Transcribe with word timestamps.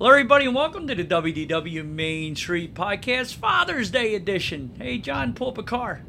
Hello, 0.00 0.12
everybody, 0.12 0.46
and 0.46 0.54
welcome 0.54 0.86
to 0.86 0.94
the 0.94 1.04
WDW 1.04 1.86
Main 1.86 2.34
Street 2.34 2.72
Podcast 2.72 3.34
Father's 3.34 3.90
Day 3.90 4.14
edition. 4.14 4.74
Hey, 4.78 4.96
John, 4.96 5.34
pull 5.34 5.48
up 5.48 5.58
a 5.58 5.62
car. 5.62 6.00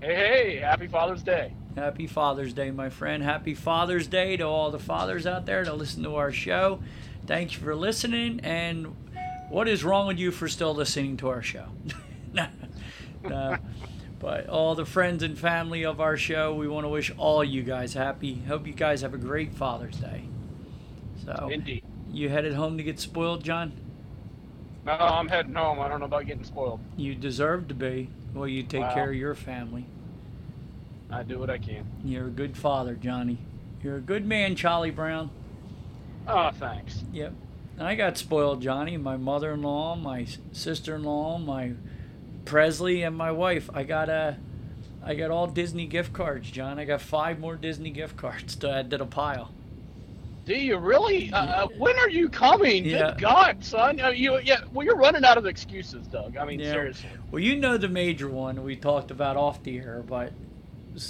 Hey, 0.00 0.14
hey, 0.14 0.56
happy 0.58 0.86
Father's 0.86 1.24
Day. 1.24 1.52
Happy 1.74 2.06
Father's 2.06 2.52
Day, 2.52 2.70
my 2.70 2.90
friend. 2.90 3.24
Happy 3.24 3.56
Father's 3.56 4.06
Day 4.06 4.36
to 4.36 4.44
all 4.44 4.70
the 4.70 4.78
fathers 4.78 5.26
out 5.26 5.46
there 5.46 5.64
that 5.64 5.76
listen 5.76 6.04
to 6.04 6.14
our 6.14 6.30
show. 6.30 6.78
Thank 7.26 7.54
you 7.54 7.58
for 7.58 7.74
listening. 7.74 8.38
And 8.44 8.94
what 9.48 9.66
is 9.66 9.82
wrong 9.82 10.06
with 10.06 10.20
you 10.20 10.30
for 10.30 10.46
still 10.46 10.72
listening 10.72 11.16
to 11.16 11.28
our 11.28 11.42
show? 11.42 11.66
no. 12.32 13.56
But 14.20 14.48
all 14.48 14.76
the 14.76 14.86
friends 14.86 15.24
and 15.24 15.36
family 15.36 15.84
of 15.84 16.00
our 16.00 16.16
show, 16.16 16.54
we 16.54 16.68
want 16.68 16.84
to 16.84 16.88
wish 16.88 17.10
all 17.18 17.42
you 17.42 17.64
guys 17.64 17.94
happy. 17.94 18.40
Hope 18.46 18.64
you 18.64 18.74
guys 18.74 19.02
have 19.02 19.12
a 19.12 19.18
great 19.18 19.52
Father's 19.52 19.96
Day. 19.96 20.22
So, 21.24 21.48
Indeed. 21.52 21.82
You 22.12 22.28
headed 22.28 22.54
home 22.54 22.76
to 22.78 22.82
get 22.82 22.98
spoiled, 23.00 23.42
John? 23.44 23.72
No, 24.84 24.92
I'm 24.92 25.28
heading 25.28 25.54
home. 25.54 25.80
I 25.80 25.88
don't 25.88 26.00
know 26.00 26.06
about 26.06 26.26
getting 26.26 26.44
spoiled. 26.44 26.80
You 26.96 27.14
deserve 27.14 27.68
to 27.68 27.74
be. 27.74 28.08
Well, 28.34 28.48
you 28.48 28.62
take 28.62 28.82
Wow. 28.82 28.94
care 28.94 29.10
of 29.10 29.14
your 29.16 29.34
family. 29.34 29.86
I 31.10 31.22
do 31.22 31.38
what 31.38 31.50
I 31.50 31.58
can. 31.58 31.84
You're 32.04 32.26
a 32.26 32.30
good 32.30 32.56
father, 32.56 32.94
Johnny. 32.94 33.38
You're 33.82 33.96
a 33.96 34.00
good 34.00 34.24
man, 34.26 34.56
Charlie 34.56 34.90
Brown. 34.90 35.30
Oh, 36.26 36.50
thanks. 36.50 37.04
Yep. 37.12 37.34
I 37.78 37.94
got 37.94 38.16
spoiled, 38.16 38.62
Johnny. 38.62 38.96
My 38.96 39.16
mother-in-law, 39.16 39.96
my 39.96 40.26
sister-in-law, 40.52 41.38
my 41.38 41.72
Presley, 42.44 43.02
and 43.02 43.16
my 43.16 43.30
wife. 43.30 43.68
I 43.74 43.82
got 43.84 44.08
a, 44.08 44.36
I 45.04 45.14
got 45.14 45.30
all 45.30 45.46
Disney 45.46 45.86
gift 45.86 46.12
cards, 46.12 46.50
John. 46.50 46.78
I 46.78 46.84
got 46.84 47.00
five 47.00 47.38
more 47.38 47.56
Disney 47.56 47.90
gift 47.90 48.16
cards 48.16 48.56
to 48.56 48.70
add 48.70 48.90
to 48.90 48.98
the 48.98 49.06
pile. 49.06 49.52
Do 50.44 50.54
you 50.54 50.76
really? 50.78 51.32
Uh, 51.32 51.36
uh, 51.44 51.66
when 51.78 51.96
are 51.98 52.10
you 52.10 52.28
coming? 52.28 52.84
Yeah. 52.84 53.12
Good 53.12 53.20
God, 53.20 53.64
son. 53.64 54.00
Uh, 54.00 54.08
you, 54.08 54.40
yeah, 54.42 54.56
well, 54.72 54.84
you're 54.84 54.96
running 54.96 55.24
out 55.24 55.38
of 55.38 55.46
excuses, 55.46 56.08
Doug. 56.08 56.36
I 56.36 56.44
mean, 56.44 56.58
Yeah. 56.58 56.72
seriously. 56.72 57.10
Well, 57.30 57.42
you 57.42 57.56
know 57.56 57.76
the 57.78 57.88
major 57.88 58.28
one 58.28 58.64
we 58.64 58.74
talked 58.74 59.10
about 59.12 59.36
off 59.36 59.62
the 59.62 59.78
air, 59.78 60.02
but 60.06 60.32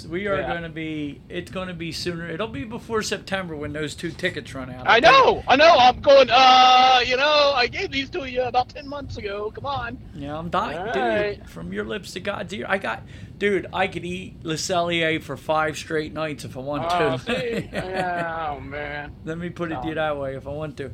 we 0.09 0.27
are 0.27 0.39
Yeah. 0.39 0.47
going 0.47 0.63
to 0.63 0.69
be. 0.69 1.21
It's 1.29 1.51
going 1.51 1.67
to 1.67 1.73
be 1.73 1.91
sooner. 1.91 2.29
It'll 2.29 2.47
be 2.47 2.63
before 2.63 3.01
September 3.01 3.55
when 3.55 3.73
those 3.73 3.95
two 3.95 4.11
tickets 4.11 4.53
run 4.55 4.69
out. 4.71 4.87
I 4.87 4.99
know, 4.99 5.43
I 5.47 5.55
know. 5.55 5.75
I'm 5.77 5.99
going. 6.01 6.29
Uh, 6.31 6.99
you 7.05 7.17
know, 7.17 7.51
I 7.55 7.67
gave 7.67 7.91
these 7.91 8.09
to 8.11 8.25
you 8.29 8.43
about 8.43 8.69
ten 8.69 8.87
months 8.87 9.17
ago. 9.17 9.51
Come 9.51 9.65
on. 9.65 9.97
Yeah, 10.15 10.37
I'm 10.37 10.49
dying, 10.49 10.77
All 10.77 10.85
dude. 10.93 10.95
right. 10.95 11.49
From 11.49 11.73
your 11.73 11.83
lips 11.85 12.13
to 12.13 12.19
God's 12.19 12.53
ear, 12.53 12.65
I 12.69 12.77
got, 12.77 13.03
dude. 13.37 13.67
I 13.73 13.87
could 13.87 14.05
eat 14.05 14.43
Le 14.43 14.55
Cellier 14.55 15.21
for 15.21 15.35
five 15.37 15.77
straight 15.77 16.13
nights 16.13 16.45
if 16.45 16.55
I 16.55 16.61
want 16.61 16.85
Oh, 16.89 17.17
to. 17.17 17.19
see? 17.19 17.69
Yeah, 17.73 18.53
oh 18.55 18.59
man. 18.61 19.13
Let 19.25 19.37
me 19.37 19.49
put 19.49 19.71
it 19.71 19.81
to 19.81 19.85
you 19.87 19.91
Oh. 19.91 19.95
that 19.95 20.17
way, 20.17 20.35
if 20.35 20.47
I 20.47 20.51
want 20.51 20.77
to. 20.77 20.91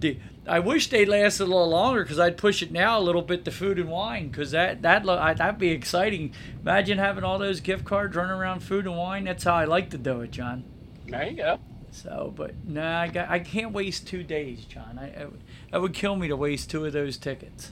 Dude, 0.00 0.20
I 0.46 0.58
wish 0.58 0.88
they 0.90 1.04
lasted 1.04 1.44
a 1.44 1.46
little 1.46 1.68
longer 1.68 2.02
because 2.02 2.18
I'd 2.18 2.36
push 2.36 2.62
it 2.62 2.72
now 2.72 2.98
a 2.98 3.00
little 3.00 3.22
bit 3.22 3.44
to 3.44 3.50
food 3.52 3.78
and 3.78 3.88
wine 3.88 4.28
because 4.28 4.50
that 4.50 4.82
that 4.82 5.04
lo- 5.04 5.18
I- 5.18 5.34
that'd 5.34 5.58
be 5.60 5.70
exciting. 5.70 6.34
Imagine 6.60 6.98
having 6.98 7.22
all 7.22 7.38
those 7.38 7.60
gift 7.60 7.84
cards 7.84 8.16
running 8.16 8.32
around 8.32 8.60
food 8.60 8.86
and 8.86 8.96
wine. 8.96 9.24
That's 9.24 9.44
how 9.44 9.54
I 9.54 9.64
like 9.66 9.90
to 9.90 9.98
do 9.98 10.20
it, 10.22 10.32
John. 10.32 10.64
There 11.06 11.24
you 11.28 11.36
go. 11.36 11.60
So, 11.92 12.32
but 12.34 12.54
nah, 12.66 13.02
I 13.02 13.08
got 13.08 13.28
I 13.30 13.38
can't 13.38 13.72
waste 13.72 14.08
two 14.08 14.24
days, 14.24 14.64
John. 14.64 14.98
I, 14.98 15.06
I 15.22 15.26
that 15.70 15.80
would 15.80 15.92
kill 15.94 16.16
me 16.16 16.26
to 16.28 16.36
waste 16.36 16.70
two 16.70 16.84
of 16.86 16.92
those 16.92 17.16
tickets. 17.18 17.70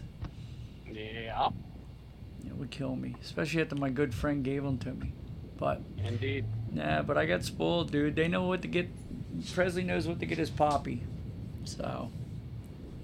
Yeah, 0.92 1.48
It 2.47 2.54
would 2.56 2.70
kill 2.70 2.94
me, 2.97 3.16
especially 3.22 3.62
after 3.62 3.76
my 3.76 3.91
good 3.91 4.14
friend 4.14 4.44
gave 4.44 4.62
them 4.62 4.78
to 4.78 4.92
me. 4.92 5.12
But 5.56 5.81
indeed. 6.04 6.44
nah, 6.72 7.02
but 7.02 7.19
I 7.19 7.26
got 7.26 7.44
spoiled, 7.44 7.91
dude. 7.92 8.14
They 8.16 8.28
know 8.28 8.44
what 8.44 8.62
to 8.62 8.69
get. 8.69 8.88
Presley 9.54 9.82
knows 9.84 10.06
what 10.06 10.20
to 10.20 10.26
get 10.26 10.38
his 10.38 10.50
poppy, 10.50 11.02
so 11.64 12.10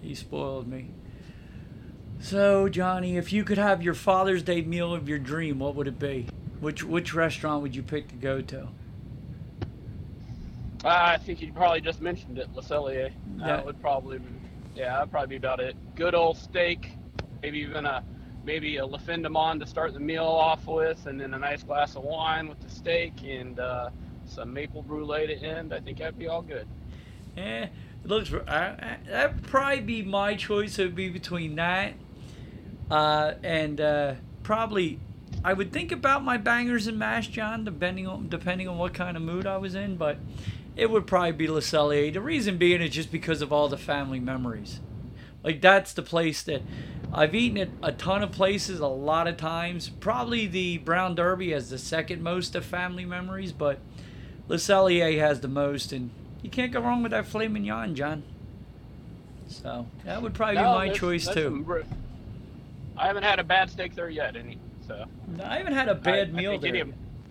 he 0.06 0.14
spoiled 0.14 0.66
me. 0.66 0.90
So 2.20 2.68
Johnny, 2.68 3.16
if 3.16 3.32
you 3.32 3.44
could 3.44 3.58
have 3.58 3.82
your 3.82 3.94
Father's 3.94 4.42
Day 4.42 4.62
meal 4.62 4.94
of 4.94 5.08
your 5.08 5.18
dream, 5.18 5.58
what 5.58 5.74
would 5.74 5.88
it 5.88 5.98
be? 5.98 6.26
Which 6.60 6.82
which 6.82 7.12
restaurant 7.12 7.62
would 7.62 7.76
you 7.76 7.82
pick 7.82 8.08
to 8.08 8.14
go 8.14 8.40
to? 8.40 8.68
I 10.84 11.18
think 11.18 11.42
you 11.42 11.52
probably 11.52 11.80
just 11.80 12.00
mentioned 12.00 12.38
it, 12.38 12.48
Le 12.54 12.62
Cellier. 12.62 13.10
Yeah. 13.38 13.46
That 13.46 13.66
would 13.66 13.80
probably, 13.80 14.18
be 14.18 14.24
yeah, 14.76 14.94
that'd 14.94 15.10
probably 15.10 15.28
be 15.28 15.36
about 15.36 15.58
it. 15.58 15.74
Good 15.96 16.14
old 16.14 16.36
steak, 16.36 16.90
maybe 17.42 17.58
even 17.58 17.84
a 17.84 18.04
maybe 18.44 18.76
a 18.76 18.86
Le 18.86 18.98
Fin 18.98 19.22
de 19.22 19.28
Monde 19.28 19.60
to 19.60 19.66
start 19.66 19.92
the 19.92 20.00
meal 20.00 20.24
off 20.24 20.66
with, 20.66 21.06
and 21.06 21.20
then 21.20 21.34
a 21.34 21.38
nice 21.38 21.64
glass 21.64 21.96
of 21.96 22.04
wine 22.04 22.48
with 22.48 22.60
the 22.60 22.70
steak 22.70 23.12
and 23.24 23.58
uh, 23.58 23.90
some 24.24 24.52
maple 24.52 24.82
brulee 24.82 25.26
to 25.26 25.34
end. 25.34 25.74
I 25.74 25.80
think 25.80 25.98
that'd 25.98 26.18
be 26.18 26.28
all 26.28 26.42
good. 26.42 26.68
Eh, 27.36 27.66
it 28.06 28.10
looks. 28.10 28.32
I, 28.46 28.56
I, 28.56 28.98
that'd 29.04 29.42
probably 29.42 29.80
be 29.80 30.02
my 30.02 30.36
choice. 30.36 30.78
It 30.78 30.84
would 30.84 30.94
be 30.94 31.08
between 31.08 31.56
that, 31.56 31.94
uh, 32.88 33.34
and 33.42 33.80
uh, 33.80 34.14
probably 34.44 35.00
I 35.44 35.52
would 35.52 35.72
think 35.72 35.90
about 35.90 36.24
my 36.24 36.36
bangers 36.36 36.86
and 36.86 36.98
mash, 36.98 37.28
John, 37.28 37.64
depending 37.64 38.06
on 38.06 38.28
depending 38.28 38.68
on 38.68 38.78
what 38.78 38.94
kind 38.94 39.16
of 39.16 39.24
mood 39.24 39.44
I 39.44 39.56
was 39.56 39.74
in. 39.74 39.96
But 39.96 40.18
it 40.76 40.88
would 40.88 41.08
probably 41.08 41.32
be 41.32 41.48
Le 41.48 41.60
Cellier. 41.60 42.12
The 42.12 42.20
reason 42.20 42.58
being 42.58 42.80
is 42.80 42.90
just 42.90 43.10
because 43.10 43.42
of 43.42 43.52
all 43.52 43.68
the 43.68 43.76
family 43.76 44.20
memories. 44.20 44.78
Like 45.42 45.60
that's 45.60 45.92
the 45.92 46.02
place 46.02 46.42
that 46.44 46.62
I've 47.12 47.34
eaten 47.34 47.58
at 47.58 47.70
a 47.82 47.90
ton 47.90 48.22
of 48.22 48.30
places 48.30 48.78
a 48.78 48.86
lot 48.86 49.26
of 49.26 49.36
times. 49.36 49.88
Probably 49.88 50.46
the 50.46 50.78
Brown 50.78 51.16
Derby 51.16 51.50
has 51.50 51.70
the 51.70 51.78
second 51.78 52.22
most 52.22 52.54
of 52.54 52.64
family 52.64 53.04
memories, 53.04 53.50
but 53.50 53.80
Le 54.46 54.58
Cellier 54.58 55.18
has 55.18 55.40
the 55.40 55.48
most, 55.48 55.92
and 55.92 56.10
you 56.46 56.50
can't 56.50 56.70
go 56.70 56.78
wrong 56.80 57.02
with 57.02 57.10
that 57.10 57.26
filet 57.26 57.48
mignon, 57.48 57.96
John. 57.96 58.22
So 59.48 59.84
that 60.04 60.22
would 60.22 60.32
probably 60.32 60.56
be 60.58 60.62
my 60.62 60.84
there's- 60.86 60.98
choice 60.98 61.24
there's 61.24 61.34
too. 61.36 61.64
some 61.66 61.84
I 62.96 63.08
haven't 63.08 63.24
had 63.24 63.40
a 63.40 63.44
bad 63.44 63.68
steak 63.68 63.96
there 63.96 64.08
yet, 64.08 64.36
any. 64.36 64.58
So 64.86 65.06
I 65.42 65.56
haven't 65.58 65.72
had 65.74 65.88
a 65.88 65.94
bad 65.96 66.28
I 66.28 66.32
meal 66.32 66.52
any 66.52 66.70
there 66.70 66.86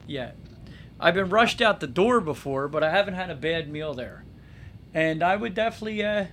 yet. 0.05 0.35
I've 0.99 1.13
been 1.13 1.29
rushed 1.29 1.61
out 1.61 1.79
the 1.79 1.87
door 1.87 2.19
before, 2.19 2.67
but 2.67 2.83
I 2.83 2.91
haven't 2.91 3.13
had 3.13 3.29
a 3.29 3.35
bad 3.35 3.69
meal 3.69 3.93
there. 3.93 4.25
And 4.93 5.23
I 5.23 5.37
would 5.37 5.53
definitely, 5.53 6.03
uh, 6.03 6.25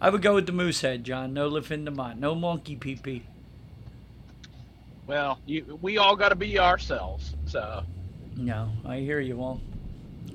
I 0.00 0.10
would 0.10 0.20
go 0.22 0.34
with 0.34 0.46
the 0.46 0.52
moose 0.52 0.80
head, 0.80 1.04
John. 1.04 1.32
No 1.32 1.46
Le 1.46 1.62
Fin 1.62 1.84
de 1.84 1.90
Monde, 1.92 2.20
no 2.20 2.34
monkey 2.34 2.74
pee 2.74 2.96
pee. 2.96 3.22
Well, 5.06 5.38
you, 5.46 5.78
we 5.80 5.98
all 5.98 6.16
got 6.16 6.28
to 6.30 6.36
be 6.36 6.58
ourselves. 6.58 7.34
So 7.46 7.84
No, 8.36 8.70
I 8.84 8.98
hear 8.98 9.20
you. 9.20 9.36
Well, 9.36 9.60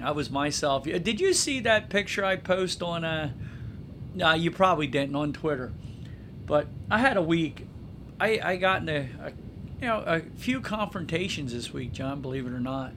I 0.02 0.12
was 0.12 0.30
myself. 0.30 0.84
Did 0.84 1.20
you 1.20 1.34
see 1.34 1.60
that 1.62 1.90
picture 1.90 2.26
I 2.26 2.36
post 2.36 2.82
on? 2.82 3.04
Uh, 3.04 3.32
no, 4.14 4.34
you 4.34 4.52
probably 4.52 4.88
didn't 4.88 5.16
on 5.16 5.34
Twitter. 5.34 5.72
But 6.46 6.68
I 6.90 7.00
had 7.00 7.18
a 7.18 7.22
week. 7.22 7.68
I 8.20 8.40
I 8.44 8.56
got 8.58 8.82
in 8.82 8.90
a, 8.90 9.10
a 9.22 9.32
you 9.82 9.88
know 9.88 10.04
a 10.06 10.22
few 10.38 10.62
confrontations 10.62 11.54
this 11.54 11.74
week, 11.74 11.94
John. 11.94 12.22
Believe 12.22 12.46
it 12.46 12.54
or 12.54 12.60
not. 12.60 12.94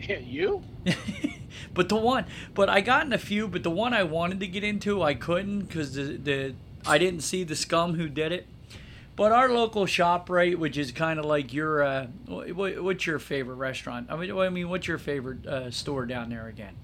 Yeah, 0.00 0.18
you? 0.18 0.62
but 1.74 1.88
the 1.88 1.96
one, 1.96 2.26
but 2.54 2.68
I 2.68 2.80
got 2.80 3.06
in 3.06 3.12
a 3.12 3.18
few. 3.18 3.48
But 3.48 3.62
the 3.62 3.70
one 3.70 3.94
I 3.94 4.02
wanted 4.02 4.40
to 4.40 4.46
get 4.46 4.64
into, 4.64 5.02
I 5.02 5.14
couldn't 5.14 5.60
because 5.62 5.94
the 5.94 6.16
the 6.16 6.54
I 6.86 6.98
didn't 6.98 7.20
see 7.20 7.44
the 7.44 7.56
scum 7.56 7.94
who 7.94 8.08
did 8.08 8.32
it. 8.32 8.46
But 9.16 9.30
our 9.30 9.48
local 9.48 9.86
ShopRite, 9.86 10.56
which 10.56 10.76
is 10.76 10.90
kind 10.90 11.20
of 11.20 11.24
like 11.24 11.52
your, 11.52 11.82
uh, 11.82 12.06
what's 12.26 13.06
your 13.06 13.20
favorite 13.20 13.56
restaurant? 13.56 14.08
I 14.10 14.16
mean, 14.16 14.36
I 14.36 14.48
mean, 14.48 14.68
what's 14.68 14.88
your 14.88 14.98
favorite 14.98 15.46
uh, 15.46 15.70
store 15.70 16.04
down 16.04 16.30
there 16.30 16.48
again? 16.48 16.74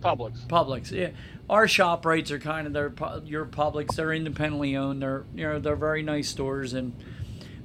Publix. 0.00 0.44
Publix, 0.48 0.90
yeah. 0.90 1.10
Our 1.48 1.66
ShopRites 1.66 2.32
are 2.32 2.40
kind 2.40 2.66
of 2.66 2.72
their 2.72 2.92
your 3.24 3.46
Publix. 3.46 3.94
They're 3.94 4.12
independently 4.12 4.76
owned. 4.76 5.00
They're 5.00 5.24
you 5.32 5.44
know 5.44 5.60
they're 5.60 5.76
very 5.76 6.02
nice 6.02 6.28
stores 6.28 6.72
and, 6.72 6.92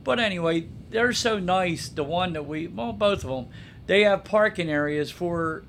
but 0.04 0.20
anyway, 0.20 0.68
they're 0.92 1.14
so 1.14 1.40
nice. 1.40 1.90
The 1.90 2.04
one 2.04 2.34
that 2.34 2.46
we 2.46 2.68
well 2.68 2.94
both 2.94 3.24
of 3.24 3.30
them, 3.32 3.48
they 3.88 4.04
have 4.04 4.24
parking 4.24 4.70
areas 4.70 5.10
for 5.10 5.64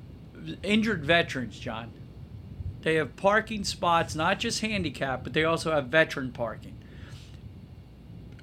injured 0.62 1.04
veterans, 1.06 1.58
John. 1.58 1.92
They 2.82 2.96
have 2.96 3.16
parking 3.16 3.64
spots, 3.64 4.14
not 4.14 4.38
just 4.38 4.60
handicap, 4.60 5.24
but 5.24 5.32
they 5.32 5.44
also 5.44 5.72
have 5.72 5.86
veteran 5.86 6.32
parking 6.32 6.77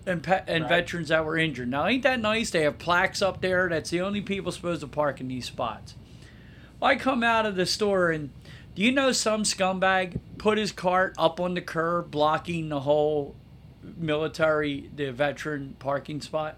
and 0.05 0.23
pe- 0.23 0.43
and 0.47 0.63
right. 0.63 0.69
veterans 0.69 1.09
that 1.09 1.25
were 1.25 1.37
injured. 1.37 1.69
Now, 1.69 1.87
ain't 1.87 2.03
that 2.03 2.19
nice? 2.19 2.49
They 2.49 2.61
have 2.61 2.77
plaques 2.77 3.21
up 3.21 3.41
there. 3.41 3.69
That's 3.69 3.89
the 3.89 4.01
only 4.01 4.21
people 4.21 4.51
supposed 4.51 4.81
to 4.81 4.87
park 4.87 5.19
in 5.19 5.27
these 5.27 5.45
spots. 5.45 5.95
I 6.81 6.95
come 6.95 7.23
out 7.23 7.45
of 7.45 7.55
the 7.55 7.65
store 7.65 8.11
and 8.11 8.29
do 8.75 8.83
you 8.83 8.91
know 8.91 9.11
some 9.11 9.43
scumbag 9.43 10.19
put 10.37 10.57
his 10.57 10.71
cart 10.71 11.15
up 11.17 11.39
on 11.39 11.53
the 11.53 11.61
curb, 11.61 12.11
blocking 12.11 12.69
the 12.69 12.81
whole 12.81 13.35
military, 13.81 14.89
the 14.95 15.11
veteran 15.11 15.75
parking 15.79 16.21
spot? 16.21 16.57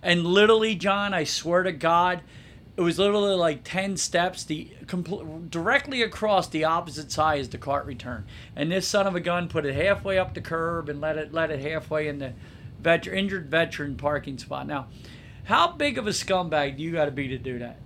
And 0.00 0.24
literally, 0.24 0.76
John, 0.76 1.12
I 1.12 1.24
swear 1.24 1.64
to 1.64 1.72
God, 1.72 2.22
it 2.76 2.82
was 2.82 2.96
literally 2.96 3.34
like 3.34 3.64
10 3.64 3.96
steps 3.96 4.44
the 4.44 4.68
compl- 4.86 5.50
directly 5.50 6.00
across 6.00 6.46
the 6.46 6.62
opposite 6.64 7.10
side 7.10 7.40
as 7.40 7.48
the 7.48 7.58
cart 7.58 7.84
returned 7.86 8.24
and 8.54 8.70
this 8.70 8.86
son 8.86 9.04
of 9.04 9.16
a 9.16 9.20
gun 9.20 9.48
put 9.48 9.66
it 9.66 9.74
halfway 9.74 10.16
up 10.16 10.32
the 10.32 10.40
curb 10.40 10.88
and 10.88 11.00
let 11.00 11.16
it 11.16 11.32
let 11.32 11.50
it 11.50 11.58
halfway 11.58 12.06
in 12.06 12.20
the 12.20 12.32
veteran, 12.80 13.18
injured 13.18 13.50
veteran 13.50 13.96
parking 13.96 14.38
spot. 14.38 14.66
Now, 14.66 14.88
how 15.44 15.72
big 15.72 15.98
of 15.98 16.06
a 16.06 16.10
scumbag 16.10 16.76
do 16.76 16.82
you 16.82 16.92
got 16.92 17.06
to 17.06 17.10
be 17.10 17.28
to 17.28 17.38
do 17.38 17.58
that? 17.58 17.78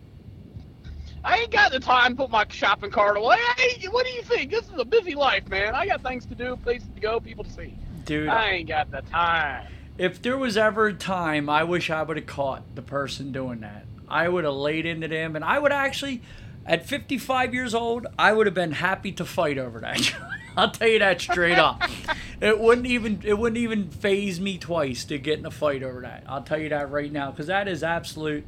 I 1.24 1.38
ain't 1.38 1.52
got 1.52 1.70
the 1.70 1.78
time 1.78 2.12
to 2.12 2.22
put 2.22 2.30
my 2.30 2.44
shopping 2.48 2.90
cart 2.90 3.16
away. 3.16 3.36
Hey, 3.56 3.86
what 3.88 4.04
do 4.04 4.12
you 4.12 4.22
think? 4.22 4.50
This 4.50 4.64
is 4.64 4.78
a 4.78 4.84
busy 4.84 5.14
life, 5.14 5.48
man. 5.48 5.74
I 5.74 5.86
got 5.86 6.02
things 6.02 6.26
to 6.26 6.34
do, 6.34 6.56
places 6.56 6.88
to 6.94 7.00
go, 7.00 7.20
people 7.20 7.44
to 7.44 7.50
see. 7.50 7.78
Dude, 8.04 8.28
I 8.28 8.50
ain't 8.50 8.68
got 8.68 8.90
the 8.90 9.02
time. 9.02 9.68
If 9.98 10.20
there 10.20 10.36
was 10.36 10.56
ever 10.56 10.88
a 10.88 10.94
time, 10.94 11.48
I 11.48 11.62
wish 11.62 11.90
I 11.90 12.02
would 12.02 12.16
have 12.16 12.26
caught 12.26 12.74
the 12.74 12.82
person 12.82 13.30
doing 13.30 13.60
that. 13.60 13.84
I 14.08 14.28
would 14.28 14.44
have 14.44 14.54
laid 14.54 14.84
into 14.84 15.06
them, 15.06 15.36
and 15.36 15.44
I 15.44 15.60
would 15.60 15.70
actually, 15.70 16.22
at 16.66 16.86
55 16.86 17.54
years 17.54 17.74
old, 17.74 18.06
I 18.18 18.32
would 18.32 18.46
have 18.46 18.54
been 18.54 18.72
happy 18.72 19.12
to 19.12 19.24
fight 19.24 19.58
over 19.58 19.80
that. 19.80 20.12
I'll 20.56 20.70
tell 20.70 20.88
you 20.88 20.98
that 20.98 21.20
straight 21.20 21.58
up. 21.58 21.82
It 22.42 22.58
wouldn't 22.58 22.88
even 22.88 23.20
it 23.24 23.38
wouldn't 23.38 23.58
even 23.58 23.88
phase 23.88 24.40
me 24.40 24.58
twice 24.58 25.04
to 25.04 25.16
get 25.16 25.38
in 25.38 25.46
a 25.46 25.50
fight 25.52 25.84
over 25.84 26.00
that. 26.00 26.24
I'll 26.26 26.42
tell 26.42 26.58
you 26.58 26.70
that 26.70 26.90
right 26.90 27.12
now 27.12 27.30
because 27.30 27.46
that 27.46 27.68
is 27.68 27.84
absolute. 27.84 28.44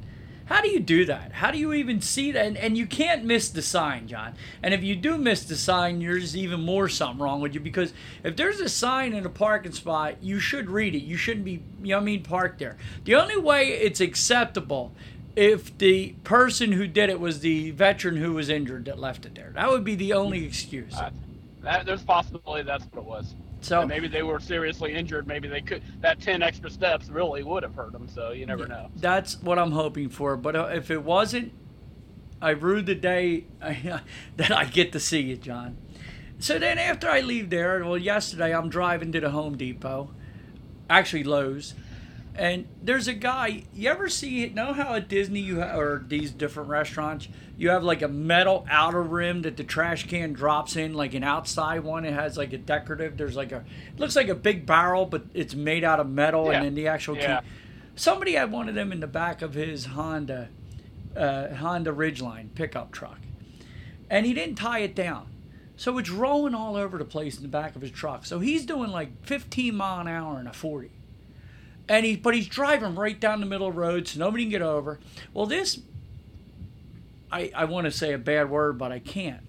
How 0.47 0.61
do 0.61 0.69
you 0.69 0.81
do 0.81 1.05
that? 1.07 1.33
How 1.33 1.53
do 1.53 1.59
you 1.59 1.73
even 1.73 2.01
see 2.01 2.33
that? 2.33 2.45
And, 2.45 2.57
and 2.57 2.77
you 2.77 2.87
can't 2.87 3.25
miss 3.25 3.49
the 3.49 3.63
sign, 3.63 4.09
John. 4.09 4.35
And 4.63 4.75
if 4.75 4.83
you 4.83 4.95
do 4.97 5.17
miss 5.17 5.45
the 5.45 5.57
sign, 5.57 6.01
there's 6.01 6.37
even 6.37 6.61
more 6.61 6.89
something 6.89 7.23
wrong 7.23 7.41
with 7.41 7.55
you 7.55 7.61
because 7.61 7.95
if 8.25 8.37
there's 8.37 8.61
a 8.61 8.69
sign 8.69 9.15
in 9.15 9.25
a 9.25 9.31
parking 9.31 9.73
spot, 9.73 10.17
you 10.21 10.41
should 10.41 10.69
read 10.69 10.97
it. 10.97 11.03
You 11.05 11.17
shouldn't 11.17 11.45
be, 11.45 11.63
you 11.83 11.95
know 11.95 11.99
I 11.99 12.01
mean, 12.01 12.25
parked 12.25 12.59
there. 12.59 12.77
The 13.05 13.15
only 13.15 13.39
way 13.39 13.69
it's 13.69 14.01
acceptable 14.01 14.93
if 15.35 15.77
the 15.79 16.15
person 16.25 16.73
who 16.73 16.87
did 16.87 17.11
it 17.11 17.21
was 17.21 17.41
the 17.41 17.71
veteran 17.71 18.17
who 18.17 18.35
was 18.35 18.49
injured 18.51 18.85
that 18.85 18.99
left 18.99 19.25
it 19.25 19.35
there. 19.35 19.53
That 19.55 19.71
would 19.71 19.85
be 19.85 19.95
the 19.95 20.13
only 20.13 20.45
excuse. 20.45 20.95
That, 21.65 21.87
there's 21.87 22.03
a 22.03 22.07
possibility 22.07 22.63
that's 22.63 22.85
what 22.85 23.03
it 23.03 23.05
was. 23.05 23.35
So 23.61 23.81
and 23.81 23.89
maybe 23.89 24.09
they 24.09 24.23
were 24.23 24.41
seriously 24.41 24.93
injured. 24.93 25.27
Maybe 25.27 25.49
they 25.49 25.63
could 25.63 25.83
that 26.01 26.21
ten 26.21 26.43
extra 26.43 26.71
steps 26.71 27.09
really 27.09 27.43
would 27.43 27.63
have 27.63 27.75
hurt 27.75 27.93
them. 27.93 28.07
So 28.09 28.33
you 28.33 28.45
never 28.45 28.69
know. 28.69 28.91
That's 28.97 29.41
what 29.41 29.59
I'm 29.59 29.73
hoping 29.73 30.11
for. 30.11 30.37
But 30.37 30.55
uh, 30.55 30.71
if 30.73 30.91
it 30.91 31.03
wasn't, 31.03 31.53
I 32.43 32.51
rue 32.51 32.83
the 32.83 32.95
day 32.95 33.45
that 33.61 34.53
I 34.53 34.67
get 34.67 34.93
to 34.93 35.01
see 35.01 35.23
you, 35.23 35.37
John. 35.37 35.79
So 36.39 36.59
then 36.59 36.79
after 36.79 37.09
I 37.09 37.21
leave 37.21 37.49
there, 37.49 37.83
well, 37.83 37.97
yesterday 37.97 38.55
I'm 38.55 38.69
driving 38.69 39.13
to 39.13 39.21
the 39.21 39.31
Home 39.31 39.57
Depot, 39.57 40.11
actually 40.91 41.25
Lowe's, 41.25 41.75
and 42.35 42.67
there's 42.83 43.09
a 43.09 43.15
guy. 43.15 43.65
You 43.73 43.91
ever 43.91 44.09
see? 44.09 44.49
Know 44.49 44.73
how 44.73 44.95
at 44.95 45.09
Disney 45.09 45.41
you 45.41 45.61
ha- 45.61 45.79
or 45.79 46.05
these 46.07 46.31
different 46.31 46.69
restaurants 46.69 47.29
you 47.57 47.71
have 47.71 47.85
like 47.85 48.03
a 48.03 48.09
metal 48.09 48.67
outer 48.69 49.03
rim 49.03 49.43
that 49.43 49.57
the 49.57 49.65
trash 49.65 50.07
can 50.09 50.33
drops 50.33 50.77
in, 50.77 50.95
like 50.95 51.15
an 51.15 51.23
outside 51.23 51.85
one. 51.85 52.05
It 52.05 52.13
has 52.13 52.37
like 52.37 52.53
a 52.53 52.59
decorative. 52.59 53.17
There's 53.17 53.37
like 53.37 53.53
a 53.53 53.59
it 53.93 54.01
looks 54.01 54.17
like 54.17 54.29
a 54.29 54.35
big 54.35 54.67
barrel, 54.67 55.07
but 55.07 55.25
it's 55.35 55.55
made 55.55 55.85
out 55.85 56.01
of 56.01 56.09
metal, 56.09 56.47
yeah. 56.47 56.59
and 56.59 56.67
then 56.67 56.75
the 56.75 56.89
actual 56.89 57.17
yeah. 57.17 57.41
key. 57.41 57.47
Somebody 57.97 58.33
had 58.33 58.51
one 58.51 58.69
of 58.69 58.75
them 58.75 58.91
in 58.91 59.01
the 59.01 59.07
back 59.07 59.41
of 59.41 59.55
his 59.55 59.87
Honda 59.87 60.49
uh, 61.17 61.55
Honda 61.55 61.93
Ridgeline 61.93 62.55
pickup 62.55 62.91
truck, 62.91 63.21
and 64.11 64.27
he 64.27 64.35
didn't 64.35 64.57
tie 64.57 64.81
it 64.81 64.95
down. 64.95 65.29
So 65.77 65.99
it's 65.99 66.11
rolling 66.11 66.55
all 66.55 66.77
over 66.77 66.99
the 66.99 67.05
place 67.05 67.37
in 67.37 67.43
the 67.43 67.49
back 67.49 67.75
of 67.77 67.83
his 67.83 67.91
truck. 67.91 68.27
So 68.27 68.39
he's 68.39 68.65
doing 68.65 68.91
like 68.91 69.25
15 69.27 69.75
mile 69.75 70.01
an 70.01 70.09
hour 70.09 70.39
in 70.39 70.47
a 70.47 70.53
40 70.53 70.91
and 71.89 72.07
he 72.07 72.17
but 72.17 72.35
he's 72.35 72.47
driving 72.47 72.95
right 72.95 73.19
down 73.19 73.41
the 73.41 73.47
middle 73.47 73.69
of 73.69 73.75
the 73.75 73.81
road 73.81 74.09
so 74.09 74.19
nobody 74.19 74.45
can 74.45 74.51
get 74.51 74.63
over. 74.63 74.99
Well, 75.33 75.47
this 75.47 75.81
I 77.31 77.51
I 77.55 77.65
want 77.65 77.87
to 77.87 77.91
say 77.91 78.13
a 78.13 78.19
bad 78.19 78.51
word, 78.51 78.79
but 78.79 78.93
I 78.93 78.99
can't. 78.99 79.43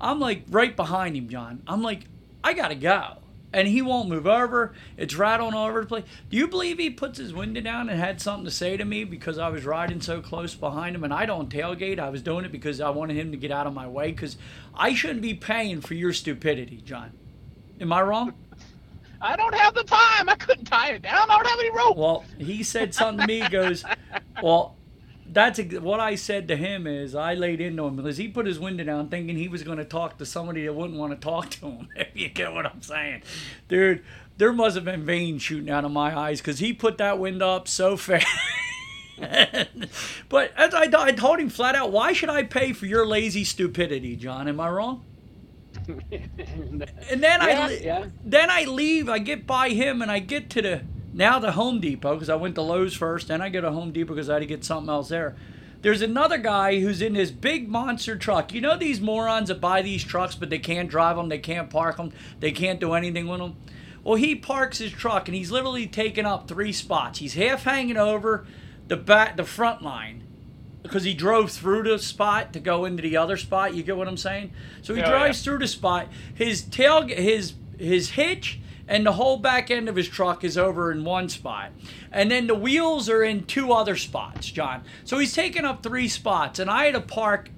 I'm 0.00 0.20
like 0.20 0.44
right 0.48 0.74
behind 0.74 1.16
him, 1.16 1.28
John. 1.28 1.62
I'm 1.66 1.82
like 1.82 2.04
I 2.44 2.52
gotta 2.52 2.74
go, 2.74 3.18
and 3.52 3.66
he 3.66 3.82
won't 3.82 4.08
move 4.08 4.26
over. 4.26 4.74
It's 4.96 5.14
rattling 5.16 5.54
all 5.54 5.66
over 5.66 5.80
the 5.80 5.86
place. 5.86 6.04
Do 6.30 6.36
you 6.36 6.46
believe 6.46 6.78
he 6.78 6.90
puts 6.90 7.18
his 7.18 7.32
window 7.32 7.60
down 7.60 7.88
and 7.88 7.98
had 7.98 8.20
something 8.20 8.44
to 8.44 8.50
say 8.50 8.76
to 8.76 8.84
me 8.84 9.04
because 9.04 9.38
I 9.38 9.48
was 9.48 9.64
riding 9.64 10.00
so 10.00 10.20
close 10.20 10.54
behind 10.54 10.94
him? 10.94 11.04
And 11.04 11.12
I 11.12 11.26
don't 11.26 11.52
tailgate. 11.52 11.98
I 11.98 12.10
was 12.10 12.22
doing 12.22 12.44
it 12.44 12.52
because 12.52 12.80
I 12.80 12.90
wanted 12.90 13.16
him 13.16 13.32
to 13.32 13.36
get 13.36 13.50
out 13.50 13.66
of 13.66 13.74
my 13.74 13.88
way 13.88 14.12
because 14.12 14.36
I 14.74 14.94
shouldn't 14.94 15.22
be 15.22 15.34
paying 15.34 15.80
for 15.80 15.94
your 15.94 16.12
stupidity, 16.12 16.82
John. 16.84 17.12
Am 17.80 17.92
I 17.92 18.02
wrong? 18.02 18.34
I 19.20 19.36
don't 19.36 19.54
have 19.54 19.74
the 19.74 19.84
time. 19.84 20.28
I 20.28 20.36
couldn't 20.36 20.66
tie 20.66 20.90
it 20.92 21.02
down. 21.02 21.30
I 21.30 21.36
don't 21.36 21.46
have 21.46 21.58
any 21.58 21.70
rope. 21.70 21.96
Well, 21.96 22.24
he 22.38 22.62
said 22.62 22.94
something 22.94 23.26
to 23.26 23.26
me. 23.26 23.48
Goes, 23.48 23.84
well, 24.42 24.76
that's 25.30 25.60
what 25.80 26.00
I 26.00 26.14
said 26.14 26.48
to 26.48 26.56
him 26.56 26.86
is 26.86 27.14
I 27.14 27.34
laid 27.34 27.60
into 27.60 27.84
him 27.84 27.96
because 27.96 28.16
he 28.16 28.28
put 28.28 28.46
his 28.46 28.58
window 28.58 28.84
down 28.84 29.08
thinking 29.08 29.36
he 29.36 29.48
was 29.48 29.62
going 29.62 29.78
to 29.78 29.84
talk 29.84 30.18
to 30.18 30.26
somebody 30.26 30.64
that 30.64 30.72
wouldn't 30.72 30.98
want 30.98 31.12
to 31.12 31.18
talk 31.18 31.50
to 31.50 31.66
him. 31.66 31.88
If 31.96 32.08
you 32.14 32.28
get 32.28 32.52
what 32.52 32.66
I'm 32.66 32.82
saying, 32.82 33.22
dude, 33.68 34.04
there 34.36 34.52
must 34.52 34.76
have 34.76 34.84
been 34.84 35.04
veins 35.04 35.42
shooting 35.42 35.70
out 35.70 35.84
of 35.84 35.90
my 35.90 36.16
eyes 36.16 36.40
because 36.40 36.60
he 36.60 36.72
put 36.72 36.98
that 36.98 37.18
window 37.18 37.50
up 37.50 37.68
so 37.68 37.96
fast. 37.96 38.26
but 40.28 40.52
as 40.56 40.74
I, 40.74 40.88
I 40.96 41.12
told 41.12 41.40
him 41.40 41.48
flat 41.48 41.74
out, 41.74 41.90
why 41.90 42.12
should 42.12 42.30
I 42.30 42.44
pay 42.44 42.72
for 42.72 42.86
your 42.86 43.04
lazy 43.06 43.42
stupidity, 43.44 44.14
John? 44.16 44.46
Am 44.48 44.60
I 44.60 44.70
wrong? 44.70 45.04
and 46.10 46.82
then 47.22 47.22
yeah, 47.22 47.66
I 47.66 47.80
yeah. 47.82 48.06
then 48.24 48.50
I 48.50 48.64
leave. 48.64 49.08
I 49.08 49.18
get 49.18 49.46
by 49.46 49.70
him 49.70 50.02
and 50.02 50.10
I 50.10 50.18
get 50.18 50.50
to 50.50 50.62
the 50.62 50.82
now 51.14 51.38
the 51.38 51.52
Home 51.52 51.80
Depot 51.80 52.14
because 52.14 52.28
I 52.28 52.34
went 52.34 52.54
to 52.56 52.62
Lowe's 52.62 52.94
first, 52.94 53.28
then 53.28 53.40
I 53.40 53.48
go 53.48 53.60
to 53.60 53.72
Home 53.72 53.90
Depot 53.90 54.14
because 54.14 54.28
I 54.28 54.34
had 54.34 54.40
to 54.40 54.46
get 54.46 54.64
something 54.64 54.90
else 54.90 55.08
there. 55.08 55.34
There's 55.80 56.02
another 56.02 56.38
guy 56.38 56.80
who's 56.80 57.00
in 57.00 57.14
this 57.14 57.30
big 57.30 57.68
monster 57.68 58.16
truck. 58.16 58.52
You 58.52 58.60
know 58.60 58.76
these 58.76 59.00
morons 59.00 59.48
that 59.48 59.60
buy 59.60 59.80
these 59.80 60.04
trucks 60.04 60.34
but 60.34 60.50
they 60.50 60.58
can't 60.58 60.90
drive 60.90 61.16
them, 61.16 61.28
they 61.28 61.38
can't 61.38 61.70
park 61.70 61.96
them, 61.96 62.12
they 62.40 62.52
can't 62.52 62.80
do 62.80 62.92
anything 62.92 63.26
with 63.26 63.40
them. 63.40 63.56
Well, 64.04 64.16
he 64.16 64.34
parks 64.34 64.78
his 64.78 64.92
truck 64.92 65.28
and 65.28 65.34
he's 65.34 65.50
literally 65.50 65.86
taking 65.86 66.26
up 66.26 66.48
three 66.48 66.72
spots. 66.72 67.20
He's 67.20 67.34
half 67.34 67.64
hanging 67.64 67.96
over 67.96 68.46
the 68.88 68.96
back, 68.96 69.36
the 69.36 69.44
front 69.44 69.82
line 69.82 70.24
because 70.88 71.04
he 71.04 71.14
drove 71.14 71.50
through 71.52 71.82
the 71.82 71.98
spot 71.98 72.52
to 72.54 72.60
go 72.60 72.84
into 72.84 73.02
the 73.02 73.16
other 73.16 73.36
spot. 73.36 73.74
You 73.74 73.82
get 73.82 73.96
what 73.96 74.08
I'm 74.08 74.16
saying? 74.16 74.52
So 74.82 74.94
he 74.94 75.02
drives 75.02 75.40
yeah. 75.40 75.44
through 75.44 75.58
the 75.58 75.68
spot. 75.68 76.08
His 76.34 76.62
tail, 76.62 77.06
his 77.06 77.54
his 77.78 78.10
hitch, 78.10 78.58
and 78.88 79.04
the 79.06 79.12
whole 79.12 79.36
back 79.36 79.70
end 79.70 79.88
of 79.88 79.96
his 79.96 80.08
truck 80.08 80.42
is 80.42 80.56
over 80.56 80.90
in 80.90 81.04
one 81.04 81.28
spot, 81.28 81.70
and 82.10 82.30
then 82.30 82.46
the 82.46 82.54
wheels 82.54 83.08
are 83.08 83.22
in 83.22 83.44
two 83.44 83.72
other 83.72 83.96
spots, 83.96 84.50
John. 84.50 84.82
So 85.04 85.18
he's 85.18 85.34
taking 85.34 85.64
up 85.64 85.82
three 85.82 86.08
spots, 86.08 86.58
and 86.58 86.70
I 86.70 86.86
had 86.86 86.94
to 86.94 87.00
park 87.00 87.50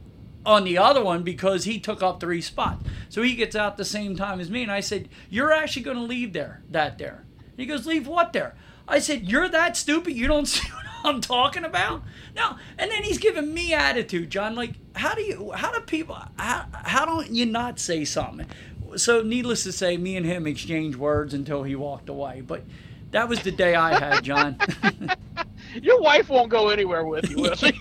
on 0.44 0.64
the 0.64 0.78
other 0.78 1.02
one 1.02 1.22
because 1.22 1.64
he 1.64 1.78
took 1.78 2.02
up 2.02 2.18
three 2.18 2.40
spots. 2.40 2.84
So 3.08 3.22
he 3.22 3.34
gets 3.34 3.54
out 3.54 3.76
the 3.76 3.84
same 3.84 4.16
time 4.16 4.40
as 4.40 4.50
me, 4.50 4.62
and 4.62 4.72
I 4.72 4.80
said, 4.80 5.08
"You're 5.30 5.52
actually 5.52 5.82
going 5.82 5.98
to 5.98 6.02
leave 6.02 6.32
there, 6.32 6.62
that 6.70 6.98
there." 6.98 7.24
He 7.56 7.66
goes, 7.66 7.86
"Leave 7.86 8.06
what 8.06 8.32
there?" 8.32 8.56
I 8.88 8.98
said, 8.98 9.28
"You're 9.28 9.48
that 9.48 9.76
stupid. 9.76 10.14
You 10.14 10.26
don't 10.26 10.46
see 10.46 10.68
what 10.70 10.89
I'm 11.04 11.20
talking 11.20 11.64
about? 11.64 12.02
No, 12.34 12.56
and 12.78 12.90
then 12.90 13.02
he's 13.02 13.18
giving 13.18 13.52
me 13.52 13.72
attitude, 13.74 14.30
John. 14.30 14.54
Like, 14.54 14.74
how 14.94 15.14
do 15.14 15.22
you, 15.22 15.52
how 15.52 15.72
do 15.72 15.80
people, 15.80 16.16
how, 16.36 16.66
how 16.72 17.04
don't 17.04 17.30
you 17.30 17.46
not 17.46 17.78
say 17.78 18.04
something? 18.04 18.46
So, 18.96 19.22
needless 19.22 19.62
to 19.64 19.72
say, 19.72 19.96
me 19.96 20.16
and 20.16 20.26
him 20.26 20.46
exchanged 20.46 20.98
words 20.98 21.32
until 21.32 21.62
he 21.62 21.76
walked 21.76 22.08
away. 22.08 22.40
But 22.40 22.64
that 23.12 23.28
was 23.28 23.40
the 23.40 23.52
day 23.52 23.74
I 23.74 23.98
had, 23.98 24.24
John. 24.24 24.58
Your 25.82 26.00
wife 26.00 26.28
won't 26.28 26.48
go 26.48 26.70
anywhere 26.70 27.04
with 27.04 27.30
you, 27.30 27.36
will 27.36 27.54
she? 27.54 27.72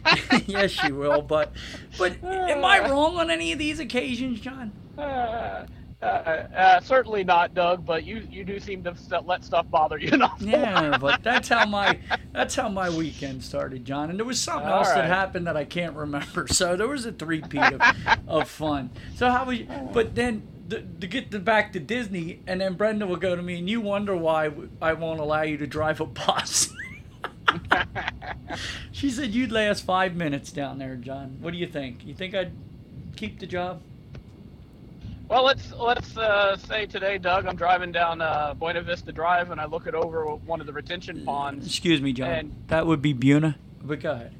yes, 0.46 0.70
she 0.70 0.92
will. 0.92 1.22
But, 1.22 1.52
but 1.96 2.22
am 2.22 2.64
I 2.64 2.88
wrong 2.88 3.16
on 3.16 3.30
any 3.30 3.52
of 3.52 3.58
these 3.58 3.80
occasions, 3.80 4.40
John? 4.40 4.72
Uh, 4.98 5.64
uh, 6.00 6.04
uh, 6.04 6.80
certainly 6.80 7.24
not, 7.24 7.54
Doug. 7.54 7.84
But 7.84 8.04
you 8.04 8.26
you 8.30 8.44
do 8.44 8.60
seem 8.60 8.84
to 8.84 8.96
st- 8.96 9.26
let 9.26 9.44
stuff 9.44 9.68
bother 9.68 9.98
you. 9.98 10.10
Enough. 10.10 10.40
Yeah, 10.40 10.96
but 10.98 11.22
that's 11.24 11.48
how 11.48 11.66
my 11.66 11.98
that's 12.32 12.54
how 12.54 12.68
my 12.68 12.88
weekend 12.88 13.42
started, 13.42 13.84
John. 13.84 14.10
And 14.10 14.18
there 14.18 14.26
was 14.26 14.40
something 14.40 14.68
All 14.68 14.78
else 14.78 14.88
that 14.88 15.06
happened 15.06 15.46
that 15.48 15.56
I 15.56 15.64
can't 15.64 15.96
remember. 15.96 16.46
So 16.58 16.76
there 16.76 16.88
was 16.88 17.04
a 17.06 17.12
three-peat 17.12 17.74
of, 17.74 17.80
of 18.28 18.48
fun. 18.48 18.90
So 19.16 19.30
how 19.30 19.44
was? 19.44 19.58
But 19.92 20.14
then 20.14 20.42
the, 20.66 20.80
to 21.00 21.06
get 21.06 21.30
to 21.32 21.38
back 21.38 21.72
to 21.74 21.80
Disney, 21.80 22.40
and 22.46 22.60
then 22.60 22.74
Brenda 22.74 23.06
will 23.06 23.16
go 23.16 23.36
to 23.36 23.42
me, 23.42 23.58
and 23.58 23.68
you 23.68 23.80
wonder 23.80 24.16
why 24.16 24.50
I 24.80 24.92
won't 24.94 25.20
allow 25.20 25.42
you 25.42 25.56
to 25.58 25.66
drive 25.66 26.00
a 26.00 26.06
bus. 26.06 26.72
she 28.92 29.10
said 29.10 29.30
you'd 29.30 29.52
last 29.52 29.84
five 29.84 30.14
minutes 30.16 30.52
down 30.52 30.78
there, 30.78 30.96
John. 30.96 31.36
What 31.40 31.52
do 31.52 31.58
you 31.58 31.66
think? 31.66 32.04
You 32.04 32.14
think 32.14 32.34
I'd 32.34 32.52
keep 33.16 33.38
the 33.38 33.46
job? 33.46 33.80
Well, 35.28 35.44
let's 35.44 35.72
let's 35.72 36.16
uh, 36.16 36.56
say 36.56 36.86
today, 36.86 37.18
Doug, 37.18 37.44
I'm 37.46 37.56
driving 37.56 37.92
down 37.92 38.22
uh, 38.22 38.54
Buena 38.54 38.80
Vista 38.80 39.12
Drive, 39.12 39.50
and 39.50 39.60
I 39.60 39.66
look 39.66 39.86
it 39.86 39.94
over 39.94 40.24
one 40.24 40.60
of 40.60 40.66
the 40.66 40.72
retention 40.72 41.22
ponds. 41.24 41.66
Excuse 41.66 42.00
me, 42.00 42.14
John. 42.14 42.30
And- 42.30 42.54
that 42.68 42.86
would 42.86 43.02
be 43.02 43.12
Buna. 43.12 43.54
But 43.82 44.00
go 44.00 44.12
ahead. 44.12 44.34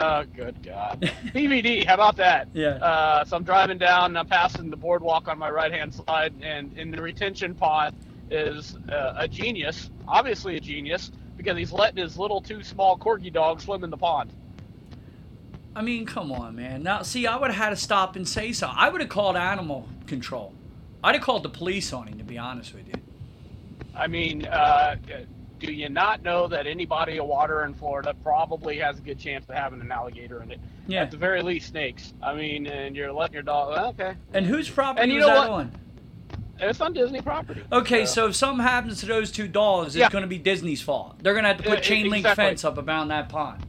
Oh, 0.00 0.22
good 0.36 0.62
God. 0.62 1.00
PVD, 1.34 1.84
how 1.86 1.94
about 1.94 2.16
that? 2.16 2.46
Yeah. 2.54 2.68
Uh, 2.76 3.24
so 3.24 3.36
I'm 3.36 3.42
driving 3.42 3.78
down, 3.78 4.16
I'm 4.16 4.26
passing 4.26 4.70
the 4.70 4.76
boardwalk 4.76 5.26
on 5.26 5.38
my 5.38 5.50
right 5.50 5.72
hand 5.72 5.92
side, 5.92 6.34
and 6.40 6.76
in 6.78 6.90
the 6.92 7.02
retention 7.02 7.54
pond 7.54 7.96
is 8.30 8.76
uh, 8.90 9.14
a 9.16 9.26
genius, 9.26 9.90
obviously 10.06 10.56
a 10.56 10.60
genius, 10.60 11.10
because 11.36 11.56
he's 11.56 11.72
letting 11.72 12.00
his 12.00 12.16
little 12.16 12.40
two 12.40 12.62
small 12.62 12.96
corgi 12.96 13.32
dogs 13.32 13.64
swim 13.64 13.82
in 13.82 13.90
the 13.90 13.96
pond. 13.96 14.30
I 15.74 15.82
mean, 15.82 16.06
come 16.06 16.30
on, 16.30 16.54
man. 16.54 16.82
Now, 16.82 17.02
see, 17.02 17.26
I 17.26 17.36
would 17.36 17.50
have 17.50 17.64
had 17.64 17.70
to 17.70 17.76
stop 17.76 18.14
and 18.14 18.28
say 18.28 18.52
so. 18.52 18.70
I 18.72 18.88
would 18.90 19.00
have 19.00 19.10
called 19.10 19.36
animal 19.36 19.88
control. 20.16 20.52
I'd 21.02 21.14
have 21.14 21.24
called 21.24 21.42
the 21.42 21.48
police 21.48 21.92
on 21.92 22.06
him, 22.06 22.18
to 22.18 22.24
be 22.24 22.36
honest 22.38 22.74
with 22.74 22.86
you. 22.86 22.94
I 23.96 24.06
mean, 24.06 24.44
uh, 24.46 24.96
do 25.58 25.72
you 25.72 25.88
not 25.88 26.22
know 26.22 26.46
that 26.48 26.66
any 26.66 26.84
body 26.84 27.18
of 27.18 27.26
water 27.26 27.64
in 27.64 27.72
Florida 27.74 28.14
probably 28.22 28.78
has 28.78 28.98
a 28.98 29.00
good 29.00 29.18
chance 29.18 29.48
of 29.48 29.54
having 29.54 29.80
an 29.80 29.90
alligator 29.90 30.42
in 30.42 30.50
it? 30.52 30.60
Yeah. 30.86 31.02
At 31.02 31.10
the 31.10 31.16
very 31.16 31.40
least, 31.42 31.68
snakes. 31.68 32.12
I 32.22 32.34
mean, 32.34 32.66
and 32.66 32.94
you're 32.94 33.10
letting 33.12 33.34
your 33.34 33.42
dog. 33.42 33.70
well, 33.70 33.88
Okay. 33.88 34.14
And 34.34 34.44
whose 34.44 34.68
property 34.68 35.02
And 35.02 35.12
you 35.12 35.20
know 35.20 35.26
that 35.28 35.50
what? 35.50 35.60
on? 35.60 35.72
It's 36.60 36.80
on 36.80 36.92
Disney 36.92 37.20
property. 37.22 37.62
Okay, 37.72 38.04
so 38.06 38.26
if 38.28 38.36
something 38.36 38.64
happens 38.64 39.00
to 39.00 39.06
those 39.06 39.32
two 39.32 39.48
dogs, 39.48 39.96
it's 39.96 40.00
Yeah. 40.00 40.10
going 40.10 40.22
to 40.22 40.28
be 40.28 40.38
Disney's 40.38 40.82
fault. 40.82 41.16
They're 41.22 41.32
going 41.32 41.44
to 41.44 41.48
have 41.48 41.56
to 41.62 41.68
put 41.68 41.82
chain 41.82 42.04
link 42.10 42.24
exactly. 42.26 42.44
fence 42.44 42.64
up 42.64 42.76
around 42.78 43.08
that 43.08 43.28
pond. 43.30 43.64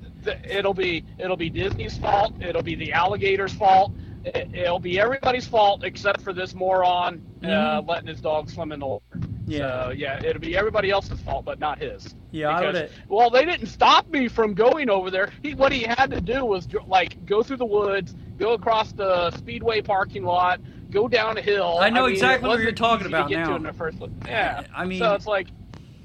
it'll 0.48 0.74
be 0.74 1.04
it'll 1.18 1.36
be 1.38 1.50
Disney's 1.50 1.98
fault. 1.98 2.34
It'll 2.42 2.62
be 2.64 2.76
the 2.76 2.94
alligator's 2.94 3.54
fault. 3.54 3.92
It, 4.26 4.50
it'll 4.54 4.80
be 4.80 5.00
everybody's 5.00 5.46
fault 5.48 5.84
except 5.84 6.22
for 6.22 6.34
this 6.34 6.54
moron 6.54 7.22
uh, 7.44 7.48
Mhm. 7.48 7.88
letting 7.90 8.08
his 8.08 8.22
dog 8.22 8.50
swim 8.50 8.72
in 8.72 8.80
the 8.80 8.88
water. 8.88 9.04
Yeah. 9.46 9.58
So 9.88 9.92
yeah, 9.92 10.24
it'll 10.24 10.40
be 10.42 10.56
everybody 10.56 10.90
else's 10.92 11.20
fault, 11.22 11.44
but 11.46 11.60
not 11.60 11.78
his. 11.80 12.16
Yeah, 12.32 12.50
I 12.50 12.72
Because, 12.72 12.90
well, 13.10 13.30
they 13.30 13.46
didn't 13.46 13.68
stop 13.68 14.10
me 14.10 14.28
from 14.30 14.54
going 14.54 14.90
over 14.90 15.12
there. 15.12 15.30
He, 15.44 15.54
what 15.54 15.72
he 15.74 15.84
had 15.84 16.10
to 16.12 16.22
do 16.22 16.46
was 16.46 16.68
like 16.88 17.26
go 17.26 17.44
through 17.44 17.58
the 17.58 17.66
woods, 17.66 18.16
go 18.38 18.54
across 18.54 18.94
the 18.94 19.32
speedway 19.32 19.82
parking 19.82 20.24
lot, 20.24 20.62
go 20.90 21.08
down 21.10 21.38
a 21.38 21.42
hill. 21.42 21.78
I 21.82 21.90
know 21.90 22.06
mean, 22.06 22.14
exactly 22.14 22.48
what 22.48 22.60
you're 22.62 22.72
talking 22.72 23.08
about 23.08 23.30
now. 23.30 23.56
In 23.58 23.64
the 23.64 23.74
first. 23.74 23.98
Yeah. 24.26 24.64
I 24.74 24.86
mean- 24.86 25.00
so 25.00 25.14
it's 25.14 25.28
like, 25.28 25.48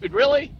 dude, 0.00 0.12
really? 0.12 0.52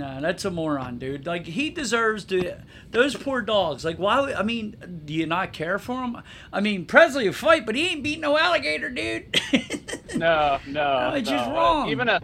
Nah, 0.00 0.18
that's 0.20 0.46
a 0.46 0.50
moron, 0.50 0.98
dude. 0.98 1.26
Like 1.26 1.44
he 1.46 1.68
deserves 1.68 2.24
to. 2.26 2.54
Those 2.90 3.14
poor 3.14 3.42
dogs. 3.42 3.84
Like 3.84 3.98
why? 3.98 4.32
I 4.32 4.42
mean, 4.42 5.02
do 5.04 5.12
you 5.12 5.26
not 5.26 5.52
care 5.52 5.78
for 5.78 6.02
him? 6.02 6.16
I 6.52 6.60
mean, 6.60 6.86
Presley 6.86 7.26
will 7.26 7.34
fight, 7.34 7.66
but 7.66 7.74
he 7.74 7.88
ain't 7.88 8.02
beat 8.02 8.18
no 8.18 8.38
alligator, 8.38 8.88
dude. 8.88 9.38
No, 10.16 10.58
no, 10.66 11.10
No, 11.10 11.14
it's 11.14 11.30
no. 11.30 11.36
just 11.36 11.48
Uh, 11.50 11.52
wrong. 11.52 11.88
Even 11.90 12.08
a 12.08 12.20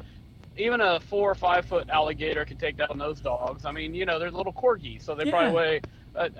even 0.56 0.80
a 0.80 0.98
four 1.00 1.30
or 1.30 1.34
five 1.34 1.66
foot 1.66 1.88
alligator 1.90 2.44
can 2.46 2.56
take 2.56 2.76
down 2.78 2.96
those 2.98 3.20
dogs. 3.20 3.64
I 3.66 3.72
mean, 3.72 3.94
you 3.94 4.06
know, 4.06 4.18
they're 4.18 4.30
little 4.30 4.52
corgis, 4.54 5.02
so 5.02 5.14
they 5.14 5.24
Yeah. 5.26 5.30
probably 5.30 5.52
weigh. 5.52 5.80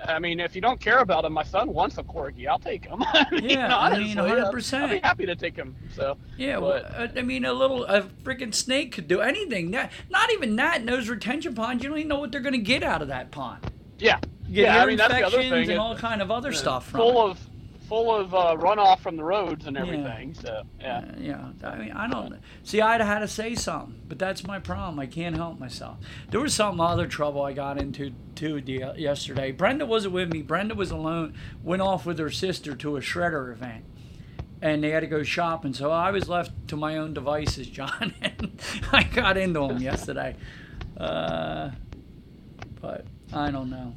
I 0.07 0.19
mean, 0.19 0.39
if 0.39 0.55
you 0.55 0.61
don't 0.61 0.79
care 0.79 0.99
about 0.99 1.23
them, 1.23 1.33
my 1.33 1.43
son 1.43 1.73
wants 1.73 1.97
a 1.97 2.03
corgi. 2.03 2.47
I'll 2.47 2.59
take 2.59 2.85
him. 2.85 3.03
I 3.05 3.25
mean, 3.31 3.49
Yeah, 3.49 3.75
I 3.77 3.97
mean, 3.97 4.15
100%. 4.17 4.81
I'd 4.81 4.89
be 4.89 4.97
happy 4.99 5.25
to 5.25 5.35
take 5.35 5.55
him. 5.55 5.75
So 5.95 6.17
Yeah, 6.37 6.59
But- 6.59 6.85
uh, 6.85 7.07
I 7.15 7.21
mean, 7.21 7.45
a 7.45 7.53
little 7.53 7.83
a 7.85 8.01
freaking 8.23 8.53
snake 8.53 8.91
could 8.93 9.07
do 9.07 9.21
anything. 9.21 9.69
Not, 9.71 9.89
not 10.09 10.31
even 10.33 10.55
that. 10.57 10.79
In 10.81 10.85
those 10.87 11.09
retention 11.09 11.53
ponds, 11.55 11.83
you 11.83 11.89
don't 11.89 11.99
even 11.99 12.09
know 12.09 12.19
what 12.19 12.31
they're 12.31 12.41
going 12.41 12.53
to 12.53 12.59
get 12.59 12.83
out 12.83 13.01
of 13.01 13.07
that 13.09 13.31
pond. 13.31 13.69
yeah, 13.99 14.19
You 14.49 14.63
yeah. 14.63 14.81
I 14.81 14.85
mean, 14.85 14.97
that's 14.97 15.13
the 15.13 15.23
other 15.25 15.37
thing. 15.41 15.69
and 15.69 15.79
all 15.79 15.95
kind 15.95 16.21
of 16.21 16.31
other 16.31 16.49
uh, 16.49 16.53
stuff 16.53 16.87
from 16.89 16.99
full 17.01 17.27
it. 17.27 17.31
of 17.31 17.49
full 17.87 18.13
of 18.13 18.33
uh, 18.33 18.55
runoff 18.59 18.99
from 18.99 19.15
the 19.15 19.23
roads 19.23 19.65
and 19.65 19.75
Yeah. 19.75 19.81
everything. 19.83 20.33
So 20.33 20.63
yeah. 20.79 20.97
Uh, 20.97 21.11
yeah, 21.19 21.49
I 21.63 21.75
mean, 21.77 21.91
I 21.91 22.07
don't 22.07 22.35
see. 22.63 22.81
I'd 22.81 23.01
have 23.01 23.07
had 23.09 23.19
to 23.19 23.27
say 23.27 23.55
something, 23.55 24.01
but 24.07 24.19
that's 24.19 24.45
my 24.45 24.59
problem. 24.59 24.99
I 24.99 25.05
can't 25.05 25.35
help 25.35 25.59
myself. 25.59 25.97
There 26.29 26.39
was 26.41 26.53
some 26.53 26.79
other 26.81 27.07
trouble 27.07 27.41
I 27.41 27.53
got 27.53 27.77
into 27.81 28.13
too 28.35 28.57
yesterday. 28.97 29.51
Brenda 29.51 29.85
wasn't 29.85 30.13
with 30.13 30.31
me. 30.31 30.41
Brenda 30.41 30.75
was 30.75 30.91
alone. 30.91 31.33
Went 31.63 31.81
off 31.81 32.05
with 32.05 32.19
her 32.19 32.29
sister 32.29 32.75
to 32.75 32.97
a 32.97 33.01
shredder 33.01 33.51
event, 33.51 33.85
and 34.61 34.83
they 34.83 34.89
had 34.91 34.99
to 34.99 35.07
go 35.07 35.23
shopping. 35.23 35.73
So 35.73 35.89
I 35.91 36.11
was 36.11 36.27
left 36.29 36.51
to 36.67 36.75
my 36.75 36.97
own 36.97 37.13
devices, 37.13 37.67
John. 37.77 38.13
And 38.21 38.61
I 38.91 39.03
got 39.03 39.37
into 39.37 39.61
them 39.67 39.79
yesterday, 39.79 40.35
uh, 40.97 41.71
but 42.81 43.05
I 43.33 43.49
don't 43.51 43.69
know. 43.69 43.95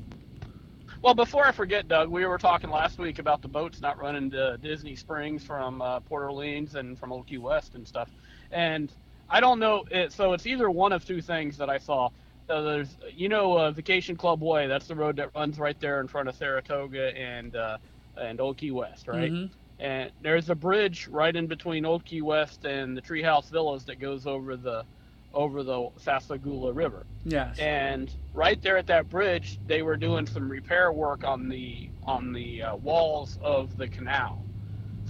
Well, 1.03 1.15
before 1.15 1.47
I 1.47 1.53
forget, 1.53 1.89
Doug, 1.89 2.11
we 2.11 2.27
were 2.27 2.37
talking 2.37 2.69
last 2.69 2.99
week 2.99 3.19
about 3.19 3.41
the 3.41 3.49
boats 3.49 3.81
not 3.81 3.99
running 3.99 4.31
to 4.33 4.59
Disney 4.59 4.95
Springs 4.95 5.43
from 5.43 5.81
uh, 5.81 6.01
Port 6.01 6.25
Orleans 6.25 6.75
and 6.75 6.99
from 6.99 7.11
Old 7.11 7.27
Key 7.27 7.39
West 7.39 7.75
and 7.75 7.89
stuff. 7.89 8.11
And 8.51 8.93
I 9.31 9.41
don't 9.41 9.59
know. 9.59 9.85
It, 9.91 10.13
so 10.13 10.35
it's 10.35 10.47
either 10.47 10.71
one 10.71 10.93
of 10.93 11.05
two 11.07 11.23
things 11.23 11.57
that 11.57 11.71
I 11.71 11.79
saw. 11.79 12.11
Uh, 12.51 12.61
there's, 12.63 12.99
you 13.15 13.31
know, 13.31 13.57
uh, 13.57 13.71
Vacation 13.71 14.15
Club 14.15 14.43
Way. 14.43 14.67
That's 14.67 14.89
the 14.89 14.95
road 14.95 15.17
that 15.17 15.31
runs 15.35 15.59
right 15.59 15.79
there 15.81 16.01
in 16.01 16.07
front 16.09 16.29
of 16.29 16.35
Saratoga 16.35 17.17
and 17.17 17.57
uh, 17.57 17.79
and 18.17 18.39
Old 18.41 18.59
Key 18.59 18.73
West, 18.73 19.09
right? 19.09 19.33
Mhm. 19.33 19.51
And 19.79 20.11
there's 20.21 20.51
a 20.51 20.55
bridge 20.55 21.09
right 21.09 21.35
in 21.35 21.47
between 21.47 21.87
Old 21.87 22.05
Key 22.05 22.21
West 22.21 22.67
and 22.67 22.95
the 22.95 23.01
Treehouse 23.01 23.49
Villas 23.49 23.85
that 23.87 24.01
goes 24.01 24.27
over 24.27 24.57
the 24.57 24.85
over 25.33 25.63
the 25.63 25.91
Sassagoula 25.99 26.75
River. 26.75 27.07
Yes. 27.25 27.59
And 27.59 28.13
right 28.35 28.61
there 28.61 28.77
at 28.77 28.87
that 28.89 29.09
bridge, 29.09 29.59
they 29.67 29.83
were 29.83 29.97
doing 29.97 30.27
some 30.27 30.49
repair 30.49 30.93
work 30.93 31.25
on 31.25 31.49
the 31.49 31.91
on 32.05 32.33
the 32.33 32.63
uh, 32.63 32.77
walls 32.77 33.39
of 33.43 33.77
the 33.77 33.89
canal. 33.89 34.45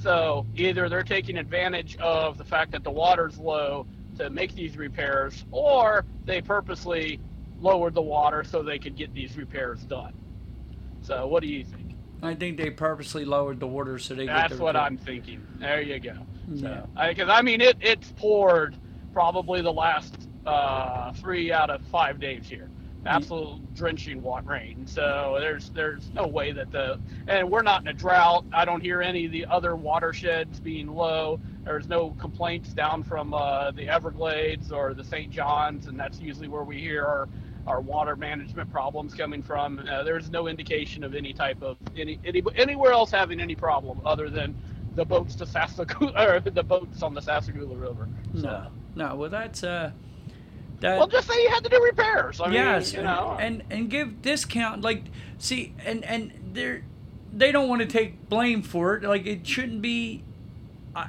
So 0.02 0.46
either 0.56 0.88
they're 0.88 1.02
taking 1.02 1.38
advantage 1.38 1.96
of 1.98 2.38
the 2.38 2.44
fact 2.44 2.72
that 2.72 2.84
the 2.84 2.90
water's 2.90 3.38
low 3.38 3.86
to 4.18 4.30
make 4.30 4.54
these 4.54 4.76
repairs, 4.76 5.44
or 5.50 6.04
they 6.24 6.40
purposely 6.40 7.20
lowered 7.60 7.94
the 7.94 8.02
water 8.02 8.44
so 8.44 8.62
they 8.62 8.78
could 8.78 8.96
get 8.96 9.12
these 9.14 9.36
repairs 9.36 9.80
done. 9.84 10.14
So 11.02 11.26
what 11.26 11.42
do 11.42 11.48
you 11.48 11.64
think? 11.64 11.94
I 12.22 12.34
think 12.34 12.58
they 12.58 12.70
purposely 12.70 13.24
lowered 13.24 13.60
the 13.60 13.66
water 13.66 13.98
so 13.98 14.14
they. 14.14 14.26
That's 14.26 14.58
what 14.58 14.74
repair. 14.74 14.82
I'm 14.82 14.98
thinking. 14.98 15.46
There 15.58 15.80
you 15.80 15.98
go. 15.98 16.14
Yeah. 16.52 16.84
Because 17.08 17.28
I, 17.30 17.42
mean, 17.42 17.60
it 17.60 17.78
it's 17.80 18.12
poured 18.12 18.76
probably 19.12 19.62
the 19.62 19.72
last 19.72 20.28
uh, 20.46 21.12
three 21.14 21.52
out 21.52 21.70
of 21.70 21.82
five 21.86 22.20
days 22.20 22.48
here. 22.48 22.68
Absolute 23.06 23.74
drenching 23.74 24.22
rain. 24.44 24.86
So 24.86 25.38
there's 25.40 25.70
there's 25.70 26.10
no 26.12 26.26
way 26.26 26.52
that 26.52 26.70
the 26.70 27.00
and 27.28 27.50
we're 27.50 27.62
not 27.62 27.80
in 27.80 27.88
a 27.88 27.92
drought. 27.94 28.44
I 28.52 28.66
don't 28.66 28.82
hear 28.82 29.00
any 29.00 29.24
of 29.24 29.32
the 29.32 29.46
other 29.46 29.74
watersheds 29.74 30.60
being 30.60 30.86
low. 30.86 31.40
There's 31.64 31.88
no 31.88 32.10
complaints 32.18 32.74
down 32.74 33.02
from 33.02 33.32
uh, 33.32 33.70
the 33.70 33.88
Everglades 33.88 34.70
or 34.70 34.92
the 34.92 35.04
St. 35.04 35.30
Johns, 35.30 35.86
and 35.86 35.98
that's 35.98 36.20
usually 36.20 36.48
where 36.48 36.62
we 36.64 36.78
hear 36.78 37.06
our 37.06 37.28
our 37.66 37.80
water 37.80 38.16
management 38.16 38.70
problems 38.70 39.14
coming 39.14 39.42
from. 39.42 39.78
Uh, 39.90 40.02
there's 40.02 40.28
no 40.30 40.46
indication 40.46 41.02
of 41.02 41.14
any 41.14 41.32
type 41.32 41.62
of 41.62 41.78
any, 41.96 42.18
any 42.26 42.42
anywhere 42.56 42.92
else 42.92 43.10
having 43.10 43.40
any 43.40 43.54
problem 43.54 43.98
other 44.04 44.28
than 44.28 44.54
the 44.94 45.04
boats 45.06 45.34
to 45.36 45.46
Sassagoula 45.46 46.28
or 46.28 46.40
the 46.40 46.62
boats 46.62 47.02
on 47.02 47.14
the 47.14 47.20
Sassagoula 47.22 47.80
River. 47.80 48.08
So- 48.34 48.40
No, 48.42 48.66
no. 49.00 49.14
Well, 49.16 49.30
that's 49.30 49.64
uh, 49.64 49.90
that. 50.80 50.98
Well, 50.98 51.08
just 51.08 51.26
say 51.26 51.42
you 51.42 51.48
had 51.48 51.64
to 51.64 51.70
do 51.70 51.82
repairs. 51.82 52.40
I 52.40 52.44
mean, 52.44 52.54
yes, 52.54 52.92
you 52.92 53.02
know. 53.02 53.36
and 53.40 53.62
and 53.70 53.88
give 53.88 54.22
discount. 54.22 54.82
Like, 54.82 55.04
see, 55.38 55.74
and 55.84 56.04
and 56.04 56.32
they're 56.52 56.82
they 57.32 57.50
don't 57.50 57.68
want 57.68 57.80
to 57.80 57.86
take 57.86 58.28
blame 58.28 58.62
for 58.62 58.96
it. 58.96 59.02
Like, 59.04 59.26
it 59.26 59.46
shouldn't 59.46 59.82
be. 59.82 60.22
Uh, 60.94 61.06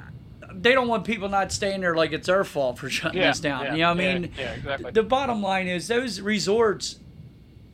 they 0.54 0.72
don't 0.72 0.88
want 0.88 1.04
people 1.04 1.28
not 1.28 1.52
staying 1.52 1.80
there 1.80 1.94
like 1.94 2.12
it's 2.12 2.26
their 2.26 2.44
fault 2.44 2.78
for 2.78 2.88
shutting 2.88 3.20
yeah, 3.20 3.28
this 3.28 3.40
down. 3.40 3.64
yeah, 3.64 3.72
you 3.72 3.80
know 3.80 3.94
what 3.94 4.00
I 4.00 4.18
mean? 4.18 4.32
Yeah, 4.38 4.52
exactly. 4.52 4.90
The 4.90 5.02
bottom 5.02 5.42
line 5.42 5.66
is 5.66 5.88
those 5.88 6.20
resorts 6.20 6.98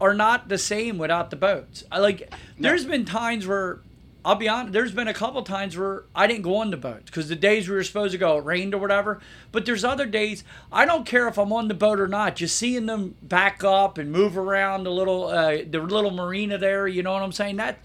are 0.00 0.14
not 0.14 0.48
the 0.48 0.58
same 0.58 0.98
without 0.98 1.30
the 1.30 1.36
boats. 1.36 1.84
I 1.90 1.98
like. 1.98 2.32
There's 2.58 2.84
been 2.84 3.04
times 3.04 3.46
where 3.46 3.80
I'll 4.24 4.34
be 4.34 4.48
honest. 4.48 4.72
There's 4.72 4.92
been 4.92 5.08
a 5.08 5.14
couple 5.14 5.42
times 5.42 5.76
where 5.76 6.04
I 6.14 6.26
didn't 6.26 6.42
go 6.42 6.56
on 6.56 6.70
the 6.70 6.76
boat 6.76 7.06
because 7.06 7.28
the 7.28 7.36
days 7.36 7.68
we 7.68 7.76
were 7.76 7.84
supposed 7.84 8.12
to 8.12 8.18
go, 8.18 8.36
it 8.38 8.44
rained 8.44 8.74
or 8.74 8.78
whatever. 8.78 9.20
But 9.52 9.64
there's 9.64 9.84
other 9.84 10.06
days 10.06 10.44
I 10.72 10.84
don't 10.84 11.06
care 11.06 11.28
if 11.28 11.38
I'm 11.38 11.52
on 11.52 11.68
the 11.68 11.74
boat 11.74 12.00
or 12.00 12.08
not. 12.08 12.36
Just 12.36 12.56
seeing 12.56 12.86
them 12.86 13.14
back 13.22 13.62
up 13.64 13.96
and 13.96 14.10
move 14.12 14.36
around 14.36 14.84
the 14.84 14.90
little 14.90 15.26
uh, 15.28 15.58
the 15.68 15.78
little 15.80 16.10
marina 16.10 16.58
there. 16.58 16.86
You 16.88 17.02
know 17.02 17.12
what 17.12 17.22
I'm 17.22 17.32
saying? 17.32 17.56
That 17.56 17.78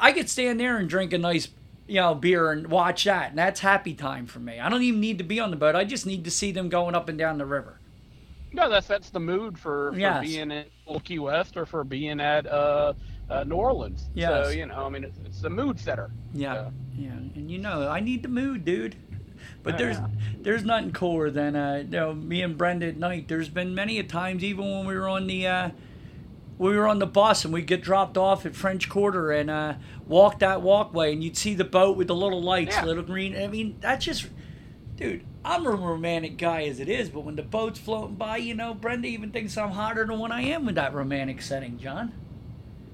I 0.00 0.12
could 0.12 0.28
stand 0.30 0.58
there 0.58 0.78
and 0.78 0.88
drink 0.88 1.12
a 1.12 1.18
nice 1.18 1.48
you 1.86 2.00
know 2.00 2.14
beer 2.14 2.50
and 2.50 2.66
watch 2.68 3.04
that, 3.04 3.30
and 3.30 3.38
that's 3.38 3.60
happy 3.60 3.94
time 3.94 4.26
for 4.26 4.40
me. 4.40 4.58
I 4.58 4.68
don't 4.68 4.82
even 4.82 5.00
need 5.00 5.18
to 5.18 5.24
be 5.24 5.38
on 5.38 5.50
the 5.50 5.56
boat. 5.56 5.76
I 5.76 5.84
just 5.84 6.06
need 6.06 6.24
to 6.24 6.30
see 6.30 6.52
them 6.52 6.68
going 6.68 6.94
up 6.94 7.08
and 7.08 7.18
down 7.18 7.38
the 7.38 7.46
river. 7.46 7.78
No, 8.52 8.70
that 8.70 8.84
sets 8.84 9.10
the 9.10 9.20
mood 9.20 9.58
for, 9.58 9.92
for 9.92 9.98
Yes. 9.98 10.22
being 10.26 10.50
in 10.50 10.64
Key 11.04 11.18
West 11.18 11.56
or 11.58 11.66
for 11.66 11.84
being 11.84 12.20
at 12.20 12.46
uh, 12.46 12.94
uh, 13.30 13.44
New 13.44 13.56
Orleans. 13.56 14.08
Yes. 14.14 14.46
So 14.46 14.50
you 14.52 14.66
know, 14.66 14.86
I 14.86 14.88
mean, 14.88 15.04
it's, 15.04 15.18
it's 15.24 15.42
a 15.44 15.50
mood 15.50 15.78
setter. 15.78 16.10
Yeah, 16.34 16.70
yeah, 16.96 17.10
and 17.10 17.50
you 17.50 17.58
know, 17.58 17.88
I 17.88 18.00
need 18.00 18.22
the 18.22 18.28
mood, 18.28 18.64
dude. 18.64 18.96
But 19.62 19.74
Yeah. 19.74 19.78
there's 19.78 19.96
there's 20.42 20.64
nothing 20.64 20.92
cooler 20.92 21.30
than 21.30 21.54
uh, 21.56 21.76
you 21.84 21.90
know, 21.90 22.14
me 22.14 22.42
and 22.42 22.56
Brenda 22.56 22.86
at 22.86 22.96
night. 22.96 23.28
There's 23.28 23.48
been 23.48 23.74
many 23.74 23.98
a 23.98 24.02
times, 24.02 24.42
even 24.42 24.64
when 24.64 24.86
we 24.86 24.94
were 24.94 25.08
on 25.08 25.26
the 25.26 25.46
uh, 25.46 25.70
we 26.58 26.74
were 26.76 26.88
on 26.88 26.98
the 27.00 27.06
bus 27.06 27.44
and 27.44 27.52
we'd 27.52 27.66
get 27.66 27.82
dropped 27.82 28.16
off 28.16 28.46
at 28.46 28.54
French 28.56 28.88
Quarter 28.88 29.30
and 29.32 29.50
uh, 29.50 29.74
walk 30.06 30.38
that 30.38 30.62
walkway, 30.62 31.12
and 31.12 31.22
you'd 31.22 31.36
see 31.36 31.54
the 31.54 31.64
boat 31.64 31.96
with 31.96 32.06
the 32.08 32.14
little 32.14 32.40
lights, 32.42 32.76
Yeah. 32.76 32.86
little 32.86 33.02
green. 33.02 33.36
I 33.36 33.46
mean, 33.46 33.76
that's 33.80 34.04
just, 34.06 34.26
dude. 34.96 35.24
I'm 35.44 35.64
a 35.66 35.70
romantic 35.70 36.38
guy 36.38 36.62
as 36.64 36.80
it 36.80 36.88
is, 36.88 37.08
but 37.10 37.20
when 37.20 37.36
the 37.36 37.42
boat's 37.42 37.78
floating 37.78 38.16
by, 38.16 38.38
you 38.38 38.54
know, 38.54 38.72
Brenda 38.74 39.06
even 39.06 39.30
thinks 39.30 39.56
I'm 39.56 39.70
hotter 39.72 40.04
than 40.06 40.18
what 40.18 40.32
I 40.32 40.40
am 40.40 40.64
with 40.66 40.74
that 40.76 40.92
romantic 40.94 41.40
setting, 41.42 41.78
John. 41.78 42.12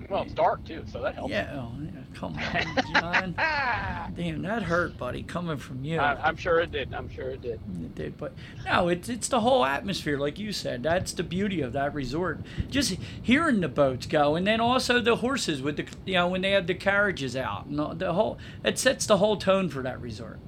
Well, 0.09 0.23
it's 0.23 0.35
dark 0.35 0.65
too, 0.65 0.85
so 0.91 1.03
that 1.03 1.15
helps. 1.15 1.31
Yeah, 1.31 1.51
oh, 1.55 1.73
yeah 1.83 2.03
come 2.15 2.37
on, 2.37 2.85
John. 2.95 3.35
Damn, 4.17 4.43
that 4.43 4.63
hurt, 4.63 4.97
buddy, 4.97 5.23
coming 5.23 5.57
from 5.57 5.85
you. 5.85 5.99
I, 5.99 6.15
I'm 6.15 6.37
sure 6.37 6.61
it 6.61 6.73
did. 6.73 6.95
I'm 6.95 7.09
sure 7.09 7.31
it 7.31 7.43
did. 7.43 7.61
It 7.83 7.95
did, 7.95 8.19
but 8.19 8.33
no, 8.65 8.89
it's 8.89 9.09
it's 9.09 9.29
the 9.29 9.41
whole 9.41 9.65
atmosphere, 9.65 10.19
like 10.19 10.39
you 10.39 10.53
said. 10.53 10.83
That's 10.83 11.13
the 11.13 11.23
beauty 11.23 11.61
of 11.61 11.73
that 11.73 11.95
resort. 11.95 12.41
Just 12.71 12.97
hearing 13.21 13.61
the 13.61 13.69
boats 13.69 14.07
go, 14.07 14.37
and 14.37 14.47
then 14.47 14.61
also 14.61 15.01
the 15.01 15.17
horses 15.17 15.63
with 15.63 15.77
the 15.77 15.87
you 16.05 16.15
know 16.15 16.29
when 16.29 16.43
they 16.43 16.53
have 16.53 16.67
the 16.67 16.75
carriages 16.75 17.37
out, 17.37 17.67
and 17.67 17.99
the 17.99 18.13
whole 18.13 18.39
it 18.65 18.79
sets 18.79 19.07
the 19.07 19.19
whole 19.19 19.37
tone 19.37 19.69
for 19.69 19.83
that 19.83 20.01
resort. 20.01 20.39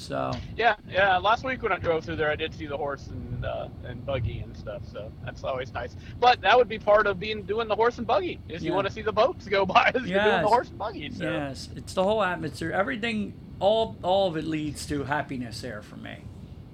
So 0.00 0.32
Yeah, 0.56 0.76
yeah. 0.88 1.18
Last 1.18 1.44
week 1.44 1.62
when 1.62 1.72
I 1.72 1.76
drove 1.76 2.06
through 2.06 2.16
there, 2.16 2.30
I 2.30 2.34
did 2.34 2.54
see 2.54 2.64
the 2.64 2.76
horse 2.76 3.08
and 3.08 3.44
uh, 3.44 3.68
and 3.84 4.04
buggy 4.06 4.38
and 4.38 4.56
stuff. 4.56 4.82
So 4.90 5.12
that's 5.22 5.44
always 5.44 5.74
nice. 5.74 5.94
But 6.18 6.40
that 6.40 6.56
would 6.56 6.68
be 6.68 6.78
part 6.78 7.06
of 7.06 7.20
being 7.20 7.42
doing 7.42 7.68
the 7.68 7.76
horse 7.76 7.98
and 7.98 8.06
buggy. 8.06 8.40
Is 8.48 8.64
you 8.64 8.72
want 8.72 8.86
to 8.86 8.92
see 8.92 9.02
the 9.02 9.12
boats 9.12 9.46
go 9.46 9.66
by 9.76 9.92
as 9.94 10.06
you're 10.06 10.24
doing 10.24 10.42
the 10.42 10.48
horse 10.48 10.70
and 10.70 10.78
buggy. 10.78 11.10
So. 11.10 11.24
yes, 11.24 11.68
it's 11.76 11.92
the 11.92 12.02
whole 12.02 12.22
atmosphere. 12.22 12.72
Everything, 12.72 13.34
all 13.60 13.98
all 14.02 14.26
of 14.28 14.38
it 14.38 14.46
leads 14.46 14.86
to 14.86 15.04
happiness 15.04 15.60
there 15.60 15.82
for 15.82 15.96
me. 15.96 16.24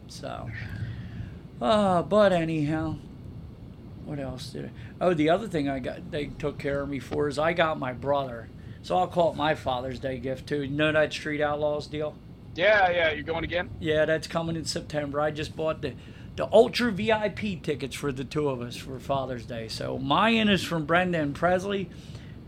So, 0.06 0.48
uh, 1.60 2.02
but 2.02 2.32
anyhow, 2.32 2.94
what 4.04 4.20
else 4.20 4.50
did 4.50 4.66
I? 4.66 4.70
Oh, 5.00 5.14
the 5.14 5.30
other 5.30 5.48
thing 5.48 5.68
I 5.68 5.80
got 5.80 6.12
they 6.12 6.26
took 6.26 6.60
care 6.60 6.80
of 6.80 6.88
me 6.88 7.00
for 7.00 7.26
is 7.26 7.40
I 7.40 7.54
got 7.54 7.76
my 7.80 7.92
brother. 7.92 8.48
So 8.82 8.96
I'll 8.96 9.08
call 9.08 9.32
it 9.32 9.36
my 9.36 9.56
Father's 9.56 9.98
Day 9.98 10.18
gift 10.18 10.46
too. 10.46 10.62
You 10.62 10.68
know 10.68 10.92
that 10.92 11.12
Street 11.12 11.40
Outlaws 11.40 11.88
deal? 11.88 12.14
Yeah, 12.56 12.90
yeah. 12.90 13.12
You're 13.12 13.22
going 13.22 13.44
again? 13.44 13.70
Yeah, 13.80 14.04
that's 14.04 14.26
coming 14.26 14.56
in 14.56 14.64
September. 14.64 15.20
I 15.20 15.30
just 15.30 15.54
bought 15.56 15.82
the 15.82 15.94
the 16.36 16.46
ultra 16.52 16.92
VIP 16.92 17.62
tickets 17.62 17.96
for 17.96 18.12
the 18.12 18.24
two 18.24 18.48
of 18.48 18.60
us 18.60 18.76
for 18.76 18.98
Father's 18.98 19.46
Day. 19.46 19.68
So 19.68 19.98
mine 19.98 20.48
is 20.48 20.62
from 20.62 20.84
Brenda 20.84 21.18
and 21.18 21.34
Presley, 21.34 21.88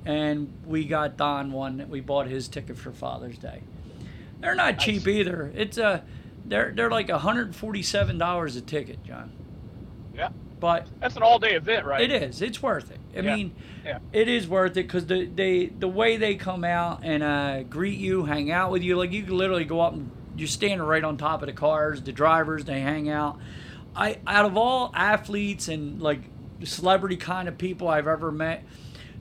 and 0.05 0.53
we 0.67 0.85
got 0.85 1.17
Don 1.17 1.53
one. 1.53 1.87
We 1.89 2.01
bought 2.01 2.27
his 2.27 2.49
ticket 2.49 2.77
for 2.77 2.93
Father's 2.93 3.39
Day. 3.39 3.63
They're 4.41 4.55
not 4.55 4.79
cheap 4.79 5.07
either. 5.09 5.51
It's 5.55 5.79
a 5.79 6.05
they're 6.45 6.73
they're 6.75 6.91
like 6.91 7.11
hundred 7.11 7.55
forty 7.57 7.83
seven 7.83 8.19
dollars 8.19 8.57
a 8.57 8.61
ticket, 8.61 9.03
John. 9.05 9.33
Yeah. 10.15 10.31
But 10.61 10.89
That's 11.01 11.17
an 11.17 11.23
all-day 11.23 11.55
event, 11.55 11.87
right? 11.87 12.01
it 12.01 12.11
is. 12.11 12.43
It's 12.43 12.61
worth 12.61 12.91
it. 12.91 12.98
I 13.17 13.21
Yeah. 13.21 13.37
mean, 13.37 13.53
Yeah. 13.85 13.99
it 14.13 14.29
is 14.29 14.47
worth 14.49 14.73
it 14.73 14.87
because 14.87 15.07
the 15.07 15.27
they 15.27 15.67
the 15.67 15.89
way 15.89 16.17
they 16.17 16.35
come 16.37 16.65
out 16.65 17.01
and 17.03 17.23
uh, 17.23 17.63
greet 17.65 17.99
you, 17.99 18.25
hang 18.25 18.51
out 18.51 18.71
with 18.71 18.83
you, 18.83 18.97
like 18.97 19.13
you 19.13 19.23
can 19.23 19.37
literally 19.37 19.65
go 19.65 19.81
up 19.81 19.93
and 19.95 20.11
you're 20.37 20.47
standing 20.49 20.83
right 20.83 21.03
on 21.03 21.17
top 21.17 21.43
of 21.43 21.47
the 21.47 21.53
cars. 21.53 22.03
The 22.03 22.13
drivers 22.13 22.65
they 22.65 22.81
hang 22.81 23.09
out. 23.09 23.39
I 23.97 24.19
out 24.27 24.45
of 24.45 24.57
all 24.57 24.93
athletes 24.95 25.69
and 25.69 26.01
like 26.01 26.21
celebrity 26.65 27.17
kind 27.17 27.49
of 27.49 27.57
people 27.59 27.89
I've 27.89 28.07
ever 28.07 28.31
met, 28.31 28.65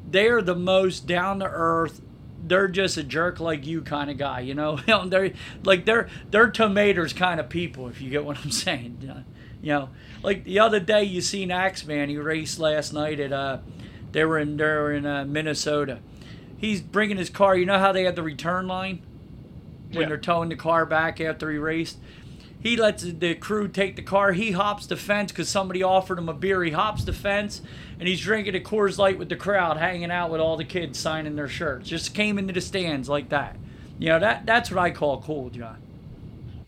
they 0.09 0.27
are 0.27 0.41
the 0.41 0.55
most 0.55 1.07
down 1.07 1.39
to 1.39 1.45
earth. 1.45 2.01
They're 2.45 2.67
just 2.67 2.97
a 2.97 3.03
jerk 3.03 3.39
like 3.39 3.65
you 3.65 3.81
kind 3.81 4.09
of 4.11 4.17
guy, 4.17 4.41
you 4.41 4.53
know. 4.53 4.77
they're 5.07 5.31
like 5.63 5.85
they're 5.85 6.07
they're 6.29 6.49
tomatoes 6.51 7.13
kind 7.13 7.39
of 7.39 7.49
people, 7.49 7.87
if 7.87 8.01
you 8.01 8.09
get 8.09 8.23
what 8.25 8.37
I'm 8.43 8.51
saying. 8.65 8.97
you 9.61 9.73
know? 9.73 9.89
Like 10.23 10.43
the 10.43 10.59
other 10.59 10.79
day 10.79 11.03
you 11.03 11.21
seen 11.21 11.51
Axman. 11.51 12.09
He 12.09 12.17
raced 12.17 12.59
last 12.59 12.93
night 12.93 13.19
at 13.19 13.31
uh, 13.31 13.59
they 14.11 14.25
were 14.25 14.39
in 14.39 14.57
they 14.57 14.63
were 14.65 14.93
in 14.93 15.05
uh, 15.05 15.25
Minnesota. 15.25 15.99
He's 16.57 16.81
bringing 16.81 17.17
his 17.17 17.29
car. 17.29 17.55
You 17.55 17.65
know 17.65 17.79
how 17.79 17.91
they 17.91 18.03
have 18.03 18.15
the 18.15 18.23
return 18.23 18.67
line 18.67 19.01
when 19.91 20.01
Yeah. 20.01 20.07
they're 20.07 20.17
towing 20.17 20.49
the 20.49 20.55
car 20.55 20.85
back 20.85 21.21
after 21.21 21.51
he 21.51 21.57
raced. 21.57 21.97
He 22.59 22.75
lets 22.75 23.03
the 23.03 23.35
crew 23.35 23.67
take 23.67 23.95
the 23.95 24.01
car. 24.01 24.31
He 24.33 24.51
hops 24.51 24.87
the 24.87 24.97
fence 24.97 25.31
because 25.31 25.47
somebody 25.47 25.83
offered 25.83 26.17
him 26.17 26.27
a 26.27 26.33
beer. 26.33 26.63
He 26.63 26.71
hops 26.71 27.03
the 27.03 27.13
fence 27.13 27.61
and 27.99 28.07
he's 28.07 28.19
drinking 28.19 28.55
a 28.55 28.59
Coors 28.59 28.97
Light 28.97 29.19
with 29.19 29.29
the 29.29 29.35
crowd, 29.35 29.77
hanging 29.77 30.09
out 30.11 30.31
with 30.31 30.41
all 30.41 30.57
the 30.57 30.65
kids 30.65 30.97
signing 30.97 31.35
their 31.35 31.47
shirts. 31.47 31.87
Just 31.87 32.15
came 32.15 32.39
into 32.39 32.53
the 32.53 32.61
stands 32.61 33.07
like 33.07 33.29
that. 33.29 33.55
You 33.99 34.09
know 34.09 34.19
that 34.19 34.45
that's 34.47 34.71
what 34.71 34.79
I 34.79 34.89
call 34.89 35.21
cool, 35.21 35.51
John. 35.51 35.77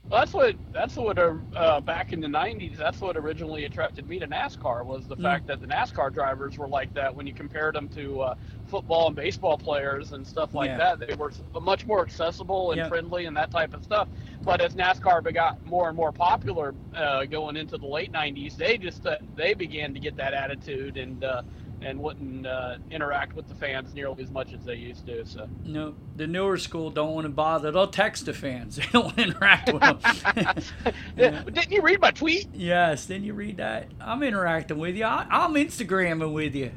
Well, 0.09 0.21
that's 0.21 0.33
what 0.33 0.55
that's 0.73 0.95
what 0.95 1.19
uh, 1.19 1.35
uh, 1.55 1.81
back 1.81 2.13
in 2.13 2.19
the 2.19 2.27
'90s. 2.27 2.77
That's 2.77 2.99
what 2.99 3.15
originally 3.15 3.65
attracted 3.65 4.09
me 4.09 4.17
to 4.17 4.27
NASCAR 4.27 4.83
was 4.83 5.05
Mm. 5.05 5.09
the 5.09 5.15
fact 5.17 5.47
that 5.47 5.61
the 5.61 5.67
NASCAR 5.67 6.11
drivers 6.11 6.57
were 6.57 6.67
like 6.67 6.91
that. 6.95 7.15
When 7.15 7.27
you 7.27 7.33
compared 7.33 7.75
them 7.75 7.87
to 7.89 8.21
uh, 8.21 8.35
football 8.65 9.07
and 9.07 9.15
baseball 9.15 9.55
players 9.55 10.13
and 10.13 10.25
stuff 10.25 10.55
like 10.55 10.69
Yeah. 10.69 10.77
that, 10.95 11.07
they 11.07 11.13
were 11.13 11.31
much 11.61 11.85
more 11.85 12.01
accessible 12.01 12.71
and 12.71 12.79
Yeah. 12.79 12.87
friendly 12.87 13.25
and 13.25 13.37
that 13.37 13.51
type 13.51 13.75
of 13.75 13.83
stuff. 13.83 14.07
But 14.41 14.61
as 14.61 14.73
NASCAR 14.73 15.21
got 15.31 15.63
more 15.63 15.89
and 15.89 15.95
more 15.95 16.11
popular 16.11 16.73
uh, 16.95 17.25
going 17.25 17.55
into 17.55 17.77
the 17.77 17.85
late 17.85 18.11
'90s, 18.11 18.55
they 18.55 18.79
just 18.79 19.05
uh, 19.05 19.17
they 19.35 19.53
began 19.53 19.93
to 19.93 19.99
get 19.99 20.15
that 20.17 20.33
attitude 20.33 20.97
and 20.97 21.23
uh, 21.23 21.43
and 21.81 21.99
wouldn't 21.99 22.45
uh, 22.45 22.75
interact 22.91 23.35
with 23.35 23.47
the 23.47 23.55
fans 23.55 23.93
nearly 23.93 24.21
as 24.23 24.29
much 24.31 24.53
as 24.53 24.63
they 24.65 24.75
used 24.75 25.05
to. 25.05 25.25
So. 25.25 25.47
No, 25.65 25.95
the 26.15 26.27
newer 26.27 26.57
school 26.57 26.89
don't 26.89 27.13
want 27.13 27.25
to 27.25 27.29
bother. 27.29 27.71
They'll 27.71 27.87
text 27.87 28.25
the 28.25 28.33
fans. 28.33 28.75
They 28.79 28.85
don't 28.91 29.05
want 29.05 29.17
to 29.17 29.23
interact 29.23 29.71
with 29.73 29.81
them. 29.81 29.99
Yeah. 31.17 31.43
Didn't 31.43 31.71
you 31.71 31.81
read 31.81 31.99
my 32.01 32.11
tweet? 32.11 32.47
yes, 32.53 33.05
didn't 33.05 33.23
you 33.25 33.33
read 33.33 33.57
that? 33.57 33.87
I'm 34.01 34.23
interacting 34.23 34.77
with 34.77 34.95
you. 34.95 35.05
I, 35.05 35.25
I'm 35.29 35.53
Instagramming 35.53 36.33
with 36.33 36.55
you. 36.55 36.71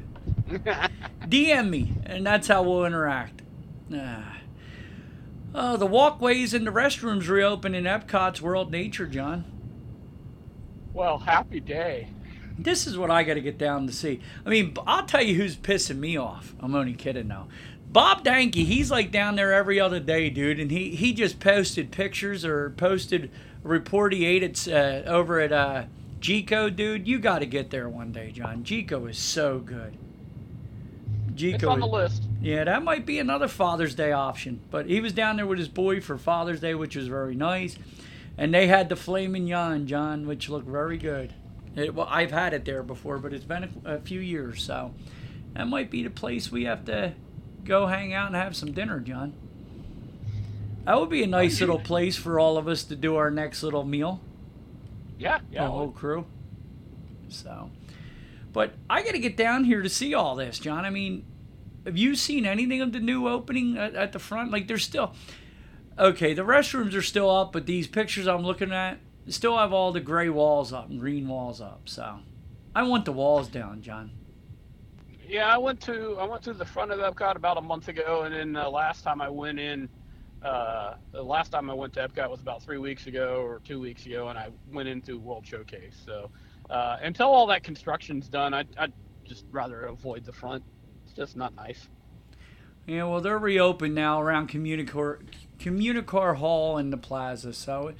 DM 1.27 1.69
me, 1.69 1.93
and 2.05 2.25
that's 2.25 2.47
how 2.47 2.63
we'll 2.63 2.85
interact. 2.85 3.41
Ah. 3.93 4.37
Oh, 5.55 5.77
the 5.77 5.85
walkways 5.85 6.53
and 6.53 6.65
the 6.65 6.71
restrooms 6.71 7.27
reopen 7.27 7.75
in 7.75 7.83
Epcot's 7.83 8.41
World 8.41 8.71
Nature, 8.71 9.05
John. 9.07 9.45
well, 10.93 11.17
happy 11.19 11.59
day. 11.59 12.09
This 12.57 12.85
is 12.87 12.97
what 12.97 13.09
I 13.09 13.23
got 13.23 13.33
to 13.35 13.41
get 13.41 13.57
down 13.57 13.87
to 13.87 13.93
see. 13.93 14.19
I 14.45 14.49
mean, 14.49 14.75
I'll 14.85 15.05
tell 15.05 15.23
you 15.23 15.35
who's 15.35 15.55
pissing 15.55 15.97
me 15.97 16.17
off. 16.17 16.53
I'm 16.59 16.75
only 16.75 16.93
kidding 16.93 17.27
now. 17.27 17.47
Bob 17.91 18.23
Danke, 18.23 18.55
he's 18.55 18.89
like 18.91 19.11
down 19.11 19.35
there 19.35 19.53
every 19.53 19.79
other 19.79 19.99
day, 19.99 20.29
dude, 20.29 20.59
and 20.59 20.71
he 20.71 20.91
he 20.95 21.13
just 21.13 21.39
posted 21.39 21.91
pictures 21.91 22.43
or 22.43 22.71
posted 22.71 23.29
a 23.63 23.67
report 23.67 24.13
he 24.13 24.25
ate 24.25 24.43
at 24.43 24.67
uh, 24.67 25.07
over 25.09 25.39
at 25.39 25.51
uh, 25.51 25.83
Jiko, 26.19 26.75
dude. 26.75 27.07
You 27.07 27.19
got 27.19 27.39
to 27.39 27.45
get 27.45 27.69
there 27.69 27.87
one 27.89 28.11
day, 28.11 28.31
John. 28.31 28.63
Jiko 28.63 29.09
is 29.09 29.17
so 29.17 29.59
good. 29.59 29.95
Jiko 31.35 31.53
It's 31.55 31.63
on 31.63 31.79
the 31.79 31.85
is- 31.87 31.91
list. 31.91 32.23
yeah, 32.41 32.63
that 32.63 32.83
might 32.83 33.05
be 33.05 33.19
another 33.19 33.47
Father's 33.47 33.95
Day 33.95 34.11
option. 34.11 34.59
But 34.71 34.87
he 34.87 34.99
was 35.01 35.13
down 35.13 35.37
there 35.37 35.47
with 35.47 35.59
his 35.59 35.67
boy 35.67 36.01
for 36.01 36.17
Father's 36.17 36.59
Day, 36.61 36.73
which 36.75 36.95
was 36.95 37.07
very 37.07 37.35
nice. 37.35 37.77
And 38.37 38.53
they 38.53 38.65
had 38.67 38.89
the 38.89 38.95
filet 38.95 39.27
mignon, 39.27 39.85
John, 39.85 40.25
which 40.27 40.49
looked 40.49 40.67
very 40.67 40.97
good. 40.97 41.33
It, 41.75 41.95
well, 41.95 42.07
I've 42.09 42.31
had 42.31 42.53
it 42.53 42.65
there 42.65 42.83
before, 42.83 43.17
but 43.17 43.33
it's 43.33 43.45
been 43.45 43.69
a, 43.85 43.95
a 43.95 43.99
few 43.99 44.19
years, 44.19 44.61
so 44.61 44.93
that 45.53 45.67
might 45.67 45.89
be 45.89 46.03
the 46.03 46.09
place 46.09 46.51
we 46.51 46.65
have 46.65 46.85
to 46.85 47.13
go 47.63 47.87
hang 47.87 48.13
out 48.13 48.27
and 48.27 48.35
have 48.35 48.55
some 48.55 48.71
dinner, 48.71 48.99
John. 48.99 49.33
That 50.85 50.99
would 50.99 51.09
be 51.09 51.23
a 51.23 51.27
nice 51.27 51.59
little 51.61 51.79
place 51.79 52.17
for 52.17 52.39
all 52.39 52.57
of 52.57 52.67
us 52.67 52.83
to 52.85 52.95
do 52.95 53.15
our 53.15 53.31
next 53.31 53.63
little 53.63 53.85
meal 53.85 54.19
Yeah, 55.17 55.39
yeah. 55.49 55.63
the 55.63 55.71
whole 55.71 55.91
crew. 55.91 56.25
So, 57.29 57.71
but 58.51 58.73
I 58.89 59.01
got 59.01 59.11
to 59.13 59.19
get 59.19 59.37
down 59.37 59.63
here 59.63 59.81
to 59.81 59.89
see 59.89 60.13
all 60.13 60.35
this, 60.35 60.59
John. 60.59 60.83
I 60.85 60.89
mean, 60.89 61.25
have 61.85 61.97
you 61.97 62.15
seen 62.15 62.45
anything 62.45 62.81
of 62.81 62.91
the 62.91 62.99
new 62.99 63.27
opening 63.27 63.77
at, 63.77 63.95
at 63.95 64.11
the 64.11 64.19
front? 64.19 64.51
Like, 64.51 64.67
there's 64.67 64.83
still 64.83 65.13
okay. 65.97 66.33
The 66.33 66.43
restrooms 66.43 66.93
are 66.93 67.01
still 67.01 67.29
up, 67.31 67.53
but 67.53 67.65
these 67.65 67.87
pictures 67.87 68.27
I'm 68.27 68.43
looking 68.43 68.71
at 68.73 68.99
still 69.31 69.57
have 69.57 69.73
all 69.73 69.91
the 69.91 70.01
gray 70.01 70.29
walls 70.29 70.73
up 70.73 70.89
and 70.89 70.99
green 70.99 71.27
walls 71.27 71.61
up. 71.61 71.81
So, 71.85 72.19
I 72.75 72.83
want 72.83 73.05
the 73.05 73.11
walls 73.11 73.47
down, 73.47 73.81
John. 73.81 74.11
Yeah, 75.27 75.47
I 75.47 75.57
went 75.57 75.81
to 75.81 76.17
I 76.19 76.25
went 76.25 76.43
to 76.43 76.53
the 76.53 76.65
front 76.65 76.91
of 76.91 76.99
Epcot 76.99 77.35
about 77.35 77.57
a 77.57 77.61
month 77.61 77.87
ago, 77.87 78.23
and 78.23 78.35
then 78.35 78.53
the 78.53 78.69
last 78.69 79.03
time 79.03 79.21
I 79.21 79.29
went 79.29 79.59
in, 79.59 79.89
uh, 80.43 80.95
the 81.11 81.23
last 81.23 81.51
time 81.51 81.69
I 81.69 81.73
went 81.73 81.93
to 81.93 82.07
Epcot 82.07 82.29
was 82.29 82.41
about 82.41 82.61
three 82.61 82.77
weeks 82.77 83.07
ago 83.07 83.41
or 83.41 83.59
two 83.63 83.79
weeks 83.79 84.05
ago, 84.05 84.27
and 84.27 84.37
I 84.37 84.49
went 84.71 84.89
into 84.89 85.17
World 85.17 85.45
Showcase. 85.45 85.95
So 86.05 86.29
uh, 86.69 86.97
until 87.01 87.27
all 87.27 87.47
that 87.47 87.63
construction's 87.63 88.27
done, 88.27 88.53
I 88.53 88.65
I'd 88.77 88.93
just 89.23 89.45
rather 89.51 89.85
avoid 89.85 90.25
the 90.25 90.33
front. 90.33 90.63
It's 91.05 91.13
just 91.13 91.37
not 91.37 91.55
nice. 91.55 91.87
Yeah, 92.85 93.05
well, 93.05 93.21
they're 93.21 93.39
reopened 93.39 93.95
now 93.95 94.21
around 94.21 94.49
Communicore, 94.49 95.19
Communicore 95.57 96.35
Hall 96.35 96.77
and 96.77 96.91
the 96.91 96.97
Plaza. 96.97 97.53
So 97.53 97.93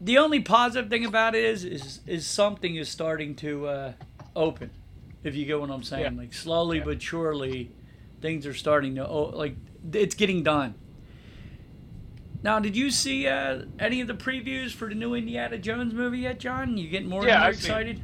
the 0.00 0.18
only 0.18 0.40
positive 0.40 0.88
thing 0.90 1.04
about 1.04 1.34
it 1.34 1.44
is 1.44 1.64
is, 1.64 2.00
is 2.06 2.26
something 2.26 2.76
is 2.76 2.88
starting 2.88 3.34
to 3.36 3.66
uh, 3.66 3.92
open. 4.34 4.70
If 5.22 5.34
you 5.36 5.44
get 5.44 5.60
what 5.60 5.70
I'm 5.70 5.82
saying, 5.82 6.14
Yeah. 6.14 6.20
like 6.20 6.32
slowly 6.32 6.78
Yeah. 6.78 6.84
but 6.84 7.02
surely, 7.02 7.70
things 8.20 8.46
are 8.46 8.54
starting 8.54 8.94
to 8.96 9.06
oh, 9.06 9.30
like 9.34 9.56
it's 9.92 10.14
getting 10.14 10.42
done. 10.42 10.74
Now, 12.42 12.58
did 12.58 12.74
you 12.74 12.90
see 12.90 13.26
uh, 13.26 13.62
any 13.78 14.00
of 14.00 14.08
the 14.08 14.14
previews 14.14 14.70
for 14.72 14.88
the 14.88 14.94
new 14.94 15.14
Indiana 15.14 15.58
Jones 15.58 15.92
movie 15.92 16.20
yet, 16.20 16.40
John? 16.40 16.78
You 16.78 16.88
getting 16.88 17.08
more 17.08 17.26
Yeah, 17.26 17.34
and 17.34 17.42
more 17.42 17.50
excited? 17.50 18.00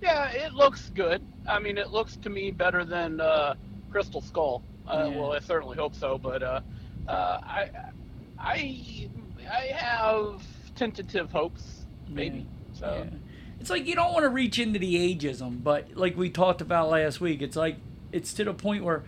Yeah, 0.00 0.30
it 0.30 0.52
looks 0.52 0.90
good. 0.94 1.22
I 1.48 1.58
mean, 1.58 1.76
it 1.76 1.90
looks 1.90 2.16
to 2.18 2.30
me 2.30 2.52
better 2.52 2.84
than 2.84 3.20
uh, 3.20 3.54
Crystal 3.90 4.20
Skull. 4.20 4.62
Uh, 4.86 5.08
Yeah. 5.10 5.18
Well, 5.18 5.32
I 5.32 5.40
certainly 5.40 5.76
hope 5.76 5.96
so. 5.96 6.18
But 6.18 6.44
uh, 6.44 6.60
uh, 7.08 7.40
I, 7.42 7.70
I, 8.38 9.08
I 9.50 9.60
have 9.74 10.40
tentative 10.82 11.30
hopes, 11.30 11.84
maybe. 12.08 12.46
So 12.74 13.04
Yeah. 13.04 13.18
It's 13.60 13.70
like 13.70 13.86
you 13.86 13.94
don't 13.94 14.12
want 14.12 14.24
to 14.24 14.28
reach 14.28 14.58
into 14.58 14.80
the 14.80 14.96
ageism, 14.96 15.62
but 15.62 15.96
like 15.96 16.16
we 16.16 16.30
talked 16.30 16.60
about 16.60 16.90
last 16.90 17.20
week, 17.20 17.42
it's 17.42 17.54
like 17.54 17.76
it's 18.10 18.34
to 18.34 18.44
the 18.44 18.52
point 18.52 18.82
where, 18.82 19.04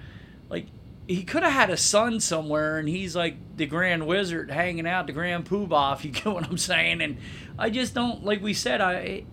like, 0.48 0.66
he 1.08 1.24
could 1.24 1.42
have 1.42 1.52
had 1.52 1.70
a 1.70 1.76
son 1.76 2.20
somewhere, 2.20 2.78
and 2.78 2.88
he's 2.88 3.16
like 3.16 3.34
the 3.56 3.66
Grand 3.66 4.06
Wizard 4.06 4.52
hanging 4.52 4.86
out, 4.86 5.08
the 5.08 5.12
Grand 5.12 5.44
Poobah, 5.44 5.96
if 5.96 6.04
you 6.04 6.10
get 6.18 6.26
what 6.26 6.44
I'm 6.44 6.56
saying. 6.56 7.02
And 7.02 7.18
I 7.58 7.68
just 7.68 7.94
don't, 7.94 8.24
like 8.24 8.40
we 8.42 8.54
said, 8.54 8.80
I, 8.80 9.24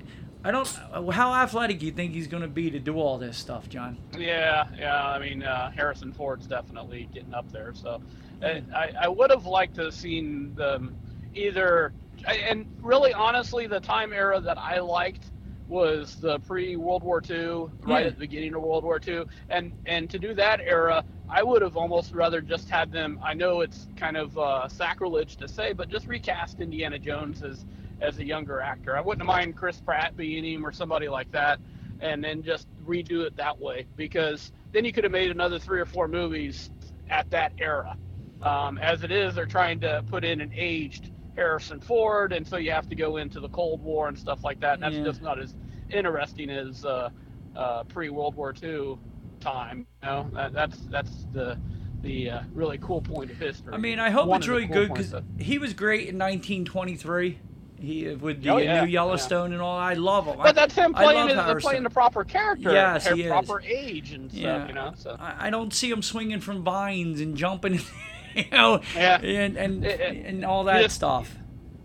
I 0.43 0.49
don't. 0.49 0.67
How 1.11 1.35
athletic 1.35 1.77
do 1.77 1.85
you 1.85 1.91
think 1.91 2.13
he's 2.13 2.27
going 2.27 2.41
to 2.41 2.49
be 2.49 2.71
to 2.71 2.79
do 2.79 2.95
all 2.95 3.19
this 3.19 3.37
stuff, 3.37 3.69
John? 3.69 3.97
yeah, 4.17 4.67
yeah. 4.75 5.05
I 5.05 5.19
mean, 5.19 5.43
uh, 5.43 5.69
Harrison 5.69 6.11
Ford's 6.11 6.47
definitely 6.47 7.07
getting 7.13 7.35
up 7.35 7.49
there. 7.51 7.73
So 7.75 8.01
I, 8.43 8.91
I 8.99 9.07
would 9.07 9.29
have 9.29 9.45
liked 9.45 9.75
to 9.75 9.83
have 9.83 9.93
seen 9.93 10.55
them 10.55 10.95
either. 11.35 11.93
And 12.27 12.65
really, 12.81 13.13
honestly, 13.13 13.67
the 13.67 13.79
time 13.79 14.13
era 14.13 14.39
that 14.41 14.57
I 14.57 14.79
liked 14.79 15.31
was 15.67 16.15
the 16.17 16.39
pre 16.39 16.75
World 16.75 17.03
War 17.03 17.21
II, 17.27 17.67
right 17.83 18.01
Yeah. 18.01 18.07
at 18.07 18.13
the 18.13 18.19
beginning 18.19 18.53
of 18.55 18.61
World 18.61 18.83
War 18.83 18.99
II, 19.05 19.23
and 19.49 19.71
and 19.85 20.09
to 20.09 20.19
do 20.19 20.33
that 20.35 20.59
era, 20.61 21.03
I 21.29 21.43
would 21.43 21.61
have 21.61 21.77
almost 21.77 22.13
rather 22.13 22.41
just 22.41 22.69
had 22.69 22.91
them. 22.91 23.19
I 23.23 23.33
know 23.33 23.61
it's 23.61 23.87
kind 23.95 24.17
of 24.17 24.37
uh, 24.37 24.67
sacrilege 24.67 25.37
to 25.37 25.47
say, 25.47 25.73
but 25.73 25.89
just 25.89 26.07
recast 26.07 26.59
Indiana 26.59 26.99
Jones 26.99 27.41
as 27.41 27.65
as 28.01 28.19
a 28.19 28.25
younger 28.25 28.59
actor. 28.59 28.97
I 28.97 29.01
wouldn't 29.01 29.25
mind 29.25 29.55
Chris 29.55 29.79
Pratt 29.79 30.17
being 30.17 30.43
him 30.43 30.65
or 30.65 30.71
somebody 30.71 31.07
like 31.07 31.31
that, 31.31 31.59
and 32.01 32.23
then 32.23 32.43
just 32.43 32.67
redo 32.85 33.25
it 33.25 33.35
that 33.37 33.59
way 33.59 33.85
because 33.95 34.51
then 34.73 34.83
you 34.85 34.91
could 34.91 35.03
have 35.05 35.13
made 35.13 35.31
another 35.31 35.59
three 35.59 35.79
or 35.79 35.85
four 35.85 36.07
movies 36.07 36.69
at 37.09 37.29
that 37.31 37.53
era. 37.59 37.95
Um, 38.41 38.77
as 38.79 39.03
it 39.03 39.11
is, 39.11 39.35
they're 39.35 39.45
trying 39.45 39.79
to 39.81 40.03
put 40.09 40.25
in 40.25 40.41
an 40.41 40.51
aged 40.55 41.10
Harrison 41.35 41.79
Ford, 41.79 42.33
and 42.33 42.45
so 42.45 42.57
you 42.57 42.71
have 42.71 42.89
to 42.89 42.95
go 42.95 43.17
into 43.17 43.39
the 43.39 43.49
Cold 43.49 43.81
War 43.83 44.07
and 44.07 44.17
stuff 44.17 44.43
like 44.43 44.59
that. 44.61 44.75
And 44.75 44.83
that's 44.83 44.95
Yeah. 44.95 45.03
just 45.03 45.21
not 45.21 45.39
as 45.39 45.55
interesting 45.89 46.49
as 46.49 46.83
uh, 46.85 47.09
uh, 47.55 47.83
pre 47.85 48.09
World 48.09 48.35
War 48.35 48.53
II 48.61 48.97
time. 49.39 49.87
You 50.03 50.09
know, 50.09 50.29
that, 50.33 50.53
that's 50.53 50.77
that's 50.89 51.25
the 51.33 51.57
the 52.01 52.31
uh, 52.31 52.41
really 52.53 52.77
cool 52.79 53.01
point 53.01 53.29
of 53.31 53.37
history. 53.37 53.73
I 53.73 53.77
mean, 53.77 53.99
I 53.99 54.09
hope 54.09 54.27
One 54.27 54.39
it's 54.39 54.47
really 54.47 54.65
cool 54.67 54.73
good 54.75 54.89
because 54.89 55.13
of- 55.13 55.23
he 55.39 55.57
was 55.59 55.73
great 55.73 56.09
in 56.09 56.17
1923. 56.17 57.37
He 57.79 58.07
with 58.09 58.43
the 58.43 58.49
Oh, 58.49 58.57
yeah, 58.57 58.83
new 58.83 58.89
Yellowstone 58.91 59.53
and 59.53 59.61
all. 59.61 59.77
I 59.77 59.93
love 59.95 60.25
him. 60.27 60.37
But 60.37 60.53
that's 60.53 60.75
him 60.75 60.93
playing, 60.93 61.29
his, 61.29 61.63
playing 61.63 61.81
the 61.81 61.89
proper 61.89 62.23
character, 62.23 62.71
Yes, 62.71 63.07
at 63.07 63.15
he 63.15 63.23
is. 63.23 63.29
proper 63.29 63.59
age 63.61 64.11
and 64.13 64.29
stuff. 64.31 64.41
Yeah, 64.41 64.67
You 64.67 64.73
know, 64.73 64.93
so 64.95 65.15
I, 65.19 65.47
I 65.47 65.49
don't 65.49 65.73
see 65.73 65.89
him 65.89 66.03
swinging 66.03 66.41
from 66.41 66.61
vines 66.63 67.19
and 67.21 67.35
jumping, 67.35 67.79
you 68.35 68.45
know, 68.51 68.81
Yeah. 68.95 69.19
and 69.21 69.57
and, 69.57 69.85
It- 69.85 69.99
it- 69.99 70.25
and 70.25 70.45
all 70.45 70.63
that 70.65 70.81
just- 70.83 70.95
stuff. 70.95 71.35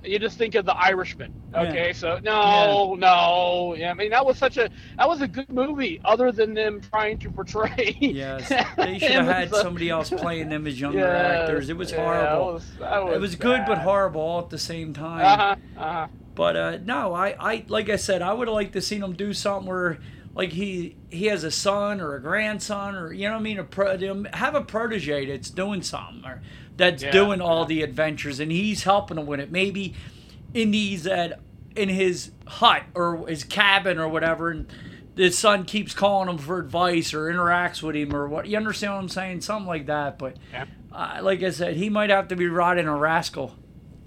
you 0.04 0.18
just 0.20 0.38
think 0.38 0.54
of 0.54 0.64
the 0.64 0.76
Irishman. 0.76 1.32
Yeah. 1.52 1.62
Okay, 1.62 1.92
so 1.92 2.20
no, 2.22 2.94
no. 2.98 3.74
Yeah, 3.76 3.90
I 3.90 3.94
mean 3.94 4.11
that 4.11 4.24
was 4.24 4.37
such 4.38 4.56
a 4.56 4.68
that 4.98 5.09
was 5.09 5.20
a 5.22 5.26
good 5.28 5.48
movie. 5.50 6.00
Other 6.04 6.30
than 6.30 6.54
them 6.54 6.80
trying 6.80 7.18
to 7.20 7.30
portray. 7.30 7.96
Yes, 8.00 8.48
they 8.76 8.98
should 9.00 9.11
have 9.11 9.26
had 9.26 9.50
somebody 9.50 9.88
else 9.90 10.11
playing 10.11 10.48
them 10.50 10.66
as 10.66 10.78
younger 10.80 11.06
actors. 11.09 11.68
It 11.70 11.76
was 11.76 11.90
yeah, 11.90 12.04
horrible. 12.04 12.52
Was, 12.54 12.70
that 12.78 13.06
it 13.14 13.20
was 13.20 13.35
good 13.37 13.62
but 13.66 13.78
horrible 13.78 14.20
all 14.20 14.40
at 14.40 14.50
the 14.50 14.59
same 14.59 14.92
time. 14.92 15.24
Uh 15.24 15.37
huh. 15.37 15.56
Uh 15.76 15.92
huh. 15.92 16.06
But 16.35 16.56
uh, 16.56 16.78
no, 16.85 17.14
I, 17.14 17.35
I 17.40 17.64
like 17.66 17.88
I 17.88 17.96
said, 17.96 18.20
I 18.22 18.32
would 18.35 18.46
have 18.48 18.54
liked 18.54 18.74
to 18.74 18.82
seen 18.82 19.00
them 19.00 19.14
do 19.14 19.32
something 19.32 19.66
where 19.68 19.98
like 20.37 20.53
he 20.53 20.94
he 21.09 21.27
has 21.27 21.42
a 21.42 21.51
son 21.51 22.01
or 22.01 22.14
a 22.14 22.20
grandson 22.22 22.94
or 22.94 23.12
you 23.12 23.25
know 23.27 23.33
what 23.33 23.40
I 23.40 23.42
mean, 23.42 23.59
a 23.59 23.64
pro, 23.64 23.96
have 24.35 24.55
a 24.55 24.61
protege 24.61 25.27
that's 25.27 25.51
doing 25.51 25.83
something 25.83 26.25
or 26.25 26.42
that's 26.77 27.03
Yeah, 27.03 27.11
doing 27.11 27.40
all 27.40 27.62
yeah. 27.62 27.68
the 27.68 27.83
adventures 27.83 28.38
and 28.38 28.53
he's 28.53 28.85
helping 28.85 29.16
him 29.18 29.27
with 29.27 29.40
it. 29.40 29.51
Maybe 29.51 29.94
in 30.55 30.70
these 30.70 31.07
at 31.07 31.40
in 31.75 31.88
his 31.88 32.31
hut 32.46 32.85
or 32.94 33.27
his 33.27 33.42
cabin 33.44 33.99
or 33.99 34.09
whatever 34.09 34.51
and 34.51 34.66
the 35.14 35.31
son 35.31 35.64
keeps 35.64 35.94
calling 35.94 36.29
him 36.29 36.37
for 36.38 36.59
advice 36.59 37.14
or 37.14 37.33
interacts 37.33 37.83
with 37.83 37.96
him 37.96 38.14
or 38.14 38.29
what 38.29 38.46
you 38.46 38.57
understand 38.57 38.92
what 38.92 38.99
I'm 39.01 39.09
saying 39.09 39.40
something 39.40 39.66
like 39.66 39.87
that 39.87 40.18
but 40.18 40.37
Yeah. 40.53 40.66
uh, 40.92 41.18
like 41.22 41.42
I 41.42 41.51
said 41.51 41.77
he 41.77 41.88
might 41.90 42.11
have 42.11 42.29
to 42.29 42.37
be 42.37 42.46
riding 42.46 42.87
a 42.87 42.96
rascal 42.96 43.57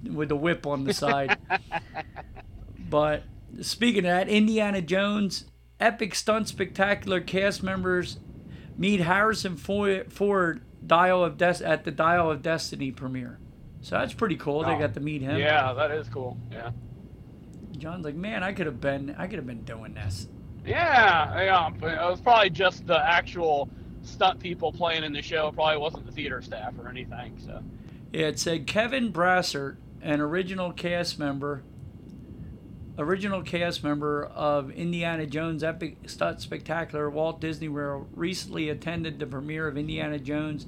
with 0.04 0.32
a 0.32 0.36
whip 0.36 0.66
on 0.66 0.84
the 0.84 0.94
side 0.94 1.38
but 2.90 3.24
speaking 3.62 4.00
of 4.06 4.12
that 4.12 4.30
Indiana 4.30 4.82
Jones 4.82 5.46
epic 5.80 6.14
stunt 6.16 6.48
spectacular 6.48 7.22
cast 7.22 7.64
members 7.64 8.20
meet 8.78 9.02
Harrison 9.02 9.58
Ford 9.58 10.62
Dial 10.86 11.24
of 11.24 11.38
Des- 11.38 11.64
at 11.64 11.84
the 11.84 11.92
Dial 11.92 12.30
of 12.32 12.42
Destiny 12.42 12.92
premiere 12.92 13.40
so 13.82 13.98
that's 13.98 14.14
pretty 14.14 14.36
cool 14.36 14.64
they 14.64 14.74
Oh, 14.74 14.80
got 14.80 14.94
to 14.96 15.00
meet 15.00 15.22
him 15.22 15.38
Yeah, 15.38 15.74
that 15.74 15.92
is 15.92 16.08
cool. 16.10 16.38
Yeah. 16.52 16.72
John's 17.78 18.04
like, 18.04 18.16
man, 18.16 18.44
I 18.44 18.52
could 18.52 18.66
have 18.66 18.82
been, 18.82 19.16
I 19.18 19.28
could 19.28 19.38
have 19.38 19.48
been 19.48 19.64
doing 19.64 19.94
this. 19.94 20.28
Yeah, 20.66 21.42
yeah. 21.42 21.68
It 21.70 22.10
was 22.12 22.20
probably 22.20 22.50
just 22.50 22.86
the 22.86 23.00
actual 23.00 23.70
stunt 24.02 24.42
people 24.42 24.74
playing 24.74 25.06
in 25.06 25.14
the 25.14 25.22
show. 25.22 25.48
It 25.48 25.56
probably 25.56 25.78
wasn't 25.78 26.06
the 26.06 26.12
theater 26.12 26.42
staff 26.42 26.74
or 26.78 26.90
anything. 26.90 27.38
So. 27.46 27.64
Yeah, 28.12 28.28
it 28.28 28.40
said 28.40 28.68
Kevin 28.68 29.14
Brassert, 29.14 29.78
an 30.02 30.20
original 30.20 30.74
cast 30.74 31.18
member, 31.20 31.64
original 33.00 33.42
cast 33.42 33.84
member 33.84 34.26
of 34.26 34.70
Indiana 34.72 35.26
Jones 35.26 35.64
Epic 35.64 35.98
Stunt 36.08 36.42
Spectacular 36.42 37.10
Walt 37.10 37.40
Disney 37.40 37.70
World, 37.70 38.10
recently 38.14 38.70
attended 38.70 39.20
the 39.20 39.26
premiere 39.26 39.68
of 39.68 39.78
Indiana 39.78 40.20
Jones 40.20 40.68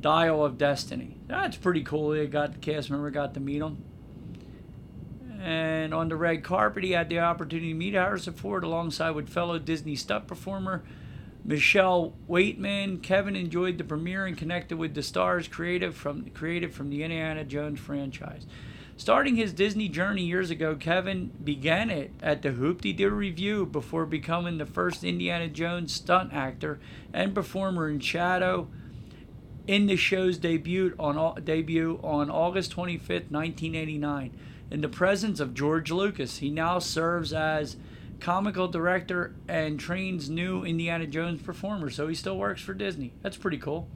Dial 0.00 0.44
of 0.44 0.58
Destiny. 0.58 1.16
That's 1.26 1.56
pretty 1.56 1.82
cool. 1.82 2.10
They 2.10 2.26
got 2.26 2.52
the 2.52 2.58
cast 2.58 2.90
member 2.90 3.10
got 3.10 3.32
to 3.34 3.40
meet 3.40 3.62
him. 3.62 3.82
And 5.40 5.92
on 5.92 6.08
the 6.08 6.16
red 6.16 6.44
carpet, 6.44 6.84
he 6.84 6.92
had 6.92 7.08
the 7.08 7.18
opportunity 7.18 7.72
to 7.72 7.74
meet 7.74 7.94
Harrison 7.94 8.34
Ford 8.34 8.64
alongside 8.64 9.10
with 9.10 9.28
fellow 9.28 9.58
Disney 9.58 9.96
stunt 9.96 10.26
performer 10.26 10.82
Michelle 11.44 12.14
Waitman. 12.28 13.02
Kevin 13.02 13.36
enjoyed 13.36 13.76
the 13.76 13.84
premiere 13.84 14.26
and 14.26 14.36
connected 14.36 14.78
with 14.78 14.94
the 14.94 15.02
stars 15.02 15.48
creative 15.48 15.94
from 15.94 16.30
creative 16.30 16.72
from 16.72 16.90
the 16.90 17.02
Indiana 17.02 17.44
Jones 17.44 17.78
franchise. 17.78 18.46
Starting 18.96 19.34
his 19.34 19.52
Disney 19.52 19.88
journey 19.88 20.24
years 20.24 20.50
ago, 20.50 20.76
Kevin 20.76 21.32
began 21.42 21.90
it 21.90 22.12
at 22.22 22.42
the 22.42 22.52
Hoop-Dee-Doo 22.52 23.10
Revue 23.10 23.66
before 23.66 24.06
becoming 24.06 24.58
the 24.58 24.66
first 24.66 25.02
Indiana 25.02 25.48
Jones 25.48 25.92
stunt 25.92 26.32
actor 26.32 26.78
and 27.12 27.34
performer 27.34 27.88
in 27.88 27.98
shadow 27.98 28.68
in 29.66 29.86
the 29.86 29.96
show's 29.96 30.38
debut 30.38 30.94
on 30.98 31.42
debut 31.42 31.98
on 32.04 32.30
August 32.30 32.74
25th, 32.76 33.30
1989. 33.30 34.36
In 34.70 34.80
the 34.80 34.88
presence 34.88 35.40
of 35.40 35.54
George 35.54 35.90
Lucas, 35.90 36.38
he 36.38 36.50
now 36.50 36.78
serves 36.78 37.32
as 37.32 37.76
comical 38.20 38.68
director 38.68 39.34
and 39.48 39.78
trains 39.78 40.30
new 40.30 40.64
Indiana 40.64 41.06
Jones 41.06 41.42
performers. 41.42 41.96
So 41.96 42.06
he 42.06 42.14
still 42.14 42.38
works 42.38 42.62
for 42.62 42.74
Disney. 42.74 43.12
That's 43.22 43.36
pretty 43.36 43.58
cool. 43.58 43.88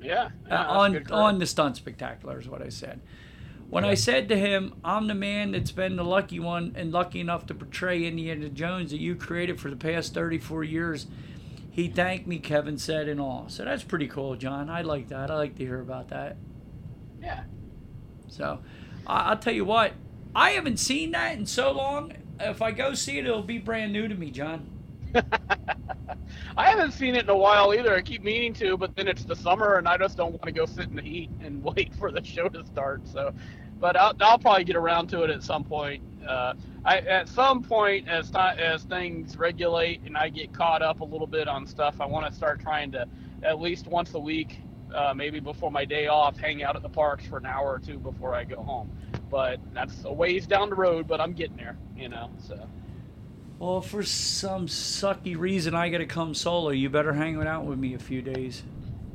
Yeah. 0.00 0.30
yeah 0.48 0.62
Uh, 0.62 0.78
on 0.78 1.12
on 1.12 1.38
the 1.38 1.46
stunt 1.46 1.76
spectacular 1.76 2.40
is 2.40 2.48
what 2.48 2.62
I 2.62 2.70
said. 2.70 3.00
When 3.72 3.86
I 3.86 3.94
said 3.94 4.28
to 4.28 4.36
him, 4.36 4.74
"I'm 4.84 5.06
the 5.06 5.14
man 5.14 5.52
that's 5.52 5.72
been 5.72 5.96
the 5.96 6.04
lucky 6.04 6.38
one 6.38 6.74
and 6.76 6.92
lucky 6.92 7.20
enough 7.20 7.46
to 7.46 7.54
portray 7.54 8.04
Indiana 8.04 8.50
Jones 8.50 8.90
that 8.90 9.00
you 9.00 9.14
created 9.14 9.58
for 9.58 9.70
the 9.70 9.76
past 9.76 10.12
34 10.12 10.62
years," 10.62 11.06
he 11.70 11.88
thanked 11.88 12.26
me. 12.26 12.38
Kevin 12.38 12.76
said 12.76 13.08
in 13.08 13.18
awe. 13.18 13.48
So 13.48 13.64
that's 13.64 13.82
pretty 13.82 14.08
cool, 14.08 14.36
John. 14.36 14.68
I 14.68 14.82
like 14.82 15.08
that. 15.08 15.30
I 15.30 15.36
like 15.36 15.56
to 15.56 15.64
hear 15.64 15.80
about 15.80 16.10
that. 16.10 16.36
Yeah. 17.18 17.44
So 18.28 18.58
I 19.06 19.30
I'll 19.30 19.38
tell 19.38 19.54
you 19.54 19.64
what, 19.64 19.94
I 20.34 20.50
haven't 20.50 20.76
seen 20.76 21.12
that 21.12 21.38
in 21.38 21.46
so 21.46 21.72
long. 21.72 22.12
If 22.38 22.60
I 22.60 22.72
go 22.72 22.92
see 22.92 23.16
it, 23.16 23.24
it'll 23.24 23.40
be 23.40 23.56
brand 23.56 23.90
new 23.90 24.06
to 24.06 24.14
me, 24.14 24.30
John. 24.30 24.68
I 26.56 26.68
haven't 26.68 26.92
seen 26.92 27.14
it 27.14 27.24
in 27.24 27.30
a 27.30 27.36
while 27.36 27.72
either. 27.72 27.94
I 27.94 28.02
keep 28.02 28.22
meaning 28.22 28.52
to, 28.54 28.76
but 28.76 28.94
then 28.96 29.08
it's 29.08 29.24
the 29.24 29.36
summer, 29.36 29.78
and 29.78 29.88
I 29.88 29.96
just 29.96 30.18
don't 30.18 30.32
want 30.32 30.42
to 30.42 30.52
go 30.52 30.66
sit 30.66 30.90
in 30.90 30.96
the 30.96 31.02
heat 31.02 31.30
and 31.40 31.62
wait 31.76 31.94
for 31.94 32.10
the 32.10 32.22
show 32.22 32.48
to 32.50 32.64
start. 32.66 33.06
So, 33.08 33.32
but 33.82 33.96
I'll, 33.96 34.14
I'll 34.20 34.38
probably 34.38 34.62
get 34.62 34.76
around 34.76 35.08
to 35.08 35.24
it 35.24 35.30
at 35.30 35.42
some 35.42 35.64
point. 35.64 36.04
Uh, 36.26 36.54
I, 36.84 36.98
at 36.98 37.28
some 37.28 37.64
point, 37.64 38.08
as 38.08 38.30
th- 38.30 38.56
as 38.56 38.84
things 38.84 39.36
regulate 39.36 40.02
and 40.06 40.16
I 40.16 40.28
get 40.28 40.52
caught 40.52 40.82
up 40.82 41.00
a 41.00 41.04
little 41.04 41.26
bit 41.26 41.48
on 41.48 41.66
stuff, 41.66 42.00
I 42.00 42.06
want 42.06 42.24
to 42.24 42.32
start 42.32 42.60
trying 42.60 42.92
to 42.92 43.08
at 43.42 43.60
least 43.60 43.88
once 43.88 44.14
a 44.14 44.20
week, 44.20 44.60
uh, 44.94 45.12
maybe 45.14 45.40
before 45.40 45.72
my 45.72 45.84
day 45.84 46.06
off, 46.06 46.38
hang 46.38 46.62
out 46.62 46.76
at 46.76 46.82
the 46.82 46.88
parks 46.88 47.26
for 47.26 47.38
an 47.38 47.44
hour 47.44 47.72
or 47.72 47.80
two 47.80 47.98
before 47.98 48.36
I 48.36 48.44
go 48.44 48.62
home. 48.62 48.88
But 49.28 49.58
that's 49.74 50.04
a 50.04 50.12
ways 50.12 50.46
down 50.46 50.70
the 50.70 50.76
road, 50.76 51.08
but 51.08 51.20
I'm 51.20 51.32
getting 51.32 51.56
there, 51.56 51.76
you 51.96 52.08
know. 52.08 52.30
So. 52.38 52.68
Well, 53.58 53.80
for 53.80 54.04
some 54.04 54.68
sucky 54.68 55.36
reason 55.36 55.74
I 55.74 55.88
got 55.88 55.98
to 55.98 56.06
come 56.06 56.34
solo, 56.34 56.70
you 56.70 56.88
better 56.88 57.14
hang 57.14 57.44
out 57.44 57.64
with 57.64 57.80
me 57.80 57.94
a 57.94 57.98
few 57.98 58.22
days. 58.22 58.62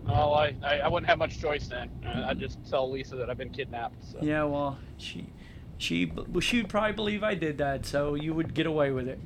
Oh, 0.09 0.33
I, 0.33 0.55
I, 0.63 0.79
I 0.79 0.87
wouldn't 0.87 1.07
have 1.09 1.17
much 1.19 1.39
choice 1.39 1.67
then. 1.67 1.89
I'd 2.05 2.39
just 2.39 2.57
tell 2.69 2.89
Lisa 2.89 3.15
that 3.17 3.29
I've 3.29 3.37
been 3.37 3.49
kidnapped. 3.49 4.03
So. 4.11 4.19
Yeah, 4.21 4.43
well, 4.43 4.77
she 4.97 5.29
she 5.77 6.11
she'd 6.39 6.69
probably 6.69 6.93
believe 6.93 7.23
I 7.23 7.35
did 7.35 7.57
that, 7.59 7.85
so 7.85 8.15
you 8.15 8.33
would 8.33 8.53
get 8.53 8.65
away 8.65 8.91
with 8.91 9.07
it. 9.07 9.19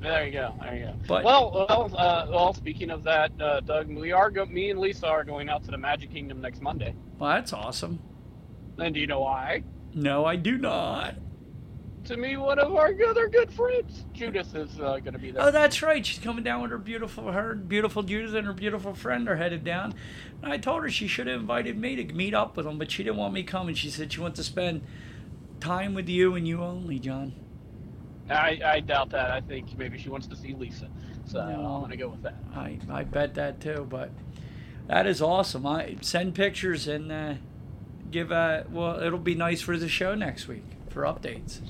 There 0.00 0.26
you 0.26 0.32
go. 0.32 0.54
There 0.60 0.74
you 0.76 0.84
go. 0.86 0.94
But- 1.06 1.24
well, 1.24 1.50
well, 1.68 1.90
uh, 1.96 2.26
well. 2.28 2.52
Speaking 2.52 2.90
of 2.90 3.04
that, 3.04 3.30
uh, 3.40 3.60
Doug, 3.60 3.88
we 3.88 4.12
are 4.12 4.28
go- 4.30 4.44
me 4.46 4.70
and 4.70 4.80
Lisa 4.80 5.06
are 5.06 5.24
going 5.24 5.48
out 5.48 5.64
to 5.64 5.70
the 5.70 5.78
Magic 5.78 6.12
Kingdom 6.12 6.40
next 6.40 6.60
Monday. 6.60 6.94
Well, 7.18 7.30
that's 7.30 7.52
awesome. 7.52 8.00
And 8.78 8.92
do 8.94 9.00
you 9.00 9.06
know 9.06 9.20
why? 9.20 9.62
No, 9.94 10.24
I 10.24 10.36
do 10.36 10.58
not. 10.58 11.14
To 12.04 12.18
me, 12.18 12.36
one 12.36 12.58
of 12.58 12.74
our 12.74 12.94
other 13.08 13.28
good 13.28 13.50
friends, 13.50 14.04
Judith, 14.12 14.54
is 14.54 14.78
uh, 14.78 14.98
going 14.98 15.14
to 15.14 15.18
be 15.18 15.30
there. 15.30 15.42
Oh, 15.42 15.50
that's 15.50 15.80
right. 15.80 16.04
She's 16.04 16.18
coming 16.18 16.44
down 16.44 16.60
with 16.60 16.70
her 16.70 16.76
beautiful, 16.78 17.32
her 17.32 17.54
beautiful 17.54 18.02
Judith 18.02 18.34
and 18.34 18.46
her 18.46 18.52
beautiful 18.52 18.94
friend 18.94 19.26
are 19.26 19.36
headed 19.36 19.64
down. 19.64 19.94
And 20.42 20.52
I 20.52 20.58
told 20.58 20.82
her 20.82 20.90
she 20.90 21.06
should 21.08 21.26
have 21.28 21.40
invited 21.40 21.78
me 21.78 21.96
to 21.96 22.04
meet 22.12 22.34
up 22.34 22.58
with 22.58 22.66
them, 22.66 22.76
but 22.78 22.90
she 22.90 23.04
didn't 23.04 23.16
want 23.16 23.32
me 23.32 23.42
coming. 23.42 23.74
She 23.74 23.88
said 23.88 24.12
she 24.12 24.20
wants 24.20 24.36
to 24.38 24.44
spend 24.44 24.82
time 25.60 25.94
with 25.94 26.08
you 26.08 26.34
and 26.34 26.46
you 26.46 26.62
only, 26.62 26.98
John. 26.98 27.32
I, 28.28 28.60
I 28.62 28.80
doubt 28.80 29.08
that. 29.10 29.30
I 29.30 29.40
think 29.40 29.78
maybe 29.78 29.96
she 29.96 30.10
wants 30.10 30.26
to 30.26 30.36
see 30.36 30.54
Lisa. 30.54 30.88
So 31.26 31.38
No. 31.38 31.52
I'm 31.52 31.80
going 31.80 31.90
to 31.90 31.96
go 31.96 32.08
with 32.08 32.22
that. 32.22 32.36
I, 32.54 32.78
I 32.90 33.04
bet 33.04 33.34
that 33.34 33.60
too, 33.60 33.86
but 33.88 34.10
that 34.88 35.06
is 35.06 35.22
awesome. 35.22 35.66
I 35.66 35.96
send 36.02 36.34
pictures 36.34 36.86
and 36.86 37.10
uh, 37.10 37.34
give 38.10 38.30
a 38.30 38.66
well. 38.70 39.00
It'll 39.00 39.18
be 39.18 39.34
nice 39.34 39.62
for 39.62 39.78
the 39.78 39.88
show 39.88 40.14
next 40.14 40.48
week 40.48 40.64
for 40.90 41.02
updates. 41.02 41.60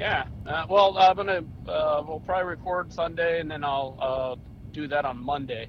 Yeah. 0.00 0.24
Uh, 0.46 0.64
well, 0.66 0.96
I'm 0.96 1.14
gonna 1.14 1.44
uh, 1.68 2.02
we'll 2.08 2.20
probably 2.20 2.46
record 2.46 2.90
Sunday, 2.90 3.38
and 3.40 3.50
then 3.50 3.62
I'll 3.62 3.98
uh, 4.00 4.36
do 4.72 4.88
that 4.88 5.04
on 5.04 5.22
Monday. 5.22 5.68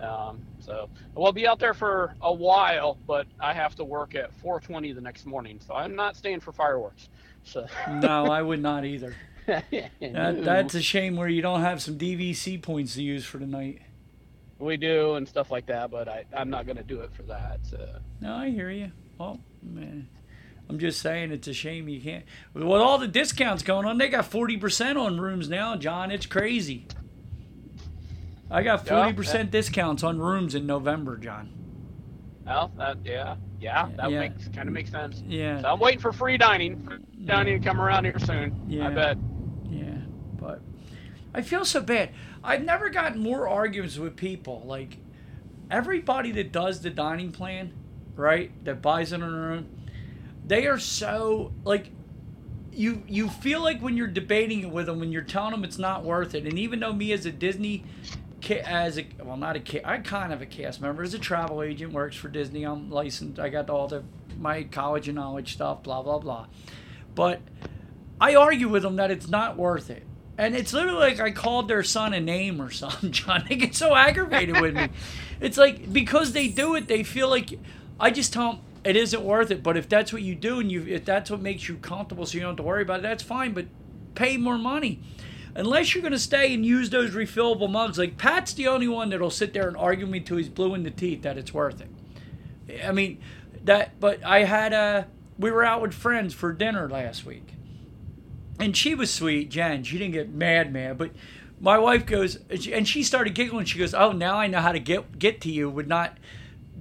Um, 0.00 0.46
so 0.60 0.88
we'll 1.16 1.32
be 1.32 1.48
out 1.48 1.58
there 1.58 1.74
for 1.74 2.14
a 2.22 2.32
while, 2.32 2.96
but 3.08 3.26
I 3.40 3.52
have 3.52 3.74
to 3.76 3.84
work 3.84 4.14
at 4.14 4.30
4:20 4.40 4.94
the 4.94 5.00
next 5.00 5.26
morning, 5.26 5.58
so 5.66 5.74
I'm 5.74 5.96
not 5.96 6.16
staying 6.16 6.38
for 6.38 6.52
fireworks. 6.52 7.08
So 7.42 7.66
No, 7.88 8.26
I 8.26 8.40
would 8.40 8.62
not 8.62 8.84
either. 8.84 9.14
That, 9.46 10.44
that's 10.44 10.74
a 10.74 10.82
shame 10.82 11.16
where 11.16 11.28
you 11.28 11.42
don't 11.42 11.62
have 11.62 11.82
some 11.82 11.98
DVC 11.98 12.62
points 12.62 12.94
to 12.94 13.02
use 13.02 13.24
for 13.24 13.40
tonight. 13.40 13.82
we 14.60 14.76
do 14.76 15.14
and 15.14 15.26
stuff 15.26 15.50
like 15.50 15.66
that, 15.66 15.90
but 15.90 16.08
I, 16.08 16.24
I'm 16.32 16.48
not 16.48 16.68
gonna 16.68 16.84
do 16.84 17.00
it 17.00 17.12
for 17.12 17.24
that. 17.24 17.58
So. 17.68 17.96
No, 18.20 18.34
I 18.34 18.50
hear 18.50 18.70
you. 18.70 18.92
Well, 19.18 19.40
man, 19.60 20.08
I'm 20.72 20.78
just 20.78 21.02
saying 21.02 21.32
it's 21.32 21.46
a 21.48 21.52
shame 21.52 21.86
you 21.86 22.00
can't. 22.00 22.24
With 22.54 22.64
all 22.64 22.96
the 22.96 23.06
discounts 23.06 23.62
going 23.62 23.84
on, 23.84 23.98
they 23.98 24.08
got 24.08 24.30
40% 24.30 24.96
on 24.96 25.20
rooms 25.20 25.50
now, 25.50 25.76
John. 25.76 26.10
It's 26.10 26.24
crazy. 26.24 26.86
I 28.50 28.62
got 28.62 28.86
40% 28.86 29.50
discounts 29.50 30.02
on 30.02 30.18
rooms 30.18 30.54
in 30.54 30.66
November, 30.66 31.18
John. 31.18 31.50
Well, 32.46 32.72
that 32.78 32.96
yeah, 33.04 33.36
yeah, 33.60 33.90
that 33.98 34.10
Yeah. 34.10 34.20
makes 34.20 34.48
kind 34.48 34.66
of 34.66 34.72
makes 34.72 34.90
sense. 34.90 35.22
Yeah. 35.26 35.60
So 35.60 35.68
I'm 35.68 35.78
waiting 35.78 36.00
for 36.00 36.10
free 36.10 36.38
dining. 36.38 36.82
Free 36.82 36.96
dining 37.26 37.60
to 37.60 37.68
come 37.68 37.78
around 37.78 38.06
here 38.06 38.18
soon. 38.18 38.58
Yeah. 38.66 38.88
I 38.88 38.90
bet. 38.90 39.18
Yeah, 39.68 39.98
but 40.40 40.62
I 41.34 41.42
feel 41.42 41.66
so 41.66 41.82
bad. 41.82 42.10
I've 42.42 42.64
never 42.64 42.88
gotten 42.88 43.20
more 43.22 43.46
arguments 43.46 43.98
with 43.98 44.16
people. 44.16 44.62
Like 44.66 44.96
everybody 45.70 46.32
that 46.32 46.50
does 46.50 46.80
the 46.80 46.90
dining 46.90 47.30
plan, 47.30 47.74
right? 48.16 48.50
That 48.64 48.80
buys 48.80 49.12
it 49.12 49.22
on 49.22 49.32
their 49.32 49.52
own, 49.52 49.68
they 50.52 50.66
are 50.66 50.78
so 50.78 51.50
like 51.64 51.88
you 52.72 53.02
you 53.08 53.30
feel 53.30 53.62
like 53.62 53.80
when 53.80 53.96
you're 53.96 54.06
debating 54.06 54.60
it 54.60 54.70
with 54.70 54.84
them, 54.84 55.00
when 55.00 55.10
you're 55.10 55.22
telling 55.22 55.52
them 55.52 55.64
it's 55.64 55.78
not 55.78 56.04
worth 56.04 56.34
it. 56.34 56.44
And 56.44 56.58
even 56.58 56.80
though 56.80 56.92
me 56.92 57.12
as 57.12 57.24
a 57.24 57.32
Disney 57.32 57.84
as 58.50 58.98
a 58.98 59.06
well 59.22 59.38
not 59.38 59.56
a 59.56 59.60
ca- 59.60 59.80
I 59.82 59.98
kind 59.98 60.30
of 60.30 60.42
a 60.42 60.46
cast 60.46 60.82
member 60.82 61.02
as 61.02 61.14
a 61.14 61.18
travel 61.18 61.62
agent 61.62 61.94
works 61.94 62.16
for 62.16 62.28
Disney. 62.28 62.64
I'm 62.64 62.90
licensed. 62.90 63.38
I 63.40 63.48
got 63.48 63.70
all 63.70 63.88
the 63.88 64.02
my 64.38 64.64
college 64.64 65.08
and 65.08 65.16
knowledge 65.16 65.54
stuff. 65.54 65.82
Blah 65.84 66.02
blah 66.02 66.18
blah. 66.18 66.46
But 67.14 67.40
I 68.20 68.34
argue 68.34 68.68
with 68.68 68.82
them 68.82 68.96
that 68.96 69.10
it's 69.10 69.28
not 69.28 69.56
worth 69.56 69.88
it. 69.88 70.02
And 70.36 70.54
it's 70.54 70.74
literally 70.74 71.12
like 71.12 71.20
I 71.20 71.30
called 71.30 71.68
their 71.68 71.82
son 71.82 72.12
a 72.12 72.20
name 72.20 72.60
or 72.60 72.70
something, 72.82 73.10
John. 73.10 73.46
They 73.48 73.56
get 73.56 73.74
so 73.74 73.94
aggravated 73.94 74.60
with 74.60 74.74
me. 74.74 74.88
It's 75.40 75.58
like 75.58 75.92
because 75.92 76.32
they 76.32 76.46
do 76.46 76.76
it, 76.76 76.86
they 76.86 77.02
feel 77.02 77.28
like 77.28 77.58
I 77.98 78.12
just 78.12 78.32
tell 78.32 78.52
them 78.52 78.60
it 78.84 78.96
isn't 78.96 79.22
worth 79.22 79.50
it. 79.50 79.62
But 79.62 79.76
if 79.76 79.88
that's 79.88 80.12
what 80.12 80.22
you 80.22 80.34
do 80.34 80.60
and 80.60 80.70
you 80.70 80.84
if 80.86 81.04
that's 81.04 81.30
what 81.30 81.40
makes 81.40 81.68
you 81.68 81.76
comfortable, 81.76 82.26
so 82.26 82.34
you 82.34 82.40
don't 82.40 82.50
have 82.50 82.56
to 82.56 82.62
worry 82.62 82.82
about 82.82 83.00
it, 83.00 83.02
that's 83.02 83.22
fine. 83.22 83.52
But 83.52 83.66
pay 84.14 84.36
more 84.36 84.58
money. 84.58 85.00
Unless 85.54 85.94
you're 85.94 86.02
going 86.02 86.12
to 86.12 86.18
stay 86.18 86.54
and 86.54 86.64
use 86.64 86.88
those 86.88 87.10
refillable 87.10 87.70
mugs, 87.70 87.98
like 87.98 88.16
Pat's 88.16 88.54
the 88.54 88.68
only 88.68 88.88
one 88.88 89.10
that'll 89.10 89.30
sit 89.30 89.52
there 89.52 89.68
and 89.68 89.76
argue 89.76 90.06
me 90.06 90.20
till 90.20 90.38
he's 90.38 90.48
blue 90.48 90.74
in 90.74 90.82
the 90.82 90.90
teeth 90.90 91.22
that 91.22 91.36
it's 91.36 91.52
worth 91.52 91.82
it. 91.82 92.82
I 92.82 92.92
mean, 92.92 93.18
that. 93.64 94.00
But 94.00 94.24
I 94.24 94.44
had 94.44 94.72
a. 94.72 95.06
We 95.38 95.50
were 95.50 95.64
out 95.64 95.82
with 95.82 95.92
friends 95.92 96.32
for 96.34 96.52
dinner 96.52 96.88
last 96.88 97.26
week, 97.26 97.54
and 98.58 98.76
she 98.76 98.94
was 98.94 99.10
sweet, 99.10 99.50
Jen. 99.50 99.82
She 99.82 99.98
didn't 99.98 100.14
get 100.14 100.30
mad, 100.30 100.72
mad. 100.72 100.96
But 100.96 101.10
my 101.60 101.78
wife 101.78 102.06
goes, 102.06 102.38
and 102.50 102.88
she 102.88 103.02
started 103.02 103.34
giggling. 103.34 103.66
She 103.66 103.78
goes, 103.78 103.92
"Oh, 103.92 104.12
now 104.12 104.36
I 104.36 104.46
know 104.46 104.60
how 104.60 104.72
to 104.72 104.80
get 104.80 105.18
get 105.18 105.40
to 105.42 105.50
you. 105.50 105.68
Would 105.68 105.88
not 105.88 106.16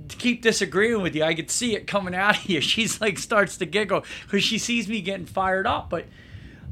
keep 0.10 0.42
disagreeing 0.42 1.02
with 1.02 1.16
you. 1.16 1.24
I 1.24 1.34
could 1.34 1.50
see 1.52 1.76
it 1.76 1.88
coming 1.88 2.16
out 2.16 2.38
of 2.38 2.46
you." 2.50 2.62
She's 2.62 3.02
like 3.02 3.18
starts 3.20 3.58
to 3.58 3.66
giggle 3.66 4.04
because 4.24 4.44
she 4.44 4.58
sees 4.58 4.88
me 4.88 5.02
getting 5.02 5.26
fired 5.26 5.68
up. 5.68 5.90
But 5.90 6.06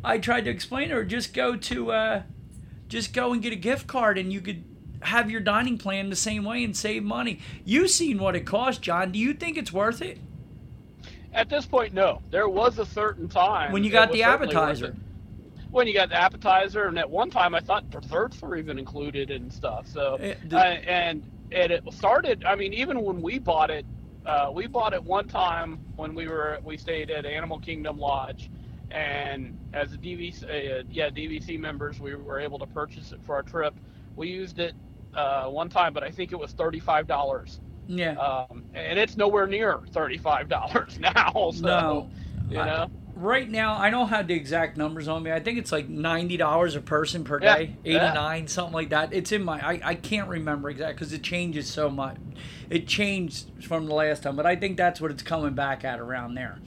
I 0.04 0.18
tried 0.18 0.46
to 0.46 0.50
explain 0.52 0.90
to 0.90 0.96
her, 0.96 1.04
just 1.06 1.34
go 1.34 1.56
to, 1.56 1.92
uh, 1.92 2.24
just 2.88 3.14
go 3.14 3.34
and 3.34 3.42
get 3.42 3.54
a 3.54 3.58
gift 3.58 3.88
card, 3.88 4.18
and 4.18 4.32
you 4.32 4.42
could 4.42 4.64
have 5.02 5.32
your 5.32 5.40
dining 5.42 5.78
plan 5.78 6.10
the 6.10 6.16
same 6.16 6.44
way 6.44 6.64
and 6.64 6.76
save 6.76 7.04
money. 7.04 7.40
You 7.66 7.88
seen 7.88 8.20
what 8.20 8.36
it 8.36 8.42
cost, 8.46 8.82
John? 8.82 9.12
Do 9.12 9.20
you 9.20 9.34
think 9.34 9.58
it's 9.58 9.72
worth 9.72 10.02
it? 10.02 10.18
At 11.34 11.50
this 11.50 11.66
point, 11.66 11.94
no. 11.94 12.22
There 12.32 12.50
was 12.50 12.80
a 12.80 12.86
certain 12.86 13.28
time 13.30 13.72
When 13.72 13.84
you 13.84 13.92
got 13.92 14.12
the 14.12 14.24
appetizer. 14.24 14.96
When 15.72 15.86
you 15.86 15.94
got 15.94 16.10
the 16.10 16.16
appetizer, 16.16 16.86
and 16.88 16.98
at 16.98 17.08
one 17.10 17.30
time 17.30 17.54
I 17.54 17.60
thought 17.60 17.90
desserts 17.92 18.42
were 18.42 18.56
even 18.56 18.80
included 18.80 19.30
and 19.30 19.54
stuff. 19.54 19.88
So, 19.88 20.16
Eh, 20.20 20.32
uh, 20.32 20.36
the- 20.48 20.58
and 20.58 21.24
and 21.52 21.72
it 21.72 21.84
started. 21.92 22.44
I 22.46 22.56
mean, 22.56 22.74
even 22.74 23.02
when 23.02 23.22
we 23.22 23.40
bought 23.40 23.70
it, 23.70 23.86
uh, 24.26 24.52
we 24.54 24.68
bought 24.68 24.94
it 24.94 25.04
one 25.04 25.28
time 25.28 25.80
when 25.96 26.14
we 26.14 26.28
were 26.28 26.60
we 26.64 26.78
stayed 26.78 27.10
at 27.10 27.26
Animal 27.26 27.60
Kingdom 27.60 27.98
Lodge, 27.98 28.50
and 28.92 29.58
as 29.74 29.94
a 29.94 29.98
DVC, 29.98 30.44
uh, 30.44 30.84
yeah, 30.90 31.10
DVC 31.10 31.60
members, 31.60 32.00
we 32.00 32.16
were 32.16 32.40
able 32.40 32.60
to 32.60 32.68
purchase 32.68 33.12
it 33.12 33.24
for 33.24 33.36
our 33.36 33.44
trip. 33.44 33.74
We 34.16 34.30
used 34.30 34.60
it 34.60 34.74
uh, 35.16 35.46
one 35.46 35.70
time, 35.70 35.94
but 35.94 36.04
I 36.04 36.12
think 36.12 36.32
it 36.32 36.40
was 36.40 36.52
thirty-five 36.52 37.08
dollars. 37.08 37.60
Yeah. 37.88 38.14
Um, 38.18 38.66
and 38.74 39.00
it's 39.00 39.18
nowhere 39.18 39.48
near 39.48 39.80
thirty-five 39.92 40.48
dollars 40.50 41.00
now. 41.02 41.52
So, 41.54 41.62
no. 41.66 42.10
you 42.50 42.58
know. 42.58 42.92
Right 43.20 43.50
now 43.50 43.78
I 43.78 43.90
don't 43.90 44.10
have 44.10 44.28
the 44.28 44.34
exact 44.36 44.78
numbers 44.78 45.08
on 45.08 45.24
me. 45.24 45.32
I 45.32 45.40
think 45.40 45.58
it's 45.60 45.72
like 45.72 45.90
ninety 45.90 46.38
dollars 46.38 46.76
a 46.76 46.82
person 46.82 47.24
per 47.24 47.40
Yeah, 47.40 47.58
day, 47.58 47.78
yeah. 47.86 47.98
eighty 47.98 48.12
nine, 48.12 48.48
something 48.48 48.74
like 48.74 48.90
that. 48.90 49.14
It's 49.14 49.32
in 49.32 49.44
my 49.44 49.60
I, 49.66 49.82
I 49.84 49.96
can't 49.96 50.30
remember 50.30 50.70
exactly 50.70 50.94
because 50.96 51.14
it 51.14 51.24
changes 51.24 51.70
so 51.70 51.90
much. 51.90 52.18
It 52.70 52.88
changed 52.88 53.52
from 53.64 53.86
the 53.88 53.94
last 53.94 54.24
time, 54.24 54.36
but 54.36 54.46
I 54.46 54.56
think 54.56 54.78
that's 54.78 55.02
what 55.02 55.12
it's 55.12 55.24
coming 55.24 55.56
back 55.56 55.84
at 55.86 56.00
around 56.00 56.36
there. 56.36 56.62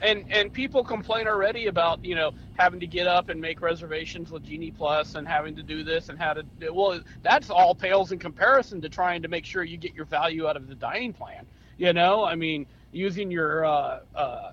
and 0.00 0.24
and 0.30 0.52
people 0.52 0.84
complain 0.84 1.28
already 1.28 1.66
about 1.66 2.04
you 2.04 2.14
know 2.14 2.32
having 2.54 2.80
to 2.80 2.86
get 2.86 3.06
up 3.06 3.28
and 3.28 3.40
make 3.40 3.60
reservations 3.62 4.30
with 4.30 4.42
Genie 4.44 4.70
Plus 4.72 5.14
and 5.14 5.26
having 5.26 5.54
to 5.56 5.62
do 5.62 5.84
this 5.84 6.08
and 6.08 6.18
how 6.18 6.32
to 6.34 6.42
do, 6.60 6.72
well 6.74 7.00
that's 7.22 7.50
all 7.50 7.74
pales 7.74 8.12
in 8.12 8.18
comparison 8.18 8.80
to 8.82 8.88
trying 8.88 9.22
to 9.22 9.28
make 9.28 9.44
sure 9.44 9.62
you 9.64 9.76
get 9.78 9.94
your 9.94 10.04
value 10.06 10.48
out 10.48 10.56
of 10.56 10.68
the 10.68 10.74
dining 10.74 11.12
plan. 11.12 11.46
You 11.78 11.92
know, 11.92 12.24
I 12.24 12.34
mean, 12.34 12.66
using 12.92 13.30
your 13.30 13.64
uh, 13.64 14.00
uh, 14.14 14.50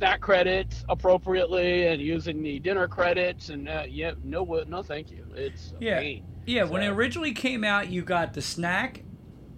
snack 0.00 0.20
credits 0.22 0.82
appropriately 0.88 1.86
and 1.88 2.00
using 2.00 2.42
the 2.42 2.58
dinner 2.58 2.88
credits 2.88 3.50
and 3.50 3.68
uh, 3.68 3.84
yeah, 3.86 4.12
no, 4.24 4.64
no, 4.66 4.82
thank 4.82 5.10
you. 5.10 5.26
It's 5.34 5.74
Yeah. 5.78 6.00
pain. 6.00 6.24
Yeah, 6.46 6.64
when 6.64 6.82
it 6.82 6.88
originally 6.88 7.34
came 7.34 7.64
out, 7.64 7.90
you 7.90 8.00
got 8.00 8.32
the 8.32 8.40
snack, 8.40 9.02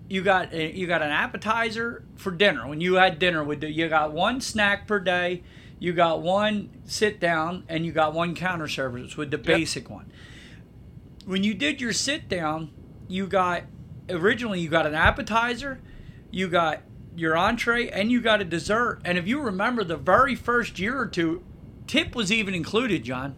you 0.09 0.20
got 0.20 0.52
a, 0.52 0.76
you 0.76 0.88
got 0.88 1.00
an 1.00 1.12
appetizer 1.12 2.05
for 2.16 2.33
dinner. 2.33 2.66
When 2.66 2.81
you 2.81 2.94
had 2.94 3.20
dinner 3.20 3.44
with 3.44 3.61
the, 3.61 3.70
you 3.70 3.88
got 3.88 4.12
one 4.12 4.40
snack 4.40 4.88
per 4.88 4.98
day, 4.98 5.44
you 5.78 5.92
got 5.92 6.22
one 6.22 6.70
sit 6.85 7.20
down, 7.20 7.62
and 7.68 7.87
you 7.87 7.92
got 7.92 8.14
one 8.14 8.35
counter 8.35 8.66
service 8.66 9.16
with 9.16 9.31
the 9.31 9.38
basic 9.38 9.88
one. 9.88 10.12
When 11.24 11.44
you 11.44 11.55
did 11.55 11.81
your 11.81 11.92
sit 11.92 12.28
down, 12.28 12.72
you 13.07 13.28
got 13.28 13.62
originally 14.11 14.59
you 14.59 14.68
got 14.68 14.87
an 14.87 14.94
appetizer, 14.94 15.81
you 16.33 16.48
got 16.48 16.83
your 17.16 17.37
entree, 17.37 17.88
and 17.88 18.11
you 18.11 18.20
got 18.20 18.40
a 18.40 18.44
dessert. 18.44 19.01
And 19.05 19.18
if 19.18 19.27
you 19.27 19.40
remember, 19.40 19.85
the 19.85 19.96
very 19.96 20.35
first 20.35 20.79
year 20.79 20.98
or 20.98 21.07
two, 21.07 21.42
tip 21.87 22.14
was 22.14 22.33
even 22.33 22.55
included, 22.55 23.05
John. 23.05 23.35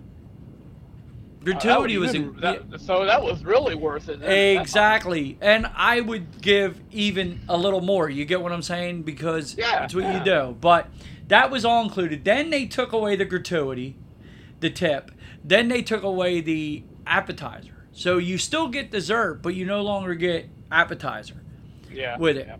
Gratuity 1.45 1.97
Uh, 1.97 2.01
was 2.01 2.15
even- 2.15 2.29
in, 2.35 2.41
that- 2.41 2.81
so 2.81 3.05
that 3.05 3.23
was 3.23 3.45
really 3.45 3.75
worth 3.75 4.09
it. 4.09 4.23
Exactly. 4.23 5.37
And 5.43 5.67
I 5.77 6.01
would 6.01 6.41
give 6.41 6.81
even 6.91 7.41
a 7.49 7.57
little 7.57 7.83
more. 7.83 8.09
You 8.09 8.25
get 8.25 8.41
what 8.41 8.51
I'm 8.53 8.63
saying? 8.63 9.03
Because 9.03 9.55
Yeah, 9.59 9.81
that's 9.81 9.95
what 9.95 10.05
yeah. 10.05 10.19
you 10.19 10.25
do. 10.25 10.57
But 10.59 10.89
that 11.29 11.51
was 11.51 11.65
all 11.67 11.83
included. 11.85 12.25
Then 12.25 12.49
they 12.49 12.65
took 12.65 12.93
away 12.93 13.17
the 13.17 13.27
gratuity, 13.27 13.97
the 14.61 14.71
tip. 14.71 15.11
Then 15.45 15.69
they 15.69 15.83
took 15.83 16.03
away 16.03 16.41
the 16.41 16.85
appetizer. 17.07 17.85
So 17.93 18.17
you 18.17 18.39
still 18.39 18.69
get 18.69 18.91
dessert, 18.91 19.43
but 19.43 19.55
you 19.55 19.67
no 19.67 19.83
longer 19.83 20.15
get 20.15 20.49
appetizer 20.73 21.43
yeah, 21.93 22.17
with 22.17 22.39
it. 22.39 22.47
yeah. 22.49 22.57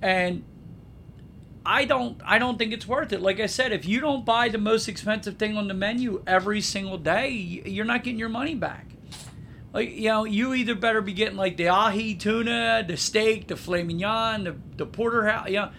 And 0.00 0.44
I 1.66 1.84
don't 1.84 2.20
I 2.24 2.38
don't 2.38 2.58
think 2.58 2.72
it's 2.72 2.86
worth 2.86 3.12
it. 3.12 3.20
Like 3.20 3.40
I 3.40 3.46
said, 3.46 3.72
if 3.72 3.84
you 3.84 4.00
don't 4.00 4.24
buy 4.24 4.48
the 4.48 4.58
most 4.58 4.88
expensive 4.88 5.36
thing 5.36 5.56
on 5.56 5.68
the 5.68 5.74
menu 5.74 6.22
every 6.26 6.60
single 6.60 6.98
day, 6.98 7.30
you're 7.30 7.84
not 7.84 8.04
getting 8.04 8.18
your 8.18 8.30
money 8.30 8.54
back. 8.54 8.86
Like 9.72 9.90
you 9.90 10.08
know, 10.08 10.24
you 10.24 10.54
either 10.54 10.74
better 10.74 11.02
be 11.02 11.12
getting 11.12 11.36
like 11.36 11.56
the 11.56 11.68
ahi 11.68 12.14
tuna, 12.14 12.84
the 12.86 12.96
steak, 12.96 13.48
the 13.48 13.56
filet 13.56 13.82
mignon, 13.82 14.44
the 14.44 14.56
the 14.76 14.86
porterhouse. 14.86 15.48
You 15.48 15.56
know, 15.56 15.70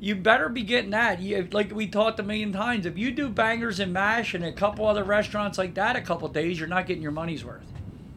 you 0.00 0.16
better 0.16 0.48
be 0.48 0.62
getting 0.62 0.90
that. 0.90 1.20
You, 1.20 1.48
like 1.52 1.72
we 1.72 1.86
talked 1.86 2.18
a 2.18 2.22
million 2.22 2.52
times, 2.52 2.84
if 2.84 2.98
you 2.98 3.12
do 3.12 3.28
bangers 3.28 3.78
and 3.78 3.92
mash 3.92 4.34
and 4.34 4.44
a 4.44 4.52
couple 4.52 4.86
other 4.86 5.04
restaurants 5.04 5.58
like 5.58 5.74
that, 5.74 5.96
a 5.96 6.00
couple 6.00 6.26
days, 6.28 6.58
you're 6.58 6.68
not 6.68 6.86
getting 6.86 7.02
your 7.02 7.12
money's 7.12 7.44
worth. 7.44 7.75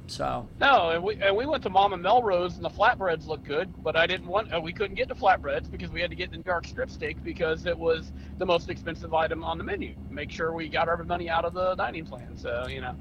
So 0.10 0.48
No, 0.60 0.90
and 0.90 1.04
we 1.04 1.22
and 1.22 1.36
we 1.36 1.46
went 1.46 1.64
to 1.64 1.70
Mama 1.70 1.98
Melrose 1.98 2.56
and 2.56 2.66
the 2.66 2.70
flatbreads 2.70 3.28
looked 3.28 3.46
good, 3.46 3.72
but 3.84 3.96
I 3.96 4.08
didn't 4.08 4.28
want 4.28 4.54
uh, 4.54 4.60
we 4.60 4.74
couldn't 4.74 4.96
get 4.96 5.08
the 5.08 5.16
flatbreads 5.16 5.70
because 5.70 5.92
we 5.92 6.02
had 6.02 6.10
to 6.10 6.16
get 6.16 6.32
the 6.32 6.38
New 6.38 6.44
York 6.46 6.66
strip 6.68 6.90
steak 6.90 7.24
because 7.24 7.66
it 7.66 7.78
was 7.78 8.12
the 8.38 8.46
most 8.46 8.70
expensive 8.70 9.14
item 9.14 9.44
on 9.44 9.58
the 9.58 9.64
menu. 9.64 9.96
Make 10.10 10.32
sure 10.32 10.54
we 10.54 10.68
got 10.68 10.90
our 10.90 11.04
money 11.04 11.30
out 11.30 11.46
of 11.46 11.54
the 11.54 11.76
dining 11.76 12.06
plan. 12.06 12.36
So 12.36 12.68
you 12.68 12.82
know, 12.82 12.96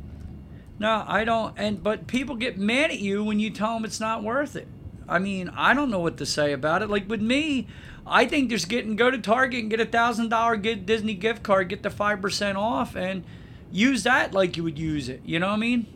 No, 0.78 1.04
I 1.06 1.24
don't. 1.24 1.54
And 1.56 1.82
but 1.82 2.06
people 2.06 2.36
get 2.36 2.58
mad 2.58 2.90
at 2.90 2.98
you 2.98 3.24
when 3.24 3.40
you 3.40 3.50
tell 3.50 3.74
them 3.74 3.84
it's 3.84 4.00
not 4.00 4.22
worth 4.22 4.54
it. 4.54 4.68
I 5.08 5.18
mean, 5.18 5.48
I 5.56 5.72
don't 5.72 5.90
know 5.90 6.00
what 6.00 6.18
to 6.18 6.26
say 6.26 6.52
about 6.52 6.82
it. 6.82 6.90
Like 6.90 7.08
with 7.08 7.22
me, 7.22 7.66
I 8.06 8.26
think 8.26 8.50
just 8.50 8.68
getting 8.68 8.94
go 8.94 9.10
to 9.10 9.18
Target 9.18 9.60
and 9.60 9.70
get 9.70 9.80
a 9.80 9.86
thousand 9.86 10.28
dollar 10.28 10.56
Disney 10.56 11.14
gift 11.14 11.42
card, 11.42 11.70
get 11.70 11.82
the 11.82 11.90
five 11.90 12.20
percent 12.20 12.58
off, 12.58 12.94
and 12.94 13.24
use 13.70 14.02
that 14.02 14.32
like 14.32 14.56
you 14.56 14.64
would 14.64 14.78
use 14.78 15.08
it. 15.08 15.22
You 15.24 15.38
know 15.38 15.48
what 15.48 15.54
I 15.54 15.58
mean? 15.58 15.86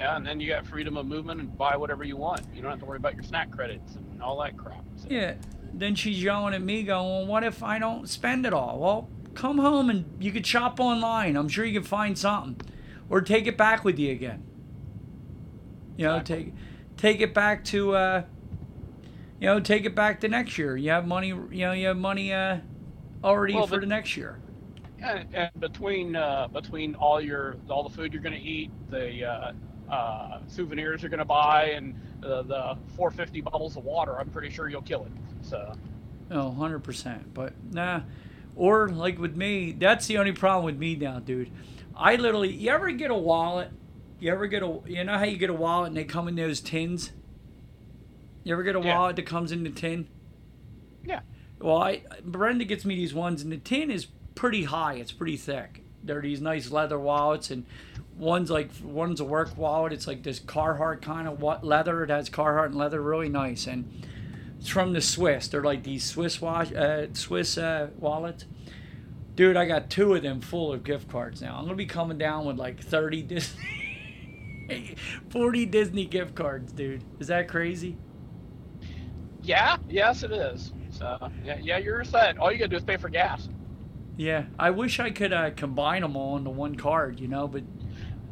Yeah, 0.00 0.16
and 0.16 0.26
then 0.26 0.40
you 0.40 0.48
got 0.48 0.66
freedom 0.66 0.96
of 0.96 1.06
movement 1.06 1.40
and 1.40 1.56
buy 1.56 1.76
whatever 1.76 2.02
you 2.04 2.16
want. 2.16 2.40
You 2.54 2.62
don't 2.62 2.70
have 2.70 2.80
to 2.80 2.86
worry 2.86 2.96
about 2.96 3.14
your 3.14 3.22
snack 3.22 3.50
credits 3.50 3.96
and 3.96 4.22
all 4.22 4.40
that 4.42 4.56
crap. 4.56 4.82
So, 4.96 5.06
Yeah. 5.10 5.34
Then 5.72 5.94
she's 5.94 6.20
yelling 6.20 6.52
at 6.54 6.62
me, 6.62 6.82
going, 6.82 7.28
"What 7.28 7.44
if 7.44 7.62
I 7.62 7.78
don't 7.78 8.08
spend 8.08 8.44
it 8.44 8.52
all?" 8.52 8.80
Well, 8.80 9.08
come 9.34 9.58
home 9.58 9.88
and 9.88 10.04
you 10.18 10.32
could 10.32 10.44
shop 10.44 10.80
online. 10.80 11.36
I'm 11.36 11.48
sure 11.48 11.64
you 11.64 11.74
can 11.80 11.86
find 11.88 12.18
something, 12.18 12.56
or 13.08 13.20
take 13.20 13.46
it 13.46 13.56
back 13.56 13.84
with 13.84 13.96
you 13.98 14.10
again. 14.10 14.42
You 15.96 16.06
know, 16.06 16.16
Exactly. 16.16 16.44
take 16.46 16.54
take 16.96 17.20
it 17.20 17.32
back 17.34 17.62
to, 17.66 17.94
uh, 17.94 18.22
you 19.40 19.46
know, 19.46 19.60
take 19.60 19.84
it 19.84 19.94
back 19.94 20.20
to 20.20 20.28
next 20.28 20.58
year. 20.58 20.76
You 20.76 20.90
have 20.90 21.06
money, 21.06 21.28
you 21.28 21.48
know, 21.52 21.72
you 21.72 21.86
have 21.86 21.96
money 21.96 22.32
uh, 22.32 22.58
already 23.22 23.54
Well, 23.54 23.66
for 23.66 23.74
but- 23.76 23.80
the 23.82 23.86
next 23.86 24.16
year. 24.16 24.38
And, 25.02 25.34
and 25.34 25.50
between 25.60 26.14
uh, 26.16 26.48
between 26.48 26.94
all 26.96 27.20
your 27.22 27.56
all 27.70 27.82
the 27.82 27.94
food 27.94 28.12
you're 28.12 28.20
going 28.22 28.34
to 28.34 28.40
eat, 28.40 28.70
the 28.90 29.24
uh, 29.24 29.52
uh, 29.90 30.38
souvenirs 30.48 31.02
you're 31.02 31.10
going 31.10 31.18
to 31.18 31.24
buy, 31.24 31.70
and 31.70 31.94
uh, 32.24 32.42
the 32.42 32.76
450 32.96 33.40
bottles 33.40 33.76
of 33.76 33.84
water, 33.84 34.18
I'm 34.18 34.28
pretty 34.30 34.50
sure 34.50 34.68
you'll 34.68 34.82
kill 34.82 35.04
it. 35.04 35.12
So 35.42 35.72
Oh, 36.30 36.54
100%. 36.58 37.20
But 37.34 37.52
nah. 37.72 38.02
Or 38.56 38.88
like 38.88 39.18
with 39.18 39.36
me, 39.36 39.72
that's 39.72 40.06
the 40.06 40.18
only 40.18 40.32
problem 40.32 40.64
with 40.64 40.76
me 40.78 40.94
now, 40.96 41.18
dude. 41.18 41.50
I 41.96 42.16
literally, 42.16 42.52
you 42.52 42.70
ever 42.70 42.90
get 42.92 43.10
a 43.10 43.14
wallet? 43.14 43.70
You 44.20 44.30
ever 44.32 44.46
get 44.46 44.62
a, 44.62 44.78
you 44.86 45.02
know 45.04 45.18
how 45.18 45.24
you 45.24 45.36
get 45.38 45.50
a 45.50 45.54
wallet 45.54 45.88
and 45.88 45.96
they 45.96 46.04
come 46.04 46.28
in 46.28 46.36
those 46.36 46.60
tins? 46.60 47.12
You 48.44 48.52
ever 48.52 48.62
get 48.62 48.76
a 48.76 48.80
Yeah. 48.80 48.94
wallet 48.96 49.16
that 49.16 49.26
comes 49.26 49.50
in 49.52 49.64
the 49.64 49.70
tin? 49.70 50.08
yeah, 51.04 51.20
Well, 51.60 51.78
I 51.82 52.02
Brenda 52.24 52.64
gets 52.64 52.84
me 52.84 52.94
these 52.94 53.14
ones, 53.14 53.42
and 53.42 53.50
the 53.50 53.56
tin 53.56 53.90
is 53.90 54.06
pretty 54.34 54.64
high. 54.64 54.94
It's 54.94 55.12
pretty 55.12 55.36
thick. 55.36 55.82
They're 56.04 56.20
these 56.22 56.40
nice 56.40 56.70
leather 56.70 56.98
wallets, 56.98 57.50
and 57.50 57.64
one's 58.20 58.50
like 58.50 58.70
one's 58.82 59.20
a 59.20 59.24
work 59.24 59.56
wallet. 59.56 59.92
It's 59.92 60.06
like 60.06 60.22
this 60.22 60.38
Carhartt 60.38 61.02
kind 61.02 61.26
of 61.26 61.40
what 61.40 61.64
leather. 61.64 62.04
It 62.04 62.10
has 62.10 62.30
Carhartt 62.30 62.66
and 62.66 62.76
leather, 62.76 63.00
really 63.00 63.28
nice, 63.28 63.66
and 63.66 64.06
it's 64.58 64.68
from 64.68 64.92
the 64.92 65.00
Swiss. 65.00 65.48
They're 65.48 65.64
like 65.64 65.82
these 65.82 66.04
Swiss 66.04 66.40
wash, 66.40 66.72
uh, 66.72 67.06
Swiss 67.14 67.58
uh, 67.58 67.88
wallets. 67.98 68.44
Dude, 69.34 69.56
I 69.56 69.64
got 69.66 69.90
two 69.90 70.14
of 70.14 70.22
them 70.22 70.40
full 70.40 70.72
of 70.72 70.84
gift 70.84 71.08
cards 71.08 71.40
now. 71.40 71.56
I'm 71.56 71.64
gonna 71.64 71.74
be 71.76 71.86
coming 71.86 72.18
down 72.18 72.44
with 72.44 72.58
like 72.58 72.80
30 72.80 73.22
Disney, 74.68 74.96
40 75.30 75.66
Disney 75.66 76.04
gift 76.04 76.34
cards, 76.34 76.72
dude. 76.72 77.02
Is 77.18 77.28
that 77.28 77.48
crazy? 77.48 77.96
yeah, 79.42 79.76
yes, 79.88 80.22
it 80.22 80.32
is. 80.32 80.72
So 80.90 81.30
yeah, 81.44 81.58
yeah, 81.62 81.78
you're 81.78 82.04
set. 82.04 82.38
All 82.38 82.52
you 82.52 82.58
got 82.58 82.64
to 82.64 82.68
do 82.68 82.76
is 82.76 82.84
pay 82.84 82.96
for 82.96 83.08
gas. 83.08 83.48
Yeah, 84.16 84.44
I 84.58 84.70
wish 84.70 85.00
I 85.00 85.10
could 85.10 85.32
uh, 85.32 85.50
combine 85.52 86.02
them 86.02 86.16
all 86.16 86.36
into 86.36 86.50
one 86.50 86.74
card, 86.74 87.18
you 87.20 87.28
know, 87.28 87.48
but 87.48 87.62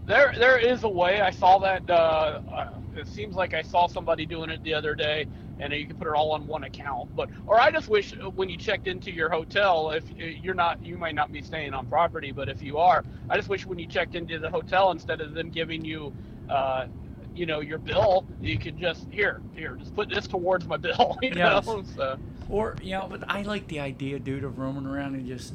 There, 0.09 0.33
there 0.39 0.57
is 0.59 0.85
a 0.85 0.89
way. 0.89 1.21
I 1.21 1.31
saw 1.31 1.59
that. 1.59 1.89
Uh, 1.89 2.41
uh, 2.51 2.71
it 2.97 3.07
seems 3.07 3.37
like 3.37 3.53
I 3.53 3.61
saw 3.61 3.87
somebody 3.87 4.25
doing 4.25 4.49
it 4.49 4.63
the 4.65 4.73
other 4.73 4.95
day, 4.95 5.27
and 5.61 5.71
you 5.71 5.87
can 5.87 5.97
put 5.97 6.07
it 6.09 6.15
all 6.15 6.33
on 6.33 6.47
one 6.47 6.65
account. 6.65 7.15
But, 7.15 7.29
or 7.47 7.61
I 7.61 7.71
just 7.71 7.91
wish 7.91 8.15
uh, 8.15 8.31
when 8.31 8.49
you 8.49 8.57
checked 8.57 8.87
into 8.89 9.13
your 9.13 9.29
hotel, 9.29 9.91
if 9.91 10.05
uh, 10.05 10.25
you're 10.25 10.55
not, 10.55 10.83
you 10.85 10.97
might 10.97 11.15
not 11.15 11.31
be 11.31 11.43
staying 11.43 11.75
on 11.75 11.87
property, 11.89 12.33
but 12.33 12.49
if 12.49 12.63
you 12.63 12.79
are, 12.79 13.05
I 13.29 13.37
just 13.37 13.51
wish 13.51 13.67
when 13.67 13.79
you 13.79 13.87
checked 13.87 14.15
into 14.15 14.39
the 14.39 14.49
hotel, 14.49 14.93
instead 14.93 15.21
of 15.21 15.35
them 15.35 15.51
giving 15.51 15.85
you, 15.85 16.15
uh, 16.49 16.87
you 17.35 17.45
know, 17.45 17.61
your 17.61 17.79
bill, 17.79 18.27
you 18.41 18.59
could 18.59 18.79
just 18.79 19.07
here, 19.11 19.43
here, 19.55 19.77
just 19.77 19.95
put 19.95 20.09
this 20.09 20.27
towards 20.27 20.67
my 20.67 20.79
bill. 20.79 21.19
You 21.23 21.35
Yes. 21.35 21.67
know, 21.67 21.83
so 21.95 22.19
or 22.49 22.77
you 22.83 22.93
know, 22.93 23.09
but 23.11 23.25
I 23.29 23.43
like 23.43 23.69
the 23.69 23.81
idea, 23.81 24.19
dude, 24.19 24.43
of 24.43 24.59
roaming 24.59 24.87
around 24.87 25.17
and 25.17 25.27
just 25.27 25.53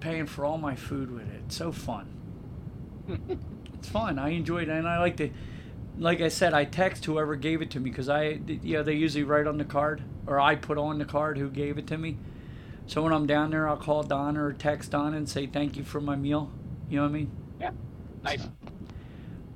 paying 0.00 0.26
for 0.26 0.44
all 0.44 0.58
my 0.58 0.76
food 0.76 1.10
with 1.10 1.26
it. 1.32 1.40
It's 1.46 1.56
so 1.56 1.72
fun. 1.72 2.06
it's 3.84 3.92
fun. 3.92 4.18
I 4.18 4.30
enjoy 4.30 4.62
it, 4.62 4.68
and 4.68 4.88
I 4.88 4.98
like 4.98 5.18
to. 5.18 5.30
Like 5.96 6.20
I 6.20 6.28
said, 6.28 6.54
I 6.54 6.64
text 6.64 7.04
whoever 7.04 7.36
gave 7.36 7.62
it 7.62 7.70
to 7.72 7.80
me 7.80 7.90
because 7.90 8.08
I, 8.08 8.40
you 8.62 8.74
know, 8.74 8.82
they 8.82 8.94
usually 8.94 9.22
write 9.22 9.46
on 9.46 9.58
the 9.58 9.64
card, 9.64 10.02
or 10.26 10.40
I 10.40 10.56
put 10.56 10.76
on 10.76 10.98
the 10.98 11.04
card 11.04 11.38
who 11.38 11.48
gave 11.48 11.78
it 11.78 11.86
to 11.88 11.98
me. 11.98 12.16
So 12.86 13.02
when 13.02 13.12
I'm 13.12 13.26
down 13.26 13.50
there, 13.50 13.68
I'll 13.68 13.76
call 13.76 14.02
Donna 14.02 14.42
or 14.42 14.52
text 14.52 14.90
Donna 14.90 15.16
and 15.16 15.28
say 15.28 15.46
thank 15.46 15.76
you 15.76 15.84
for 15.84 16.00
my 16.00 16.16
meal. 16.16 16.50
You 16.88 16.96
know 16.96 17.02
what 17.02 17.10
I 17.10 17.12
mean? 17.12 17.30
yeah, 17.60 17.70
nice. 18.22 18.48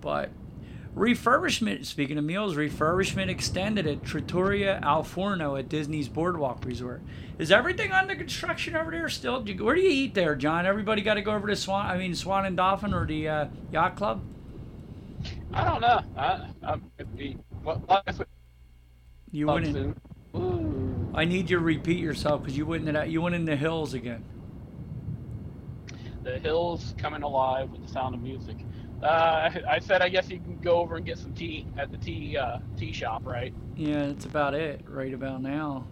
But 0.01 0.31
refurbishment, 0.99 1.85
speaking 1.87 2.19
of 2.19 2.25
meals, 2.25 2.57
refurbishment 2.57 3.29
extended 3.29 3.87
at 3.87 4.03
Trattoria 4.03 4.81
Al 4.83 5.03
Forno 5.03 5.57
at 5.57 5.69
Disney's 5.69 6.09
Boardwalk 6.09 6.65
Resort. 6.65 7.01
Is 7.39 7.53
everything 7.53 7.93
under 7.93 8.15
construction 8.17 8.75
over 8.75 8.91
there 8.91 9.09
still? 9.09 9.41
Do 9.41 9.53
you- 9.53 9.65
Where 9.65 9.75
do 9.75 9.81
you 9.81 9.91
eat 9.91 10.15
there, 10.15 10.35
John? 10.35 10.67
Everybody 10.67 11.03
got 11.03 11.15
to 11.15 11.23
go 11.23 11.33
over 11.33 11.47
to 11.47 11.57
Swan, 11.57 11.87
I 11.87 11.97
mean 11.97 12.15
Swan 12.15 12.45
and 12.45 12.57
Dolphin 12.57 12.93
or 12.93 13.07
the 13.07 13.29
uh, 13.29 13.47
Yacht 13.73 13.97
Club? 13.97 14.23
I 15.53 15.65
don't 15.65 15.81
know. 15.81 16.01
I, 16.17 16.49
I, 16.63 16.77
it'd 16.99 17.17
be, 17.17 17.37
what, 17.63 17.87
what 17.89 18.03
if 18.07 18.21
You 19.31 19.47
went 19.47 19.67
in. 19.67 19.95
I 21.15 21.25
need 21.25 21.49
you 21.51 21.59
to 21.59 21.65
repeat 21.65 21.99
yourself 21.99 22.43
because 22.43 22.57
you 22.57 22.67
went 22.67 22.89
in. 22.89 23.11
You 23.11 23.23
went 23.23 23.35
in 23.35 23.45
the 23.45 23.57
hills 23.57 23.95
again. 23.95 24.25
The 26.23 26.39
hills 26.39 26.95
coming 26.99 27.23
alive 27.23 27.71
with 27.71 27.85
the 27.87 27.93
sound 27.93 28.15
of 28.15 28.23
music. 28.23 28.57
Uh, 29.03 29.51
I 29.69 29.79
said, 29.79 30.03
I 30.03 30.09
guess 30.09 30.29
you 30.29 30.39
can 30.39 30.59
go 30.59 30.77
over 30.77 30.97
and 30.97 31.07
get 31.07 31.19
some 31.19 31.33
tea 31.33 31.67
at 31.77 31.91
the 31.91 31.99
tea 31.99 32.37
uh, 32.37 32.59
tea 32.77 32.93
shop, 32.93 33.25
right? 33.25 33.55
Yeah, 33.77 34.07
that's 34.07 34.25
about 34.25 34.55
it 34.55 34.85
right 34.89 35.15
about 35.15 35.41
now. 35.41 35.87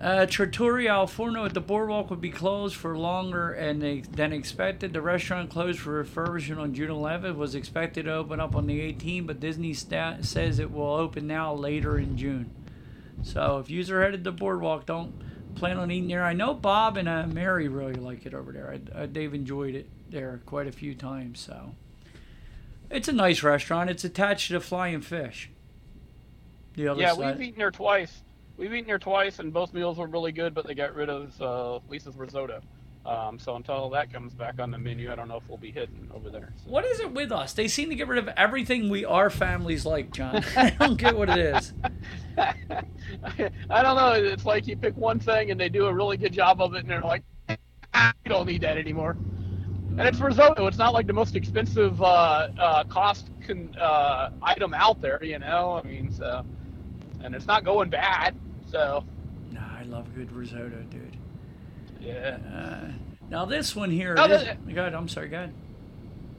Uh, 0.00 0.24
Trattoria 0.24 0.92
Al 0.92 1.06
Forno 1.06 1.44
at 1.44 1.52
the 1.52 1.60
boardwalk 1.60 2.08
would 2.08 2.22
be 2.22 2.30
closed 2.30 2.74
for 2.74 2.96
longer 2.96 3.54
than 3.58 4.32
expected. 4.32 4.94
The 4.94 5.02
restaurant 5.02 5.50
closed 5.50 5.78
for 5.78 6.02
refurbishment 6.02 6.58
on 6.58 6.72
June 6.72 6.88
11th. 6.88 7.36
Was 7.36 7.54
expected 7.54 8.06
to 8.06 8.14
open 8.14 8.40
up 8.40 8.56
on 8.56 8.66
the 8.66 8.80
18th, 8.80 9.26
but 9.26 9.40
Disney 9.40 9.74
says 9.74 10.58
it 10.58 10.72
will 10.72 10.94
open 10.94 11.26
now 11.26 11.52
later 11.52 11.98
in 11.98 12.16
June. 12.16 12.50
So 13.22 13.58
if 13.58 13.68
you 13.68 13.84
are 13.94 14.02
headed 14.02 14.24
to 14.24 14.32
boardwalk, 14.32 14.86
don't 14.86 15.14
plan 15.54 15.76
on 15.78 15.90
eating 15.90 16.08
there. 16.08 16.24
I 16.24 16.32
know 16.32 16.54
Bob 16.54 16.96
and 16.96 17.08
uh, 17.08 17.26
Mary 17.26 17.68
really 17.68 17.94
like 17.94 18.26
it 18.26 18.34
over 18.34 18.52
there. 18.52 18.78
I, 18.94 18.98
uh, 18.98 19.06
they've 19.10 19.32
enjoyed 19.32 19.74
it 19.74 19.88
there 20.10 20.40
quite 20.46 20.66
a 20.66 20.72
few 20.72 20.94
times. 20.94 21.40
So 21.40 21.74
it's 22.90 23.08
a 23.08 23.12
nice 23.12 23.42
restaurant. 23.42 23.90
It's 23.90 24.04
attached 24.04 24.48
to 24.48 24.54
the 24.54 24.60
Flying 24.60 25.00
Fish. 25.00 25.50
The 26.74 26.88
other 26.88 27.00
yeah, 27.00 27.14
side. 27.14 27.38
we've 27.38 27.48
eaten 27.48 27.58
there 27.58 27.70
twice. 27.70 28.22
We've 28.56 28.72
eaten 28.72 28.86
there 28.86 28.98
twice, 28.98 29.38
and 29.38 29.52
both 29.52 29.72
meals 29.72 29.98
were 29.98 30.06
really 30.06 30.32
good, 30.32 30.54
but 30.54 30.66
they 30.66 30.74
got 30.74 30.94
rid 30.94 31.08
of 31.08 31.40
uh, 31.40 31.78
Lisa's 31.88 32.16
risotto. 32.16 32.60
Um, 33.06 33.38
so 33.38 33.56
until 33.56 33.88
that 33.90 34.12
comes 34.12 34.34
back 34.34 34.60
on 34.60 34.70
the 34.70 34.78
menu, 34.78 35.10
I 35.10 35.14
don't 35.14 35.26
know 35.26 35.38
if 35.38 35.48
we'll 35.48 35.56
be 35.58 35.70
hitting 35.70 36.10
over 36.14 36.28
there. 36.28 36.52
So. 36.62 36.70
What 36.70 36.84
is 36.84 37.00
it 37.00 37.12
with 37.12 37.32
us? 37.32 37.54
They 37.54 37.66
seem 37.66 37.88
to 37.88 37.94
get 37.94 38.08
rid 38.08 38.18
of 38.18 38.28
everything 38.36 38.90
we 38.90 39.04
our 39.06 39.30
families 39.30 39.86
like, 39.86 40.12
John. 40.12 40.44
I 40.56 40.70
don't 40.78 40.96
get 40.98 41.16
what 41.16 41.30
it 41.30 41.38
is. 41.38 41.72
I 42.38 43.82
don't 43.82 43.96
know. 43.96 44.12
It's 44.12 44.44
like 44.44 44.66
you 44.66 44.76
pick 44.76 44.96
one 44.96 45.18
thing 45.18 45.50
and 45.50 45.58
they 45.58 45.68
do 45.70 45.86
a 45.86 45.94
really 45.94 46.18
good 46.18 46.32
job 46.32 46.60
of 46.60 46.74
it, 46.74 46.80
and 46.80 46.90
they're 46.90 47.00
like, 47.00 47.22
"Ah, 47.94 48.12
"You 48.24 48.28
don't 48.28 48.46
need 48.46 48.60
that 48.62 48.76
anymore." 48.76 49.16
And 49.98 50.00
it's 50.02 50.20
risotto. 50.20 50.66
It's 50.66 50.78
not 50.78 50.92
like 50.94 51.06
the 51.06 51.12
most 51.12 51.34
expensive 51.36 52.00
uh, 52.02 52.48
uh, 52.58 52.84
cost 52.84 53.28
con- 53.46 53.74
uh, 53.80 54.30
item 54.42 54.72
out 54.72 55.00
there, 55.00 55.22
you 55.24 55.38
know. 55.38 55.80
I 55.82 55.86
mean, 55.86 56.12
so, 56.12 56.44
and 57.22 57.34
it's 57.34 57.46
not 57.46 57.64
going 57.64 57.90
bad. 57.90 58.36
So, 58.70 59.04
Nah, 59.50 59.60
I 59.78 59.82
love 59.82 60.14
good 60.14 60.30
risotto, 60.32 60.84
dude. 60.90 61.09
Yeah. 62.00 62.38
Uh, 62.54 62.88
now 63.30 63.44
this 63.44 63.76
one 63.76 63.90
here, 63.90 64.14
No, 64.14 64.26
this, 64.28 64.44
that- 64.44 64.66
go 64.74 64.80
ahead. 64.82 64.94
I'm 64.94 65.08
sorry. 65.08 65.28
God. 65.28 65.52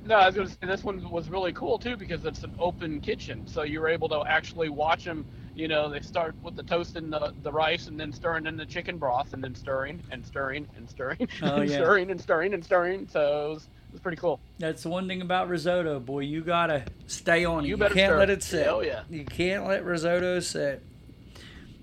No, 0.03 0.15
I 0.15 0.25
was 0.25 0.35
going 0.35 0.47
to 0.47 0.53
say 0.53 0.59
this 0.65 0.83
one 0.83 1.07
was 1.11 1.29
really 1.29 1.53
cool 1.53 1.77
too 1.77 1.95
because 1.95 2.25
it's 2.25 2.43
an 2.43 2.53
open 2.59 3.01
kitchen, 3.01 3.45
so 3.45 3.61
you 3.61 3.79
were 3.79 3.87
able 3.87 4.09
to 4.09 4.23
actually 4.27 4.69
watch 4.69 5.03
them. 5.03 5.25
You 5.53 5.67
know, 5.67 5.89
they 5.89 5.99
start 5.99 6.33
with 6.41 6.55
the 6.55 6.63
toasting 6.63 7.09
the, 7.09 7.33
the 7.43 7.51
rice 7.51 7.87
and 7.87 7.99
then 7.99 8.11
stirring 8.13 8.47
in 8.47 8.55
the 8.57 8.65
chicken 8.65 8.97
broth 8.97 9.33
and 9.33 9.43
then 9.43 9.53
stirring 9.53 10.01
and 10.09 10.25
stirring 10.25 10.65
and 10.75 10.89
stirring 10.89 11.27
Oh, 11.43 11.55
and 11.57 11.69
yeah. 11.69 11.75
stirring 11.75 12.09
and 12.09 12.19
stirring 12.19 12.53
and 12.53 12.63
stirring. 12.65 13.07
So 13.09 13.19
it 13.19 13.49
was, 13.53 13.63
it 13.65 13.91
was 13.91 14.01
pretty 14.01 14.17
cool. 14.17 14.39
That's 14.59 14.81
the 14.83 14.89
one 14.89 15.07
thing 15.07 15.21
about 15.21 15.49
risotto, 15.49 15.99
boy. 15.99 16.21
You 16.21 16.41
gotta 16.41 16.85
stay 17.05 17.45
on 17.45 17.63
it. 17.65 17.67
You 17.67 17.71
You, 17.71 17.77
better 17.77 17.93
can't 17.93 18.11
stir 18.11 18.17
let 18.17 18.29
it. 18.29 18.39
it 18.39 18.43
sit. 18.43 18.67
Oh, 18.67 18.79
yeah. 18.81 19.03
You 19.09 19.25
can't 19.25 19.67
let 19.67 19.83
risotto 19.85 20.39
sit. 20.39 20.81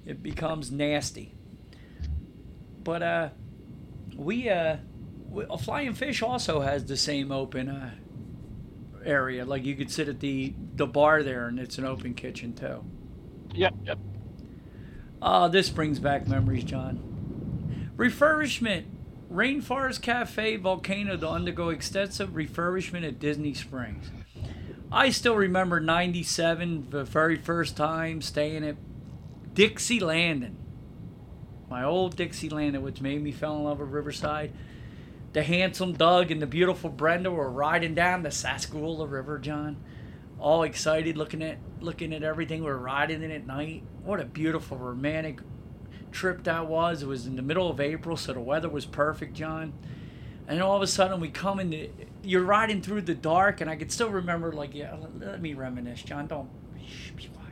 It 0.06 0.22
becomes 0.22 0.72
nasty. 0.72 1.34
But 2.82 3.02
uh, 3.02 3.28
we 4.18 4.50
uh, 4.50 4.76
we, 5.30 5.44
a 5.48 5.56
flying 5.56 5.94
fish 5.94 6.22
also 6.22 6.60
has 6.60 6.84
the 6.84 6.96
same 6.96 7.32
open 7.32 7.70
uh 7.70 7.92
area. 9.04 9.44
Like 9.46 9.64
you 9.64 9.74
could 9.74 9.90
sit 9.90 10.08
at 10.08 10.20
the 10.20 10.52
the 10.74 10.86
bar 10.86 11.22
there, 11.22 11.46
and 11.46 11.58
it's 11.58 11.78
an 11.78 11.86
open 11.86 12.12
kitchen 12.14 12.52
too. 12.52 12.84
Yep, 13.54 13.74
yep. 13.84 13.98
Ah, 15.22 15.48
this 15.48 15.70
brings 15.70 15.98
back 15.98 16.28
memories, 16.28 16.64
John. 16.64 17.90
Refurbishment. 17.96 18.84
Rainforest 19.32 20.00
Cafe 20.00 20.56
Volcano 20.56 21.14
to 21.18 21.28
undergo 21.28 21.68
extensive 21.68 22.30
refurbishment 22.30 23.06
at 23.06 23.18
Disney 23.18 23.52
Springs. 23.52 24.10
I 24.90 25.10
still 25.10 25.36
remember 25.36 25.80
97, 25.80 26.88
the 26.88 27.04
very 27.04 27.36
first 27.36 27.76
time 27.76 28.22
staying 28.22 28.64
at 28.64 28.76
Dixie 29.52 30.00
Landing. 30.00 30.56
My 31.70 31.84
old 31.84 32.16
Dixie 32.16 32.48
Landing, 32.48 32.82
which 32.82 33.00
made 33.00 33.22
me 33.22 33.32
fall 33.32 33.58
in 33.58 33.64
love 33.64 33.80
with 33.80 33.90
Riverside. 33.90 34.52
The 35.32 35.42
handsome 35.42 35.92
Doug 35.92 36.30
and 36.30 36.40
the 36.40 36.46
beautiful 36.46 36.88
Brenda 36.88 37.30
were 37.30 37.50
riding 37.50 37.94
down 37.94 38.22
the 38.22 38.30
Sassagoula 38.30 39.06
River, 39.06 39.38
John. 39.38 39.76
All 40.38 40.62
excited, 40.62 41.16
looking 41.16 41.42
at 41.42 41.58
looking 41.80 42.14
at 42.14 42.22
everything. 42.22 42.64
We're 42.64 42.76
riding 42.76 43.22
in 43.22 43.30
at 43.30 43.46
night. 43.46 43.82
What 44.04 44.20
a 44.20 44.24
beautiful, 44.24 44.78
romantic 44.78 45.40
trip 46.10 46.44
that 46.44 46.66
was. 46.66 47.02
It 47.02 47.06
was 47.06 47.26
in 47.26 47.36
the 47.36 47.42
middle 47.42 47.68
of 47.68 47.80
April, 47.80 48.16
so 48.16 48.32
the 48.32 48.40
weather 48.40 48.68
was 48.68 48.86
perfect, 48.86 49.34
John. 49.34 49.72
And 50.46 50.62
all 50.62 50.76
of 50.76 50.82
a 50.82 50.86
sudden, 50.86 51.20
we 51.20 51.28
come 51.28 51.60
in. 51.60 51.90
You're 52.22 52.44
riding 52.44 52.80
through 52.80 53.02
the 53.02 53.14
dark, 53.14 53.60
and 53.60 53.68
I 53.68 53.76
could 53.76 53.92
still 53.92 54.10
remember, 54.10 54.52
like, 54.52 54.74
yeah. 54.74 54.96
Let, 54.98 55.20
let 55.20 55.42
me 55.42 55.54
reminisce, 55.54 56.02
John. 56.02 56.26
Don't 56.26 56.48
shh, 56.86 57.10
be 57.10 57.24
quiet. 57.24 57.47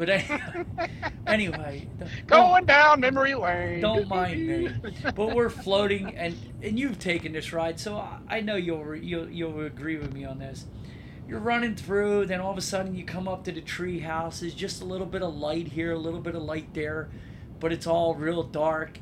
But 0.00 0.08
anyway, 1.26 1.86
Going 2.26 2.64
down 2.64 3.00
memory 3.00 3.34
lane. 3.34 3.82
don't 3.82 4.08
mind 4.08 4.48
me. 4.48 4.70
But 5.14 5.34
we're 5.36 5.50
floating, 5.50 6.16
and 6.16 6.34
and 6.62 6.78
you've 6.78 6.98
taken 6.98 7.32
this 7.32 7.52
ride, 7.52 7.78
so 7.78 7.98
I, 7.98 8.18
I 8.26 8.40
know 8.40 8.56
you'll 8.56 8.82
re- 8.82 9.04
you'll 9.04 9.28
you'll 9.28 9.60
agree 9.66 9.98
with 9.98 10.14
me 10.14 10.24
on 10.24 10.38
this. 10.38 10.64
You're 11.28 11.38
running 11.38 11.74
through, 11.74 12.26
then 12.26 12.40
all 12.40 12.50
of 12.50 12.56
a 12.56 12.62
sudden 12.62 12.94
you 12.94 13.04
come 13.04 13.28
up 13.28 13.44
to 13.44 13.52
the 13.52 13.60
tree 13.60 14.00
houses, 14.00 14.54
just 14.54 14.80
a 14.80 14.86
little 14.86 15.06
bit 15.06 15.20
of 15.20 15.34
light 15.34 15.68
here, 15.68 15.92
a 15.92 15.98
little 15.98 16.20
bit 16.20 16.34
of 16.34 16.42
light 16.44 16.72
there, 16.72 17.10
but 17.60 17.70
it's 17.70 17.86
all 17.86 18.14
real 18.14 18.42
dark. 18.42 19.00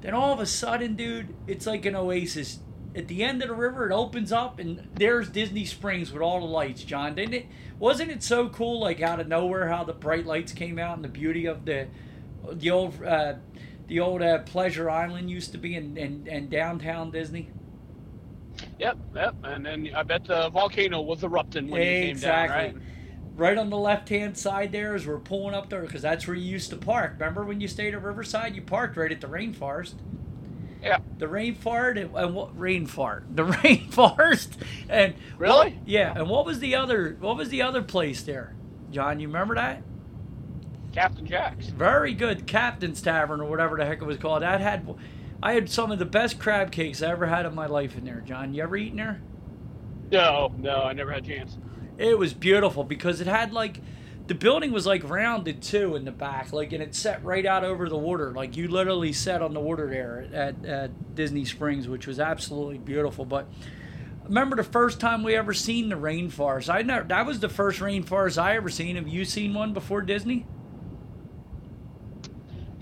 Then 0.00 0.12
all 0.12 0.32
of 0.32 0.40
a 0.40 0.46
sudden, 0.46 0.96
dude, 0.96 1.32
it's 1.46 1.68
like 1.68 1.86
an 1.86 1.94
oasis. 1.94 2.58
At 2.94 3.08
the 3.08 3.22
end 3.24 3.42
of 3.42 3.48
the 3.48 3.54
river, 3.54 3.88
it 3.88 3.94
opens 3.94 4.32
up, 4.32 4.58
and 4.58 4.86
there's 4.94 5.30
Disney 5.30 5.64
Springs 5.64 6.12
with 6.12 6.20
all 6.20 6.40
the 6.40 6.46
lights. 6.46 6.84
John, 6.84 7.14
didn't 7.14 7.34
it? 7.34 7.46
Wasn't 7.78 8.10
it 8.10 8.22
so 8.22 8.50
cool, 8.50 8.80
like 8.80 9.00
out 9.00 9.18
of 9.18 9.28
nowhere, 9.28 9.68
how 9.68 9.84
the 9.84 9.94
bright 9.94 10.26
lights 10.26 10.52
came 10.52 10.78
out 10.78 10.96
and 10.96 11.04
the 11.04 11.08
beauty 11.08 11.46
of 11.46 11.64
the 11.64 11.88
the 12.52 12.70
old 12.70 13.02
uh, 13.02 13.34
the 13.86 14.00
old 14.00 14.22
uh, 14.22 14.38
Pleasure 14.40 14.90
Island 14.90 15.30
used 15.30 15.52
to 15.52 15.58
be 15.58 15.74
in, 15.74 15.96
in, 15.96 16.26
in 16.26 16.48
downtown 16.48 17.10
Disney. 17.10 17.48
Yep, 18.78 18.98
yep. 19.14 19.34
And 19.42 19.64
then 19.64 19.90
I 19.94 20.02
bet 20.02 20.24
the 20.24 20.50
volcano 20.50 21.00
was 21.00 21.22
erupting 21.24 21.68
when 21.68 21.80
you 21.80 21.86
came 21.86 22.18
down, 22.18 22.48
right? 22.50 22.76
Right 23.34 23.56
on 23.56 23.70
the 23.70 23.78
left 23.78 24.10
hand 24.10 24.36
side 24.36 24.72
there, 24.72 24.94
as 24.94 25.06
we're 25.06 25.18
pulling 25.18 25.54
up 25.54 25.70
there, 25.70 25.82
because 25.82 26.02
that's 26.02 26.26
where 26.26 26.36
you 26.36 26.50
used 26.50 26.70
to 26.70 26.76
park. 26.76 27.14
Remember 27.18 27.44
when 27.44 27.60
you 27.60 27.68
stayed 27.68 27.94
at 27.94 28.02
Riverside? 28.02 28.54
You 28.54 28.62
parked 28.62 28.96
right 28.96 29.10
at 29.10 29.20
the 29.20 29.26
rainforest. 29.26 29.94
Yeah. 30.82 30.98
The 31.18 31.26
rainforest 31.26 32.00
and, 32.02 32.14
and 32.16 32.34
what 32.34 32.56
rainfart? 32.58 33.24
The 33.36 33.44
rainforest 33.46 34.56
and 34.88 35.14
Really? 35.38 35.70
what- 35.74 35.88
yeah. 35.88 36.12
And 36.16 36.28
what 36.28 36.44
was 36.44 36.58
the 36.58 36.74
other? 36.74 37.16
What 37.20 37.36
was 37.36 37.48
the 37.50 37.62
other 37.62 37.82
place 37.82 38.22
there? 38.22 38.54
John, 38.90 39.20
you 39.20 39.28
remember 39.28 39.54
that? 39.54 39.82
Captain 40.92 41.24
Jack's. 41.24 41.68
Very 41.68 42.12
good, 42.12 42.46
Captain's 42.46 43.00
Tavern 43.00 43.40
or 43.40 43.48
whatever 43.48 43.76
the 43.78 43.84
heck 43.86 44.02
it 44.02 44.04
was 44.04 44.18
called. 44.18 44.42
That 44.42 44.60
had, 44.60 44.86
I 45.42 45.54
had 45.54 45.70
some 45.70 45.90
of 45.90 45.98
the 45.98 46.04
best 46.04 46.38
crab 46.38 46.70
cakes 46.70 47.02
I 47.02 47.10
ever 47.10 47.26
had 47.26 47.46
in 47.46 47.54
my 47.54 47.66
life 47.66 47.96
in 47.96 48.04
there. 48.04 48.22
John, 48.26 48.52
you 48.52 48.62
ever 48.62 48.76
eaten 48.76 48.98
there? 48.98 49.22
No, 50.10 50.52
no, 50.58 50.82
I 50.82 50.92
never 50.92 51.10
had 51.12 51.24
a 51.24 51.26
chance. 51.26 51.56
It 51.96 52.18
was 52.18 52.34
beautiful 52.34 52.84
because 52.84 53.20
it 53.22 53.26
had 53.26 53.52
like 53.54 53.80
the 54.26 54.34
building 54.34 54.72
was 54.72 54.86
like 54.86 55.08
rounded 55.08 55.62
too 55.62 55.96
in 55.96 56.04
the 56.04 56.12
back, 56.12 56.52
like 56.52 56.72
and 56.72 56.82
it 56.82 56.94
set 56.94 57.24
right 57.24 57.44
out 57.44 57.64
over 57.64 57.88
the 57.88 57.96
water. 57.96 58.32
Like 58.32 58.56
you 58.56 58.68
literally 58.68 59.12
sat 59.12 59.42
on 59.42 59.52
the 59.54 59.60
water 59.60 59.88
there 59.88 60.28
at, 60.32 60.64
at 60.64 61.14
Disney 61.14 61.44
Springs, 61.44 61.88
which 61.88 62.06
was 62.06 62.20
absolutely 62.20 62.78
beautiful. 62.78 63.24
But 63.24 63.48
remember 64.24 64.56
the 64.56 64.64
first 64.64 65.00
time 65.00 65.22
we 65.22 65.34
ever 65.34 65.52
seen 65.52 65.88
the 65.88 65.96
rainforest. 65.96 66.72
I 66.72 66.82
never 66.82 67.06
that 67.08 67.26
was 67.26 67.40
the 67.40 67.48
first 67.48 67.80
rainforest 67.80 68.40
I 68.40 68.56
ever 68.56 68.68
seen. 68.68 68.96
Have 68.96 69.08
you 69.08 69.24
seen 69.24 69.54
one 69.54 69.72
before 69.72 70.02
Disney? 70.02 70.46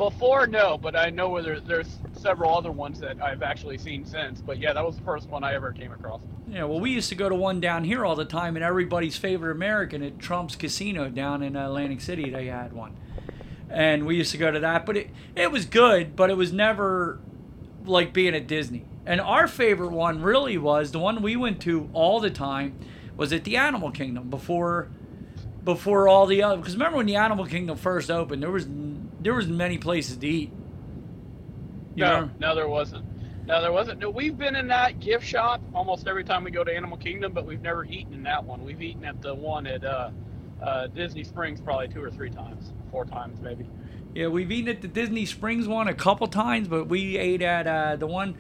Before, 0.01 0.47
no, 0.47 0.79
but 0.79 0.97
I 0.97 1.11
know 1.11 1.29
where 1.29 1.43
there, 1.43 1.61
there's 1.61 1.99
several 2.17 2.57
other 2.57 2.73
ones 2.73 2.99
that 3.01 3.23
I've 3.23 3.43
actually 3.43 3.77
seen 3.77 4.07
since. 4.07 4.41
But 4.41 4.59
yeah, 4.59 4.73
that 4.73 4.83
was 4.83 4.97
the 4.97 5.03
first 5.03 5.29
one 5.29 5.45
I 5.45 5.53
ever 5.53 5.73
came 5.73 5.93
across. 5.93 6.23
Yeah, 6.49 6.65
well, 6.65 6.81
we 6.81 6.91
used 6.91 7.11
to 7.11 7.15
go 7.15 7.29
to 7.29 7.35
one 7.35 7.61
down 7.61 7.85
here 7.85 8.07
all 8.07 8.17
the 8.17 8.25
time, 8.25 8.57
and 8.57 8.65
everybody's 8.65 9.19
favorite 9.19 9.51
American 9.51 10.03
at 10.03 10.19
Trump's 10.19 10.57
Casino 10.57 11.11
down 11.11 11.43
in 11.43 11.55
Atlantic 11.55 12.01
City. 12.01 12.31
They 12.31 12.47
had 12.47 12.73
one, 12.73 12.97
and 13.69 14.07
we 14.07 14.17
used 14.17 14.33
to 14.33 14.39
go 14.39 14.51
to 14.51 14.59
that. 14.61 14.87
But 14.87 14.97
it 14.97 15.11
it 15.37 15.53
was 15.53 15.67
good, 15.67 16.17
but 16.17 16.31
it 16.31 16.37
was 16.39 16.51
never 16.51 17.21
like 17.85 18.15
being 18.15 18.35
at 18.35 18.47
Disney. 18.47 18.87
And 19.05 19.21
our 19.21 19.47
favorite 19.47 19.93
one 19.93 20.23
really 20.23 20.57
was 20.57 20.93
the 20.93 20.99
one 20.99 21.21
we 21.21 21.37
went 21.37 21.61
to 21.63 21.91
all 21.93 22.21
the 22.21 22.31
time 22.31 22.75
was 23.19 23.35
at 23.35 23.45
the 23.45 23.59
Animal 23.59 23.91
Kingdom 23.91 24.31
before 24.31 24.89
before 25.63 26.09
all 26.09 26.25
the 26.25 26.43
other. 26.43 26.57
Because 26.57 26.73
remember 26.73 26.97
when 26.97 27.07
the 27.07 27.17
Animal 27.17 27.45
Kingdom 27.45 27.77
first 27.77 28.11
opened, 28.11 28.43
there 28.43 28.51
was 28.51 28.67
there 29.21 29.35
was 29.35 29.49
many 29.49 29.79
places 29.79 30.17
to 30.19 30.27
eat. 30.27 30.53
You 31.95 32.05
no, 32.05 32.15
remember? 32.15 32.35
no, 32.39 32.55
there 32.55 32.69
wasn't. 32.69 33.05
No, 33.47 33.61
there 33.61 33.73
wasn't. 33.73 34.01
No, 34.01 34.11
we've 34.11 34.39
been 34.39 34.55
in 34.55 34.69
that 34.69 35.01
gift 35.01 35.27
shop 35.27 35.61
almost 35.75 36.07
every 36.07 36.25
time 36.25 36.45
we 36.45 36.51
go 36.51 36.63
to 36.63 36.75
Animal 36.75 36.97
Kingdom, 36.97 37.33
but 37.33 37.47
we've 37.47 37.63
never 37.63 37.85
eaten 37.85 38.13
in 38.15 38.23
that 38.23 38.45
one. 38.45 38.65
We've 38.65 38.81
eaten 38.81 39.05
at 39.05 39.21
the 39.21 39.35
one 39.35 39.67
at 39.67 39.85
uh, 39.85 40.11
uh, 40.63 40.87
Disney 40.89 41.25
Springs 41.25 41.61
probably 41.61 41.89
two 41.89 42.03
or 42.03 42.11
three 42.11 42.31
times, 42.31 42.73
four 42.91 43.05
times 43.05 43.41
maybe. 43.41 43.67
Yeah, 44.15 44.29
we've 44.29 44.51
eaten 44.51 44.69
at 44.69 44.83
the 44.83 44.89
Disney 44.89 45.27
Springs 45.27 45.69
one 45.69 45.89
a 45.89 45.95
couple 45.95 46.27
times, 46.27 46.69
but 46.69 46.89
we 46.89 47.17
ate 47.17 47.43
at 47.43 47.67
uh, 47.67 47.97
the 47.97 48.07
one 48.07 48.37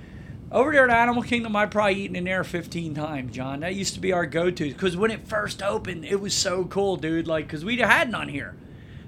over 0.53 0.73
there 0.73 0.89
at 0.89 0.91
Animal 0.91 1.23
Kingdom. 1.23 1.55
I've 1.55 1.71
probably 1.71 1.95
eaten 2.03 2.17
in 2.17 2.25
there 2.25 2.43
15 2.43 2.95
times, 2.95 3.33
John. 3.33 3.61
That 3.61 3.75
used 3.75 3.95
to 3.95 4.01
be 4.01 4.13
our 4.13 4.27
go-to 4.27 4.69
because 4.69 4.97
when 4.97 5.11
it 5.11 5.27
first 5.27 5.63
opened, 5.63 6.05
it 6.05 6.21
was 6.21 6.35
so 6.35 6.65
cool, 6.65 6.97
dude. 6.97 7.27
Like, 7.27 7.47
because 7.47 7.65
we 7.65 7.77
had 7.79 8.11
none 8.11 8.29
here. 8.29 8.57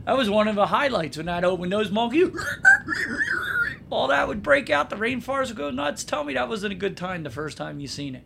That 0.05 0.17
was 0.17 0.29
one 0.29 0.49
of 0.49 0.57
the 0.57 0.67
highlights 0.67 1.17
when 1.17 1.27
that 1.27 1.45
open 1.45 1.71
Those 1.71 1.91
monkeys, 1.91 2.31
all 3.91 4.09
that 4.09 4.27
would 4.27 4.43
break 4.43 4.69
out. 4.71 4.91
The 4.91 4.97
rainforest 4.97 5.49
would 5.49 5.57
go 5.57 5.71
nuts. 5.71 6.05
Tell 6.05 6.25
me 6.25 6.35
that 6.35 6.49
wasn't 6.49 6.73
a 6.73 6.77
good 6.77 6.97
time 6.97 7.23
the 7.23 7.31
first 7.31 7.57
time 7.57 7.79
you 7.79 7.87
seen 7.87 8.17
it. 8.17 8.25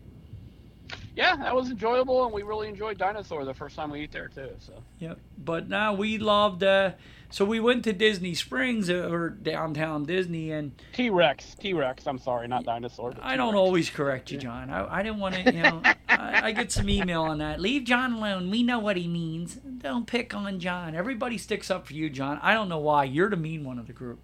Yeah, 1.15 1.37
that 1.37 1.55
was 1.55 1.71
enjoyable, 1.71 2.25
and 2.25 2.33
we 2.33 2.43
really 2.43 2.69
enjoyed 2.69 2.99
Dinosaur 2.99 3.45
the 3.45 3.55
first 3.55 3.75
time 3.75 3.91
we 3.91 4.01
ate 4.01 4.13
there 4.13 4.29
too. 4.29 4.51
So 4.59 4.75
Yep. 4.99 5.19
But 5.39 5.69
now 5.69 5.95
we 5.95 6.19
loved. 6.19 6.63
Uh, 6.63 6.93
so 7.31 7.45
we 7.45 7.61
went 7.61 7.85
to 7.85 7.93
Disney 7.93 8.35
Springs 8.35 8.89
uh, 8.91 9.09
or 9.11 9.31
downtown 9.31 10.05
Disney, 10.05 10.53
and 10.53 10.73
T 10.93 11.11
Rex, 11.11 11.55
T 11.59 11.73
Rex. 11.75 12.07
I'm 12.07 12.19
sorry, 12.19 12.49
not 12.49 12.65
Dinosaur. 12.65 13.15
I 13.21 13.37
don't 13.37 13.55
always 13.55 13.91
correct 13.91 14.31
you, 14.31 14.39
John. 14.39 14.71
I, 14.71 14.99
I 14.99 15.03
didn't 15.03 15.19
want 15.19 15.35
to, 15.35 15.43
you 15.55 15.63
know. 15.63 15.83
I, 16.09 16.41
I 16.49 16.53
get 16.53 16.71
some 16.73 16.89
email 16.89 17.23
on 17.23 17.39
that. 17.39 17.61
Leave 17.61 17.85
John 17.85 18.13
alone. 18.15 18.51
We 18.51 18.63
know 18.63 18.79
what 18.79 18.97
he 18.97 19.09
means. 19.09 19.57
Don't 19.57 20.07
pick 20.07 20.35
on 20.35 20.59
John. 20.61 20.95
Everybody 20.95 21.37
sticks 21.39 21.71
up 21.71 21.87
for 21.87 21.95
you, 21.95 22.09
John. 22.11 22.39
I 22.43 22.55
don't 22.55 22.69
know 22.69 22.79
why. 22.79 23.05
You're 23.05 23.31
the 23.31 23.37
mean 23.37 23.65
one 23.65 23.79
of 23.79 23.87
the 23.87 23.93
group. 23.93 24.19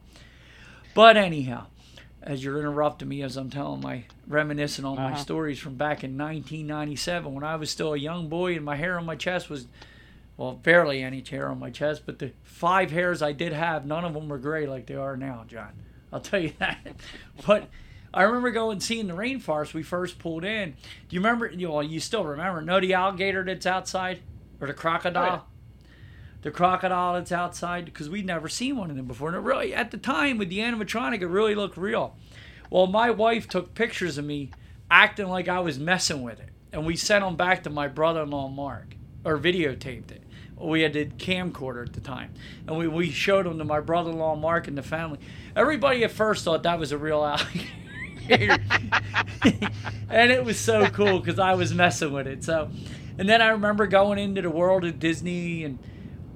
But 0.94 1.16
anyhow, 1.16 1.66
as 2.22 2.44
you're 2.44 2.58
interrupting 2.58 3.08
me 3.08 3.22
as 3.22 3.36
I'm 3.36 3.50
telling 3.50 3.80
my 3.80 4.04
reminiscing 4.28 4.84
on 4.84 4.96
my 4.96 5.06
Uh-huh. 5.12 5.16
stories 5.16 5.58
from 5.58 5.74
back 5.76 6.04
in 6.04 6.16
1997 6.16 7.34
when 7.34 7.42
I 7.44 7.56
was 7.56 7.70
still 7.70 7.94
a 7.94 7.98
young 7.98 8.28
boy 8.28 8.54
and 8.54 8.64
my 8.64 8.76
hair 8.76 8.98
on 8.98 9.04
my 9.06 9.16
chest 9.16 9.50
was, 9.50 9.66
well, 10.42 10.54
barely 10.54 11.04
any 11.04 11.22
hair 11.22 11.48
on 11.48 11.60
my 11.60 11.70
chest, 11.70 12.02
but 12.04 12.18
the 12.18 12.32
five 12.42 12.90
hairs 12.90 13.22
I 13.22 13.30
did 13.30 13.52
have, 13.52 13.86
none 13.86 14.04
of 14.04 14.12
them 14.12 14.28
were 14.28 14.38
gray 14.38 14.66
like 14.66 14.86
they 14.86 14.96
are 14.96 15.16
now, 15.16 15.44
John. 15.46 15.70
I'll 16.12 16.18
tell 16.18 16.40
you 16.40 16.52
that. 16.58 16.84
but 17.46 17.68
I 18.12 18.24
remember 18.24 18.50
going 18.50 18.80
seeing 18.80 19.06
the 19.06 19.14
rainforest 19.14 19.72
we 19.72 19.84
first 19.84 20.18
pulled 20.18 20.44
in. 20.44 20.70
Do 20.70 21.14
you 21.14 21.20
remember? 21.20 21.46
You 21.46 21.68
know, 21.68 21.80
you 21.80 22.00
still 22.00 22.24
remember? 22.24 22.60
Know 22.60 22.80
the 22.80 22.92
alligator 22.94 23.44
that's 23.44 23.66
outside, 23.66 24.18
or 24.60 24.66
the 24.66 24.74
crocodile? 24.74 25.46
Oh, 25.46 25.84
the 26.42 26.50
crocodile 26.50 27.14
that's 27.14 27.30
outside 27.30 27.84
because 27.84 28.10
we'd 28.10 28.26
never 28.26 28.48
seen 28.48 28.76
one 28.76 28.90
of 28.90 28.96
them 28.96 29.06
before. 29.06 29.28
And 29.28 29.36
it 29.36 29.40
really, 29.42 29.72
at 29.72 29.92
the 29.92 29.96
time 29.96 30.38
with 30.38 30.48
the 30.48 30.58
animatronic, 30.58 31.20
it 31.20 31.28
really 31.28 31.54
looked 31.54 31.76
real. 31.76 32.16
Well, 32.68 32.88
my 32.88 33.12
wife 33.12 33.48
took 33.48 33.74
pictures 33.74 34.18
of 34.18 34.24
me 34.24 34.50
acting 34.90 35.28
like 35.28 35.46
I 35.46 35.60
was 35.60 35.78
messing 35.78 36.20
with 36.20 36.40
it, 36.40 36.50
and 36.72 36.84
we 36.84 36.96
sent 36.96 37.24
them 37.24 37.36
back 37.36 37.62
to 37.62 37.70
my 37.70 37.86
brother-in-law 37.86 38.48
Mark, 38.48 38.96
or 39.24 39.38
videotaped 39.38 40.10
it. 40.10 40.21
We 40.62 40.82
had 40.82 40.92
the 40.92 41.06
camcorder 41.06 41.86
at 41.86 41.92
the 41.92 42.00
time, 42.00 42.32
and 42.66 42.78
we, 42.78 42.86
we 42.86 43.10
showed 43.10 43.46
them 43.46 43.58
to 43.58 43.64
my 43.64 43.80
brother-in-law 43.80 44.36
Mark 44.36 44.68
and 44.68 44.78
the 44.78 44.82
family. 44.82 45.18
Everybody 45.56 46.04
at 46.04 46.12
first 46.12 46.44
thought 46.44 46.62
that 46.62 46.78
was 46.78 46.92
a 46.92 46.98
real 46.98 47.24
alligator, 47.24 48.58
and 50.08 50.30
it 50.30 50.44
was 50.44 50.58
so 50.58 50.86
cool 50.88 51.18
because 51.18 51.38
I 51.38 51.54
was 51.54 51.74
messing 51.74 52.12
with 52.12 52.26
it. 52.26 52.44
So, 52.44 52.70
and 53.18 53.28
then 53.28 53.42
I 53.42 53.48
remember 53.48 53.86
going 53.86 54.18
into 54.18 54.40
the 54.42 54.50
world 54.50 54.84
of 54.84 54.98
Disney, 54.98 55.64
and 55.64 55.78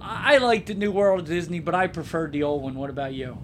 I 0.00 0.38
liked 0.38 0.66
the 0.66 0.74
new 0.74 0.90
world 0.90 1.20
of 1.20 1.26
Disney, 1.26 1.60
but 1.60 1.74
I 1.74 1.86
preferred 1.86 2.32
the 2.32 2.42
old 2.42 2.62
one. 2.62 2.74
What 2.74 2.90
about 2.90 3.14
you? 3.14 3.38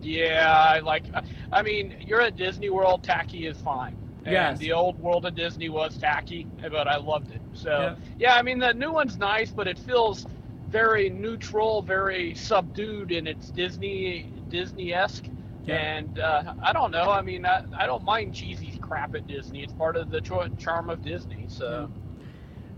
Yeah, 0.00 0.50
I 0.50 0.80
like. 0.80 1.04
I 1.52 1.62
mean, 1.62 1.96
you're 2.06 2.20
at 2.20 2.36
Disney 2.36 2.70
World. 2.70 3.02
Tacky 3.02 3.46
is 3.46 3.58
fine. 3.60 3.96
Yes. 4.32 4.58
The 4.58 4.72
old 4.72 4.98
world 4.98 5.24
of 5.26 5.34
Disney 5.34 5.68
was 5.68 5.96
tacky, 5.98 6.46
but 6.70 6.88
I 6.88 6.96
loved 6.96 7.30
it. 7.32 7.40
So 7.52 7.70
Yeah. 7.70 7.94
yeah, 8.18 8.34
I 8.36 8.42
mean 8.42 8.58
the 8.58 8.72
new 8.74 8.92
one's 8.92 9.16
nice, 9.18 9.50
but 9.50 9.66
it 9.68 9.78
feels 9.78 10.26
very 10.68 11.08
neutral, 11.10 11.82
very 11.82 12.34
subdued, 12.34 13.12
and 13.12 13.28
it's 13.28 13.50
Disney 13.50 14.32
Disney-esque. 14.48 15.24
Yeah. 15.64 15.74
And 15.76 16.18
uh, 16.20 16.54
I 16.62 16.72
don't 16.72 16.90
know. 16.92 17.10
I 17.10 17.22
mean, 17.22 17.44
I, 17.44 17.64
I 17.76 17.86
don't 17.86 18.04
mind 18.04 18.34
cheesy 18.34 18.78
crap 18.80 19.14
at 19.16 19.26
Disney. 19.26 19.62
It's 19.64 19.72
part 19.72 19.96
of 19.96 20.10
the 20.10 20.20
cho- 20.20 20.48
charm 20.58 20.90
of 20.90 21.02
Disney. 21.02 21.46
So 21.48 21.90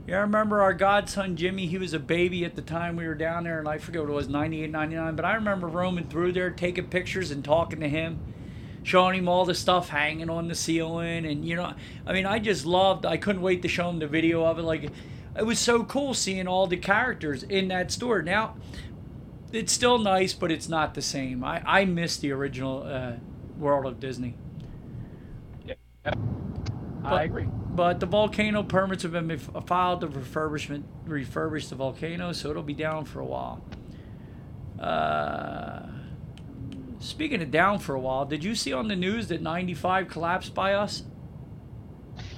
Yeah, 0.06 0.16
I 0.16 0.20
remember 0.20 0.62
our 0.62 0.72
godson 0.72 1.36
Jimmy. 1.36 1.66
He 1.66 1.76
was 1.76 1.92
a 1.92 1.98
baby 1.98 2.46
at 2.46 2.56
the 2.56 2.62
time 2.62 2.96
we 2.96 3.06
were 3.06 3.14
down 3.14 3.44
there, 3.44 3.58
and 3.58 3.68
I 3.68 3.76
forget 3.76 4.00
what 4.00 4.10
it 4.10 4.14
was, 4.14 4.28
98, 4.28 4.70
99. 4.70 5.16
But 5.16 5.24
I 5.26 5.34
remember 5.34 5.66
roaming 5.66 6.06
through 6.08 6.32
there, 6.32 6.50
taking 6.50 6.86
pictures 6.86 7.30
and 7.30 7.44
talking 7.44 7.80
to 7.80 7.88
him, 7.90 8.20
showing 8.82 9.18
him 9.18 9.28
all 9.28 9.44
the 9.44 9.54
stuff 9.54 9.88
hanging 9.88 10.30
on 10.30 10.48
the 10.48 10.54
ceiling. 10.54 11.26
And, 11.26 11.44
you 11.44 11.56
know, 11.56 11.74
I 12.06 12.12
mean, 12.12 12.26
I 12.26 12.38
just 12.38 12.66
loved, 12.66 13.06
I 13.06 13.16
couldn't 13.16 13.42
wait 13.42 13.62
to 13.62 13.68
show 13.68 13.88
him 13.88 13.98
the 13.98 14.06
video 14.06 14.44
of 14.44 14.58
it. 14.58 14.62
Like, 14.62 14.90
it 15.36 15.46
was 15.46 15.58
so 15.58 15.84
cool 15.84 16.14
seeing 16.14 16.48
all 16.48 16.66
the 16.66 16.76
characters 16.76 17.42
in 17.42 17.68
that 17.68 17.92
store. 17.92 18.22
Now, 18.22 18.56
it's 19.52 19.72
still 19.72 19.98
nice, 19.98 20.32
but 20.32 20.50
it's 20.50 20.68
not 20.68 20.94
the 20.94 21.02
same. 21.02 21.44
I, 21.44 21.62
I 21.64 21.84
miss 21.84 22.16
the 22.16 22.32
original 22.32 22.82
uh, 22.82 23.12
World 23.58 23.86
of 23.86 24.00
Disney. 24.00 24.34
yeah. 25.64 25.74
I 27.04 27.22
agree. 27.24 27.46
But 27.78 28.00
the 28.00 28.06
volcano 28.06 28.62
permits 28.62 29.04
have 29.04 29.12
been 29.12 29.38
filed 29.38 30.00
to 30.00 30.08
refurbishment 30.08 30.82
refurbish 31.06 31.68
the 31.68 31.76
volcano, 31.76 32.32
so 32.32 32.50
it'll 32.50 32.62
be 32.62 32.74
down 32.74 33.04
for 33.04 33.20
a 33.20 33.24
while. 33.24 33.62
Uh, 34.78 35.82
speaking 36.98 37.42
of 37.42 37.50
down 37.50 37.78
for 37.78 37.94
a 37.94 38.00
while, 38.00 38.24
did 38.24 38.44
you 38.44 38.54
see 38.54 38.72
on 38.72 38.88
the 38.88 38.96
news 38.96 39.28
that 39.28 39.42
95 39.42 40.08
collapsed 40.08 40.54
by 40.54 40.74
us? 40.74 41.04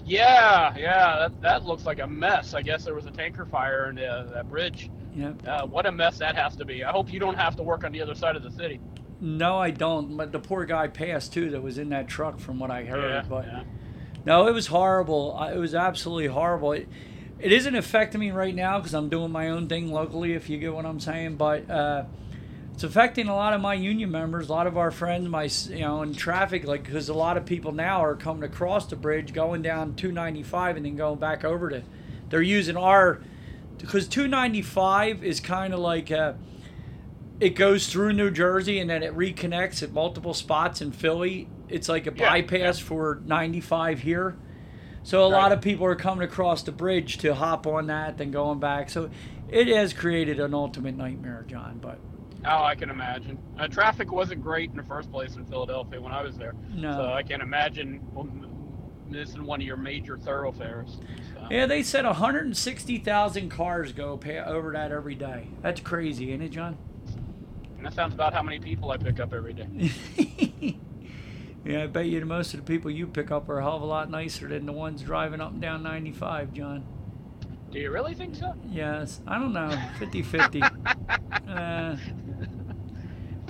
Yeah, 0.05 0.75
yeah, 0.77 1.17
that, 1.19 1.41
that 1.41 1.65
looks 1.65 1.87
like 1.87 2.01
a 2.01 2.07
mess. 2.07 2.55
I 2.55 2.63
guess 2.63 2.85
there 2.85 2.95
was 2.95 3.07
a 3.07 3.11
tanker 3.11 3.47
fire 3.47 3.91
in 3.91 3.99
uh, 3.99 4.31
that 4.35 4.49
bridge. 4.49 4.91
Yeah. 5.15 5.33
Uh, 5.47 5.67
what 5.67 5.87
a 5.87 5.93
mess 5.93 6.19
that 6.19 6.37
has 6.37 6.57
to 6.57 6.65
be. 6.65 6.85
I 6.85 6.91
hope 6.91 7.13
you 7.13 7.21
don't 7.21 7.37
have 7.37 7.57
to 7.57 7.63
work 7.63 7.85
on 7.85 7.93
the 7.93 8.01
other 8.01 8.15
side 8.15 8.37
of 8.37 8.43
the 8.43 8.51
city. 8.51 8.81
No, 9.21 9.59
I 9.59 9.71
don't. 9.71 10.17
But 10.17 10.33
the 10.33 10.39
poor 10.39 10.65
guy 10.65 10.89
passed 10.89 11.33
too. 11.33 11.51
That 11.51 11.63
was 11.63 11.79
in 11.79 11.91
that 11.91 12.09
truck, 12.09 12.39
from 12.41 12.59
what 12.59 12.71
I 12.71 12.85
heard. 12.85 13.25
Yeah, 13.25 13.29
but 13.29 13.45
yeah. 13.47 13.63
no, 14.25 14.47
it 14.47 14.53
was 14.53 14.69
horrible. 14.69 15.41
It 15.45 15.59
was 15.59 15.75
absolutely 15.75 16.29
horrible. 16.29 16.73
It, 16.73 16.89
it 17.39 17.53
isn't 17.53 17.75
affecting 17.75 18.21
me 18.21 18.31
right 18.31 18.55
now 18.55 18.79
because 18.79 18.95
I'm 18.95 19.09
doing 19.09 19.31
my 19.31 19.51
own 19.51 19.69
thing 19.69 19.93
locally. 19.93 20.33
If 20.33 20.49
you 20.49 20.59
get 20.59 20.75
what 20.75 20.87
I'm 20.87 21.01
saying, 21.01 21.37
but 21.37 21.71
uh, 21.71 22.05
it's 22.81 22.85
affecting 22.87 23.29
a 23.29 23.35
lot 23.35 23.53
of 23.53 23.61
my 23.61 23.75
union 23.75 24.11
members, 24.11 24.49
a 24.49 24.53
lot 24.53 24.67
of 24.67 24.79
our 24.79 24.91
friends, 24.91 25.29
my 25.29 25.51
you 25.69 25.81
know, 25.81 26.01
in 26.01 26.15
traffic. 26.15 26.65
Like 26.65 26.83
because 26.83 27.11
a 27.11 27.15
lot 27.15 27.37
of 27.37 27.45
people 27.45 27.73
now 27.73 28.03
are 28.03 28.17
coming 28.17 28.43
across 28.43 28.87
the 28.87 28.97
bridge, 28.97 29.35
going 29.35 29.61
down 29.61 29.97
295, 29.97 30.79
and 30.79 30.87
then 30.87 30.97
going 30.97 31.19
back 31.19 31.45
over 31.45 31.69
to. 31.69 31.83
They're 32.31 32.41
using 32.41 32.79
our 32.79 33.21
because 33.77 34.09
295 34.09 35.23
is 35.23 35.41
kind 35.41 35.75
of 35.75 35.81
like. 35.81 36.11
Uh, 36.11 36.33
it 37.39 37.51
goes 37.51 37.87
through 37.87 38.15
New 38.15 38.31
Jersey 38.31 38.79
and 38.79 38.89
then 38.89 39.03
it 39.03 39.15
reconnects 39.15 39.83
at 39.83 39.93
multiple 39.93 40.33
spots 40.33 40.81
in 40.81 40.91
Philly. 40.91 41.49
It's 41.69 41.89
like 41.89 42.07
a 42.07 42.15
Yeah, 42.17 42.31
bypass 42.31 42.79
for 42.79 43.21
95 43.27 44.01
here. 44.01 44.39
So 45.03 45.25
a 45.25 45.29
lot 45.29 45.53
of 45.53 45.61
people 45.61 45.85
are 45.85 45.97
coming 45.97 46.25
across 46.25 46.63
the 46.63 46.73
bridge 46.73 47.19
to 47.19 47.35
hop 47.35 47.67
on 47.67 47.89
that, 47.89 48.17
then 48.17 48.31
going 48.31 48.59
back. 48.59 48.89
So 48.89 49.11
it 49.51 49.69
has 49.69 49.93
created 49.93 50.41
an 50.41 50.55
ultimate 50.55 50.97
nightmare, 50.97 51.45
John. 51.47 51.79
But 51.81 51.99
Oh, 52.45 52.65
I 52.65 52.75
can 52.75 52.91
imagine. 52.91 53.39
Uh, 53.59 53.69
traffic 53.69 54.11
wasn't 54.13 54.43
great 54.43 54.71
in 54.71 54.77
the 54.77 54.83
first 54.83 55.11
place 55.11 55.37
in 55.37 55.45
Philadelphia 55.45 56.01
when 56.01 56.13
I 56.13 56.23
was 56.23 56.37
there. 56.37 56.55
No. 56.71 56.93
So 56.93 57.13
I 57.13 57.23
can 57.23 57.41
imagine 57.41 58.01
missing 59.11 59.45
one 59.45 59.61
of 59.61 59.67
your 59.67 59.77
major 59.77 60.17
thoroughfares. 60.17 60.99
So. 61.35 61.47
yeah, 61.51 61.67
they 61.67 61.83
said 61.83 62.05
160,000 62.05 63.49
cars 63.51 63.93
go 63.93 64.19
over 64.47 64.73
that 64.73 64.93
every 64.93 65.15
day. 65.15 65.49
That's 65.63 65.81
crazy, 65.81 66.33
ain't 66.33 66.43
it, 66.43 66.51
John? 66.51 66.79
And 67.77 67.87
that 67.87 67.95
sounds 67.95 68.15
about 68.15 68.33
how 68.33 68.43
many 68.43 68.59
people 68.59 68.91
I 68.91 68.97
pick 68.97 69.21
up 69.21 69.33
every 69.33 69.55
day. 69.55 69.91
yeah, 71.65 71.85
I 71.85 71.87
bet 71.87 72.07
you 72.07 72.25
most 72.25 72.55
of 72.55 72.61
the 72.61 72.67
people 72.67 72.91
you 72.91 73.07
pick 73.07 73.31
up 73.31 73.49
are 73.49 73.59
a 73.59 73.63
hell 73.63 73.77
of 73.77 73.83
a 73.83 73.87
lot 73.87 74.11
nicer 74.11 74.49
than 74.49 74.67
the 74.67 74.73
ones 74.73 75.03
driving 75.03 75.41
up 75.41 75.53
and 75.53 75.61
down 75.61 75.83
95, 75.83 76.53
John. 76.53 76.85
Do 77.71 77.79
you 77.79 77.91
really 77.91 78.15
think 78.15 78.35
so? 78.35 78.55
Yes, 78.69 79.21
I 79.27 79.39
don't 79.39 79.53
know, 79.53 79.81
50 79.99 80.23
50. 80.23 80.63
uh, 81.49 81.97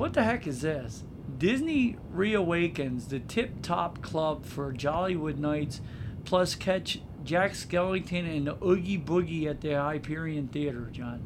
what 0.01 0.15
the 0.15 0.25
heck 0.25 0.47
is 0.47 0.63
this? 0.63 1.05
Disney 1.37 1.97
reawakens 2.15 3.11
the 3.11 3.21
tip 3.21 3.61
top 3.61 4.01
club 4.01 4.47
for 4.47 4.73
Jollywood 4.73 5.37
Nights, 5.37 5.83
plus 6.25 6.55
catch 6.55 7.01
Jack 7.23 7.53
Skellington 7.53 8.37
and 8.37 8.47
the 8.47 8.57
Oogie 8.65 8.99
Boogie 8.99 9.47
at 9.47 9.61
the 9.61 9.75
Hyperion 9.75 10.49
Theater, 10.49 10.89
John. 10.91 11.23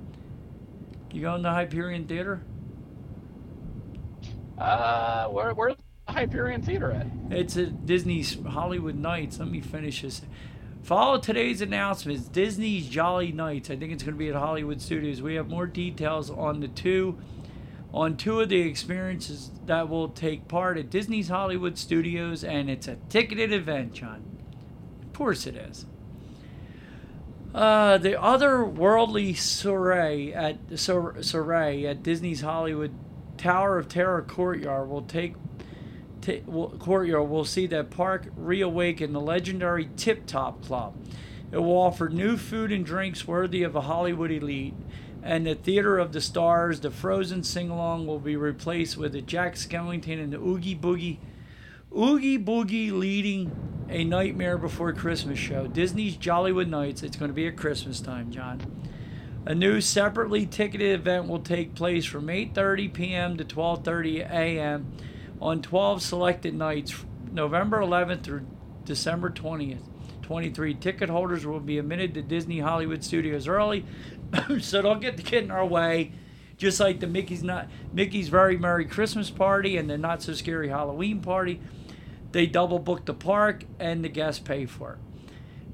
You 1.12 1.22
going 1.22 1.44
to 1.44 1.50
Hyperion 1.50 2.06
Theater? 2.06 2.42
Uh, 4.58 5.28
where, 5.28 5.54
where's 5.54 5.76
the 6.06 6.12
Hyperion 6.12 6.60
Theater 6.62 6.90
at? 6.90 7.06
It's 7.30 7.56
at 7.56 7.86
Disney's 7.86 8.36
Hollywood 8.44 8.96
Nights. 8.96 9.38
Let 9.38 9.50
me 9.50 9.60
finish 9.60 10.02
this. 10.02 10.22
Follow 10.82 11.18
today's 11.18 11.60
announcements. 11.60 12.24
Disney's 12.26 12.88
Jolly 12.88 13.30
Nights. 13.30 13.70
I 13.70 13.76
think 13.76 13.92
it's 13.92 14.02
going 14.02 14.14
to 14.14 14.18
be 14.18 14.28
at 14.28 14.34
Hollywood 14.34 14.82
Studios. 14.82 15.22
We 15.22 15.36
have 15.36 15.48
more 15.48 15.66
details 15.66 16.28
on 16.28 16.58
the 16.60 16.68
two, 16.68 17.18
on 17.94 18.16
two 18.16 18.40
of 18.40 18.48
the 18.48 18.60
experiences 18.60 19.52
that 19.66 19.88
will 19.88 20.08
take 20.08 20.48
part 20.48 20.76
at 20.76 20.90
Disney's 20.90 21.28
Hollywood 21.28 21.78
Studios, 21.78 22.42
and 22.42 22.68
it's 22.68 22.88
a 22.88 22.96
ticketed 23.08 23.52
event, 23.52 23.94
John. 23.94 24.24
Of 25.02 25.12
course 25.12 25.46
it 25.46 25.54
is. 25.54 25.86
Uh, 27.54 27.96
the 27.98 28.14
otherworldly 28.14 29.36
soiree 29.36 30.34
at 30.34 30.58
soiree 30.76 31.86
at 31.86 32.02
Disney's 32.02 32.40
Hollywood 32.40 32.92
Tower 33.36 33.78
of 33.78 33.88
Terror 33.88 34.22
courtyard 34.22 34.88
will 34.88 35.02
take 35.02 35.34
t- 36.20 36.42
will, 36.46 36.70
courtyard 36.70 37.28
will 37.28 37.44
see 37.44 37.68
that 37.68 37.90
park 37.90 38.26
reawaken 38.36 39.12
the 39.12 39.20
legendary 39.20 39.88
Tip 39.96 40.26
Top 40.26 40.64
Club. 40.64 40.96
It 41.52 41.58
will 41.58 41.78
offer 41.78 42.08
new 42.08 42.36
food 42.36 42.72
and 42.72 42.84
drinks 42.84 43.28
worthy 43.28 43.62
of 43.62 43.76
a 43.76 43.82
Hollywood 43.82 44.32
elite. 44.32 44.74
And 45.24 45.46
the 45.46 45.54
Theater 45.54 45.98
of 45.98 46.12
the 46.12 46.20
Stars, 46.20 46.80
the 46.80 46.90
Frozen 46.90 47.44
sing 47.44 47.70
along, 47.70 48.06
will 48.06 48.18
be 48.18 48.36
replaced 48.36 48.98
with 48.98 49.14
a 49.14 49.22
Jack 49.22 49.54
Skellington 49.54 50.22
and 50.22 50.30
the 50.30 50.38
Oogie 50.38 50.76
Boogie. 50.76 51.16
Oogie 51.96 52.38
Boogie 52.38 52.92
leading 52.92 53.86
a 53.88 54.04
Nightmare 54.04 54.58
Before 54.58 54.92
Christmas 54.92 55.38
show. 55.38 55.66
Disney's 55.66 56.18
Jollywood 56.18 56.68
Nights. 56.68 57.02
It's 57.02 57.16
going 57.16 57.30
to 57.30 57.34
be 57.34 57.46
at 57.46 57.56
Christmas 57.56 58.00
time, 58.00 58.30
John. 58.30 58.60
A 59.46 59.54
new 59.54 59.80
separately 59.80 60.44
ticketed 60.44 61.00
event 61.00 61.26
will 61.26 61.38
take 61.38 61.74
place 61.74 62.04
from 62.04 62.26
8:30 62.26 62.92
p.m. 62.92 63.36
to 63.38 63.44
12:30 63.46 64.30
a.m. 64.30 64.92
on 65.40 65.62
12 65.62 66.02
selected 66.02 66.52
nights, 66.52 66.94
November 67.32 67.80
11th 67.80 68.22
through 68.22 68.46
December 68.84 69.30
20th. 69.30 69.88
23 70.24 70.74
ticket 70.74 71.10
holders 71.10 71.44
will 71.44 71.60
be 71.60 71.78
admitted 71.78 72.14
to 72.14 72.22
Disney 72.22 72.60
Hollywood 72.60 73.04
Studios 73.04 73.46
early, 73.46 73.84
so 74.60 74.82
don't 74.82 75.00
get 75.00 75.16
the 75.16 75.22
kid 75.22 75.44
in 75.44 75.50
our 75.50 75.66
way. 75.66 76.12
Just 76.56 76.78
like 76.78 77.00
the 77.00 77.06
Mickey's 77.06 77.42
not 77.42 77.68
Mickey's 77.92 78.28
Very 78.28 78.56
Merry 78.56 78.84
Christmas 78.84 79.30
Party 79.30 79.76
and 79.76 79.90
the 79.90 79.98
Not 79.98 80.22
So 80.22 80.34
Scary 80.34 80.68
Halloween 80.68 81.20
Party, 81.20 81.60
they 82.32 82.46
double 82.46 82.78
book 82.78 83.06
the 83.06 83.14
park 83.14 83.64
and 83.80 84.04
the 84.04 84.08
guests 84.08 84.40
pay 84.40 84.66
for 84.66 84.92
it. 84.92 84.98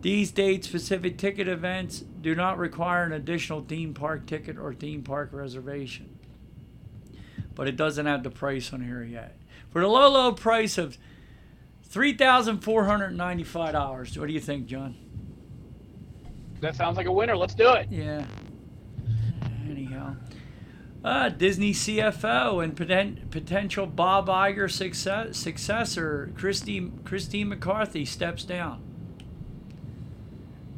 These 0.02 0.30
date 0.30 0.64
specific 0.64 1.18
ticket 1.18 1.48
events 1.48 2.00
do 2.00 2.34
not 2.34 2.56
require 2.56 3.04
an 3.04 3.12
additional 3.12 3.60
theme 3.60 3.92
park 3.92 4.24
ticket 4.26 4.56
or 4.56 4.72
theme 4.72 5.02
park 5.02 5.28
reservation. 5.32 6.18
But 7.54 7.68
it 7.68 7.76
doesn't 7.76 8.06
have 8.06 8.22
the 8.22 8.30
price 8.30 8.72
on 8.72 8.82
here 8.82 9.02
yet. 9.02 9.36
For 9.68 9.82
the 9.82 9.88
low, 9.88 10.10
low 10.10 10.32
price 10.32 10.78
of 10.78 10.96
$3,495. 11.90 14.18
What 14.18 14.26
do 14.26 14.32
you 14.32 14.40
think, 14.40 14.64
John? 14.66 14.96
That 16.60 16.76
sounds 16.76 16.96
like 16.96 17.06
a 17.06 17.12
winner. 17.12 17.36
Let's 17.36 17.54
do 17.54 17.70
it. 17.72 17.88
Yeah. 17.90 18.24
Uh, 21.02 21.30
Disney 21.30 21.72
CFO 21.72 22.62
and 22.62 22.76
poten- 22.76 23.30
potential 23.30 23.86
Bob 23.86 24.28
Iger 24.28 24.70
success- 24.70 25.38
successor, 25.38 26.30
Christine, 26.36 27.00
Christine 27.04 27.48
McCarthy, 27.48 28.04
steps 28.04 28.44
down. 28.44 28.82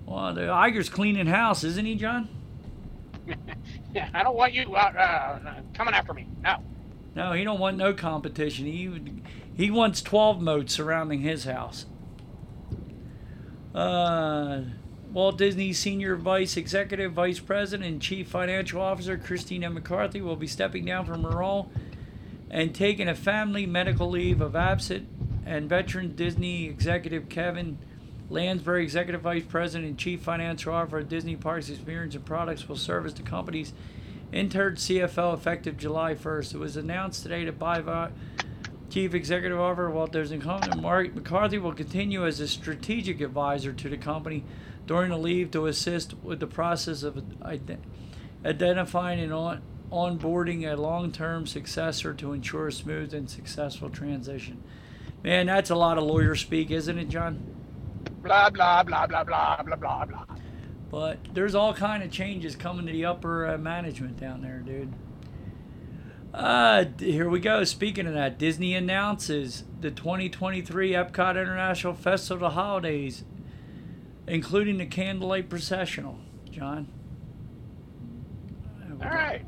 Well, 0.07 0.33
the 0.35 0.43
Iger's 0.43 0.89
cleaning 0.89 1.26
house, 1.26 1.64
isn't 1.64 1.85
he, 1.85 1.97
John? 1.97 2.28
yeah, 3.95 4.11
I 4.14 4.22
don't 4.22 4.37
want 4.37 4.53
you 4.53 4.74
uh, 4.74 4.78
uh, 4.78 5.55
coming 5.74 5.95
after 5.95 6.12
me. 6.12 6.28
No. 6.43 6.57
No, 7.14 7.33
he 7.33 7.45
don't 7.45 7.59
want 7.61 7.76
no 7.76 7.93
competition. 7.93 8.66
He 8.66 8.91
he 9.55 9.70
wants 9.70 10.03
12 10.03 10.41
moats 10.41 10.74
surrounding 10.74 11.20
his 11.20 11.45
house. 11.45 11.87
Uh, 13.74 14.62
Walt 15.13 15.37
Disney 15.37 15.75
Senior 15.75 16.17
Vice 16.17 16.57
Executive 16.57 17.13
Vice 17.13 17.39
President 17.39 17.87
and 17.87 18.01
Chief 18.01 18.27
Financial 18.27 18.81
Officer 18.81 19.19
Christine 19.19 19.71
McCarthy 19.75 20.23
will 20.23 20.37
be 20.37 20.47
stepping 20.47 20.87
down 20.87 21.05
from 21.05 21.23
her 21.25 21.37
role 21.37 21.71
and 22.51 22.75
taking 22.75 23.09
a 23.09 23.15
family 23.15 23.67
medical 23.67 24.09
leave 24.09 24.41
of 24.41 24.57
absence. 24.57 25.07
And 25.45 25.69
veteran 25.69 26.15
Disney 26.15 26.65
executive 26.65 27.29
Kevin 27.29 27.77
Lansberry, 28.31 28.85
Executive 28.85 29.21
Vice 29.21 29.45
President 29.45 29.87
and 29.87 29.99
Chief 29.99 30.21
Financial 30.21 30.73
Officer 30.73 30.99
of 30.99 31.09
Disney 31.11 31.37
Parks 31.37 31.69
Experience 31.69 32.15
and 32.15 32.25
Products, 32.25 32.67
will 32.67 32.77
serve 32.77 33.05
as 33.05 33.13
the 33.13 33.23
company's 33.23 33.75
interim 34.33 34.77
CFO 34.77 35.35
effective 35.35 35.77
July 35.77 36.15
1st. 36.15 36.55
It 36.55 36.59
was 36.59 36.77
announced 36.77 37.23
today 37.23 37.45
that 37.45 37.59
by 37.59 38.11
Chief 38.89 39.13
Executive 39.13 39.61
Officer 39.61 39.91
Walt 39.91 40.13
Disney 40.13 40.39
Company, 40.39 40.81
Mark 40.81 41.15
McCarthy 41.15 41.59
will 41.59 41.75
continue 41.75 42.27
as 42.27 42.41
a 42.41 42.49
strategic 42.49 43.21
advisor 43.21 43.73
to 43.73 43.89
the 43.91 43.99
company 43.99 44.45
during 44.87 45.11
the 45.11 45.18
leave 45.18 45.51
to 45.53 45.66
assist 45.66 46.14
with 46.22 46.41
the 46.41 46.47
process 46.47 47.03
of 47.03 47.22
identifying 48.45 49.20
and 49.20 49.33
on, 49.33 49.62
onboarding 49.91 50.70
a 50.70 50.74
long-term 50.76 51.47
successor 51.47 52.14
to 52.14 52.33
ensure 52.33 52.68
a 52.68 52.72
smooth 52.72 53.12
and 53.12 53.28
successful 53.30 53.91
transition. 53.91 54.62
Man, 55.22 55.47
that's 55.47 55.70
a 55.70 55.76
lot 55.76 55.99
of 55.99 56.05
lawyer 56.05 56.35
speak, 56.35 56.70
isn't 56.70 56.99
it, 56.99 57.09
John? 57.09 57.45
Blah 58.22 58.51
blah 58.51 58.83
blah 58.83 59.07
blah 59.07 59.24
blah 59.24 59.62
blah 59.62 59.76
blah 59.76 60.05
blah. 60.05 60.24
But 60.91 61.18
there's 61.33 61.55
all 61.55 61.72
kind 61.72 62.03
of 62.03 62.11
changes 62.11 62.57
coming 62.57 62.87
to 62.87 62.93
the 62.93 63.05
upper 63.05 63.47
uh, 63.47 63.59
management 63.59 64.18
down 64.18 64.43
there, 64.43 64.59
dude. 64.59 64.93
Uh, 66.35 66.87
here 66.99 67.28
we 67.28 67.41
go. 67.41 67.62
Speaking 67.64 68.07
of 68.07 68.14
that, 68.14 68.39
Disney 68.39 68.74
announces 68.74 69.64
the 69.80 69.91
2023 69.91 70.93
Epcot 70.93 71.30
International 71.30 71.95
Festival 71.95 72.47
of 72.47 72.55
Holidays, 72.55 73.24
including 74.33 74.78
the 74.78 74.87
Candlelight 74.87 75.51
Processional. 75.51 76.18
John. 76.51 76.89
All 78.91 79.11
right. 79.11 79.45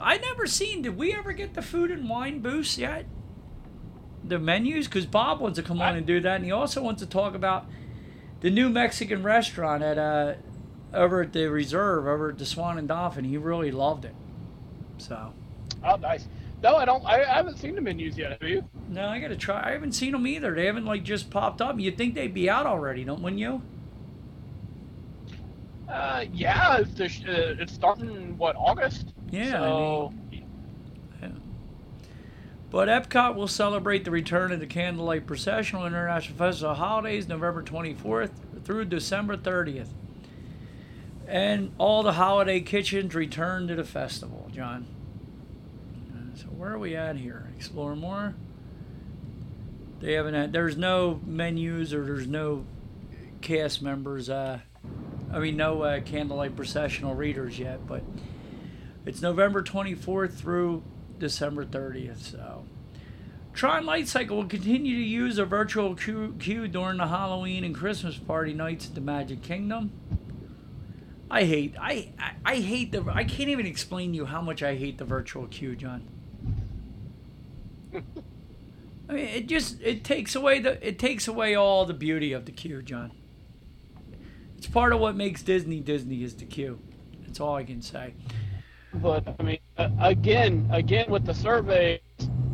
I 0.00 0.16
never 0.16 0.46
seen. 0.46 0.80
Did 0.80 0.96
we 0.96 1.12
ever 1.12 1.34
get 1.34 1.52
the 1.52 1.60
food 1.60 1.90
and 1.90 2.08
wine 2.08 2.40
booths 2.40 2.78
yet? 2.78 3.04
The 4.24 4.38
menus, 4.38 4.86
because 4.86 5.04
Bob 5.04 5.40
wants 5.40 5.58
to 5.58 5.62
come 5.62 5.82
on 5.82 5.94
and 5.94 6.06
do 6.06 6.20
that, 6.20 6.36
and 6.36 6.44
he 6.46 6.52
also 6.52 6.82
wants 6.82 7.02
to 7.02 7.06
talk 7.06 7.34
about 7.34 7.66
the 8.40 8.48
new 8.48 8.70
Mexican 8.70 9.22
restaurant 9.22 9.82
at 9.82 9.98
uh 9.98 10.34
over 10.94 11.20
at 11.20 11.34
the 11.34 11.50
reserve 11.50 12.06
over 12.06 12.30
at 12.30 12.38
the 12.38 12.46
Swan 12.46 12.78
and 12.78 12.88
Dolphin. 12.88 13.24
He 13.24 13.36
really 13.36 13.70
loved 13.70 14.06
it. 14.06 14.14
So. 14.96 15.34
Oh, 15.84 15.96
nice. 15.96 16.26
No, 16.62 16.76
I 16.76 16.84
don't. 16.84 17.04
I, 17.04 17.22
I 17.22 17.34
haven't 17.34 17.58
seen 17.58 17.74
the 17.74 17.80
menus 17.80 18.16
yet. 18.16 18.40
Have 18.40 18.48
you? 18.48 18.64
No, 18.88 19.08
I 19.08 19.18
gotta 19.18 19.36
try. 19.36 19.68
I 19.68 19.72
haven't 19.72 19.92
seen 19.92 20.12
them 20.12 20.26
either. 20.26 20.54
They 20.54 20.66
haven't 20.66 20.84
like 20.84 21.02
just 21.02 21.28
popped 21.28 21.60
up. 21.60 21.78
You'd 21.80 21.98
think 21.98 22.14
they'd 22.14 22.32
be 22.32 22.48
out 22.48 22.66
already, 22.66 23.02
don't 23.04 23.20
wouldn't 23.20 23.40
you? 23.40 23.62
Uh, 25.88 26.24
yeah. 26.32 26.78
It's, 26.78 26.94
the, 26.94 27.04
uh, 27.04 27.56
it's 27.58 27.72
starting 27.72 28.38
what 28.38 28.54
August. 28.56 29.12
Yeah. 29.30 29.50
So, 29.50 30.12
I 30.12 30.30
mean, 30.30 30.46
yeah. 31.20 31.28
But 32.70 32.88
Epcot 32.88 33.34
will 33.34 33.48
celebrate 33.48 34.04
the 34.04 34.12
return 34.12 34.52
of 34.52 34.60
the 34.60 34.66
Candlelight 34.66 35.26
Processional 35.26 35.84
International 35.84 36.38
Festival 36.38 36.74
holidays 36.76 37.26
November 37.26 37.62
24th 37.62 38.30
through 38.64 38.84
December 38.84 39.36
30th. 39.36 39.88
And 41.26 41.72
all 41.78 42.02
the 42.02 42.12
holiday 42.12 42.60
kitchens 42.60 43.14
return 43.14 43.66
to 43.66 43.74
the 43.74 43.84
festival, 43.84 44.48
John. 44.52 44.86
Where 46.62 46.74
are 46.74 46.78
we 46.78 46.94
at 46.94 47.16
here? 47.16 47.50
Explore 47.56 47.96
more. 47.96 48.36
They 49.98 50.12
haven't 50.12 50.34
had. 50.34 50.52
There's 50.52 50.76
no 50.76 51.20
menus 51.26 51.92
or 51.92 52.04
there's 52.04 52.28
no 52.28 52.64
cast 53.40 53.82
members. 53.82 54.30
Uh, 54.30 54.60
I 55.32 55.40
mean, 55.40 55.56
no 55.56 55.82
uh, 55.82 56.00
candlelight 56.02 56.54
processional 56.54 57.16
readers 57.16 57.58
yet, 57.58 57.84
but 57.88 58.04
it's 59.04 59.20
November 59.20 59.64
24th 59.64 60.34
through 60.34 60.84
December 61.18 61.64
30th. 61.64 62.18
So, 62.18 62.64
Tron 63.52 63.84
Light 63.84 64.06
Cycle 64.06 64.36
will 64.36 64.46
continue 64.46 64.94
to 64.94 65.02
use 65.02 65.38
a 65.38 65.44
virtual 65.44 65.96
queue 65.96 66.68
during 66.68 66.98
the 66.98 67.08
Halloween 67.08 67.64
and 67.64 67.74
Christmas 67.74 68.16
party 68.16 68.52
nights 68.52 68.86
at 68.86 68.94
the 68.94 69.00
Magic 69.00 69.42
Kingdom. 69.42 69.90
I 71.28 71.42
hate 71.42 71.74
I, 71.80 72.12
I 72.20 72.34
I 72.44 72.54
hate 72.60 72.92
the 72.92 73.04
I 73.12 73.24
can't 73.24 73.48
even 73.48 73.66
explain 73.66 74.12
to 74.12 74.16
you 74.16 74.26
how 74.26 74.40
much 74.40 74.62
I 74.62 74.76
hate 74.76 74.98
the 74.98 75.04
virtual 75.04 75.48
queue, 75.48 75.74
John. 75.74 76.21
I 79.08 79.12
mean, 79.12 79.26
it 79.26 79.46
just 79.46 79.80
it 79.82 80.04
takes 80.04 80.34
away 80.34 80.58
the 80.58 80.86
it 80.86 80.98
takes 80.98 81.28
away 81.28 81.54
all 81.54 81.84
the 81.84 81.94
beauty 81.94 82.32
of 82.32 82.46
the 82.46 82.52
queue, 82.52 82.82
John. 82.82 83.12
It's 84.56 84.66
part 84.66 84.92
of 84.92 85.00
what 85.00 85.16
makes 85.16 85.42
Disney 85.42 85.80
Disney 85.80 86.22
is 86.22 86.34
the 86.34 86.44
queue. 86.44 86.78
That's 87.26 87.40
all 87.40 87.54
I 87.54 87.64
can 87.64 87.82
say. 87.82 88.14
But 88.94 89.34
I 89.38 89.42
mean, 89.42 89.58
uh, 89.76 89.88
again, 90.00 90.68
again 90.70 91.10
with 91.10 91.24
the 91.24 91.34
survey, 91.34 92.00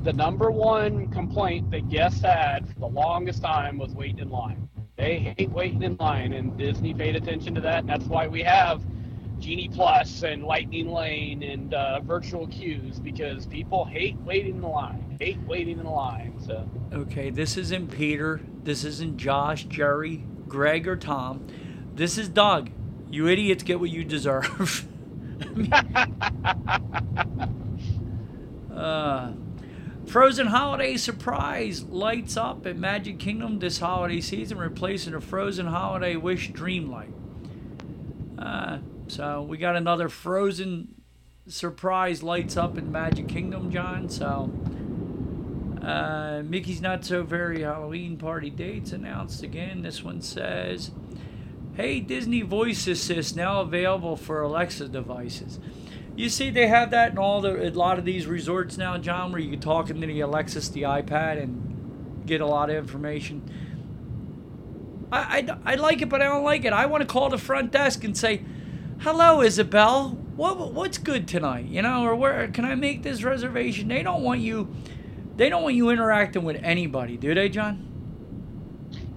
the 0.05 0.12
number 0.12 0.51
one 0.51 1.09
complaint 1.09 1.70
that 1.72 1.89
guests 1.89 2.22
had 2.22 2.68
for 2.68 2.80
the 2.80 2.86
longest 2.86 3.43
time 3.43 3.78
was 3.78 3.93
waiting 3.93 4.20
in 4.20 4.30
line. 4.30 4.68
They 4.97 5.34
hate 5.36 5.51
waiting 5.51 5.82
in 5.82 5.97
line, 5.97 6.32
and 6.32 6.57
Disney 6.57 6.95
paid 6.95 7.14
attention 7.16 7.55
to 7.57 7.61
that. 7.62 7.80
And 7.80 7.89
that's 7.89 8.05
why 8.05 8.26
we 8.26 8.43
have 8.43 8.82
Genie 9.41 9.68
Plus 9.68 10.22
and 10.22 10.45
Lightning 10.45 10.91
Lane 10.91 11.43
and 11.43 11.74
uh, 11.74 12.01
virtual 12.01 12.47
queues 12.49 12.99
because 12.99 13.47
people 13.47 13.84
hate 13.84 14.16
waiting 14.24 14.57
in 14.57 14.62
line, 14.62 15.16
hate 15.20 15.39
waiting 15.47 15.78
in 15.78 15.86
line. 15.86 16.34
So 16.45 16.68
Okay, 16.93 17.30
this 17.30 17.57
isn't 17.57 17.91
Peter. 17.91 18.41
This 18.64 18.84
isn't 18.84 19.16
Josh, 19.18 19.64
Jerry, 19.64 20.24
Greg, 20.49 20.89
or 20.89 20.97
Tom. 20.97 21.47
This 21.95 22.18
is 22.18 22.28
Doug. 22.28 22.70
You 23.11 23.28
idiots 23.28 23.62
get 23.62 23.80
what 23.80 23.91
you 23.91 24.05
deserve. 24.05 24.86
uh, 28.74 29.32
Frozen 30.07 30.47
Holiday 30.49 30.97
Surprise 30.97 31.84
lights 31.84 32.36
up 32.36 32.66
at 32.66 32.76
Magic 32.76 33.18
Kingdom 33.18 33.59
this 33.59 33.78
holiday 33.78 34.20
season, 34.20 34.59
replacing 34.59 35.14
a 35.14 35.20
Frozen 35.20 35.66
Holiday 35.66 36.16
Wish 36.16 36.51
Dreamlight. 36.53 37.12
Uh, 38.39 38.78
so 39.09 39.42
we 39.42 39.59
got 39.59 39.76
another 39.76 40.09
Frozen 40.09 40.94
surprise 41.46 42.22
lights 42.22 42.56
up 42.56 42.76
in 42.76 42.92
Magic 42.92 43.28
Kingdom, 43.28 43.70
John. 43.70 44.09
So 44.09 44.50
uh, 45.82 46.42
Mickey's 46.44 46.80
Not 46.80 47.04
So 47.04 47.22
Very 47.22 47.62
Halloween 47.62 48.16
Party 48.16 48.50
dates 48.50 48.92
announced 48.92 49.42
again. 49.42 49.82
This 49.82 50.02
one 50.02 50.20
says, 50.20 50.90
"Hey 51.74 52.00
Disney 52.00 52.42
Voice 52.42 52.86
Assist 52.86 53.36
now 53.36 53.61
available 53.61 54.16
for 54.16 54.42
Alexa 54.42 54.88
devices." 54.88 55.59
You 56.16 56.28
see, 56.28 56.50
they 56.50 56.66
have 56.66 56.90
that 56.90 57.12
in 57.12 57.18
all 57.18 57.40
the 57.40 57.68
a 57.68 57.70
lot 57.70 57.98
of 57.98 58.04
these 58.04 58.26
resorts 58.26 58.76
now, 58.76 58.98
John, 58.98 59.30
where 59.30 59.40
you 59.40 59.50
can 59.50 59.61
talk 59.61 59.88
into 59.88 60.06
the 60.06 60.20
Alexis, 60.20 60.68
the 60.68 60.82
iPad, 60.82 61.42
and 61.42 62.26
get 62.26 62.40
a 62.40 62.46
lot 62.46 62.70
of 62.70 62.76
information. 62.76 63.42
I, 65.11 65.46
I, 65.64 65.72
I 65.72 65.74
like 65.76 66.02
it, 66.02 66.09
but 66.09 66.20
I 66.20 66.26
don't 66.26 66.44
like 66.44 66.64
it. 66.64 66.72
I 66.72 66.86
want 66.86 67.02
to 67.02 67.06
call 67.06 67.30
the 67.30 67.38
front 67.38 67.72
desk 67.72 68.04
and 68.04 68.16
say, 68.16 68.42
"Hello, 69.01 69.42
Isabel. 69.42 70.11
What 70.36 70.72
what's 70.74 70.99
good 70.99 71.28
tonight? 71.28 71.66
You 71.66 71.82
know, 71.82 72.05
or 72.05 72.16
where 72.16 72.49
can 72.49 72.64
I 72.64 72.74
make 72.76 73.03
this 73.05 73.22
reservation?" 73.22 73.88
They 73.88 74.03
don't 74.03 74.22
want 74.22 74.40
you. 74.40 74.68
They 75.36 75.49
don't 75.51 75.62
want 75.62 75.76
you 75.76 75.90
interacting 75.90 76.44
with 76.44 76.61
anybody, 76.62 77.16
do 77.16 77.34
they, 77.34 77.49
John? 77.49 77.84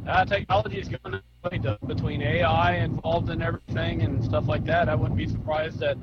uh, 0.08 0.26
technology 0.26 0.80
is 0.80 0.90
going 0.90 1.14
to 1.14 1.50
be 1.52 1.60
between 1.88 2.22
AI 2.22 2.78
involved 2.78 3.30
in 3.30 3.42
everything 3.42 4.04
and 4.04 4.24
stuff 4.24 4.48
like 4.48 4.66
that. 4.66 4.90
I 4.90 4.96
wouldn't 4.96 5.18
be 5.18 5.28
surprised 5.28 5.80
that 5.80 5.98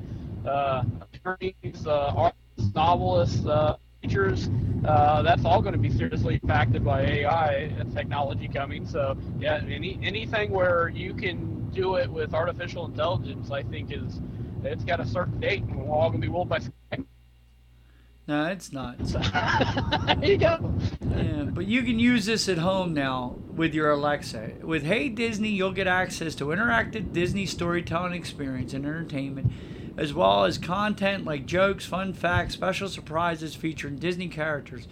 uh, 0.47 0.85
attorneys, 1.14 1.87
uh, 1.87 2.12
artists, 2.16 2.74
novelists, 2.74 3.47
uh, 3.47 3.76
teachers. 4.09 4.48
Uh, 4.86 5.22
that's 5.22 5.44
all 5.44 5.61
going 5.61 5.74
to 5.74 5.78
be 5.78 5.90
seriously 5.90 6.38
impacted 6.42 6.84
by 6.84 7.02
AI 7.02 7.70
and 7.78 7.94
technology 7.94 8.48
coming. 8.48 8.86
So 8.86 9.16
yeah, 9.38 9.61
any 9.68 9.98
anything 10.02 10.50
where 10.50 10.88
you 10.88 11.14
can 11.14 11.68
do 11.70 11.96
it 11.96 12.11
with 12.11 12.34
artificial 12.34 12.86
intelligence, 12.86 13.50
I 13.50 13.62
think 13.62 13.92
is 13.92 14.20
it's 14.64 14.84
got 14.84 15.00
a 15.00 15.06
certain 15.06 15.38
date, 15.40 15.62
and 15.62 15.76
we're 15.76 15.94
all 15.94 16.11
going 16.11 16.20
to 16.20 16.26
be 16.26 16.32
ruled 16.32 16.48
by. 16.48 16.61
No, 18.26 18.46
it's 18.46 18.72
not. 18.72 18.98
there 20.20 20.24
you 20.24 20.36
go. 20.36 20.74
Yeah, 21.00 21.44
but 21.44 21.66
you 21.66 21.82
can 21.82 21.98
use 21.98 22.26
this 22.26 22.46
at 22.48 22.59
home 22.59 22.92
now 22.92 23.36
with 23.54 23.74
your 23.74 23.90
Alexa. 23.90 24.52
With 24.62 24.84
Hey 24.84 25.09
Disney, 25.09 25.48
you'll 25.48 25.72
get 25.72 25.86
access 25.86 26.34
to 26.36 26.46
interactive 26.46 27.12
Disney 27.12 27.46
storytelling 27.46 28.12
experience 28.12 28.74
and 28.74 28.84
entertainment, 28.84 29.50
as 29.99 30.14
well 30.14 30.44
as 30.44 30.57
content 30.59 31.24
like 31.24 31.44
jokes, 31.44 31.84
fun 31.84 32.12
facts, 32.12 32.55
special 32.55 32.88
surprises 32.88 33.57
featuring 33.57 33.96
Disney 33.96 34.28
characters. 34.28 34.86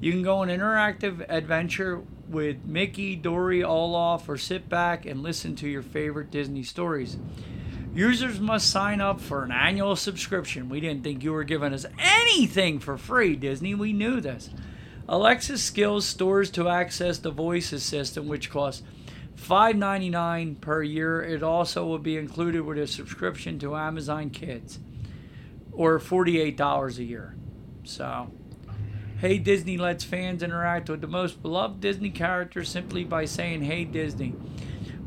You 0.00 0.10
can 0.12 0.22
go 0.22 0.38
on 0.38 0.48
interactive 0.48 1.24
adventure 1.28 2.02
with 2.28 2.64
Mickey, 2.64 3.16
Dory, 3.16 3.62
Olaf, 3.62 4.28
or 4.28 4.38
sit 4.38 4.68
back 4.68 5.04
and 5.04 5.22
listen 5.22 5.54
to 5.56 5.68
your 5.68 5.82
favorite 5.82 6.30
Disney 6.30 6.62
stories. 6.62 7.18
Users 7.94 8.40
must 8.40 8.70
sign 8.70 9.00
up 9.00 9.20
for 9.20 9.44
an 9.44 9.52
annual 9.52 9.94
subscription. 9.94 10.70
We 10.70 10.80
didn't 10.80 11.04
think 11.04 11.22
you 11.22 11.32
were 11.32 11.44
giving 11.44 11.74
us 11.74 11.86
anything 11.98 12.78
for 12.78 12.96
free, 12.96 13.36
Disney. 13.36 13.74
We 13.74 13.92
knew 13.92 14.20
this. 14.20 14.50
Alexa 15.08 15.58
Skills 15.58 16.06
stores 16.06 16.50
to 16.52 16.68
access 16.68 17.18
the 17.18 17.30
voice 17.30 17.72
assistant, 17.72 18.26
which 18.26 18.50
costs 18.50 18.82
$5.99 19.36 20.60
per 20.60 20.82
year. 20.82 21.22
It 21.22 21.42
also 21.42 21.86
will 21.86 21.98
be 21.98 22.16
included 22.16 22.62
with 22.62 22.78
a 22.78 22.86
subscription 22.86 23.58
to 23.60 23.76
Amazon 23.76 24.30
Kids, 24.30 24.78
or 25.72 25.98
$48 25.98 26.98
a 26.98 27.04
year. 27.04 27.36
So, 27.84 28.30
Hey 29.18 29.38
Disney 29.38 29.78
lets 29.78 30.04
fans 30.04 30.42
interact 30.42 30.90
with 30.90 31.00
the 31.00 31.06
most 31.06 31.40
beloved 31.40 31.80
Disney 31.80 32.10
characters 32.10 32.68
simply 32.68 33.02
by 33.02 33.24
saying 33.24 33.62
Hey 33.62 33.84
Disney 33.84 34.34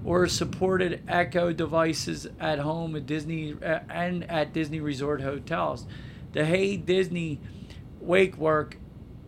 or 0.04 0.26
supported 0.26 1.04
Echo 1.08 1.54
devices 1.54 2.28
at 2.40 2.58
home 2.58 2.96
at 2.96 3.06
Disney 3.06 3.56
uh, 3.64 3.82
and 3.88 4.24
at 4.30 4.52
Disney 4.52 4.80
Resort 4.80 5.22
hotels. 5.22 5.86
The 6.32 6.44
Hey 6.44 6.76
Disney 6.76 7.40
Wake 8.00 8.36
Work 8.36 8.78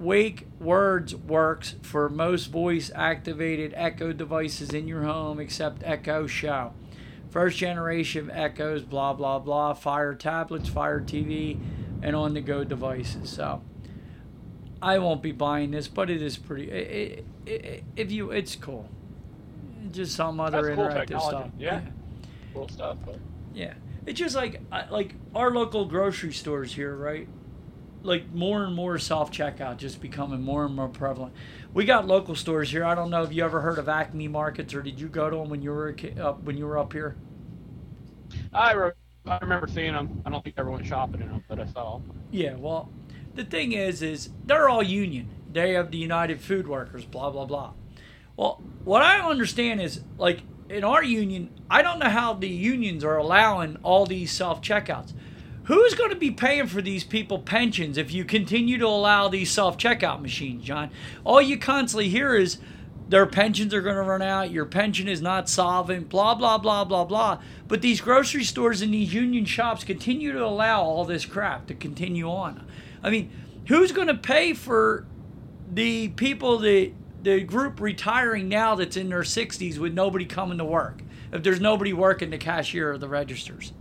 Wake 0.01 0.47
Words 0.59 1.15
works 1.15 1.75
for 1.81 2.09
most 2.09 2.47
voice 2.47 2.91
activated 2.93 3.73
Echo 3.75 4.11
devices 4.11 4.73
in 4.73 4.87
your 4.87 5.03
home 5.03 5.39
except 5.39 5.83
Echo 5.83 6.27
Show. 6.27 6.73
First 7.29 7.57
generation 7.57 8.29
of 8.29 8.35
Echoes, 8.35 8.81
blah 8.81 9.13
blah 9.13 9.39
blah, 9.39 9.73
Fire 9.73 10.15
tablets, 10.15 10.67
Fire 10.67 10.99
TV, 10.99 11.57
and 12.01 12.15
on 12.15 12.33
the 12.33 12.41
go 12.41 12.63
devices. 12.63 13.29
So 13.29 13.61
I 14.81 14.97
won't 14.97 15.21
be 15.21 15.31
buying 15.31 15.71
this, 15.71 15.87
but 15.87 16.09
it 16.09 16.21
is 16.21 16.35
pretty. 16.37 16.69
It, 16.69 17.25
it, 17.45 17.51
it, 17.63 17.83
if 17.95 18.11
you, 18.11 18.31
it's 18.31 18.55
cool 18.55 18.89
just 19.91 20.15
some 20.15 20.39
other 20.39 20.63
That's 20.63 20.79
interactive 20.79 21.07
technology. 21.07 21.37
stuff. 21.37 21.49
Yeah. 21.57 21.81
Cool 22.53 22.69
stuff. 22.69 22.97
But 23.05 23.19
Yeah, 23.53 23.73
it's 24.05 24.19
just 24.19 24.35
like 24.35 24.61
uh, 24.71 24.83
like 24.89 25.15
our 25.35 25.51
local 25.51 25.85
grocery 25.85 26.33
stores 26.33 26.73
here, 26.73 26.95
right? 26.95 27.27
Like 28.03 28.31
more 28.33 28.63
and 28.63 28.75
more 28.75 28.97
self 28.97 29.31
checkout 29.31 29.77
just 29.77 30.01
becoming 30.01 30.41
more 30.41 30.65
and 30.65 30.75
more 30.75 30.89
prevalent. 30.89 31.33
We 31.73 31.85
got 31.85 32.07
local 32.07 32.35
stores 32.35 32.71
here. 32.71 32.83
I 32.83 32.95
don't 32.95 33.09
know 33.09 33.23
if 33.23 33.31
you 33.31 33.43
ever 33.45 33.61
heard 33.61 33.77
of 33.77 33.87
Acme 33.87 34.27
Markets 34.27 34.73
or 34.73 34.81
did 34.81 34.99
you 34.99 35.07
go 35.07 35.29
to 35.29 35.37
them 35.37 35.49
when 35.49 35.61
you 35.61 35.71
were 35.71 35.95
up 36.19 36.43
when 36.43 36.57
you 36.57 36.65
were 36.65 36.77
up 36.77 36.93
here? 36.93 37.15
I, 38.53 38.73
re- 38.73 38.91
I 39.27 39.37
remember 39.41 39.67
seeing 39.67 39.93
them. 39.93 40.21
I 40.25 40.29
don't 40.29 40.43
think 40.43 40.55
I 40.57 40.61
ever 40.61 40.71
went 40.71 40.85
shopping 40.85 41.21
in 41.21 41.27
them, 41.27 41.43
but 41.47 41.59
I 41.59 41.65
saw 41.67 41.97
them. 41.99 42.11
Yeah, 42.31 42.55
well, 42.55 42.89
the 43.35 43.43
thing 43.43 43.73
is, 43.73 44.01
is 44.01 44.29
they're 44.45 44.69
all 44.69 44.83
union. 44.83 45.29
They 45.51 45.73
have 45.73 45.91
the 45.91 45.97
United 45.97 46.39
Food 46.41 46.67
Workers, 46.67 47.05
blah 47.05 47.29
blah 47.29 47.45
blah. 47.45 47.73
Well, 48.35 48.61
what 48.83 49.01
I 49.01 49.19
understand 49.19 49.81
is 49.81 50.01
like 50.17 50.41
in 50.69 50.83
our 50.83 51.03
union, 51.03 51.49
I 51.69 51.81
don't 51.81 51.99
know 51.99 52.09
how 52.09 52.33
the 52.33 52.47
unions 52.47 53.03
are 53.03 53.17
allowing 53.17 53.77
all 53.83 54.05
these 54.05 54.31
self 54.31 54.61
checkouts. 54.61 55.13
Who's 55.71 55.93
going 55.95 56.09
to 56.09 56.17
be 56.17 56.31
paying 56.31 56.67
for 56.67 56.81
these 56.81 57.05
people 57.05 57.39
pensions 57.39 57.97
if 57.97 58.11
you 58.11 58.25
continue 58.25 58.77
to 58.77 58.87
allow 58.87 59.29
these 59.29 59.49
self 59.49 59.77
checkout 59.77 60.21
machines, 60.21 60.65
John? 60.65 60.91
All 61.23 61.41
you 61.41 61.57
constantly 61.57 62.09
hear 62.09 62.35
is 62.35 62.57
their 63.07 63.25
pensions 63.25 63.73
are 63.73 63.81
going 63.81 63.95
to 63.95 64.01
run 64.01 64.21
out, 64.21 64.51
your 64.51 64.65
pension 64.65 65.07
is 65.07 65.21
not 65.21 65.47
solvent, 65.47 66.09
blah, 66.09 66.35
blah, 66.35 66.57
blah, 66.57 66.83
blah, 66.83 67.05
blah. 67.05 67.41
But 67.69 67.81
these 67.81 68.01
grocery 68.01 68.43
stores 68.43 68.81
and 68.81 68.93
these 68.93 69.13
union 69.13 69.45
shops 69.45 69.85
continue 69.85 70.33
to 70.33 70.43
allow 70.43 70.81
all 70.81 71.05
this 71.05 71.25
crap 71.25 71.67
to 71.67 71.73
continue 71.73 72.29
on. 72.29 72.67
I 73.01 73.09
mean, 73.09 73.31
who's 73.69 73.93
going 73.93 74.09
to 74.09 74.15
pay 74.15 74.53
for 74.53 75.05
the 75.71 76.09
people 76.09 76.57
that 76.57 76.91
the 77.23 77.43
group 77.43 77.79
retiring 77.79 78.49
now 78.49 78.75
that's 78.75 78.97
in 78.97 79.07
their 79.07 79.21
60s 79.21 79.77
with 79.77 79.93
nobody 79.93 80.25
coming 80.25 80.57
to 80.57 80.65
work 80.65 81.01
if 81.31 81.43
there's 81.43 81.61
nobody 81.61 81.93
working 81.93 82.29
the 82.29 82.37
cashier 82.37 82.91
or 82.91 82.97
the 82.97 83.07
registers 83.07 83.71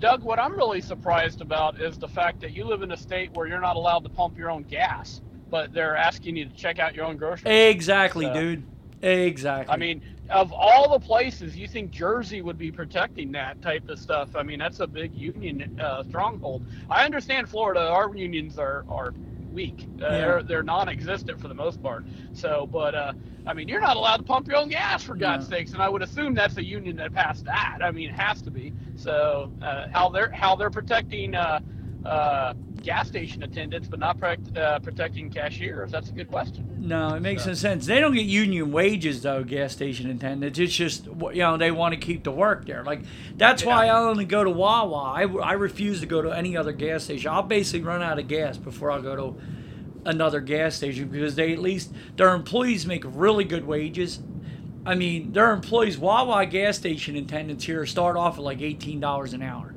Doug, 0.00 0.22
what 0.22 0.38
I'm 0.38 0.52
really 0.56 0.80
surprised 0.80 1.40
about 1.40 1.80
is 1.80 1.98
the 1.98 2.06
fact 2.06 2.40
that 2.40 2.52
you 2.52 2.64
live 2.64 2.82
in 2.82 2.92
a 2.92 2.96
state 2.96 3.30
where 3.34 3.48
you're 3.48 3.60
not 3.60 3.74
allowed 3.76 4.04
to 4.04 4.08
pump 4.08 4.38
your 4.38 4.50
own 4.50 4.62
gas, 4.62 5.22
but 5.50 5.72
they're 5.72 5.96
asking 5.96 6.36
you 6.36 6.44
to 6.44 6.54
check 6.54 6.78
out 6.78 6.94
your 6.94 7.04
own 7.04 7.16
groceries. 7.16 7.52
exactly 7.52 8.26
So- 8.26 8.34
dude 8.34 8.64
exactly 9.00 9.72
I 9.72 9.76
mean, 9.76 10.02
of 10.30 10.52
all 10.52 10.90
the 10.90 10.98
places, 10.98 11.56
you 11.56 11.68
think 11.68 11.90
Jersey 11.90 12.42
would 12.42 12.58
be 12.58 12.70
protecting 12.70 13.32
that 13.32 13.62
type 13.62 13.88
of 13.88 13.98
stuff? 13.98 14.34
I 14.34 14.42
mean, 14.42 14.58
that's 14.58 14.80
a 14.80 14.86
big 14.86 15.14
union 15.14 15.72
uh, 15.80 16.02
stronghold. 16.02 16.62
I 16.90 17.04
understand 17.04 17.48
Florida; 17.48 17.80
our 17.80 18.14
unions 18.14 18.58
are 18.58 18.84
are 18.88 19.14
weak. 19.52 19.86
Uh, 20.02 20.04
Yeah. 20.04 20.18
They're 20.18 20.42
they're 20.42 20.62
non-existent 20.62 21.40
for 21.40 21.48
the 21.48 21.54
most 21.54 21.82
part. 21.82 22.04
So, 22.32 22.68
but 22.70 22.94
uh, 22.94 23.12
I 23.46 23.54
mean, 23.54 23.68
you're 23.68 23.80
not 23.80 23.96
allowed 23.96 24.18
to 24.18 24.22
pump 24.24 24.46
your 24.48 24.56
own 24.56 24.68
gas 24.68 25.02
for 25.02 25.14
God's 25.14 25.48
No. 25.48 25.56
sakes, 25.56 25.72
and 25.72 25.82
I 25.82 25.88
would 25.88 26.02
assume 26.02 26.34
that's 26.34 26.56
a 26.56 26.64
union 26.64 26.96
that 26.96 27.12
passed 27.12 27.44
that. 27.46 27.78
I 27.82 27.90
mean, 27.90 28.10
it 28.10 28.16
has 28.20 28.42
to 28.42 28.50
be. 28.50 28.72
So, 28.96 29.50
uh, 29.62 29.86
how 29.92 30.08
they're 30.10 30.30
how 30.32 30.56
they're 30.56 30.70
protecting. 30.70 31.34
Uh, 32.08 32.54
gas 32.82 33.08
station 33.08 33.42
attendants, 33.42 33.86
but 33.88 33.98
not 33.98 34.18
protect, 34.18 34.56
uh, 34.56 34.78
protecting 34.78 35.28
cashiers. 35.30 35.90
That's 35.90 36.08
a 36.08 36.12
good 36.12 36.28
question. 36.28 36.64
no 36.78 37.14
it 37.14 37.20
makes 37.20 37.44
no 37.44 37.52
sense. 37.54 37.86
They 37.86 38.00
don't 38.00 38.14
get 38.14 38.24
union 38.24 38.72
wages 38.72 39.20
though 39.22 39.44
gas 39.44 39.72
station 39.72 40.08
attendants. 40.10 40.58
It's 40.58 40.74
just 40.74 41.06
you 41.06 41.42
know 41.42 41.56
they 41.58 41.70
want 41.70 41.92
to 41.94 42.00
keep 42.00 42.24
the 42.24 42.30
work 42.30 42.64
there. 42.66 42.84
Like 42.84 43.00
that's 43.36 43.64
why 43.64 43.86
i 43.88 43.90
only 43.90 44.24
go 44.24 44.42
to 44.44 44.50
wawa. 44.50 45.12
I, 45.12 45.22
I 45.22 45.52
refuse 45.54 46.00
to 46.00 46.06
go 46.06 46.22
to 46.22 46.30
any 46.30 46.56
other 46.56 46.72
gas 46.72 47.04
station. 47.04 47.30
I'll 47.30 47.42
basically 47.42 47.82
run 47.86 48.00
out 48.02 48.18
of 48.18 48.26
gas 48.28 48.56
before 48.56 48.90
i 48.90 49.00
go 49.00 49.16
to 49.16 49.40
another 50.06 50.40
gas 50.40 50.76
station 50.76 51.08
because 51.08 51.34
they 51.34 51.52
at 51.52 51.58
least 51.58 51.92
their 52.16 52.32
employees 52.34 52.86
make 52.86 53.04
really 53.04 53.44
good 53.44 53.66
wages. 53.66 54.20
I 54.86 54.94
mean, 54.94 55.32
their 55.32 55.52
employees, 55.52 55.98
Wawa 55.98 56.46
gas 56.46 56.78
station 56.78 57.16
attendants 57.16 57.64
here 57.64 57.84
start 57.84 58.16
off 58.16 58.38
at 58.38 58.44
like 58.44 58.62
eighteen 58.62 59.00
dollars 59.00 59.34
an 59.34 59.42
hour, 59.42 59.74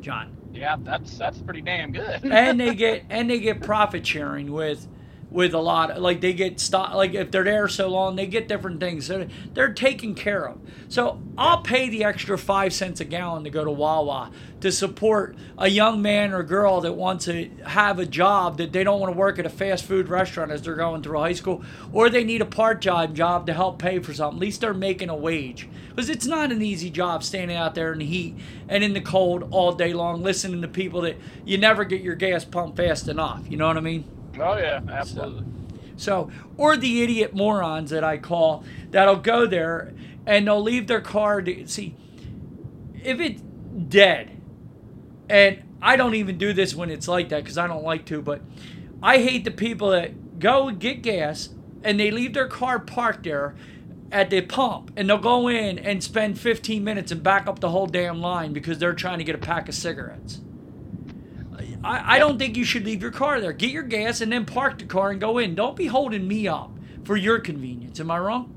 John, 0.00 0.34
Yeah, 0.54 0.76
that's 0.80 1.18
that's 1.18 1.38
pretty 1.38 1.60
damn 1.60 1.92
good. 1.92 2.24
and 2.24 2.58
they 2.60 2.74
get 2.76 3.04
and 3.10 3.28
they 3.28 3.40
get 3.40 3.60
profit 3.60 4.06
sharing 4.06 4.52
with 4.52 4.86
with 5.34 5.52
a 5.52 5.58
lot 5.58 6.00
like 6.00 6.20
they 6.20 6.32
get 6.32 6.60
stock 6.60 6.94
like 6.94 7.12
if 7.12 7.32
they're 7.32 7.42
there 7.42 7.66
so 7.66 7.88
long 7.88 8.14
they 8.14 8.24
get 8.24 8.46
different 8.46 8.78
things. 8.78 9.06
So 9.06 9.26
they're 9.52 9.72
taken 9.72 10.14
care 10.14 10.48
of. 10.48 10.60
So 10.88 11.20
i'll 11.36 11.60
pay 11.60 11.88
the 11.88 12.04
extra 12.04 12.38
five 12.38 12.72
cents 12.72 13.00
a 13.00 13.04
gallon 13.04 13.42
to 13.42 13.50
go 13.50 13.64
to 13.64 13.70
wawa 13.70 14.30
to 14.60 14.70
support 14.70 15.36
a 15.58 15.68
young 15.68 16.00
man 16.00 16.32
or 16.32 16.44
girl 16.44 16.80
that 16.82 16.92
wants 16.92 17.24
to 17.24 17.50
have 17.66 17.98
a 17.98 18.06
job 18.06 18.58
that 18.58 18.72
they 18.72 18.84
don't 18.84 19.00
want 19.00 19.12
to 19.12 19.18
work 19.18 19.40
at 19.40 19.44
a 19.44 19.50
fast 19.50 19.84
food 19.84 20.08
restaurant 20.08 20.52
as 20.52 20.62
they're 20.62 20.76
going 20.76 21.02
through 21.02 21.18
high 21.18 21.32
school 21.32 21.64
or 21.92 22.08
they 22.08 22.22
need 22.22 22.40
a 22.40 22.46
part-time 22.46 23.12
job 23.12 23.44
to 23.46 23.52
help 23.52 23.80
pay 23.80 23.98
for 23.98 24.14
something. 24.14 24.38
At 24.38 24.40
least 24.40 24.60
they're 24.60 24.72
making 24.72 25.10
a 25.10 25.16
wage. 25.16 25.68
Because 25.88 26.08
it's 26.08 26.26
not 26.26 26.52
an 26.52 26.62
easy 26.62 26.90
job 26.90 27.24
standing 27.24 27.56
out 27.56 27.74
there 27.74 27.92
in 27.92 27.98
the 27.98 28.06
heat 28.06 28.36
and 28.68 28.84
in 28.84 28.94
the 28.94 29.00
cold 29.00 29.48
all 29.50 29.72
day 29.72 29.92
long 29.92 30.22
listening 30.22 30.62
to 30.62 30.68
people 30.68 31.00
that 31.02 31.16
you 31.44 31.58
never 31.58 31.84
get 31.84 32.02
your 32.02 32.14
gas 32.14 32.44
pumped 32.44 32.76
fast 32.76 33.08
enough. 33.08 33.44
You 33.48 33.56
know 33.56 33.66
what 33.66 33.76
i 33.76 33.80
mean 33.80 34.04
oh 34.38 34.56
yeah, 34.56 34.80
absolutely. 34.90 35.44
so, 35.96 36.30
or 36.56 36.76
the 36.76 37.02
idiot 37.02 37.34
morons 37.34 37.90
that 37.90 38.04
I 38.04 38.18
call 38.18 38.64
that'll 38.90 39.16
go 39.16 39.46
there 39.46 39.92
and 40.26 40.46
they'll 40.46 40.62
leave 40.62 40.86
their 40.86 41.00
car. 41.00 41.42
To, 41.42 41.66
see, 41.66 41.94
if 43.02 43.20
it's 43.20 43.42
dead, 43.88 44.30
and 45.28 45.62
I 45.80 45.96
don't 45.96 46.14
even 46.14 46.38
do 46.38 46.52
this 46.52 46.74
when 46.74 46.90
it's 46.90 47.08
like 47.08 47.28
that 47.28 47.42
because 47.42 47.58
I 47.58 47.66
don't 47.66 47.84
like 47.84 48.06
to, 48.06 48.22
but 48.22 48.40
I 49.02 49.18
hate 49.18 49.44
the 49.44 49.50
people 49.50 49.90
that 49.90 50.38
go 50.38 50.70
get 50.70 51.02
gas 51.02 51.50
and 51.82 52.00
they 52.00 52.10
leave 52.10 52.32
their 52.32 52.48
car 52.48 52.78
parked 52.78 53.24
there 53.24 53.54
at 54.10 54.30
the 54.30 54.40
pump 54.40 54.92
and 54.96 55.08
they'll 55.08 55.18
go 55.18 55.48
in 55.48 55.78
and 55.78 56.02
spend 56.02 56.38
15 56.38 56.82
minutes 56.82 57.12
and 57.12 57.22
back 57.22 57.46
up 57.46 57.58
the 57.60 57.68
whole 57.70 57.86
damn 57.86 58.20
line 58.20 58.52
because 58.52 58.78
they're 58.78 58.94
trying 58.94 59.18
to 59.18 59.24
get 59.24 59.34
a 59.34 59.38
pack 59.38 59.68
of 59.68 59.74
cigarettes. 59.74 60.40
I, 61.84 62.16
I 62.16 62.18
don't 62.18 62.38
think 62.38 62.56
you 62.56 62.64
should 62.64 62.84
leave 62.84 63.02
your 63.02 63.10
car 63.10 63.40
there. 63.40 63.52
Get 63.52 63.70
your 63.70 63.82
gas 63.82 64.20
and 64.20 64.32
then 64.32 64.46
park 64.46 64.78
the 64.78 64.86
car 64.86 65.10
and 65.10 65.20
go 65.20 65.38
in. 65.38 65.54
Don't 65.54 65.76
be 65.76 65.86
holding 65.86 66.26
me 66.26 66.48
up 66.48 66.70
for 67.04 67.16
your 67.16 67.38
convenience. 67.38 68.00
Am 68.00 68.10
I 68.10 68.18
wrong? 68.18 68.50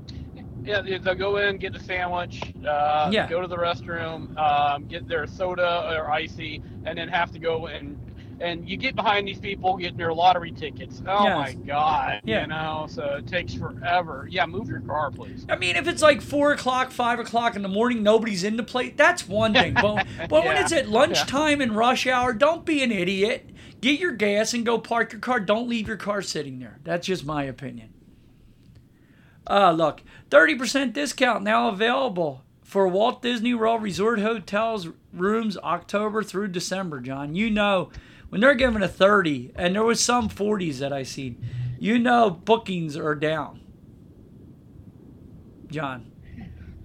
Yeah, 0.64 0.80
they'll 0.82 1.14
go 1.14 1.36
in, 1.38 1.56
get 1.56 1.72
the 1.72 1.80
sandwich, 1.80 2.42
uh, 2.66 3.08
Yeah. 3.12 3.28
go 3.28 3.40
to 3.40 3.46
the 3.46 3.56
restroom, 3.56 4.36
um, 4.36 4.86
get 4.86 5.08
their 5.08 5.26
soda 5.26 5.94
or 5.96 6.10
icy, 6.10 6.62
and 6.84 6.98
then 6.98 7.08
have 7.08 7.30
to 7.32 7.38
go 7.38 7.68
and 7.68 7.98
and 8.40 8.68
you 8.68 8.76
get 8.76 8.94
behind 8.96 9.26
these 9.26 9.38
people 9.38 9.76
getting 9.76 9.96
their 9.96 10.12
lottery 10.12 10.52
tickets. 10.52 11.02
Oh 11.06 11.24
Yes. 11.24 11.36
my 11.36 11.52
god, 11.64 12.20
Yeah. 12.24 12.42
you 12.42 12.46
know, 12.48 12.86
so 12.88 13.16
it 13.16 13.26
takes 13.26 13.54
forever. 13.54 14.26
Yeah, 14.30 14.46
move 14.46 14.68
your 14.68 14.80
car, 14.80 15.10
please. 15.10 15.44
I 15.48 15.56
mean, 15.56 15.76
if 15.76 15.88
it's 15.88 16.02
like 16.02 16.20
four 16.22 16.52
o'clock, 16.52 16.90
five 16.90 17.18
o'clock 17.18 17.56
in 17.56 17.62
the 17.62 17.68
morning, 17.68 18.02
nobody's 18.02 18.44
in 18.44 18.56
the 18.56 18.62
plate. 18.62 18.96
That's 18.96 19.26
one 19.28 19.52
thing. 19.54 19.74
But, 19.74 20.06
but 20.28 20.44
when 20.44 20.56
it's 20.56 20.72
at 20.72 20.88
lunchtime 20.88 21.60
and 21.60 21.76
rush 21.76 22.06
hour, 22.06 22.32
don't 22.32 22.64
be 22.64 22.82
an 22.82 22.92
idiot. 22.92 23.50
Get 23.80 24.00
your 24.00 24.12
gas 24.12 24.54
and 24.54 24.66
go 24.66 24.78
park 24.78 25.12
your 25.12 25.20
car. 25.20 25.38
Don't 25.40 25.68
leave 25.68 25.86
your 25.86 25.96
car 25.96 26.20
sitting 26.22 26.58
there. 26.58 26.78
That's 26.84 27.06
just 27.06 27.24
my 27.24 27.44
opinion. 27.44 27.90
Uh, 29.46 29.72
look, 29.72 30.02
30% 30.30 30.92
discount 30.92 31.42
now 31.42 31.68
available 31.68 32.42
for 32.62 32.86
Walt 32.86 33.22
Disney 33.22 33.54
World 33.54 33.82
Resort 33.82 34.20
Hotels 34.20 34.88
rooms 35.12 35.56
October 35.58 36.22
through 36.22 36.48
December, 36.48 37.00
John. 37.00 37.34
You 37.34 37.48
know, 37.50 37.90
when 38.28 38.40
they're 38.40 38.54
giving 38.54 38.82
a 38.82 38.88
30, 38.88 39.52
and 39.54 39.74
there 39.74 39.84
was 39.84 40.02
some 40.02 40.28
40s 40.28 40.78
that 40.78 40.92
I 40.92 41.02
seen, 41.02 41.44
you 41.78 41.98
know 41.98 42.30
bookings 42.30 42.96
are 42.96 43.14
down. 43.14 43.60
John. 45.70 46.10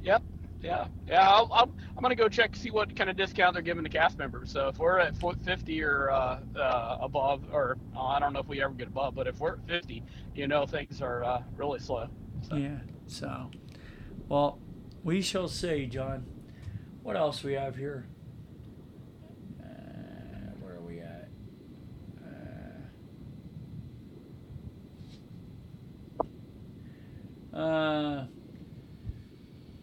Yep. 0.03 0.23
Yeah. 0.61 0.87
Yeah. 1.07 1.29
I'll, 1.29 1.49
I'll, 1.51 1.71
I'm 1.95 2.01
gonna 2.01 2.15
go 2.15 2.27
check 2.27 2.55
see 2.55 2.69
what 2.69 2.95
kind 2.95 3.09
of 3.09 3.15
discount 3.15 3.53
they're 3.53 3.61
giving 3.61 3.83
the 3.83 3.89
cast 3.89 4.17
members. 4.17 4.51
So 4.51 4.67
if 4.67 4.77
we're 4.77 4.99
at 4.99 5.15
50 5.15 5.83
or 5.83 6.11
uh, 6.11 6.39
uh, 6.55 6.97
above, 7.01 7.43
or 7.51 7.77
uh, 7.95 8.05
I 8.07 8.19
don't 8.19 8.33
know 8.33 8.39
if 8.39 8.47
we 8.47 8.61
ever 8.61 8.73
get 8.73 8.87
above, 8.87 9.15
but 9.15 9.27
if 9.27 9.39
we're 9.39 9.53
at 9.53 9.67
50, 9.67 10.03
you 10.35 10.47
know 10.47 10.65
things 10.65 11.01
are 11.01 11.23
uh, 11.23 11.43
really 11.55 11.79
slow. 11.79 12.09
So. 12.47 12.55
Yeah. 12.55 12.77
So, 13.07 13.51
well, 14.27 14.59
we 15.03 15.21
shall 15.21 15.47
see, 15.47 15.85
John. 15.85 16.25
What 17.03 17.17
else 17.17 17.43
we 17.43 17.53
have 17.53 17.75
here? 17.75 18.07
Uh, 19.61 19.65
where 20.61 20.75
are 20.75 20.81
we 20.81 21.01
at? 21.01 21.29
Uh, 27.53 28.25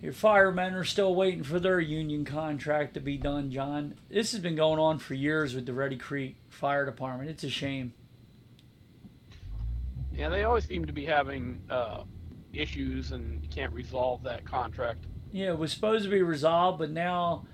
your 0.01 0.13
firemen 0.13 0.75
are 0.75 0.85
still 0.85 1.15
waiting 1.15 1.43
for 1.43 1.61
their 1.61 1.79
union 1.79 2.25
contract 2.25 2.95
to 2.95 3.01
be 3.01 3.17
done, 3.17 3.51
John. 3.51 3.95
This 4.09 4.33
has 4.33 4.41
been 4.41 4.57
going 4.57 4.79
on 4.79 4.99
for 4.99 5.15
years 5.15 5.55
with 5.55 5.67
the 5.67 5.75
Reedy 5.75 5.97
Creek 5.97 6.37
Fire 6.49 6.87
Department. 6.87 7.31
It's 7.31 7.45
a 7.45 7.51
shame. 7.51 7.93
Yeah, 10.13 10.31
they 10.31 10.45
always 10.45 10.67
seem 10.67 10.87
to 10.87 10.93
be 10.93 11.05
having 11.05 11.61
uh, 11.71 12.03
issues 12.53 13.13
and 13.13 13.49
can't 13.51 13.73
resolve 13.73 14.23
that 14.25 14.45
contract. 14.45 15.05
Yeah, 15.33 15.51
it 15.51 15.59
was 15.59 15.73
supposed 15.73 16.05
to 16.05 16.11
be 16.11 16.23
resolved, 16.23 16.79
but 16.79 16.91
now 16.91 17.47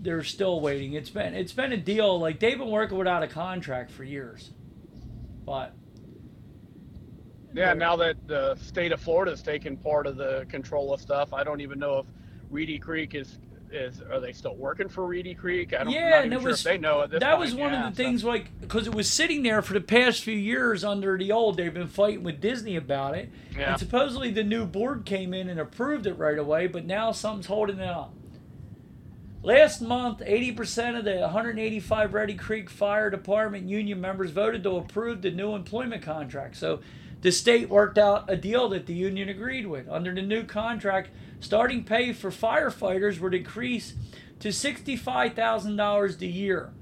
they're 0.00 0.24
still 0.24 0.60
waiting. 0.60 0.94
It's 0.94 1.10
been 1.10 1.34
it's 1.34 1.52
been 1.52 1.72
a 1.72 1.76
deal. 1.76 2.18
Like 2.18 2.40
they've 2.40 2.58
been 2.58 2.70
working 2.70 2.96
without 2.96 3.22
a 3.22 3.28
contract 3.28 3.90
for 3.90 4.04
years, 4.04 4.50
but 5.44 5.74
Yeah, 7.54 7.74
now 7.74 7.96
that 7.96 8.16
the 8.26 8.54
state 8.56 8.92
of 8.92 9.00
Florida 9.00 9.30
has 9.32 9.42
taken 9.42 9.76
part 9.76 10.06
of 10.06 10.16
the 10.16 10.46
control 10.48 10.92
of 10.94 11.00
stuff, 11.00 11.32
I 11.34 11.44
don't 11.44 11.60
even 11.60 11.78
know 11.78 11.98
if 12.00 12.06
Reedy 12.50 12.78
Creek 12.78 13.14
is 13.14 13.38
is 13.74 14.02
are 14.02 14.20
they 14.20 14.32
still 14.32 14.54
working 14.54 14.86
for 14.86 15.06
Reedy 15.06 15.34
Creek? 15.34 15.72
I 15.72 15.84
don't. 15.84 15.92
Yeah, 15.94 16.20
and 16.22 16.32
it 16.34 16.40
sure 16.40 16.50
was- 16.50 16.58
if 16.60 16.64
they 16.64 16.76
know 16.76 17.00
at 17.02 17.10
this 17.10 17.20
that 17.20 17.30
point. 17.36 17.40
was 17.40 17.54
one 17.54 17.72
Yeah, 17.72 17.86
of 17.88 17.94
the 17.96 18.02
so- 18.02 18.06
things. 18.06 18.22
Like 18.22 18.60
because 18.60 18.86
it 18.86 18.94
was 18.94 19.10
sitting 19.10 19.42
there 19.42 19.62
for 19.62 19.72
the 19.72 19.80
past 19.80 20.22
few 20.22 20.36
years 20.36 20.84
under 20.84 21.16
the 21.16 21.32
old. 21.32 21.56
They've 21.56 21.72
been 21.72 21.86
fighting 21.88 22.22
with 22.22 22.38
Disney 22.40 22.76
about 22.76 23.16
it, 23.16 23.30
Yeah. 23.56 23.70
and 23.70 23.78
supposedly 23.80 24.30
the 24.30 24.44
new 24.44 24.66
board 24.66 25.06
came 25.06 25.32
in 25.32 25.48
and 25.48 25.58
approved 25.58 26.06
it 26.06 26.14
right 26.18 26.38
away. 26.38 26.66
But 26.66 26.84
now 26.84 27.12
something's 27.12 27.46
holding 27.46 27.78
it 27.78 27.88
up. 27.88 28.12
Last 29.42 29.80
month, 29.80 30.20
80% 30.24 30.96
of 30.98 31.04
the 31.04 31.20
185 31.20 32.12
Reedy 32.14 32.34
Creek 32.34 32.68
Fire 32.70 33.10
Department 33.10 33.68
union 33.68 34.00
members 34.00 34.30
voted 34.30 34.62
to 34.64 34.76
approve 34.76 35.22
the 35.22 35.30
new 35.32 35.54
employment 35.54 36.02
contract. 36.02 36.56
So 36.56 36.80
the 37.22 37.32
state 37.32 37.68
worked 37.68 37.98
out 37.98 38.28
a 38.28 38.36
deal 38.36 38.68
that 38.68 38.86
the 38.86 38.94
union 38.94 39.28
agreed 39.28 39.66
with. 39.66 39.88
Under 39.88 40.12
the 40.12 40.22
new 40.22 40.42
contract, 40.44 41.10
starting 41.40 41.84
pay 41.84 42.12
for 42.12 42.30
firefighters 42.30 43.20
would 43.20 43.32
increase 43.32 43.94
to 44.40 44.48
$65,000 44.48 46.20
a 46.20 46.26
year. 46.26 46.72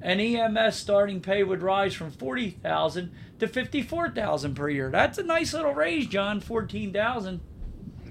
And 0.00 0.20
EMS 0.20 0.76
starting 0.76 1.20
pay 1.20 1.42
would 1.42 1.62
rise 1.62 1.94
from 1.94 2.12
40,000 2.12 3.10
to 3.40 3.48
54,000 3.48 4.54
per 4.54 4.68
year. 4.68 4.90
That's 4.90 5.18
a 5.18 5.24
nice 5.24 5.52
little 5.52 5.74
raise, 5.74 6.06
John, 6.06 6.40
14,000. 6.40 7.40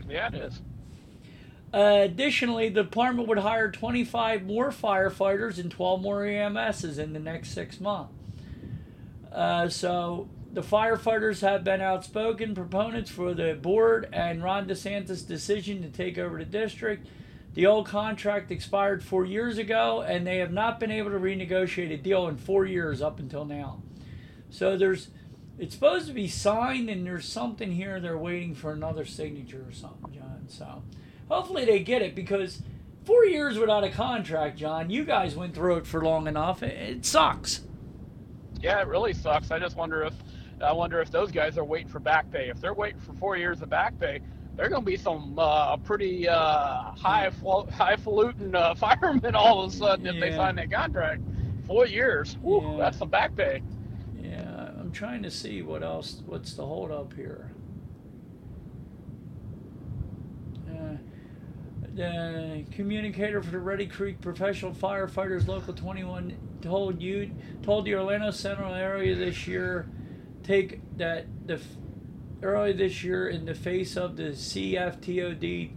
Yeah, 0.10 0.28
it 0.28 0.36
is. 0.36 0.62
Uh, 1.74 2.00
additionally, 2.04 2.68
the 2.68 2.84
department 2.84 3.30
would 3.30 3.40
hire 3.40 3.72
25 3.72 4.44
more 4.44 4.72
firefighters 4.72 5.58
and 5.58 5.72
12 5.72 6.02
more 6.02 6.24
EMSs 6.24 6.98
in 6.98 7.14
the 7.14 7.20
next 7.20 7.52
six 7.52 7.80
months. 7.80 8.14
Uh, 9.32 9.70
so 9.70 10.28
the 10.58 10.64
firefighters 10.64 11.42
have 11.42 11.64
been 11.64 11.82
outspoken 11.82 12.56
proponents 12.56 13.12
for 13.12 13.36
the 13.36 13.54
board 13.54 14.10
and 14.12 14.42
Ron 14.42 14.68
DeSantis' 14.68 15.28
decision 15.28 15.84
to 15.84 15.90
take 15.90 16.18
over 16.18 16.40
the 16.40 16.46
district. 16.46 17.06
The 17.54 17.68
old 17.68 17.86
contract 17.86 18.50
expired 18.50 19.04
four 19.04 19.24
years 19.24 19.60
ago, 19.60 20.02
and 20.02 20.26
they 20.26 20.38
have 20.38 20.52
not 20.52 20.80
been 20.80 20.90
able 20.90 21.12
to 21.12 21.20
renegotiate 21.20 21.94
a 21.94 21.98
deal 21.98 22.28
in 22.28 22.38
four 22.38 22.66
years 22.66 23.04
up 23.04 23.20
until 23.20 23.46
now. 23.46 23.84
So 24.50 24.76
there's, 24.76 25.10
it's 25.60 25.76
supposed 25.76 26.08
to 26.08 26.14
be 26.14 26.28
signed, 26.28 26.90
and 26.90 27.06
there's 27.06 27.28
something 27.28 27.74
here 27.74 28.00
they're 28.00 28.18
waiting 28.18 28.56
for 28.56 28.72
another 28.72 29.06
signature 29.06 29.64
or 29.64 29.72
something, 29.72 30.12
John. 30.12 30.46
So 30.48 30.82
hopefully 31.30 31.66
they 31.66 31.82
get 31.82 32.02
it 32.02 32.16
because 32.16 32.64
four 33.06 33.26
years 33.26 33.60
without 33.60 33.84
a 33.84 33.92
contract, 33.92 34.58
John. 34.58 34.90
You 34.90 35.06
guys 35.06 35.36
went 35.36 35.54
through 35.54 35.76
it 35.76 35.86
for 35.86 36.04
long 36.04 36.26
enough. 36.26 36.64
It, 36.64 37.06
sucks. 37.06 37.62
Yeah, 38.60 38.82
it 38.82 38.88
really 38.88 39.14
sucks. 39.14 39.52
I 39.52 39.60
just 39.60 39.76
wonder 39.76 40.02
if 40.02 40.14
I 40.62 40.72
wonder 40.72 41.00
if 41.02 41.12
those 41.12 41.32
guys 41.32 41.58
are 41.58 41.64
waiting 41.64 41.88
for 41.88 42.00
back 42.00 42.32
pay. 42.32 42.50
If 42.50 42.60
they're 42.60 42.74
waiting 42.74 43.00
for 43.00 43.14
four 43.14 43.38
years 43.38 43.62
of 43.62 43.70
back 43.70 44.00
pay, 44.00 44.20
they're 44.56 44.70
going 44.70 44.82
to 44.82 44.86
be 44.86 44.98
some 44.98 45.38
uh, 45.38 45.78
pretty 45.78 46.28
uh, 46.28 46.92
high 46.96 47.30
highfalutin 47.72 48.56
uh, 48.56 48.74
firemen 48.76 49.36
all 49.36 49.64
of 49.64 49.72
a 49.72 49.76
sudden 49.76 50.08
if 50.08 50.20
they 50.20 50.30
Yeah. 50.32 50.36
sign 50.38 50.56
that 50.56 50.72
contract. 50.72 51.22
Four 51.68 51.86
years, 51.86 52.38
Whew, 52.42 52.62
Yeah. 52.64 52.78
that's 52.78 52.98
some 52.98 53.10
back 53.10 53.36
pay. 53.36 53.62
Yeah, 54.20 54.72
I'm 54.80 54.92
trying 54.92 55.22
to 55.24 55.32
see 55.32 55.62
what 55.62 55.84
else. 55.84 56.24
What's 56.26 56.54
the 56.54 56.66
hold 56.66 56.92
up 56.92 57.14
here? 57.14 57.52
Uh, 60.70 60.98
the 61.94 62.66
communicator 62.72 63.42
for 63.42 63.52
the 63.52 63.60
Reedy 63.60 63.86
Creek 63.88 64.22
Professional 64.22 64.72
Firefighters 64.72 65.48
Local 65.48 65.74
21 65.74 66.36
told 66.62 67.02
you 67.02 67.32
told 67.62 67.86
the 67.86 67.96
Orlando 67.96 68.32
Sentinel 68.32 68.74
this 69.16 69.46
year 69.48 69.88
take 70.48 70.80
that 70.98 71.26
the 71.46 71.60
early 72.42 72.72
this 72.72 73.04
year 73.04 73.28
in 73.28 73.46
the 73.46 73.54
face 73.54 73.98
of 73.98 74.16
the 74.16 74.30
CFTOD 74.30 75.72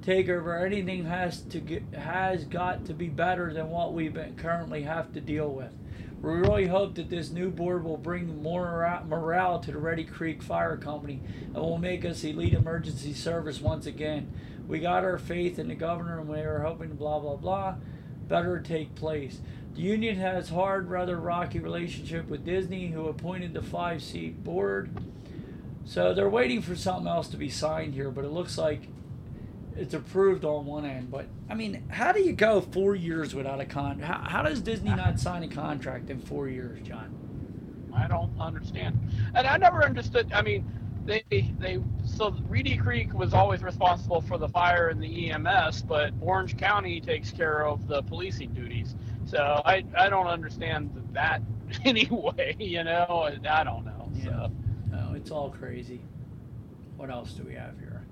takeover 0.00 0.64
anything 0.64 1.04
has 1.04 1.42
to 1.42 1.60
get 1.60 1.82
has 1.94 2.44
got 2.44 2.84
to 2.86 2.94
be 2.94 3.08
better 3.08 3.52
than 3.52 3.70
what 3.70 3.92
we 3.92 4.12
currently 4.36 4.82
have 4.82 5.12
to 5.12 5.20
deal 5.20 5.48
with. 5.48 5.72
We 6.20 6.32
really 6.32 6.66
hope 6.66 6.96
that 6.96 7.08
this 7.08 7.30
new 7.30 7.50
board 7.50 7.84
will 7.84 7.98
bring 7.98 8.42
more 8.42 9.02
morale 9.06 9.60
to 9.60 9.70
the 9.70 9.78
Reedy 9.78 10.04
Creek 10.04 10.42
Fire 10.42 10.76
Company 10.76 11.20
and 11.44 11.54
will 11.54 11.78
make 11.78 12.04
us 12.04 12.24
elite 12.24 12.54
emergency 12.54 13.12
service 13.12 13.60
once 13.60 13.86
again. 13.86 14.32
We 14.66 14.80
got 14.80 15.04
our 15.04 15.18
faith 15.18 15.58
in 15.58 15.68
the 15.68 15.74
governor 15.74 16.18
and 16.18 16.28
we 16.28 16.40
are 16.40 16.60
hoping 16.60 16.96
blah 16.96 17.20
blah 17.20 17.36
blah 17.36 17.76
better 18.28 18.60
take 18.60 18.94
place. 18.94 19.40
The 19.76 19.82
union 19.82 20.16
has 20.16 20.48
hard, 20.48 20.88
rather 20.88 21.18
rocky 21.18 21.58
relationship 21.58 22.28
with 22.28 22.46
Disney, 22.46 22.86
who 22.86 23.08
appointed 23.08 23.52
the 23.52 23.60
five-seat 23.60 24.42
board. 24.42 24.90
So 25.84 26.14
they're 26.14 26.30
waiting 26.30 26.62
for 26.62 26.74
something 26.74 27.06
else 27.06 27.28
to 27.28 27.36
be 27.36 27.50
signed 27.50 27.92
here, 27.92 28.10
but 28.10 28.24
it 28.24 28.30
looks 28.30 28.56
like 28.56 28.88
it's 29.76 29.92
approved 29.92 30.46
on 30.46 30.64
one 30.64 30.86
end. 30.86 31.10
But 31.10 31.26
I 31.50 31.54
mean, 31.54 31.84
how 31.90 32.12
do 32.12 32.22
you 32.22 32.32
go 32.32 32.62
four 32.62 32.94
years 32.94 33.34
without 33.34 33.60
a 33.60 33.66
con? 33.66 34.00
How, 34.00 34.24
how 34.26 34.42
does 34.42 34.62
Disney 34.62 34.94
not 34.94 35.20
sign 35.20 35.42
a 35.42 35.48
contract 35.48 36.08
in 36.08 36.20
four 36.20 36.48
years, 36.48 36.80
John? 36.80 37.14
I 37.94 38.08
don't 38.08 38.32
understand. 38.40 38.98
And 39.34 39.46
I 39.46 39.58
never 39.58 39.84
understood. 39.84 40.32
I 40.32 40.40
mean, 40.40 40.64
they 41.04 41.22
they 41.58 41.80
so 42.04 42.34
Reedy 42.48 42.78
Creek 42.78 43.12
was 43.12 43.34
always 43.34 43.62
responsible 43.62 44.22
for 44.22 44.38
the 44.38 44.48
fire 44.48 44.88
and 44.88 45.02
the 45.02 45.30
EMS, 45.30 45.82
but 45.82 46.14
Orange 46.20 46.56
County 46.56 47.00
takes 47.00 47.30
care 47.30 47.66
of 47.66 47.86
the 47.86 48.02
policing 48.02 48.54
duties. 48.54 48.96
So 49.26 49.60
I 49.64 49.84
I 49.96 50.08
don't 50.08 50.28
understand 50.28 50.90
that 51.12 51.42
anyway. 51.84 52.56
You 52.58 52.84
know, 52.84 53.28
I 53.48 53.64
don't 53.64 53.84
know. 53.84 54.10
So. 54.24 54.50
No, 54.90 55.14
it's 55.14 55.30
all 55.30 55.50
crazy. 55.50 56.00
What 56.96 57.10
else 57.10 57.32
do 57.32 57.42
we 57.42 57.54
have 57.54 57.78
here? 57.78 58.06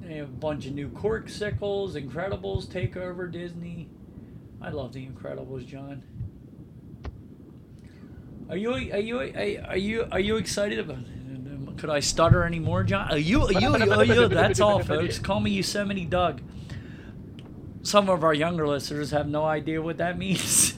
They 0.00 0.16
have 0.16 0.28
a 0.28 0.32
bunch 0.32 0.66
of 0.66 0.74
new 0.74 0.88
Corkcicles, 0.90 1.94
Incredibles 1.94 2.70
take 2.70 2.96
over 2.96 3.26
Disney. 3.26 3.88
I 4.60 4.70
love 4.70 4.92
the 4.92 5.06
Incredibles, 5.06 5.66
John. 5.66 6.02
Are 8.48 8.56
you 8.56 8.72
are 8.72 8.78
you 8.78 9.18
are 9.18 9.76
you 9.76 10.06
are 10.12 10.20
you 10.20 10.36
excited 10.36 10.78
about 10.78 10.98
It? 10.98 11.78
Could 11.78 11.90
I 11.90 12.00
stutter 12.00 12.44
anymore, 12.44 12.84
John? 12.84 13.10
Are 13.10 13.18
you, 13.18 13.50
you, 13.50 13.60
you, 13.60 14.04
you. 14.04 14.28
That's 14.28 14.60
all, 14.60 14.82
folks. 14.82 15.18
Call 15.20 15.40
me 15.40 15.50
Yosemite 15.50 16.06
Doug. 16.06 16.40
Some 17.86 18.08
of 18.10 18.24
our 18.24 18.34
younger 18.34 18.66
listeners 18.66 19.12
have 19.12 19.28
no 19.28 19.44
idea 19.44 19.80
what 19.80 19.98
that 19.98 20.18
means. 20.24 20.74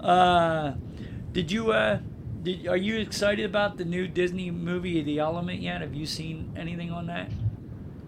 uh, 0.00 0.74
did 1.32 1.50
you? 1.50 1.72
Uh, 1.72 1.98
did, 2.44 2.68
are 2.68 2.76
you 2.76 2.98
excited 2.98 3.44
about 3.44 3.76
the 3.76 3.84
new 3.84 4.06
Disney 4.06 4.52
movie, 4.52 5.02
The 5.02 5.18
Element, 5.18 5.60
yet? 5.60 5.80
Have 5.80 5.92
you 5.92 6.06
seen 6.06 6.52
anything 6.56 6.92
on 6.92 7.08
that? 7.08 7.32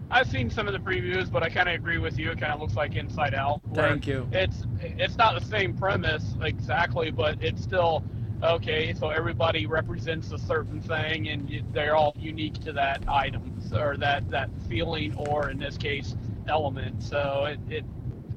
I've 0.09 0.29
seen 0.29 0.49
some 0.49 0.67
of 0.67 0.73
the 0.73 0.79
previews, 0.79 1.29
but 1.29 1.43
I 1.43 1.49
kind 1.49 1.67
of 1.67 1.75
agree 1.75 1.97
with 1.97 2.17
you. 2.17 2.31
It 2.31 2.39
kind 2.39 2.53
of 2.53 2.61
looks 2.61 2.75
like 2.75 2.95
Inside 2.95 3.33
Out. 3.33 3.59
Thank 3.73 4.07
you. 4.07 4.25
It's 4.31 4.63
it's 4.79 5.17
not 5.17 5.37
the 5.37 5.45
same 5.45 5.75
premise 5.75 6.35
exactly, 6.41 7.11
but 7.11 7.43
it's 7.43 7.61
still 7.61 8.05
okay. 8.41 8.93
So 8.93 9.09
everybody 9.09 9.65
represents 9.65 10.31
a 10.31 10.37
certain 10.37 10.79
thing, 10.79 11.27
and 11.27 11.61
they're 11.73 11.97
all 11.97 12.15
unique 12.17 12.53
to 12.61 12.71
that 12.71 13.03
item 13.05 13.59
or 13.73 13.97
that 13.97 14.29
that 14.29 14.49
feeling, 14.69 15.13
or 15.15 15.49
in 15.49 15.59
this 15.59 15.75
case, 15.77 16.15
element. 16.49 17.03
So 17.03 17.45
it, 17.45 17.59
it 17.69 17.85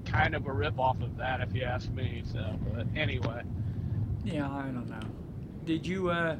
kind 0.04 0.34
of 0.34 0.46
a 0.46 0.52
rip 0.52 0.78
off 0.78 1.00
of 1.02 1.16
that, 1.16 1.40
if 1.40 1.54
you 1.54 1.62
ask 1.62 1.90
me. 1.90 2.22
So, 2.32 2.58
but 2.72 2.86
anyway. 2.96 3.42
Yeah, 4.24 4.50
I 4.50 4.62
don't 4.62 4.88
know. 4.88 5.00
Did 5.64 5.86
you? 5.86 6.10
uh 6.10 6.36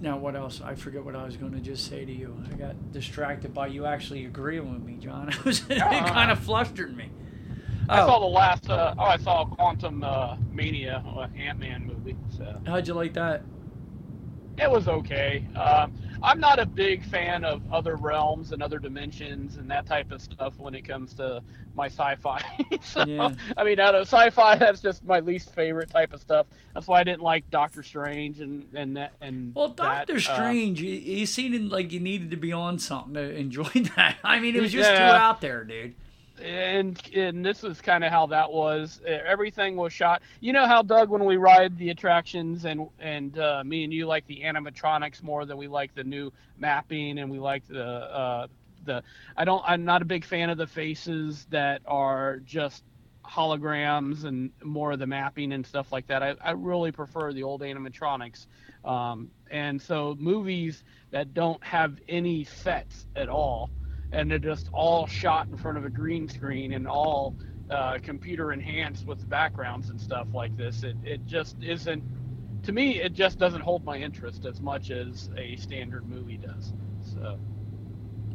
now, 0.00 0.16
what 0.16 0.36
else? 0.36 0.60
I 0.64 0.74
forget 0.74 1.04
what 1.04 1.16
I 1.16 1.24
was 1.24 1.36
going 1.36 1.52
to 1.52 1.60
just 1.60 1.88
say 1.88 2.04
to 2.04 2.12
you. 2.12 2.36
I 2.50 2.54
got 2.54 2.92
distracted 2.92 3.52
by 3.52 3.66
you 3.68 3.84
actually 3.84 4.26
agreeing 4.26 4.72
with 4.72 4.82
me, 4.82 4.96
John. 4.96 5.32
It, 5.46 5.82
uh, 5.82 6.08
kind 6.08 6.30
of 6.30 6.38
flustered 6.38 6.96
me. 6.96 7.10
I 7.88 8.02
oh. 8.02 8.06
saw 8.06 8.20
the 8.20 8.26
last. 8.26 8.70
Uh, 8.70 8.94
oh, 8.96 9.02
I 9.02 9.16
saw 9.16 9.44
Quantum 9.44 10.04
uh, 10.04 10.36
Mania, 10.52 11.02
uh, 11.06 11.26
Ant 11.36 11.58
Man 11.58 11.86
movie. 11.86 12.16
So. 12.36 12.60
How'd 12.66 12.86
you 12.86 12.94
like 12.94 13.14
that? 13.14 13.42
It 14.58 14.70
was 14.70 14.88
okay. 14.88 15.46
Um, 15.56 15.94
I'm 16.22 16.40
not 16.40 16.58
a 16.58 16.66
big 16.66 17.04
fan 17.04 17.44
of 17.44 17.62
other 17.72 17.96
realms 17.96 18.52
and 18.52 18.62
other 18.62 18.78
dimensions 18.78 19.56
and 19.56 19.70
that 19.70 19.86
type 19.86 20.10
of 20.10 20.20
stuff 20.20 20.58
when 20.58 20.74
it 20.74 20.82
comes 20.82 21.14
to 21.14 21.42
my 21.74 21.86
sci-fi. 21.86 22.42
so, 22.82 23.04
yeah. 23.04 23.34
I 23.56 23.64
mean, 23.64 23.78
out 23.78 23.94
of 23.94 24.02
sci-fi, 24.02 24.56
that's 24.56 24.80
just 24.80 25.04
my 25.04 25.20
least 25.20 25.54
favorite 25.54 25.90
type 25.90 26.12
of 26.12 26.20
stuff. 26.20 26.46
That's 26.74 26.86
why 26.86 27.00
I 27.00 27.04
didn't 27.04 27.22
like 27.22 27.48
Doctor 27.50 27.82
Strange 27.82 28.40
and 28.40 28.66
and 28.74 28.96
that 28.96 29.12
and. 29.20 29.54
Well, 29.54 29.68
Doctor 29.68 30.14
that, 30.14 30.30
uh, 30.30 30.34
Strange, 30.34 30.82
uh, 30.82 30.86
you, 30.86 30.92
you 30.92 31.26
seemed 31.26 31.70
like 31.70 31.92
you 31.92 32.00
needed 32.00 32.30
to 32.32 32.36
be 32.36 32.52
on 32.52 32.78
something 32.78 33.14
to 33.14 33.34
enjoy 33.36 33.70
that. 33.96 34.16
I 34.24 34.40
mean, 34.40 34.56
it 34.56 34.62
was 34.62 34.72
just 34.72 34.90
yeah. 34.90 34.98
too 34.98 35.16
out 35.16 35.40
there, 35.40 35.64
dude 35.64 35.94
and 36.40 37.00
and 37.14 37.44
this 37.44 37.64
is 37.64 37.80
kind 37.80 38.04
of 38.04 38.10
how 38.10 38.26
that 38.26 38.52
was. 38.52 39.00
Everything 39.06 39.76
was 39.76 39.92
shot. 39.92 40.22
You 40.40 40.52
know 40.52 40.66
how 40.66 40.82
Doug, 40.82 41.10
when 41.10 41.24
we 41.24 41.36
ride 41.36 41.76
the 41.78 41.90
attractions, 41.90 42.64
and 42.64 42.88
and 42.98 43.38
uh, 43.38 43.62
me 43.64 43.84
and 43.84 43.92
you 43.92 44.06
like 44.06 44.26
the 44.26 44.42
animatronics 44.44 45.22
more 45.22 45.44
than 45.44 45.56
we 45.56 45.68
like 45.68 45.94
the 45.94 46.04
new 46.04 46.32
mapping, 46.58 47.18
and 47.18 47.30
we 47.30 47.38
like 47.38 47.66
the 47.66 47.84
uh, 47.84 48.46
the. 48.84 49.02
I 49.36 49.44
don't. 49.44 49.62
I'm 49.66 49.84
not 49.84 50.02
a 50.02 50.06
big 50.06 50.24
fan 50.24 50.50
of 50.50 50.58
the 50.58 50.66
faces 50.66 51.46
that 51.50 51.82
are 51.86 52.38
just 52.44 52.84
holograms 53.24 54.24
and 54.24 54.50
more 54.62 54.92
of 54.92 54.98
the 54.98 55.06
mapping 55.06 55.52
and 55.52 55.66
stuff 55.66 55.92
like 55.92 56.06
that. 56.06 56.22
I, 56.22 56.34
I 56.42 56.52
really 56.52 56.92
prefer 56.92 57.32
the 57.32 57.42
old 57.42 57.60
animatronics. 57.60 58.46
Um, 58.84 59.30
and 59.50 59.82
so 59.82 60.16
movies 60.18 60.82
that 61.10 61.34
don't 61.34 61.62
have 61.62 61.98
any 62.08 62.44
sets 62.44 63.06
at 63.14 63.28
all 63.28 63.70
and 64.12 64.30
they're 64.30 64.38
just 64.38 64.68
all 64.72 65.06
shot 65.06 65.48
in 65.48 65.56
front 65.56 65.78
of 65.78 65.84
a 65.84 65.90
green 65.90 66.28
screen 66.28 66.72
and 66.72 66.86
all 66.86 67.34
uh, 67.70 67.98
computer 68.02 68.52
enhanced 68.52 69.06
with 69.06 69.28
backgrounds 69.28 69.90
and 69.90 70.00
stuff 70.00 70.26
like 70.32 70.56
this. 70.56 70.82
It, 70.82 70.96
it 71.04 71.26
just 71.26 71.56
isn't, 71.62 72.02
to 72.62 72.72
me, 72.72 73.00
it 73.00 73.12
just 73.12 73.38
doesn't 73.38 73.60
hold 73.60 73.84
my 73.84 73.98
interest 73.98 74.46
as 74.46 74.60
much 74.60 74.90
as 74.90 75.28
a 75.36 75.56
standard 75.56 76.08
movie 76.08 76.38
does. 76.38 76.72
So. 77.02 77.38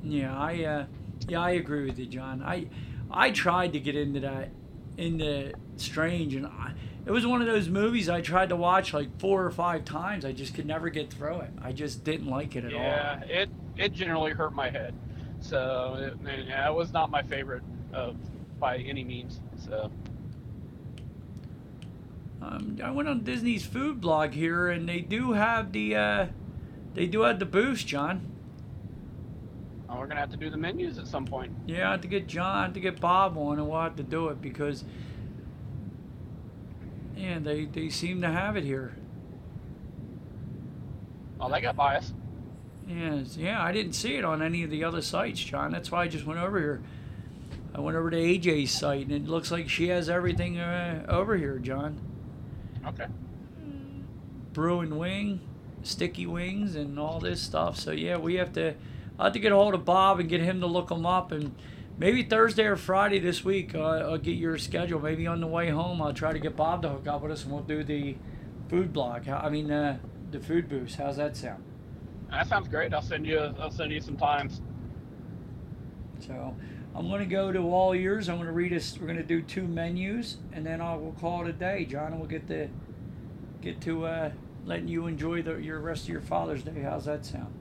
Yeah, 0.04 0.38
I 0.38 0.64
uh, 0.64 0.86
yeah 1.28 1.42
I 1.42 1.52
agree 1.52 1.86
with 1.86 1.98
you, 1.98 2.06
John. 2.06 2.44
I 2.44 2.68
I 3.10 3.32
tried 3.32 3.74
to 3.74 3.80
get 3.80 3.96
into 3.96 4.20
that 4.22 4.50
into 4.98 5.54
Strange, 5.78 6.36
and 6.36 6.46
I, 6.46 6.74
it 7.06 7.12
was 7.12 7.26
one 7.26 7.42
of 7.42 7.48
those 7.48 7.70
movies 7.70 8.10
I 8.10 8.22
tried 8.22 8.50
to 8.50 8.56
watch 8.56 8.94
like 8.94 9.18
four 9.20 9.46
or 9.46 9.52
five 9.52 9.86
times. 9.86 10.26
I 10.26 10.34
just 10.34 10.54
could 10.54 10.66
never 10.66 10.90
get 10.90 11.12
through 11.12 11.42
it. 11.42 11.52
I 11.62 11.72
just 11.72 12.04
didn't 12.04 12.28
like 12.28 12.56
it 12.56 12.66
at 12.66 12.72
yeah, 12.72 12.78
all. 13.22 13.28
Yeah, 13.28 13.42
it 13.42 13.50
it 13.78 13.94
generally 13.94 14.32
hurt 14.32 14.54
my 14.54 14.70
head. 14.70 14.94
So 15.44 15.98
it, 16.00 16.48
yeah, 16.48 16.70
it 16.70 16.74
was 16.74 16.94
not 16.94 17.12
my 17.12 17.22
favorite 17.22 17.64
of 17.92 18.16
by 18.60 18.78
any 18.78 19.04
means. 19.04 19.42
So. 19.58 19.92
Um, 22.42 22.78
I 22.82 22.92
went 22.92 23.10
on 23.10 23.24
Disney's 23.24 23.66
food 23.66 24.00
blog 24.00 24.32
here, 24.32 24.70
and 24.70 24.88
they 24.88 25.02
do 25.02 25.34
have 25.34 25.74
the 25.74 25.96
uh, 25.96 26.26
they 26.94 27.08
do 27.08 27.22
have 27.22 27.40
the 27.40 27.46
boost, 27.46 27.86
John. 27.86 28.32
Oh, 29.90 30.00
we're 30.00 30.08
gonna 30.08 30.22
have 30.22 30.32
to 30.32 30.38
do 30.38 30.50
the 30.50 30.58
menus 30.58 30.98
at 30.98 31.08
some 31.08 31.26
point. 31.26 31.52
Yeah, 31.68 31.90
I 31.90 31.92
have 31.92 32.02
to 32.02 32.08
get 32.08 32.26
John, 32.26 32.58
I 32.58 32.64
have 32.64 32.74
to 32.74 32.80
get 32.80 33.02
Bob 33.02 33.38
on, 33.38 33.60
and 33.60 33.68
we'll 33.70 33.82
have 33.82 33.98
to 33.98 34.04
do 34.04 34.30
it 34.30 34.42
because, 34.42 34.86
yeah, 37.18 37.40
they 37.40 37.66
they 37.66 37.90
seem 37.90 38.22
to 38.22 38.30
have 38.30 38.56
it 38.56 38.64
here. 38.64 38.96
Oh, 41.40 41.52
they 41.52 41.60
got 41.60 41.76
bias. 41.76 42.14
Yes, 42.88 43.38
yeah, 43.38 43.64
I 43.64 43.72
didn't 43.72 43.94
see 43.94 44.16
it 44.16 44.26
on 44.26 44.42
any 44.42 44.64
of 44.64 44.70
the 44.70 44.84
other 44.84 45.02
sites, 45.02 45.40
John. 45.40 45.72
That's 45.72 45.92
why 45.92 46.04
I 46.04 46.08
just 46.08 46.26
went 46.26 46.40
over 46.40 46.60
here. 46.60 46.82
I 47.74 47.80
went 47.80 47.98
over 47.98 48.12
to 48.12 48.18
AJ's 48.18 48.72
site, 48.72 49.08
and 49.08 49.12
it 49.12 49.28
looks 49.28 49.52
like 49.52 49.70
she 49.70 49.88
has 49.88 50.10
everything 50.10 50.60
uh, 50.60 51.06
over 51.08 51.36
here, 51.38 51.58
John. 51.60 52.00
Okay. 52.86 53.08
Brew 54.52 54.82
and 54.82 55.00
wing, 55.00 55.40
sticky 55.82 56.28
wings, 56.28 56.76
and 56.76 57.00
all 57.00 57.20
this 57.20 57.42
stuff. 57.42 57.78
So 57.80 57.92
yeah, 57.92 58.18
we 58.18 58.36
have 58.36 58.54
to. 58.54 58.76
I 59.18 59.26
have 59.26 59.34
to 59.34 59.40
get 59.40 59.52
a 59.52 59.56
hold 59.56 59.74
of 59.76 59.86
Bob 59.86 60.20
and 60.20 60.28
get 60.28 60.42
him 60.42 60.60
to 60.62 60.68
look 60.68 60.90
them 60.90 61.06
up, 61.06 61.32
and 61.32 61.56
maybe 61.98 62.24
Thursday 62.24 62.66
or 62.66 62.76
Friday 62.76 63.20
this 63.20 63.44
week, 63.44 63.74
uh, 63.76 63.80
I'll 63.80 64.18
get 64.18 64.36
your 64.36 64.58
schedule. 64.58 65.00
Maybe 65.00 65.26
on 65.26 65.40
the 65.40 65.48
way 65.48 65.70
home, 65.70 66.02
I'll 66.02 66.14
try 66.14 66.34
to 66.34 66.40
get 66.40 66.56
Bob 66.56 66.82
to 66.82 66.90
hook 66.90 67.08
up 67.08 67.22
with 67.22 67.32
us, 67.32 67.44
and 67.44 67.54
we'll 67.54 67.64
do 67.64 67.84
the 67.84 68.16
food 68.70 68.92
blog. 68.92 69.28
I 69.30 69.50
mean, 69.50 69.72
uh, 69.72 69.98
the 70.32 70.40
food 70.40 70.68
boost. 70.68 70.98
How's 70.98 71.18
that 71.18 71.38
sound? 71.38 71.64
That 72.34 72.48
sounds 72.48 72.68
great. 72.68 72.94
I'll 72.94 73.02
send 73.02 73.28
you. 73.28 73.54
I'll 73.60 73.72
send 73.72 73.92
you 73.92 74.02
some 74.02 74.18
times. 74.18 74.62
So, 76.20 76.56
I'm 76.96 77.08
going 77.08 77.20
to 77.20 77.26
go 77.28 77.52
to 77.52 77.60
all 77.60 77.94
ears. 77.94 78.28
I'm 78.28 78.38
going 78.38 78.48
to 78.48 78.54
read 78.54 78.74
us. 78.74 78.98
We're 79.00 79.08
going 79.08 79.18
to 79.18 79.24
do 79.24 79.42
two 79.42 79.68
menus, 79.68 80.38
and 80.52 80.66
then 80.66 80.82
I 80.82 80.96
will 80.96 81.16
call 81.20 81.44
it 81.44 81.50
a 81.50 81.54
day, 81.54 81.86
John. 81.86 82.08
And 82.08 82.20
we'll 82.20 82.30
get 82.30 82.48
to 82.48 82.70
get 83.62 83.80
to 83.82 84.06
uh, 84.06 84.32
letting 84.66 84.88
you 84.88 85.06
enjoy 85.06 85.44
the, 85.44 85.58
your 85.58 85.80
rest 85.80 86.04
of 86.04 86.10
your 86.10 86.22
Father's 86.22 86.64
Day. 86.64 86.82
How's 86.82 87.06
that 87.06 87.24
sound? 87.24 87.54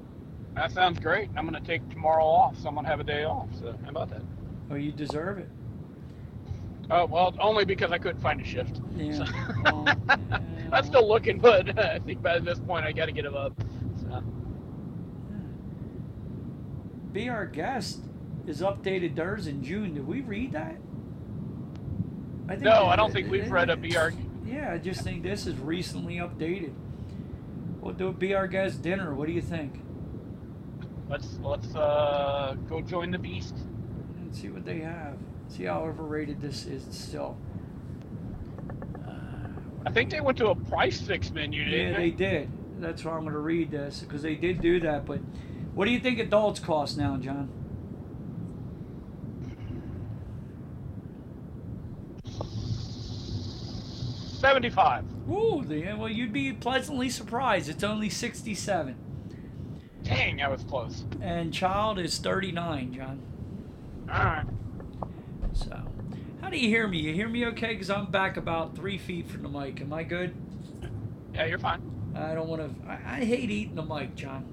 That 0.54 0.72
sounds 0.72 0.98
great. 0.98 1.28
I'm 1.36 1.46
going 1.46 1.60
to 1.60 1.66
take 1.66 1.86
tomorrow 1.90 2.24
off, 2.24 2.58
so 2.58 2.68
I'm 2.68 2.74
going 2.74 2.84
to 2.84 2.90
have 2.90 3.00
a 3.00 3.04
day 3.04 3.24
off. 3.24 3.48
So, 3.58 3.78
how 3.84 3.90
about 3.90 4.08
that? 4.10 4.22
Oh, 4.70 4.74
you 4.76 4.90
deserve 4.90 5.38
it. 5.38 5.48
Oh 6.90 7.06
well, 7.06 7.34
only 7.40 7.64
because 7.64 7.92
I 7.92 7.98
couldn't 7.98 8.20
find 8.20 8.40
a 8.40 8.44
shift. 8.44 8.80
Yeah. 8.96 9.12
So. 9.12 9.24
well, 9.64 9.84
yeah. 9.86 10.38
I'm 10.72 10.84
still 10.84 11.06
looking, 11.06 11.38
but 11.38 11.78
I 11.84 11.98
think 11.98 12.22
by 12.22 12.38
this 12.38 12.58
point 12.58 12.86
I 12.86 12.92
got 12.92 13.06
to 13.06 13.12
get 13.12 13.24
them 13.24 13.36
up. 13.36 13.52
So. 14.00 14.22
Be 17.12 17.28
Our 17.28 17.46
Guest 17.46 18.00
is 18.46 18.60
updated 18.62 19.14
theirs 19.14 19.46
in 19.46 19.62
June. 19.62 19.94
Did 19.94 20.06
we 20.06 20.20
read 20.20 20.52
that? 20.52 20.76
I 22.48 22.56
no, 22.56 22.86
I 22.86 22.96
don't 22.96 23.12
think 23.12 23.30
we've 23.30 23.50
read 23.50 23.70
a 23.70 23.76
Be 23.76 23.96
Our. 23.96 24.12
Yeah, 24.44 24.72
I 24.72 24.78
just 24.78 25.02
think 25.02 25.22
this 25.22 25.46
is 25.46 25.56
recently 25.58 26.16
updated. 26.16 26.72
We'll 27.80 27.94
do 27.94 28.08
a 28.08 28.12
Be 28.12 28.34
Our 28.34 28.46
Guest 28.46 28.82
dinner. 28.82 29.14
What 29.14 29.26
do 29.26 29.32
you 29.32 29.42
think? 29.42 29.82
Let's 31.08 31.38
let's 31.42 31.74
uh, 31.74 32.56
go 32.68 32.80
join 32.80 33.10
the 33.10 33.18
beast 33.18 33.54
and 34.18 34.34
see 34.34 34.48
what 34.48 34.64
they 34.64 34.80
have. 34.80 35.18
See 35.48 35.64
how 35.64 35.82
overrated 35.82 36.40
this 36.40 36.64
is 36.64 36.86
still. 36.90 37.36
Uh, 39.06 39.10
I 39.84 39.90
think 39.90 40.10
they 40.10 40.20
went 40.20 40.38
to 40.38 40.48
a 40.48 40.54
prix 40.54 40.92
fixe 40.92 41.30
menu. 41.30 41.62
yeah, 41.62 41.90
they? 41.90 41.96
they 41.96 42.10
did. 42.10 42.50
That's 42.80 43.04
why 43.04 43.12
I'm 43.12 43.22
going 43.22 43.34
to 43.34 43.38
read 43.38 43.70
this 43.70 44.00
because 44.00 44.22
they 44.22 44.34
did 44.34 44.60
do 44.60 44.80
that, 44.80 45.04
but 45.04 45.20
what 45.74 45.86
do 45.86 45.90
you 45.90 46.00
think 46.00 46.18
adults 46.18 46.60
cost 46.60 46.96
now, 46.96 47.16
John? 47.16 47.48
Seventy-five. 54.38 55.04
Ooh, 55.30 55.64
well, 55.96 56.08
you'd 56.08 56.32
be 56.32 56.52
pleasantly 56.52 57.08
surprised. 57.08 57.68
It's 57.68 57.84
only 57.84 58.08
sixty-seven. 58.10 58.96
Dang, 60.02 60.42
I 60.42 60.48
was 60.48 60.64
close. 60.64 61.04
And 61.20 61.54
child 61.54 62.00
is 62.00 62.18
thirty-nine, 62.18 62.92
John. 62.92 63.22
All 64.12 64.24
right. 64.24 64.44
So, 65.52 65.80
how 66.40 66.50
do 66.50 66.58
you 66.58 66.68
hear 66.68 66.88
me? 66.88 66.98
You 66.98 67.14
hear 67.14 67.28
me 67.28 67.46
okay? 67.46 67.74
Because 67.74 67.88
I'm 67.88 68.10
back 68.10 68.36
about 68.36 68.74
three 68.74 68.98
feet 68.98 69.30
from 69.30 69.42
the 69.42 69.48
mic. 69.48 69.80
Am 69.80 69.92
I 69.92 70.02
good? 70.02 70.34
Yeah, 71.32 71.44
you're 71.44 71.60
fine. 71.60 71.80
I 72.16 72.34
don't 72.34 72.48
want 72.48 72.62
to. 72.62 72.88
I, 72.88 73.20
I 73.20 73.24
hate 73.24 73.48
eating 73.48 73.76
the 73.76 73.84
mic, 73.84 74.16
John. 74.16 74.44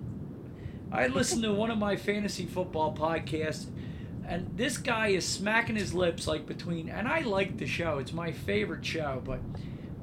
I 0.92 1.08
listened 1.08 1.44
to 1.44 1.54
one 1.54 1.72
of 1.72 1.78
my 1.78 1.96
fantasy 1.96 2.46
football 2.46 2.96
podcasts, 2.96 3.68
and 4.28 4.50
this 4.58 4.78
guy 4.78 5.10
is 5.10 5.26
smacking 5.26 5.76
his 5.76 5.94
lips 5.94 6.28
like 6.28 6.46
between. 6.46 6.90
And 6.90 7.08
I 7.08 7.22
like 7.22 7.58
the 7.58 7.68
show; 7.68 8.00
it's 8.00 8.14
my 8.14 8.32
favorite 8.32 8.86
show. 8.86 9.22
But 9.24 9.40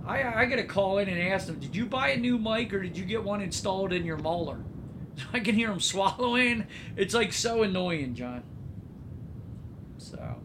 I 0.07 0.23
I 0.23 0.45
gotta 0.47 0.65
call 0.65 0.99
in 0.99 1.09
and 1.09 1.21
ask 1.21 1.47
them, 1.47 1.59
did 1.59 1.75
you 1.75 1.87
buy 1.87 2.11
a 2.11 2.17
new 2.17 2.39
mic 2.39 2.73
or 2.73 2.83
did 2.83 2.97
you 2.97 3.05
get 3.05 3.25
one 3.25 3.41
installed 3.41 3.93
in 3.93 4.05
your 4.05 4.19
molar? 4.19 4.61
I 5.33 5.41
can 5.41 5.55
hear 5.55 5.71
him 5.71 5.81
swallowing. 5.81 6.67
It's 6.97 7.15
like 7.15 7.33
so 7.33 7.63
annoying, 7.63 8.15
John. 8.15 8.43
So, 9.99 10.37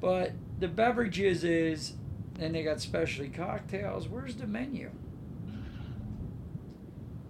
but 0.00 0.32
the 0.58 0.68
beverages 0.68 1.44
is, 1.44 1.94
and 2.38 2.54
they 2.54 2.62
got 2.62 2.80
specialty 2.80 3.30
cocktails. 3.30 4.08
Where's 4.08 4.36
the 4.36 4.46
menu? 4.46 4.90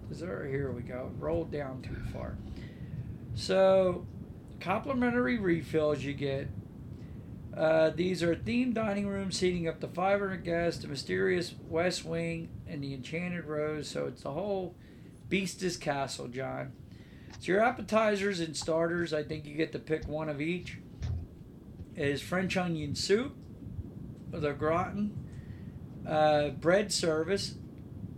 Dessert. 0.09 0.49
Here 0.49 0.71
we 0.71 0.83
go. 0.83 1.11
Rolled 1.19 1.51
down 1.51 1.83
too 1.83 1.97
far. 2.13 2.37
So, 3.35 4.07
complimentary 4.61 5.39
refills 5.39 6.03
you 6.03 6.15
get. 6.15 6.49
Uh, 7.57 7.91
these 7.91 8.23
are 8.23 8.37
themed 8.37 8.75
dining 8.75 9.07
rooms 9.07 9.39
seating 9.39 9.67
up 9.67 9.81
to 9.81 9.89
500 9.89 10.45
guests, 10.45 10.83
the 10.83 10.89
mysterious 10.89 11.55
West 11.69 12.05
Wing, 12.05 12.51
and 12.67 12.83
the 12.83 12.93
Enchanted 12.93 13.47
Rose. 13.47 13.89
So 13.89 14.07
it's 14.07 14.23
the 14.23 14.33
whole 14.33 14.75
Beast's 15.29 15.79
Castle, 15.79 16.29
John. 16.29 16.73
So 17.41 17.53
your 17.53 17.65
appetizers 17.65 18.41
and 18.41 18.55
starters, 18.55 19.15
I 19.15 19.23
think 19.23 19.47
you 19.47 19.55
get 19.55 19.73
to 19.73 19.79
pick 19.79 20.07
one 20.07 20.29
of 20.29 20.41
each. 20.41 20.79
Is 21.95 22.21
French 22.21 22.59
onion 22.59 22.95
soup 22.95 23.35
au 24.35 24.53
gratin, 24.53 25.13
uh, 26.07 26.51
bread 26.51 26.93
service, 26.93 27.55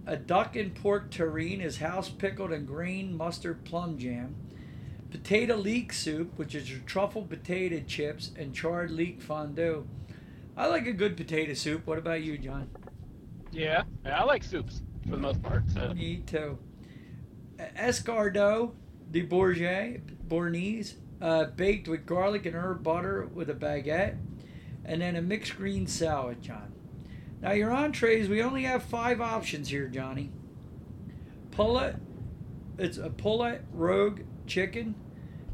a 0.08 0.16
duck 0.16 0.56
and 0.56 0.74
pork 0.74 1.10
terrine 1.10 1.62
is 1.62 1.76
house 1.76 2.08
pickled 2.08 2.50
and 2.50 2.66
green 2.66 3.14
mustard 3.14 3.62
plum 3.64 3.98
jam, 3.98 4.34
potato 5.10 5.54
leek 5.54 5.92
soup, 5.92 6.32
which 6.36 6.54
is 6.54 6.70
your 6.70 6.80
truffle 6.80 7.22
potato 7.22 7.80
chips 7.86 8.30
and 8.34 8.54
charred 8.54 8.90
leek 8.90 9.20
fondue. 9.20 9.86
I 10.56 10.66
like 10.66 10.86
a 10.86 10.94
good 10.94 11.14
potato 11.14 11.52
soup. 11.52 11.86
What 11.86 11.98
about 11.98 12.22
you, 12.22 12.38
John? 12.38 12.70
Yeah, 13.52 13.82
I 14.06 14.24
like 14.24 14.42
soups 14.42 14.80
for 15.04 15.10
the 15.10 15.18
most 15.18 15.42
part. 15.42 15.64
So. 15.70 15.92
Me 15.92 16.22
too. 16.26 16.58
Escargot 17.58 18.72
de 19.10 19.22
Bourget, 19.22 20.00
Bournaise, 20.26 20.96
uh, 21.20 21.44
baked 21.44 21.86
with 21.86 22.06
garlic 22.06 22.46
and 22.46 22.56
herb 22.56 22.82
butter 22.82 23.26
with 23.26 23.50
a 23.50 23.54
baguette, 23.54 24.16
and 24.86 25.02
then 25.02 25.16
a 25.16 25.22
mixed 25.22 25.56
green 25.56 25.86
salad, 25.86 26.40
John. 26.40 26.72
Now, 27.40 27.52
your 27.52 27.70
entrees, 27.70 28.28
we 28.28 28.42
only 28.42 28.64
have 28.64 28.82
five 28.82 29.20
options 29.20 29.68
here, 29.68 29.86
Johnny. 29.88 30.30
Pullet, 31.52 31.96
it's 32.78 32.98
a 32.98 33.10
pullet 33.10 33.64
rogue 33.72 34.22
chicken, 34.46 34.94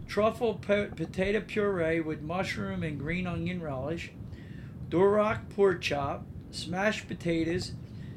truffle 0.06 0.54
po- 0.54 0.88
potato 0.88 1.40
puree 1.40 2.00
with 2.00 2.22
mushroom 2.22 2.82
and 2.82 2.98
green 2.98 3.26
onion 3.26 3.60
relish, 3.60 4.12
Duroc 4.88 5.50
pork 5.50 5.82
chop, 5.82 6.24
smashed 6.50 7.08
potatoes, 7.08 7.72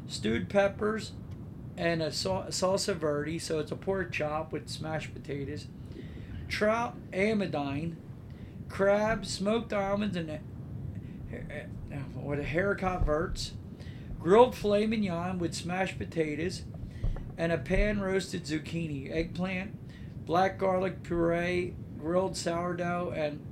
stewed 0.08 0.48
peppers, 0.50 1.14
and 1.76 2.02
a 2.02 2.10
salsa 2.10 2.96
verde, 2.96 3.38
so 3.38 3.60
it's 3.60 3.72
a 3.72 3.76
pork 3.76 4.12
chop 4.12 4.52
with 4.52 4.70
smashed 4.70 5.14
potatoes, 5.14 5.68
trout 6.48 6.96
amidine, 7.12 7.96
crab, 8.70 9.26
smoked 9.26 9.74
almonds, 9.74 10.16
and 10.16 10.40
a 11.92 12.44
haricot 12.44 13.06
verts, 13.06 13.54
grilled 14.20 14.56
filet 14.56 14.86
mignon 14.88 15.40
with 15.40 15.54
smashed 15.54 15.98
potatoes, 15.98 16.64
and 17.38 17.52
a 17.52 17.58
pan 17.58 18.00
roasted 18.02 18.46
zucchini, 18.46 19.12
eggplant, 19.12 19.78
black 20.26 20.58
garlic 20.58 21.04
puree, 21.04 21.76
grilled 22.00 22.36
sourdough, 22.36 23.14
and 23.16 23.46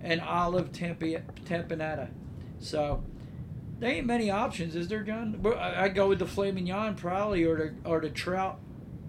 and 0.00 0.20
olive 0.20 0.72
tempi-. 0.72 1.18
So 2.58 3.02
there 3.78 3.90
ain't 3.90 4.06
many 4.06 4.30
options, 4.30 4.76
is 4.76 4.88
there, 4.88 5.02
John? 5.02 5.44
I 5.58 5.88
go 5.88 6.08
with 6.08 6.18
the 6.18 6.26
filet 6.26 6.52
mignon 6.52 6.94
probably, 6.94 7.44
or 7.44 7.56
the 7.56 7.74
or 7.88 8.00
the 8.00 8.10
trout 8.10 8.60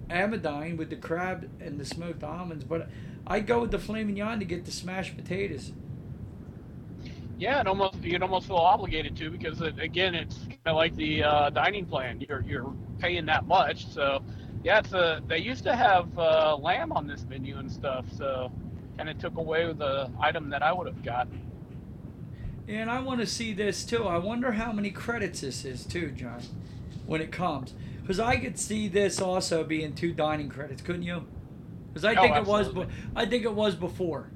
amidine 0.10 0.78
with 0.78 0.90
the 0.90 0.96
crab 0.96 1.50
and 1.60 1.80
the 1.80 1.86
smoked 1.86 2.24
almonds. 2.24 2.64
But 2.64 2.90
I 3.26 3.42
go 3.42 3.62
with 3.62 3.72
the 3.72 3.80
filet 3.80 4.04
mignon 4.04 4.40
to 4.40 4.46
get 4.46 4.66
the 4.66 4.72
smashed 4.72 5.18
potatoes. 5.18 5.74
Yeah, 7.38 7.60
and 7.60 7.68
almost 7.68 8.02
you'd 8.02 8.24
almost 8.24 8.48
feel 8.48 8.56
obligated 8.56 9.16
to 9.18 9.30
because 9.30 9.62
it, 9.62 9.80
again, 9.80 10.16
it's 10.16 10.38
kind 10.38 10.58
of 10.66 10.76
like 10.76 10.96
the 10.96 11.24
uh, 11.24 11.50
dining 11.52 11.86
plan. 11.86 12.24
You're 12.28 12.42
you're 12.42 12.74
paying 13.00 13.26
that 13.28 13.46
much, 13.46 13.88
so 13.94 14.24
yeah, 14.64 14.80
it's 14.80 14.94
a. 14.94 15.22
They 15.28 15.38
used 15.38 15.64
to 15.66 15.76
have 15.76 16.18
uh, 16.18 16.58
lamb 16.58 16.92
on 16.92 17.06
this 17.06 17.26
menu 17.30 17.58
and 17.58 17.72
stuff, 17.72 18.06
so 18.18 18.52
kind 18.98 19.10
of 19.10 19.20
took 19.20 19.38
away 19.38 19.72
the 19.72 20.10
item 20.20 20.50
that 20.50 20.64
I 20.64 20.74
would 20.74 20.88
have 20.88 21.04
gotten. 21.04 21.40
And 22.68 22.90
I 22.90 23.00
want 23.00 23.22
to 23.22 23.28
see 23.28 23.54
this 23.54 23.86
too. 23.86 24.06
I 24.06 24.18
wonder 24.18 24.54
how 24.54 24.72
many 24.72 24.90
credits 24.90 25.42
this 25.42 25.64
is 25.64 25.86
too, 25.86 26.12
John, 26.12 26.42
when 27.06 27.22
it 27.22 27.32
comes. 27.32 27.74
Because 28.02 28.20
I 28.20 28.38
could 28.38 28.58
see 28.58 28.88
this 28.88 29.22
also 29.22 29.64
being 29.64 29.94
two 29.94 30.14
dining 30.14 30.50
credits, 30.50 30.82
couldn't 30.82 31.04
you? 31.04 31.26
Because 31.90 32.04
I 32.04 32.16
oh, 32.16 32.22
think 32.22 32.36
absolutely. 32.36 32.82
it 32.84 32.88
was. 32.88 32.96
I 33.16 33.26
think 33.26 33.44
it 33.44 33.54
was 33.54 33.76
before. 33.76 34.32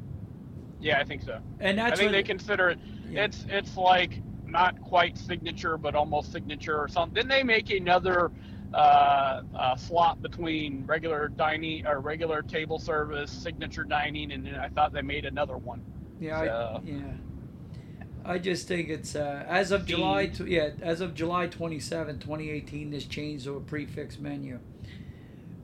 Yeah, 0.80 1.00
I 1.00 1.04
think 1.04 1.22
so. 1.22 1.40
And 1.60 1.78
that's 1.78 1.94
I 1.94 1.96
think 2.04 2.12
they 2.12 2.24
consider 2.24 2.70
it. 2.70 2.80
Yeah. 3.12 3.26
It's 3.26 3.46
it's 3.50 3.78
like 3.78 4.22
not 4.46 4.82
quite 4.82 5.18
signature, 5.18 5.78
but 5.78 5.96
almost 5.96 6.32
signature 6.32 6.78
or 6.78 6.88
something. 6.88 7.14
Then 7.16 7.28
they 7.28 7.44
make 7.44 7.70
another 7.70 8.32
uh, 8.74 9.42
uh, 9.56 9.76
slot 9.76 10.22
between 10.22 10.86
regular 10.86 11.28
dining 11.30 11.86
or 11.86 12.00
regular 12.00 12.42
table 12.42 12.80
service, 12.80 13.32
signature 13.32 13.84
dining, 13.84 14.32
and 14.32 14.46
then 14.46 14.56
I 14.56 14.70
thought 14.70 14.94
they 14.94 15.02
made 15.02 15.26
another 15.26 15.58
one. 15.58 15.82
Yeah, 16.20 16.40
So- 16.42 16.82
I, 16.84 16.88
yeah. 16.90 17.02
I 18.24 18.38
just 18.38 18.68
think 18.68 18.90
it's 18.90 19.16
uh, 19.16 19.44
as 19.48 19.72
of 19.72 19.86
July. 19.86 20.32
Yeah, 20.46 20.70
as 20.82 21.02
of 21.02 21.16
July 21.16 21.48
27, 21.48 22.20
2018, 22.20 22.92
this 22.92 23.06
changed 23.06 23.46
to 23.46 23.56
a 23.58 23.60
prix 23.60 23.88
fixe 23.88 24.20
menu. 24.20 24.60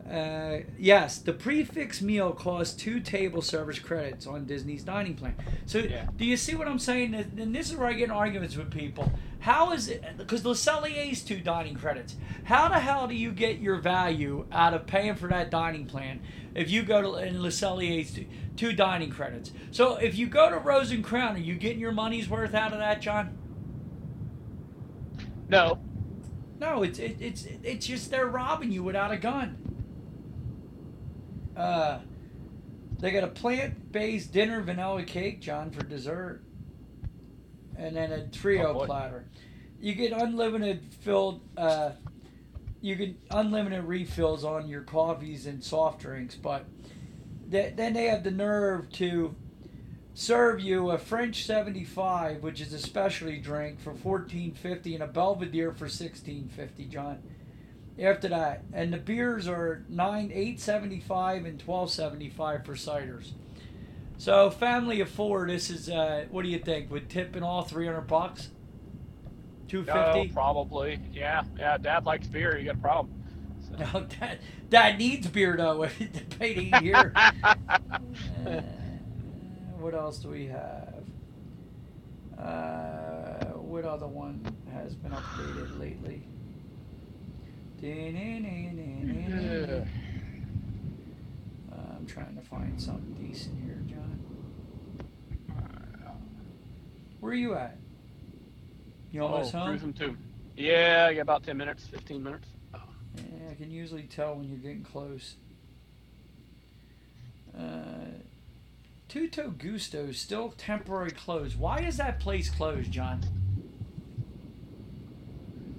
Uh, 0.09 0.59
yes, 0.79 1.17
the 1.17 1.33
prix 1.33 1.65
fixe 1.65 2.01
meal 2.01 2.31
costs 2.31 2.73
two 2.73 3.01
table 3.01 3.41
service 3.41 3.77
credits 3.77 4.25
on 4.25 4.45
Disney's 4.45 4.83
dining 4.83 5.15
plan. 5.15 5.35
So, 5.65 5.79
Yeah. 5.79 6.07
do 6.15 6.23
you 6.23 6.37
see 6.37 6.55
what 6.55 6.67
I'm 6.67 6.79
saying? 6.79 7.13
And 7.13 7.53
this 7.53 7.69
is 7.69 7.75
where 7.75 7.89
I 7.89 7.93
get 7.93 8.05
in 8.05 8.11
arguments 8.11 8.55
with 8.55 8.71
people. 8.71 9.11
How 9.39 9.73
is 9.73 9.89
it? 9.89 10.03
Because 10.17 10.45
Le 10.45 10.55
Cellier's 10.55 11.21
two 11.23 11.41
dining 11.41 11.75
credits. 11.75 12.15
How 12.45 12.69
the 12.69 12.79
hell 12.79 13.07
do 13.07 13.15
you 13.15 13.31
get 13.31 13.59
your 13.59 13.75
value 13.77 14.45
out 14.51 14.73
of 14.73 14.87
paying 14.87 15.15
for 15.15 15.27
that 15.27 15.51
dining 15.51 15.85
plan 15.85 16.21
if 16.55 16.71
you 16.71 16.83
go 16.83 17.01
to 17.01 17.15
in 17.15 17.41
Le 17.41 17.51
Cellier's 17.51 18.13
two, 18.13 18.25
two 18.55 18.71
dining 18.71 19.09
credits? 19.09 19.51
So, 19.71 19.97
if 19.97 20.17
you 20.17 20.27
go 20.27 20.49
to 20.49 20.57
Rose 20.57 20.89
and 20.91 21.03
Crown, 21.03 21.35
are 21.35 21.39
you 21.39 21.55
getting 21.55 21.79
your 21.79 21.91
money's 21.91 22.29
worth 22.29 22.53
out 22.53 22.71
of 22.71 22.79
that, 22.79 23.01
John? 23.01 23.37
No, 25.49 25.79
No, 26.59 26.81
it's 26.83 26.97
it, 26.97 27.17
it's 27.19 27.45
it's 27.63 27.85
just 27.85 28.09
they're 28.09 28.25
robbing 28.25 28.71
you 28.71 28.83
without 28.83 29.11
a 29.11 29.17
gun. 29.17 29.57
Uh, 31.57 31.99
they 32.99 33.11
got 33.11 33.23
a 33.23 33.27
plant-based 33.27 34.31
dinner 34.31 34.61
vanilla 34.61 35.03
cake, 35.03 35.41
John, 35.41 35.71
for 35.71 35.83
dessert, 35.83 36.43
and 37.77 37.95
then 37.95 38.11
a 38.11 38.27
trio 38.27 38.79
Oh, 38.79 38.85
platter. 38.85 39.25
You 39.79 39.93
get 39.93 40.11
unlimited 40.11 40.81
filled. 41.01 41.41
Uh, 41.57 41.91
you 42.81 42.95
get 42.95 43.15
unlimited 43.31 43.83
refills 43.83 44.43
on 44.43 44.67
your 44.67 44.81
coffees 44.81 45.47
and 45.47 45.63
soft 45.63 46.01
drinks, 46.01 46.35
but 46.35 46.65
th- 47.51 47.75
then 47.75 47.93
they 47.93 48.05
have 48.05 48.23
the 48.23 48.31
nerve 48.31 48.91
to 48.93 49.35
serve 50.13 50.59
you 50.59 50.91
a 50.91 50.97
French 50.97 51.45
75, 51.45 52.41
which 52.41 52.61
is 52.61 52.73
a 52.73 52.79
specialty 52.79 53.39
drink 53.39 53.79
for 53.79 53.93
14.50 53.93 54.93
and 54.95 55.03
a 55.03 55.07
Belvedere 55.07 55.71
for 55.71 55.87
16.50, 55.87 56.89
John. 56.89 57.21
After 57.99 58.27
that, 58.27 58.63
and 58.73 58.93
the 58.93 58.97
beers 58.97 59.47
are 59.47 59.83
9 59.89 60.29
8.75 60.29 61.47
and 61.47 61.65
12.75 61.65 62.65
for 62.65 62.73
ciders. 62.73 63.31
So 64.17 64.49
family 64.51 65.01
of 65.01 65.09
four, 65.09 65.47
this 65.47 65.69
is 65.69 65.89
uh, 65.89 66.25
what 66.29 66.43
do 66.43 66.49
you 66.49 66.59
think? 66.59 66.91
Would 66.91 67.09
tip 67.09 67.35
in 67.35 67.43
all 67.43 67.63
300 67.63 68.01
bucks? 68.01 68.49
no, 69.71 69.83
250? 69.83 70.33
probably. 70.33 70.99
Yeah, 71.11 71.43
yeah. 71.57 71.77
Dad 71.77 72.05
likes 72.05 72.27
beer. 72.27 72.57
You 72.57 72.65
got 72.65 72.75
a 72.75 72.79
problem. 72.79 73.13
So. 73.61 73.75
No, 73.93 74.05
dad, 74.05 74.39
dad 74.69 74.97
needs 74.97 75.27
beer 75.27 75.57
though. 75.57 75.83
If 75.99 75.99
the 75.99 76.35
paid 76.37 76.57
ain't 76.57 76.77
here. 76.77 77.13
Uh, 78.45 78.61
what 79.79 79.93
else 79.93 80.19
do 80.19 80.29
we 80.29 80.47
have? 80.47 81.03
Uh, 82.37 83.45
what 83.55 83.85
other 83.85 84.07
one 84.07 84.41
has 84.73 84.95
been 84.95 85.11
updated 85.11 85.79
lately? 85.79 86.23
Uh, 87.87 89.85
I'm 91.71 92.05
trying 92.05 92.35
to 92.35 92.41
find 92.41 92.81
something 92.81 93.13
decent 93.13 93.63
here, 93.63 93.81
John. 93.87 94.19
Where 97.21 97.31
are 97.31 97.35
you 97.35 97.55
at? 97.55 97.77
You 99.11 99.23
almost 99.23 99.55
oh, 99.55 99.59
home? 99.59 99.93
too. 99.93 100.17
Yeah, 100.57 101.09
yeah, 101.09 101.21
about 101.21 101.43
ten 101.43 101.55
minutes, 101.55 101.87
fifteen 101.87 102.23
minutes. 102.23 102.49
Yeah, 102.73 103.51
I 103.51 103.53
can 103.55 103.71
usually 103.71 104.03
tell 104.03 104.35
when 104.35 104.49
you're 104.49 104.57
getting 104.57 104.83
close. 104.83 105.35
Uh, 107.57 108.11
Tutto 109.07 109.49
Gusto 109.51 110.07
is 110.07 110.19
still 110.19 110.49
temporary 110.57 111.11
closed. 111.11 111.57
Why 111.57 111.79
is 111.79 111.95
that 111.97 112.19
place 112.19 112.49
closed, 112.49 112.91
John? 112.91 113.21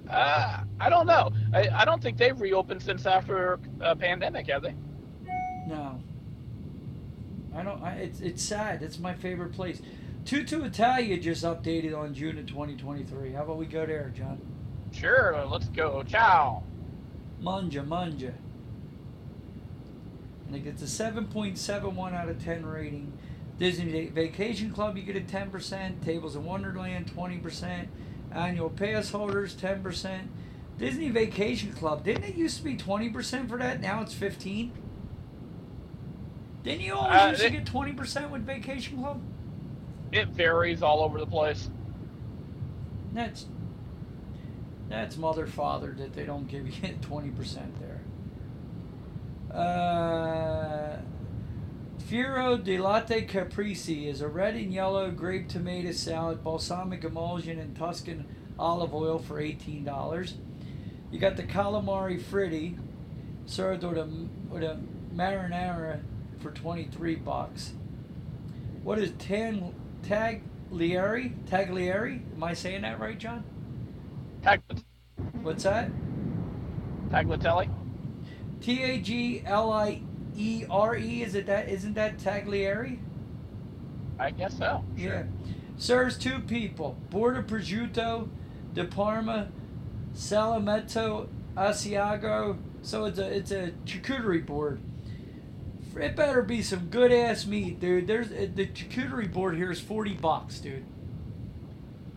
Uh, 0.09 0.63
I 0.79 0.89
don't 0.89 1.05
know. 1.05 1.31
I, 1.53 1.69
I 1.69 1.85
don't 1.85 2.01
think 2.01 2.17
they've 2.17 2.39
reopened 2.39 2.81
since 2.81 3.05
after 3.05 3.59
a 3.79 3.95
pandemic, 3.95 4.47
have 4.47 4.61
they? 4.61 4.75
No. 5.67 5.99
I 7.55 7.63
don't. 7.63 7.81
I, 7.81 7.93
it's 7.93 8.19
it's 8.19 8.43
sad. 8.43 8.83
It's 8.83 8.99
my 8.99 9.13
favorite 9.13 9.53
place. 9.53 9.81
Tutto 10.25 10.63
Italia 10.63 11.19
just 11.19 11.43
updated 11.43 11.97
on 11.97 12.13
June 12.13 12.37
of 12.37 12.45
2023. 12.45 13.31
How 13.31 13.43
about 13.43 13.57
we 13.57 13.65
go 13.65 13.85
there, 13.85 14.11
John? 14.15 14.39
Sure, 14.91 15.45
let's 15.49 15.67
go. 15.69 16.03
Ciao. 16.03 16.63
Mangia, 17.41 17.85
mangia. 17.85 18.33
And 20.47 20.55
it 20.55 20.63
gets 20.63 20.81
a 20.81 20.85
7.71 20.85 22.13
out 22.13 22.29
of 22.29 22.43
10 22.43 22.65
rating. 22.65 23.13
Disney 23.57 24.07
Vacation 24.07 24.71
Club, 24.71 24.97
you 24.97 25.03
get 25.03 25.15
a 25.15 25.21
10%. 25.21 26.03
Tables 26.03 26.35
in 26.35 26.43
Wonderland, 26.43 27.13
20%. 27.13 27.87
Annual 28.31 28.69
pass 28.71 29.11
holders, 29.11 29.55
10%. 29.55 30.27
Disney 30.79 31.09
Vacation 31.09 31.73
Club, 31.73 32.03
didn't 32.03 32.23
it 32.23 32.35
used 32.35 32.57
to 32.57 32.63
be 32.63 32.75
20% 32.75 33.49
for 33.49 33.57
that? 33.57 33.81
Now 33.81 34.01
it's 34.01 34.13
15 34.13 34.71
Didn't 36.63 36.81
you 36.81 36.93
always 36.95 37.21
Uh, 37.21 37.27
used 37.31 37.41
to 37.43 37.49
get 37.49 37.65
20% 37.65 38.31
with 38.31 38.45
Vacation 38.45 38.97
Club? 38.97 39.21
It 40.11 40.29
varies 40.29 40.81
all 40.81 41.01
over 41.01 41.19
the 41.19 41.27
place. 41.27 41.69
That's 43.13 43.45
that's 44.87 45.17
mother 45.17 45.45
father 45.45 45.93
that 45.99 46.13
they 46.13 46.25
don't 46.25 46.47
give 46.47 46.67
you 46.67 46.89
twenty 47.01 47.29
percent 47.29 47.71
there. 47.79 48.01
Uh, 49.55 50.97
Fior 51.99 52.57
di 52.57 52.79
Latte 52.79 53.21
Caprese 53.25 54.07
is 54.09 54.21
a 54.21 54.27
red 54.27 54.55
and 54.55 54.73
yellow 54.73 55.11
grape 55.11 55.47
tomato 55.47 55.91
salad, 55.91 56.43
balsamic 56.43 57.03
emulsion, 57.03 57.59
and 57.59 57.75
Tuscan 57.75 58.25
olive 58.57 58.93
oil 58.95 59.19
for 59.19 59.39
eighteen 59.39 59.83
dollars. 59.83 60.35
You 61.11 61.19
got 61.19 61.35
the 61.37 61.43
calamari 61.43 62.21
fritti, 62.21 62.77
served 63.45 63.83
with 63.83 63.97
a 63.97 64.07
with 64.49 64.63
a 64.63 64.79
marinara 65.13 66.01
for 66.39 66.51
twenty 66.51 66.85
three 66.85 67.15
bucks. 67.15 67.73
What 68.83 68.99
is 68.99 69.11
tan 69.17 69.73
taglieri? 70.03 71.33
Taglieri? 71.45 72.21
Am 72.35 72.43
I 72.43 72.53
saying 72.53 72.83
that 72.83 72.99
right, 72.99 73.17
John? 73.17 73.43
Tag, 74.41 74.61
What's 75.41 75.63
that? 75.63 75.89
tagliatelle. 77.09 77.69
T 78.61 78.83
A 78.83 78.99
G 78.99 79.41
L 79.45 79.71
I 79.71 80.01
E 80.35 80.65
R 80.69 80.95
E. 80.95 81.23
Is 81.23 81.35
it 81.35 81.45
that? 81.47 81.69
Isn't 81.69 81.93
that 81.95 82.17
Taglieri? 82.17 82.99
I 84.19 84.31
guess 84.31 84.57
so. 84.57 84.83
Yeah. 84.95 85.23
Serves 85.77 86.17
two 86.17 86.39
people. 86.39 86.97
Border 87.09 87.41
prosciutto, 87.41 88.27
de 88.73 88.83
Parma, 88.83 89.47
Salametto, 90.13 91.27
Asiago. 91.55 92.57
So 92.81 93.05
it's 93.05 93.19
a 93.19 93.27
it's 93.27 93.51
a 93.51 93.71
charcuterie 93.85 94.45
board. 94.45 94.81
It 95.99 96.15
better 96.15 96.41
be 96.41 96.61
some 96.61 96.87
good 96.87 97.11
ass 97.11 97.45
meat, 97.45 97.79
dude. 97.79 98.07
There's 98.07 98.31
uh, 98.31 98.47
the 98.53 98.67
charcuterie 98.67 99.31
board 99.31 99.55
here 99.57 99.71
is 99.71 99.81
forty 99.81 100.13
bucks, 100.13 100.59
dude. 100.59 100.85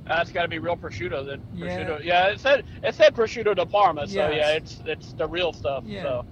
That's 0.06 0.30
got 0.32 0.42
to 0.42 0.48
be 0.48 0.58
real 0.58 0.76
prosciutto. 0.76 1.24
Then 1.24 1.42
Yeah. 1.54 1.66
prosciutto. 1.78 2.04
Yeah. 2.04 2.26
it 2.28 2.40
said 2.40 2.64
it 2.82 2.94
said 2.94 3.14
prosciutto 3.14 3.54
de 3.54 3.66
Parma, 3.66 4.06
so 4.06 4.14
Yes. 4.14 4.34
yeah, 4.34 4.50
it's 4.52 4.82
it's 4.86 5.12
the 5.14 5.26
real 5.28 5.52
stuff. 5.52 5.84
Yeah. 5.86 6.02
So 6.02 6.24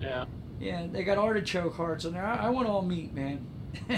yeah. 0.00 0.24
Yeah, 0.58 0.86
they 0.90 1.04
got 1.04 1.16
artichoke 1.16 1.74
hearts 1.74 2.04
in 2.04 2.12
there. 2.12 2.24
I, 2.24 2.46
I 2.46 2.50
want 2.50 2.68
all 2.68 2.82
meat, 2.82 3.14
man. 3.14 3.46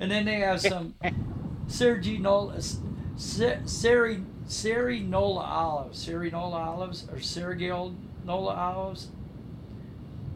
and 0.00 0.10
then 0.10 0.24
they 0.24 0.36
have 0.36 0.60
some 0.62 0.94
Sergi 1.66 2.16
Nola, 2.16 2.60
Seri 3.16 4.22
Seri 4.46 5.00
Nola 5.00 5.42
olives, 5.42 5.98
Seri 5.98 6.30
Nola 6.30 6.58
olives 6.58 7.08
or 7.10 7.16
Sergio 7.16 7.94
Nola 8.24 8.54
olives. 8.54 9.08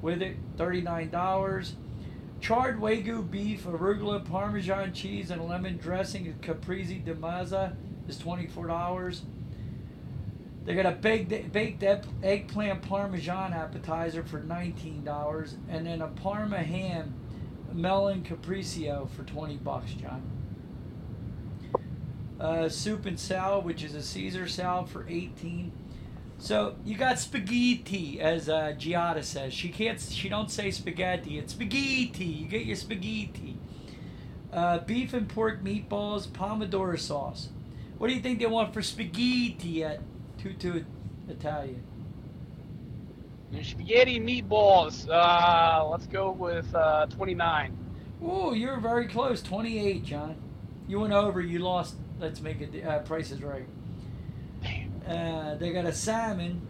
With 0.02 0.22
it, 0.22 0.36
thirty 0.56 0.80
nine 0.80 1.10
dollars. 1.10 1.74
Charred 2.40 2.80
wagyu 2.80 3.30
beef, 3.30 3.64
arugula, 3.64 4.24
Parmesan 4.24 4.94
cheese, 4.94 5.30
and 5.30 5.46
lemon 5.46 5.76
dressing 5.76 6.26
at 6.26 6.40
Caprese 6.40 7.04
di 7.04 7.12
Mazza 7.12 7.76
is 8.08 8.16
twenty 8.18 8.46
four 8.46 8.66
dollars. 8.66 9.22
They 10.64 10.74
got 10.74 10.86
a 10.86 10.92
baked 10.92 11.52
baked 11.52 11.82
eggplant 12.22 12.82
parmesan 12.82 13.52
appetizer 13.52 14.22
for 14.22 14.40
nineteen 14.40 15.04
dollars, 15.04 15.56
and 15.68 15.86
then 15.86 16.00
a 16.02 16.08
Parma 16.08 16.58
ham 16.58 17.14
melon 17.72 18.22
capriccio 18.22 19.08
for 19.10 19.22
twenty 19.24 19.56
bucks, 19.56 19.92
John. 19.92 20.22
Uh, 22.40 22.68
soup 22.68 23.04
and 23.04 23.20
salad, 23.20 23.64
which 23.64 23.84
is 23.84 23.94
a 23.94 24.02
Caesar 24.02 24.48
salad 24.48 24.88
for 24.88 25.06
eighteen. 25.08 25.72
So 26.38 26.76
you 26.86 26.96
got 26.96 27.18
spaghetti, 27.18 28.18
as 28.18 28.48
uh, 28.48 28.72
Giada 28.78 29.22
says. 29.22 29.52
She 29.52 29.68
can't. 29.68 30.00
She 30.00 30.28
don't 30.28 30.50
say 30.50 30.70
spaghetti. 30.70 31.38
It's 31.38 31.52
spaghetti. 31.52 32.24
You 32.24 32.48
get 32.48 32.64
your 32.64 32.76
spaghetti. 32.76 33.58
Uh, 34.52 34.78
beef 34.78 35.12
and 35.12 35.28
pork 35.28 35.62
meatballs, 35.62 36.26
pomodoro 36.26 36.98
sauce. 36.98 37.50
What 37.98 38.08
do 38.08 38.14
you 38.14 38.20
think 38.20 38.38
they 38.38 38.46
want 38.46 38.72
for 38.72 38.80
spaghetti 38.80 39.84
at 39.84 40.00
Tutto 40.38 40.84
Italian? 41.28 41.82
And 43.52 43.66
Spaghetti 43.66 44.20
meatballs. 44.20 45.08
Uh, 45.08 45.86
let's 45.88 46.06
go 46.06 46.30
with 46.30 46.72
uh, 46.74 47.06
29. 47.06 47.76
Ooh, 48.22 48.54
you're 48.54 48.78
very 48.78 49.08
close. 49.08 49.42
28, 49.42 50.04
John. 50.04 50.36
You 50.86 51.00
went 51.00 51.12
over. 51.12 51.40
You 51.40 51.58
lost. 51.58 51.96
Let's 52.20 52.42
make 52.42 52.60
it. 52.60 52.84
Uh, 52.84 52.98
price 52.98 53.30
is 53.30 53.42
right. 53.42 53.66
Uh, 55.09 55.55
they 55.55 55.72
got 55.72 55.86
a 55.86 55.92
salmon, 55.92 56.60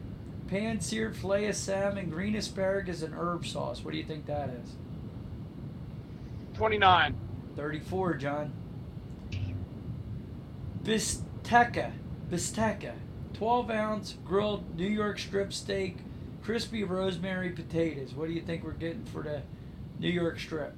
pan 0.47 0.81
seared 0.81 1.17
fillet 1.17 1.47
of 1.47 1.57
salmon, 1.57 2.09
green 2.09 2.37
asparagus, 2.37 3.03
and 3.03 3.13
herb 3.15 3.45
sauce. 3.45 3.85
What 3.85 3.91
do 3.91 3.99
you 3.99 4.05
think 4.05 4.27
that 4.27 4.49
is? 4.51 4.77
29. 6.55 7.17
34, 7.57 8.15
John. 8.15 8.53
Bistecca. 10.85 11.93
Bistecca. 12.31 12.95
12 13.35 13.71
ounce 13.71 14.19
grilled 14.25 14.77
New 14.77 14.87
York 14.87 15.19
strip 15.19 15.53
steak, 15.53 15.97
crispy 16.43 16.85
rosemary 16.85 17.51
potatoes. 17.51 18.15
What 18.15 18.29
do 18.29 18.35
you 18.35 18.41
think 18.41 18.63
we're 18.63 18.73
getting 18.73 19.05
for 19.07 19.23
the 19.23 19.43
New 19.99 20.11
York 20.11 20.39
strip? 20.39 20.77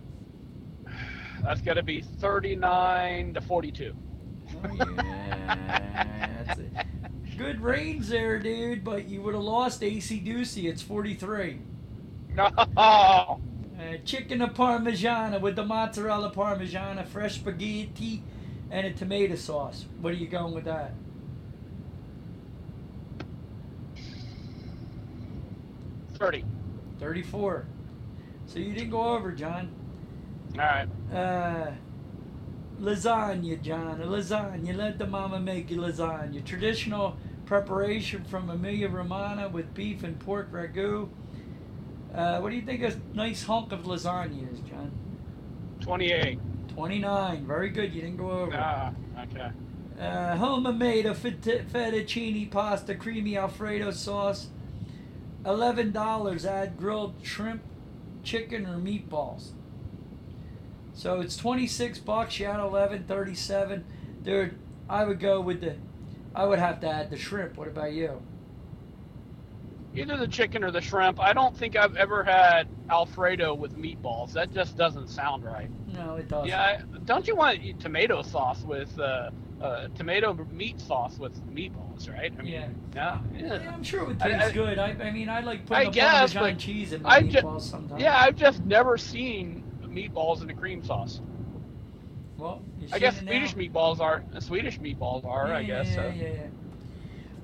That's 1.43 1.61
got 1.61 1.74
to 1.74 1.82
be 1.82 2.01
39 2.01 3.35
to 3.35 3.40
42. 3.40 3.94
Yeah. 4.64 6.06
That's 6.47 6.59
it. 6.60 6.72
Good 7.39 7.60
range 7.60 8.09
there, 8.09 8.39
dude, 8.39 8.84
but 8.84 9.09
you 9.09 9.22
would 9.22 9.34
have 9.34 9.43
lost 9.43 9.82
AC 9.82 10.20
Ducey. 10.24 10.64
It's 10.68 10.82
43. 10.82 11.59
No. 12.34 12.51
Uh, 13.82 13.97
chicken 14.05 14.39
parmigiana 14.40 15.40
with 15.40 15.56
the 15.56 15.64
mozzarella 15.64 16.30
parmigiana, 16.30 17.06
fresh 17.06 17.34
spaghetti, 17.36 18.22
and 18.70 18.86
a 18.86 18.93
tomato 18.93 19.34
sauce. 19.34 19.86
What 20.01 20.12
are 20.12 20.16
you 20.16 20.28
going 20.28 20.55
with 20.55 20.64
that? 20.64 20.94
Thirty. 26.14 26.44
34. 27.01 27.66
So 28.47 28.60
you 28.60 28.72
didn't 28.72 28.90
go 28.90 29.02
over, 29.02 29.32
John. 29.32 29.70
All 30.55 30.60
right. 30.60 30.89
Uh, 31.12 31.72
lasagna, 32.83 33.61
John. 33.63 34.01
A 34.01 34.07
lasagna. 34.07 34.77
Let 34.77 34.99
the 34.99 35.07
mama 35.07 35.41
make 35.41 35.71
you 35.71 35.79
lasagna. 35.79 36.45
Traditional 36.45 37.17
preparation 37.47 38.25
from 38.25 38.51
Emilia 38.51 38.89
Romagna 38.89 39.49
with 39.49 39.73
beef 39.75 40.03
and 40.03 40.19
pork 40.19 40.53
ragu. 40.53 41.09
Uh, 42.15 42.41
what 42.41 42.51
do 42.51 42.57
you 42.57 42.63
think 42.63 42.83
a 42.83 42.95
nice 43.15 43.45
hunk 43.45 43.73
of 43.73 43.85
lasagna 43.85 44.53
is, 44.53 44.61
John? 44.61 44.91
28. 45.81 46.39
29. 46.69 47.47
Very 47.47 47.71
good. 47.71 47.93
You 47.93 48.03
didn't 48.03 48.17
go 48.19 48.31
over. 48.31 48.53
Ah, 48.55 48.93
okay. 49.23 49.51
Uh, 49.99 50.37
homemade 50.37 51.07
a 51.07 51.15
fett- 51.15 51.69
fettuccine 51.69 52.51
pasta, 52.51 52.95
creamy 52.95 53.37
Alfredo 53.37 53.91
sauce. 53.91 54.49
Eleven 55.45 55.93
dollars. 55.93 56.45
Add 56.47 56.77
grilled 56.77 57.15
shrimp, 57.23 57.63
chicken, 58.23 58.65
or 58.67 58.79
meatballs. 58.79 59.51
So 60.94 61.20
it's 61.20 61.36
twenty 61.36 61.66
six 61.66 61.98
bucks. 61.98 62.39
You 62.39 62.47
add 62.47 62.60
eleven, 62.60 63.05
thirty-seven. 63.05 63.85
Dude, 64.23 64.56
I 64.89 65.05
would 65.05 65.20
go 65.20 65.40
with 65.40 65.60
the. 65.60 65.77
I 66.35 66.44
would 66.44 66.59
have 66.59 66.81
to 66.81 66.89
add 66.89 67.10
the 67.10 67.16
shrimp. 67.16 67.56
What 67.56 67.69
about 67.69 67.93
you? 67.93 68.20
Either 69.94 70.16
the 70.16 70.27
chicken 70.28 70.64
or 70.64 70.70
the 70.70 70.81
shrimp. 70.81 71.20
I 71.20 71.35
don't 71.35 71.55
think 71.55 71.77
I've 71.77 71.97
ever 71.97 72.23
had 72.24 72.66
Alfredo 72.89 73.52
with 73.52 73.77
meatballs. 73.77 74.32
That 74.32 74.51
just 74.52 74.77
doesn't 74.77 75.09
sound 75.09 75.44
right. 75.44 75.69
No, 75.94 76.16
it 76.16 76.28
doesn't. 76.28 76.48
Yeah, 76.48 76.62
I- 76.62 76.98
don't 77.05 77.27
you 77.27 77.36
want 77.36 77.78
tomato 77.81 78.23
sauce 78.23 78.62
with 78.62 78.98
uh, 78.98 79.31
uh, 79.60 79.89
tomato 79.94 80.32
meat 80.51 80.81
sauce 80.81 81.19
with 81.19 81.39
meatballs, 81.55 82.10
right? 82.10 82.32
I 82.39 82.43
mean, 82.43 82.52
Yeah. 82.52 82.69
yeah, 82.94 83.19
Yeah, 83.35 83.62
yeah. 83.62 83.70
I'm 83.74 83.82
sure 83.82 84.01
it 84.02 84.06
would 84.09 84.23
I- 84.23 84.31
taste 84.31 84.44
I- 84.47 84.52
good. 84.52 84.78
I, 84.78 84.90
I 84.93 85.10
mean, 85.10 85.28
I 85.28 85.40
like 85.40 85.60
I 85.60 85.64
putting 85.64 85.89
the 85.90 85.94
guess, 85.94 86.32
Parmesan 86.32 86.59
cheese 86.59 86.93
in 86.94 87.02
my 87.02 87.10
I 87.10 87.23
ju- 87.23 87.39
meatballs 87.43 87.60
sometimes. 87.62 88.01
Yeah, 88.01 88.16
I've 88.19 88.36
just 88.36 88.64
never 88.64 88.97
seen 88.97 89.62
meatballs 89.93 90.43
in 90.43 90.51
a 90.51 90.55
cream 90.55 90.85
sauce. 90.85 91.20
Well, 92.39 92.62
you 92.78 92.89
I 92.93 92.98
guess 92.98 93.19
Swedish 93.19 93.55
now. 93.55 93.62
meatballs 93.62 94.01
are. 94.01 94.24
Swedish 94.40 94.78
meatballs 94.81 95.24
are, 95.24 95.52
I 95.52 95.62
guess. 95.62 95.89
Yeah, 95.89 95.94
so. 95.94 96.12
yeah, 96.16 96.24
yeah. 96.24 96.47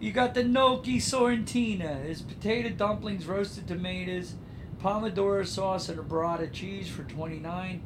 You 0.00 0.12
got 0.12 0.34
the 0.34 0.44
gnocchi 0.44 0.98
sorrentina. 0.98 2.04
Is 2.04 2.22
potato 2.22 2.70
dumplings, 2.70 3.26
roasted 3.26 3.68
tomatoes, 3.68 4.34
pomodoro 4.82 5.46
sauce, 5.46 5.88
and 5.88 5.98
a 5.98 6.02
burrata 6.02 6.52
cheese 6.52 6.88
for 6.88 7.02
29 7.04 7.82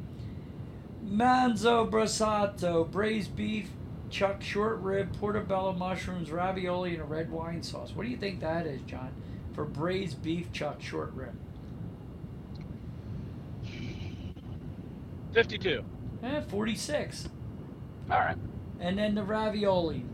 Manzo 1.05 1.89
brassato, 1.89 2.89
braised 2.89 3.35
beef, 3.35 3.69
chuck 4.09 4.41
short 4.41 4.79
rib, 4.79 5.15
portobello 5.19 5.73
mushrooms, 5.73 6.31
ravioli, 6.31 6.93
and 6.93 7.01
a 7.01 7.05
red 7.05 7.29
wine 7.29 7.61
sauce. 7.61 7.93
What 7.93 8.03
do 8.03 8.09
you 8.09 8.17
think 8.17 8.39
that 8.39 8.65
is, 8.65 8.81
John, 8.83 9.11
for 9.53 9.65
braised 9.65 10.23
beef 10.23 10.51
chuck 10.53 10.81
short 10.81 11.11
rib? 11.13 11.33
52. 15.33 15.83
Eh, 16.23 16.41
46. 16.41 17.29
All 18.09 18.19
right. 18.19 18.37
And 18.79 18.97
then 18.97 19.15
the 19.15 19.23
ravioli, 19.23 20.05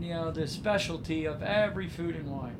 you 0.00 0.10
know, 0.10 0.30
the 0.30 0.46
specialty 0.46 1.24
of 1.24 1.42
every 1.42 1.88
food 1.88 2.14
and 2.16 2.30
wine. 2.30 2.56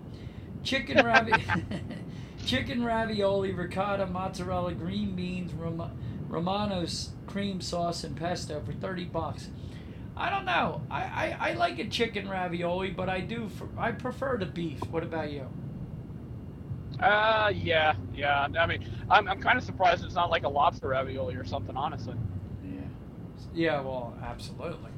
Chicken 0.63 1.05
ravi- 1.07 1.45
chicken 2.47 2.85
ravioli, 2.85 3.53
ricotta, 3.53 4.07
mozzarella, 4.07 4.73
green 4.75 5.15
beans, 5.15 5.53
Rom- 5.53 5.93
Romano's 6.29 7.11
cream 7.27 7.61
sauce, 7.61 8.05
and 8.05 8.17
pesto 8.17 8.61
for 8.65 8.73
30 8.73 9.05
bucks. 9.07 9.49
I 10.17 10.29
don't 10.29 10.45
know. 10.45 10.83
I, 10.91 11.03
I, 11.41 11.51
I 11.51 11.53
like 11.55 11.79
a 11.79 11.87
chicken 11.87 12.29
ravioli, 12.29 12.91
but 12.91 13.09
I 13.09 13.21
do 13.21 13.49
I 13.79 13.93
prefer 13.93 14.37
the 14.37 14.47
beef. 14.47 14.81
What 14.91 15.03
about 15.03 15.33
you? 15.33 15.49
Uh, 17.03 17.53
yeah, 17.55 17.95
yeah. 18.15 18.47
I 18.59 18.67
mean, 18.67 18.89
I'm, 19.11 19.29
I'm 19.29 19.41
kind 19.41 19.59
of 19.59 19.65
surprised 19.65 20.05
it's 20.05 20.15
not 20.15 20.31
like 20.31 20.45
a 20.45 20.49
lobster 20.49 20.89
ravioli 20.89 21.35
or 21.35 21.45
something, 21.45 21.77
honestly. 21.77 22.15
Yeah. 22.65 22.81
Yeah, 23.55 23.81
well, 23.81 24.17
absolutely. 24.23 24.91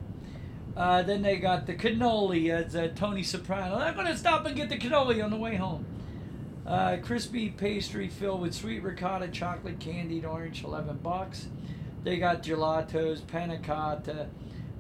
Uh, 0.76 1.02
then 1.02 1.22
they 1.22 1.36
got 1.36 1.66
the 1.66 1.74
cannoli 1.74 2.51
as 2.51 2.74
uh, 2.74 2.89
Tony 2.94 3.22
Soprano. 3.22 3.76
I'm 3.76 3.94
going 3.94 4.06
to 4.06 4.16
stop 4.16 4.44
and 4.44 4.56
get 4.56 4.68
the 4.68 4.76
cannoli 4.76 5.24
on 5.24 5.31
the 5.31 5.36
way 5.36 5.56
home. 5.56 5.86
Uh, 6.66 6.97
crispy 7.02 7.51
pastry 7.51 8.09
filled 8.09 8.40
with 8.40 8.55
sweet 8.55 8.82
ricotta, 8.82 9.28
chocolate 9.28 9.78
candied 9.78 10.24
orange, 10.24 10.64
11 10.64 10.98
bucks. 10.98 11.48
They 12.02 12.18
got 12.18 12.43
gelatos, 12.43 13.26
panna 13.26 13.59
cotta, 13.59 14.28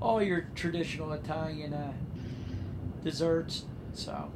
all 0.00 0.22
your 0.22 0.48
traditional 0.54 1.12
Italian 1.12 1.72
uh, 1.72 1.92
desserts. 3.02 3.64
So, 3.92 4.30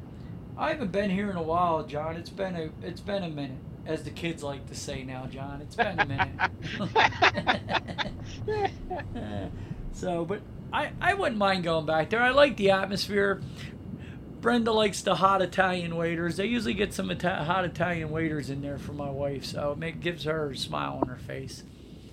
I 0.59 0.71
haven't 0.71 0.91
been 0.91 1.09
here 1.09 1.31
in 1.31 1.37
a 1.37 1.43
while, 1.43 1.85
John. 1.85 2.17
It's 2.17 2.31
been 2.31 2.57
a 2.57 2.71
it's 2.83 3.01
been 3.01 3.23
a 3.23 3.29
minute, 3.29 3.59
as 3.87 4.03
the 4.03 4.11
kids 4.11 4.43
like 4.43 4.67
to 4.69 4.75
say 4.75 5.05
now, 5.05 5.27
John. 5.27 5.63
It's 5.63 5.77
been 5.77 6.01
a 6.01 6.07
minute. 6.07 6.29
so, 9.93 10.25
but 10.25 10.41
I 10.73 10.91
I 11.01 11.15
wouldn't 11.15 11.39
mind 11.39 11.63
going 11.63 11.87
back 11.87 12.11
there. 12.11 12.21
I 12.21 12.31
like 12.31 12.57
the 12.57 12.73
atmosphere. 12.73 13.41
Brenda 14.41 14.73
likes 14.73 15.03
the 15.03 15.15
hot 15.15 15.43
Italian 15.43 15.97
waiters. 15.97 16.37
They 16.37 16.47
usually 16.47 16.75
get 16.75 16.93
some 16.93 17.11
Ita- 17.11 17.45
hot 17.45 17.65
Italian 17.65 18.11
waiters 18.11 18.51
in 18.51 18.61
there 18.61 18.79
for 18.79 18.93
my 18.93 19.11
wife, 19.11 19.45
so 19.45 19.73
it 19.73 19.79
make, 19.79 20.01
gives 20.01 20.25
her 20.25 20.51
a 20.51 20.57
smile 20.57 21.01
on 21.03 21.09
her 21.09 21.17
face. 21.17 21.65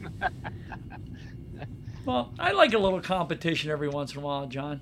well, 2.05 2.33
I 2.39 2.51
like 2.53 2.73
a 2.73 2.79
little 2.79 3.01
competition 3.01 3.69
every 3.69 3.89
once 3.89 4.13
in 4.13 4.19
a 4.19 4.21
while, 4.21 4.47
John. 4.47 4.81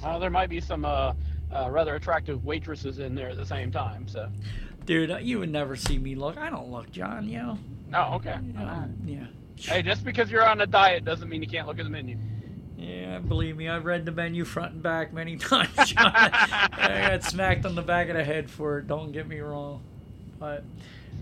Uh, 0.00 0.20
there 0.20 0.30
might 0.30 0.48
be 0.48 0.60
some 0.60 0.84
uh, 0.84 1.14
uh, 1.54 1.68
rather 1.70 1.94
attractive 1.94 2.44
waitresses 2.44 2.98
in 2.98 3.14
there 3.14 3.28
at 3.28 3.36
the 3.36 3.46
same 3.46 3.70
time. 3.70 4.06
So, 4.08 4.28
dude, 4.84 5.16
you 5.22 5.38
would 5.38 5.50
never 5.50 5.76
see 5.76 5.98
me 5.98 6.14
look. 6.14 6.36
I 6.36 6.50
don't 6.50 6.70
look, 6.70 6.90
John. 6.90 7.28
You 7.28 7.38
know. 7.38 7.58
Oh, 7.94 8.14
okay. 8.16 8.36
Yeah. 8.54 8.84
yeah. 9.04 9.26
Hey, 9.56 9.82
just 9.82 10.04
because 10.04 10.30
you're 10.30 10.46
on 10.46 10.60
a 10.60 10.66
diet 10.66 11.04
doesn't 11.04 11.28
mean 11.28 11.42
you 11.42 11.48
can't 11.48 11.66
look 11.66 11.78
at 11.78 11.84
the 11.84 11.90
menu. 11.90 12.16
Yeah, 12.76 13.18
believe 13.18 13.56
me, 13.56 13.68
I've 13.68 13.84
read 13.84 14.04
the 14.04 14.12
menu 14.12 14.44
front 14.44 14.74
and 14.74 14.82
back 14.82 15.12
many 15.12 15.36
times. 15.38 15.70
John. 15.84 16.12
I 16.14 17.08
got 17.10 17.24
smacked 17.24 17.66
on 17.66 17.74
the 17.74 17.82
back 17.82 18.08
of 18.08 18.16
the 18.16 18.22
head 18.22 18.48
for 18.48 18.78
it. 18.78 18.86
Don't 18.86 19.10
get 19.10 19.26
me 19.26 19.40
wrong, 19.40 19.82
but 20.38 20.64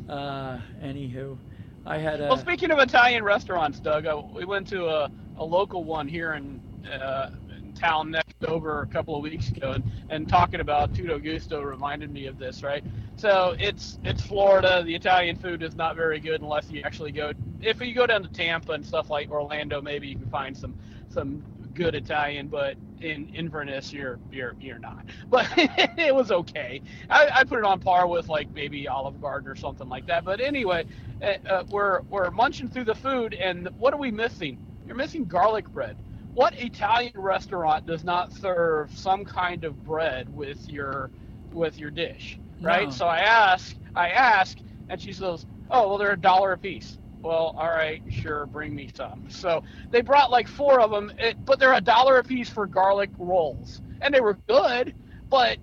uh, 0.09 0.59
anywho, 0.83 1.39
I 1.87 1.97
had 1.97 2.21
a. 2.21 2.25
Well, 2.25 2.37
speaking 2.37 2.71
of 2.71 2.79
Italian 2.79 3.25
restaurants, 3.25 3.81
Doug, 3.81 4.07
uh, 4.07 4.21
we 4.35 4.45
went 4.45 4.69
to 4.69 4.87
a, 4.87 5.11
a 5.39 5.45
local 5.45 5.83
one 5.83 6.07
here 6.07 6.35
in, 6.35 6.61
uh, 6.93 7.31
in 7.57 7.73
town 7.73 8.11
next 8.11 8.26
over 8.45 8.83
a 8.83 8.87
couple 8.87 9.17
of 9.17 9.23
weeks 9.23 9.49
ago, 9.49 9.73
and, 9.73 9.85
and 10.11 10.29
talking 10.29 10.61
about 10.61 10.95
Tutto 10.95 11.19
Gusto 11.19 11.63
reminded 11.63 12.11
me 12.13 12.27
of 12.27 12.39
this, 12.39 12.63
right? 12.63 12.85
So 13.17 13.57
it's 13.59 13.99
it's 14.05 14.23
Florida. 14.23 14.83
The 14.85 14.95
Italian 14.95 15.37
food 15.37 15.63
is 15.63 15.75
not 15.75 15.97
very 15.97 16.21
good 16.21 16.43
unless 16.43 16.71
you 16.71 16.83
actually 16.85 17.13
go. 17.13 17.33
If 17.63 17.81
you 17.81 17.95
go 17.95 18.07
down 18.07 18.23
to 18.25 18.29
Tampa 18.29 18.73
and 18.73 18.85
stuff 18.85 19.09
like 19.09 19.31
Orlando, 19.31 19.81
maybe 19.81 20.09
you 20.09 20.17
can 20.17 20.29
find 20.29 20.55
some 20.57 20.75
some 21.09 21.43
good 21.73 21.95
Italian, 21.95 22.49
but 22.49 22.77
in 23.01 23.31
Inverness, 23.35 23.91
you're 23.91 24.19
you're 24.31 24.55
you're 24.61 24.79
not. 24.79 25.07
But 25.31 25.49
it 25.57 26.15
was 26.15 26.31
okay. 26.31 26.83
I, 27.09 27.29
I 27.37 27.45
put 27.45 27.59
it 27.59 27.65
on 27.65 27.81
par 27.81 28.07
with 28.07 28.29
like 28.29 28.53
maybe 28.53 28.87
Olive 28.87 29.21
Garden 29.21 29.49
or 29.49 29.57
something 29.57 29.89
like 29.89 30.07
that. 30.09 30.25
But 30.27 30.41
anyway, 30.43 30.85
uh, 31.23 31.65
we're 31.71 32.03
we're 32.03 32.31
munching 32.31 32.69
through 32.69 32.85
the 32.85 32.95
food, 32.95 33.33
and 33.33 33.69
what 33.79 33.95
are 33.95 33.99
we 33.99 34.11
missing? 34.11 34.59
You're 34.87 34.97
missing 34.97 35.25
garlic 35.25 35.67
bread. 35.69 35.97
What 36.37 36.55
Italian 36.61 37.15
restaurant 37.17 37.87
does 37.87 38.05
not 38.05 38.33
serve 38.33 38.91
some 38.93 39.25
kind 39.25 39.65
of 39.65 39.83
bread 39.85 40.29
with 40.35 40.69
your 40.69 41.11
with 41.53 41.79
your 41.79 41.91
dish, 41.91 42.39
right? 42.61 42.89
No. 42.89 42.95
So 42.95 43.07
I 43.07 43.21
ask, 43.21 43.75
I 43.95 44.11
ask, 44.11 44.59
and 44.91 45.01
she 45.01 45.13
says, 45.13 45.47
"Oh, 45.71 45.89
well, 45.89 45.99
they're 45.99 46.13
a 46.13 46.17
dollar 46.17 46.53
a 46.53 46.59
piece." 46.59 46.99
well, 47.27 47.55
all 47.59 47.71
right, 47.71 48.03
sure, 48.09 48.47
bring 48.47 48.75
me 48.75 48.89
some. 48.95 49.25
So 49.29 49.65
they 49.91 50.01
brought 50.01 50.31
like 50.31 50.47
four 50.47 50.81
of 50.81 50.91
them, 50.93 51.11
it, 51.19 51.45
but 51.45 51.59
they're 51.59 51.75
a 51.75 51.81
dollar 51.81 52.19
a 52.19 52.23
piece 52.25 52.49
for 52.49 52.67
garlic 52.67 53.11
rolls, 53.19 53.83
and 54.01 54.15
they 54.15 54.21
were 54.21 54.39
good. 54.49 54.95
But 55.29 55.59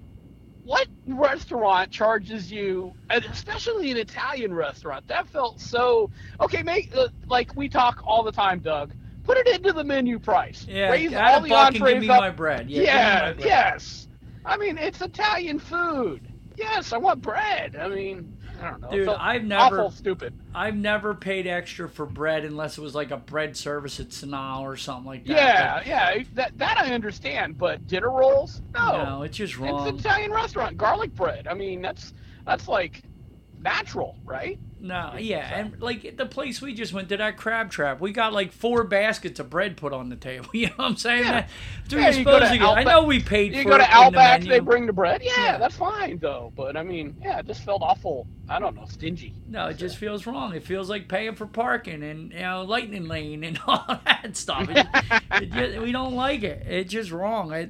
what 0.63 0.87
restaurant 1.07 1.91
charges 1.91 2.51
you, 2.51 2.93
and 3.09 3.23
especially 3.25 3.91
an 3.91 3.97
Italian 3.97 4.53
restaurant? 4.53 5.07
That 5.07 5.27
felt 5.29 5.61
so 5.61 6.09
okay. 6.41 6.63
Make 6.63 6.91
uh, 6.95 7.07
like 7.27 7.55
we 7.55 7.69
talk 7.69 8.01
all 8.05 8.23
the 8.23 8.31
time, 8.31 8.59
Doug. 8.59 8.93
Put 9.23 9.37
it 9.37 9.47
into 9.47 9.71
the 9.73 9.83
menu 9.83 10.19
price. 10.19 10.65
Yeah, 10.67 10.89
Raise 10.91 11.13
all 11.13 11.41
the 11.41 11.53
entrees 11.53 11.93
give 11.93 12.01
me 12.01 12.09
up. 12.09 12.19
my 12.19 12.29
bread. 12.29 12.69
Yeah, 12.69 12.81
Yeah, 12.83 13.19
my 13.27 13.33
bread. 13.33 13.45
yes. 13.45 14.07
I 14.45 14.57
mean, 14.57 14.77
it's 14.77 15.01
Italian 15.01 15.59
food. 15.59 16.27
Yes, 16.57 16.91
I 16.93 16.97
want 16.97 17.21
bread. 17.21 17.75
I 17.77 17.87
mean, 17.87 18.37
I 18.61 18.69
don't 18.71 18.81
know. 18.81 18.89
Dude, 18.91 19.07
I've 19.09 19.43
never- 19.45 19.79
awful 19.79 19.91
stupid. 19.91 20.33
I've 20.53 20.75
never 20.75 21.15
paid 21.15 21.47
extra 21.47 21.87
for 21.89 22.05
bread 22.05 22.43
unless 22.43 22.77
it 22.77 22.81
was 22.81 22.93
like 22.93 23.11
a 23.11 23.17
bread 23.17 23.55
service 23.57 23.99
at 23.99 24.09
Sanaa 24.09 24.59
or 24.61 24.75
something 24.75 25.05
like 25.05 25.25
that. 25.25 25.85
Yeah, 25.87 26.15
yeah, 26.17 26.23
that 26.35 26.57
that 26.59 26.77
I 26.77 26.93
understand, 26.93 27.57
but 27.57 27.87
dinner 27.87 28.11
rolls? 28.11 28.61
No. 28.73 29.03
no, 29.03 29.21
it's 29.23 29.37
just 29.37 29.53
it's 29.53 29.59
wrong. 29.61 29.87
an 29.87 29.95
Italian 29.97 30.31
restaurant, 30.31 30.77
garlic 30.77 31.15
bread. 31.15 31.47
I 31.47 31.53
mean, 31.53 31.81
that's 31.81 32.13
that's 32.45 32.67
like 32.67 33.01
natural, 33.61 34.17
right? 34.25 34.59
No, 34.85 35.13
yeah, 35.17 35.59
and 35.59 35.81
like 35.81 36.17
the 36.17 36.25
place 36.25 36.61
we 36.61 36.73
just 36.73 36.91
went 36.91 37.07
to, 37.07 37.15
that 37.15 37.37
crab 37.37 37.71
trap, 37.71 38.01
we 38.01 38.11
got 38.11 38.33
like 38.33 38.51
four 38.51 38.83
baskets 38.83 39.39
of 39.39 39.49
bread 39.49 39.77
put 39.77 39.93
on 39.93 40.09
the 40.09 40.17
table. 40.17 40.49
You 40.53 40.67
know 40.67 40.73
what 40.75 40.85
I'm 40.87 40.95
saying? 40.97 41.23
Yeah. 41.23 41.47
Yeah, 41.87 42.09
you're 42.09 42.25
go 42.25 42.37
to 42.41 42.45
get. 42.57 42.61
I 42.61 42.83
know 42.83 43.03
we 43.05 43.21
paid 43.21 43.55
You 43.55 43.63
for 43.63 43.69
go 43.69 43.77
to 43.77 43.83
the 43.83 43.89
Outback, 43.95 44.41
menu. 44.41 44.51
they 44.51 44.59
bring 44.59 44.85
the 44.85 44.91
bread. 44.91 45.21
Yeah, 45.23 45.31
Yeah. 45.37 45.57
that's 45.57 45.77
fine 45.77 46.17
though. 46.19 46.51
But 46.53 46.75
I 46.75 46.83
mean, 46.83 47.15
yeah, 47.21 47.39
it 47.39 47.47
just 47.47 47.63
felt 47.63 47.81
awful. 47.81 48.27
I 48.49 48.59
don't 48.59 48.75
know, 48.75 48.85
stingy. 48.89 49.33
No, 49.47 49.67
it 49.67 49.75
just 49.77 49.95
feels 49.95 50.27
wrong. 50.27 50.53
It 50.53 50.63
feels 50.65 50.89
like 50.89 51.07
paying 51.07 51.35
for 51.35 51.45
parking 51.45 52.03
and 52.03 52.33
you 52.33 52.39
know 52.41 52.63
lightning 52.63 53.07
lane 53.07 53.45
and 53.45 53.57
all 53.67 53.85
that 54.05 54.35
stuff. 54.35 54.67
It, 54.69 54.85
it 55.41 55.51
just, 55.51 55.77
we 55.79 55.93
don't 55.93 56.13
like 56.13 56.43
it. 56.43 56.67
It's 56.67 56.91
just 56.91 57.09
wrong. 57.11 57.53
I, 57.53 57.69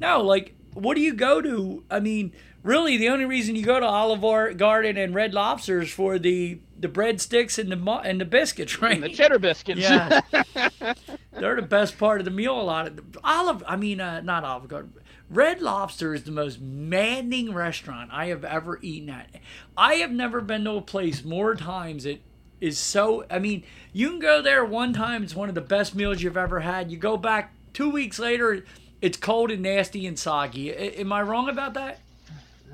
no, 0.00 0.22
like 0.22 0.56
what 0.74 0.96
do 0.96 1.02
you 1.02 1.14
go 1.14 1.40
to? 1.40 1.84
I 1.88 2.00
mean, 2.00 2.32
really, 2.68 2.98
the 2.98 3.08
only 3.08 3.24
reason 3.24 3.56
you 3.56 3.64
go 3.64 3.80
to 3.80 3.86
Olive 3.86 4.58
Garden 4.58 4.98
and 4.98 5.14
Red 5.14 5.32
Lobster 5.32 5.80
is 5.80 5.90
for 5.90 6.18
the 6.18 6.60
the 6.78 6.88
breadsticks 6.88 7.58
and 7.58 7.72
the 7.72 7.92
and 7.92 8.20
the 8.20 8.24
biscuits, 8.24 8.80
right? 8.82 8.92
And 8.92 9.02
the 9.02 9.08
cheddar 9.08 9.38
biscuits. 9.38 9.80
Yeah. 9.80 10.20
They're 11.32 11.56
the 11.56 11.62
best 11.62 11.98
part 11.98 12.20
of 12.20 12.24
the 12.24 12.30
meal. 12.30 12.60
A 12.60 12.62
lot 12.62 12.86
of 12.86 13.18
Olive. 13.24 13.64
I 13.66 13.76
mean, 13.76 14.00
uh, 14.00 14.20
not 14.20 14.44
Olive 14.44 14.68
Garden. 14.68 14.92
Red 15.30 15.60
Lobster 15.60 16.14
is 16.14 16.24
the 16.24 16.30
most 16.30 16.60
maddening 16.60 17.52
restaurant 17.52 18.10
I 18.12 18.26
have 18.26 18.44
ever 18.44 18.78
eaten 18.82 19.10
at. 19.10 19.28
I 19.76 19.94
have 19.94 20.10
never 20.10 20.40
been 20.40 20.64
to 20.64 20.72
a 20.72 20.80
place 20.80 21.24
more 21.24 21.54
times 21.54 22.06
it 22.06 22.22
is 22.60 22.78
so. 22.78 23.24
I 23.30 23.38
mean, 23.38 23.64
you 23.92 24.10
can 24.10 24.18
go 24.18 24.42
there 24.42 24.64
one 24.64 24.92
time. 24.92 25.22
It's 25.22 25.34
one 25.34 25.48
of 25.48 25.54
the 25.54 25.60
best 25.60 25.94
meals 25.94 26.22
you've 26.22 26.36
ever 26.36 26.60
had. 26.60 26.90
You 26.90 26.98
go 26.98 27.16
back 27.16 27.54
two 27.72 27.90
weeks 27.90 28.18
later. 28.18 28.64
It's 29.00 29.16
cold 29.16 29.50
and 29.50 29.62
nasty 29.62 30.06
and 30.06 30.18
soggy. 30.18 30.70
A- 30.70 31.00
am 31.00 31.12
I 31.12 31.22
wrong 31.22 31.48
about 31.48 31.74
that? 31.74 32.00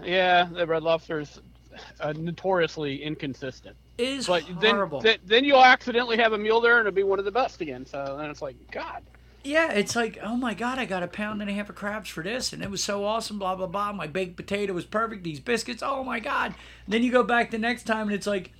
Yeah, 0.03 0.49
the 0.51 0.67
Red 0.67 0.83
Lobster's 0.83 1.41
uh, 2.01 2.13
notoriously 2.13 3.03
inconsistent. 3.03 3.77
It 3.99 4.09
is 4.09 4.27
But 4.27 4.45
then, 4.61 4.75
horrible. 4.75 5.01
then 5.01 5.19
then 5.25 5.45
you'll 5.45 5.65
accidentally 5.65 6.17
have 6.17 6.33
a 6.33 6.39
meal 6.39 6.61
there 6.61 6.79
and 6.79 6.87
it'll 6.89 6.97
be 6.97 7.05
one 7.05 7.19
of 7.19 7.25
the 7.25 7.31
best 7.31 7.61
again. 7.61 7.87
So 7.87 8.17
then 8.19 8.29
it's 8.31 8.43
like, 8.43 8.57
God. 8.73 9.03
Yeah, 9.45 9.73
it's 9.73 9.95
like, 9.95 10.19
oh 10.23 10.37
my 10.37 10.55
god, 10.55 10.79
I 10.79 10.87
got 10.87 11.03
a 11.03 11.07
pound 11.07 11.43
and 11.43 11.51
a 11.51 11.53
half 11.55 11.69
of 11.69 11.75
crabs 11.77 12.09
for 12.09 12.25
this, 12.25 12.53
and 12.55 12.63
it 12.63 12.71
was 12.71 12.83
so 12.83 13.05
awesome, 13.05 13.39
blah 13.39 13.55
blah 13.55 13.67
blah. 13.67 13.93
My 13.93 14.07
baked 14.07 14.37
potato 14.37 14.73
was 14.73 14.87
perfect. 14.87 15.23
These 15.23 15.41
biscuits, 15.41 15.83
oh 15.83 16.03
my 16.03 16.19
god. 16.19 16.55
then 16.89 17.03
you 17.03 17.13
go 17.13 17.23
back 17.23 17.51
the 17.51 17.59
next 17.59 17.83
time, 17.85 18.07
and 18.07 18.15
it's 18.15 18.27
like, 18.27 18.53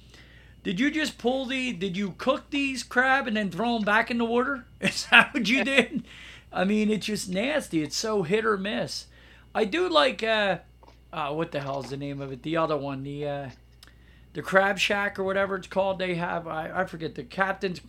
did 0.63 0.79
you 0.79 0.91
just 0.91 1.17
pull 1.17 1.47
the? 1.47 1.73
Did 1.73 1.97
you 1.97 2.15
cook 2.19 2.51
these 2.51 2.83
crab 2.83 3.27
and 3.27 3.35
then 3.35 3.51
throw 3.51 3.75
them 3.75 3.83
back 3.85 4.11
in 4.11 4.19
the 4.19 4.27
water? 4.27 4.67
Is 4.81 5.07
that 5.11 5.33
what 5.33 5.49
you 5.49 5.65
did? 5.77 6.05
I 6.53 6.65
mean, 6.65 6.91
it's 6.91 7.07
just 7.07 7.31
nasty. 7.31 7.83
It's 7.83 7.97
so 7.97 8.23
hit 8.23 8.45
or 8.45 8.59
miss. 8.59 9.07
I 9.55 9.65
do 9.65 9.89
like 9.89 10.23
uh, 10.23 10.59
uh, 11.15 11.33
what 11.33 11.53
the 11.53 11.61
hell 11.61 11.81
is 11.83 11.91
the 11.91 11.97
name 11.97 12.21
of 12.21 12.33
it? 12.33 12.43
The 12.43 12.57
other 12.57 12.77
one, 12.77 13.03
the 13.03 13.27
uh, 13.29 13.51
the 14.33 14.43
Crab 14.43 14.79
Shack 14.79 15.19
or 15.19 15.25
whatever 15.25 15.57
it's 15.57 15.67
called. 15.69 15.99
They 15.99 16.15
have 16.17 16.47
I, 16.47 16.71
I 16.83 16.85
forget 16.87 17.15
the 17.15 17.23
Captain's 17.23 17.81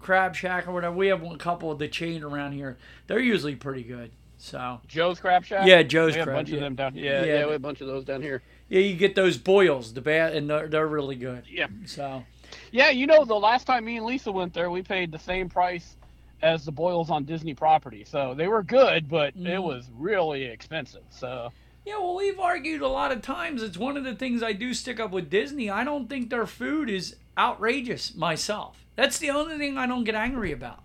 Crab 0.00 0.34
Shack 0.34 0.66
or 0.68 0.72
whatever. 0.72 0.94
We 0.94 1.06
have 1.08 1.22
one 1.22 1.38
couple 1.38 1.70
of 1.70 1.78
the 1.78 1.88
chain 1.88 2.22
around 2.22 2.52
here. 2.52 2.76
They're 3.06 3.20
usually 3.20 3.54
pretty 3.56 3.82
good. 3.82 4.10
So 4.38 4.80
Joe's 4.86 5.18
Crab 5.20 5.44
Shack. 5.44 5.66
Yeah, 5.66 5.82
Joe's 5.82 6.12
we 6.12 6.18
have 6.18 6.26
Crab, 6.26 6.36
a 6.36 6.38
bunch 6.38 6.48
yeah. 6.50 6.54
of 6.56 6.60
them 6.60 6.74
down. 6.74 6.94
Yeah, 6.94 7.02
Yeah. 7.02 7.24
yeah, 7.24 7.44
we 7.46 7.52
have 7.52 7.56
a 7.56 7.58
bunch 7.58 7.80
of 7.80 7.86
those 7.86 8.04
down 8.04 8.20
here. 8.20 8.42
yeah, 8.68 8.80
you 8.80 8.96
get 8.96 9.14
those 9.14 9.38
boils, 9.38 9.94
the 9.94 10.02
bad, 10.02 10.34
and 10.34 10.50
they're, 10.50 10.68
they're 10.68 10.86
really 10.86 11.16
good. 11.16 11.44
Yeah. 11.48 11.68
So 11.86 12.22
Yeah, 12.70 12.90
you 12.90 13.06
know, 13.06 13.24
the 13.24 13.34
last 13.34 13.66
time 13.66 13.84
me 13.86 13.96
and 13.96 14.04
Lisa 14.06 14.30
went 14.30 14.52
there, 14.52 14.70
we 14.70 14.82
paid 14.82 15.10
the 15.10 15.18
same 15.18 15.48
price 15.48 15.96
as 16.42 16.66
the 16.66 16.72
boils 16.72 17.08
on 17.10 17.24
Disney 17.24 17.54
property. 17.54 18.04
So 18.04 18.34
they 18.34 18.46
were 18.46 18.62
good, 18.62 19.08
but 19.08 19.28
it 19.28 19.36
Mhm. 19.42 19.62
was 19.62 19.88
really 19.96 20.44
expensive. 20.44 21.02
So 21.08 21.50
Yeah, 21.86 21.98
well, 21.98 22.16
we've 22.16 22.40
argued 22.40 22.82
a 22.82 22.88
lot 22.88 23.12
of 23.12 23.22
times. 23.22 23.62
It's 23.62 23.78
one 23.78 23.96
of 23.96 24.02
the 24.02 24.16
things 24.16 24.42
I 24.42 24.52
do 24.52 24.74
stick 24.74 24.98
up 24.98 25.12
with 25.12 25.30
Disney. 25.30 25.70
I 25.70 25.84
don't 25.84 26.08
think 26.08 26.28
their 26.28 26.46
food 26.46 26.90
is 26.90 27.14
outrageous 27.38 28.16
myself. 28.16 28.84
That's 28.96 29.18
the 29.18 29.30
only 29.30 29.56
thing 29.56 29.78
I 29.78 29.86
don't 29.86 30.02
get 30.02 30.16
angry 30.16 30.50
about. 30.50 30.82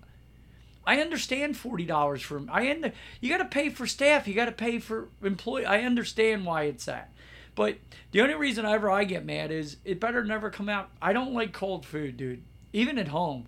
I 0.86 1.02
understand 1.02 1.58
forty 1.58 1.86
dollars 1.86 2.22
for 2.22 2.44
I 2.52 2.68
end. 2.68 2.92
You 3.20 3.30
got 3.30 3.40
to 3.40 3.46
pay 3.46 3.70
for 3.70 3.88
staff. 3.88 4.28
You 4.28 4.36
got 4.36 4.46
to 4.46 4.52
pay 4.52 4.78
for 4.78 5.10
employee. 5.24 5.66
I 5.66 5.82
understand 5.82 6.46
why 6.46 6.64
it's 6.64 6.86
that, 6.86 7.12
but 7.56 7.78
the 8.12 8.22
only 8.22 8.36
reason 8.36 8.66
ever 8.66 8.90
I 8.92 9.04
get 9.04 9.26
mad 9.26 9.52
is 9.52 9.78
it 9.84 10.00
better 10.00 10.24
never 10.24 10.52
come 10.52 10.70
out. 10.70 10.90
I 11.02 11.14
don't 11.14 11.34
like 11.34 11.52
cold 11.52 11.84
food, 11.84 12.18
dude. 12.18 12.44
Even 12.74 13.00
at 13.00 13.08
home, 13.08 13.48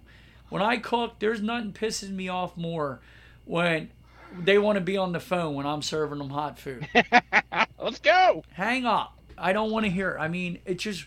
when 0.49 0.63
I 0.63 0.77
cook, 0.77 1.19
there's 1.19 1.41
nothing 1.41 1.73
pisses 1.73 2.09
me 2.09 2.29
off 2.29 2.57
more 2.57 2.99
when 3.45 3.91
they 4.39 4.57
want 4.57 4.77
to 4.77 4.81
be 4.81 4.97
on 4.97 5.11
the 5.11 5.19
phone 5.19 5.55
when 5.55 5.65
I'm 5.65 5.81
serving 5.81 6.17
them 6.17 6.29
hot 6.29 6.59
food 6.59 6.87
let's 7.79 7.99
go. 7.99 8.43
hang 8.53 8.85
up. 8.85 9.17
I 9.37 9.53
don't 9.53 9.71
want 9.71 9.85
to 9.85 9.91
hear. 9.91 10.11
it. 10.11 10.19
I 10.19 10.27
mean, 10.27 10.59
it 10.65 10.79
just 10.79 11.05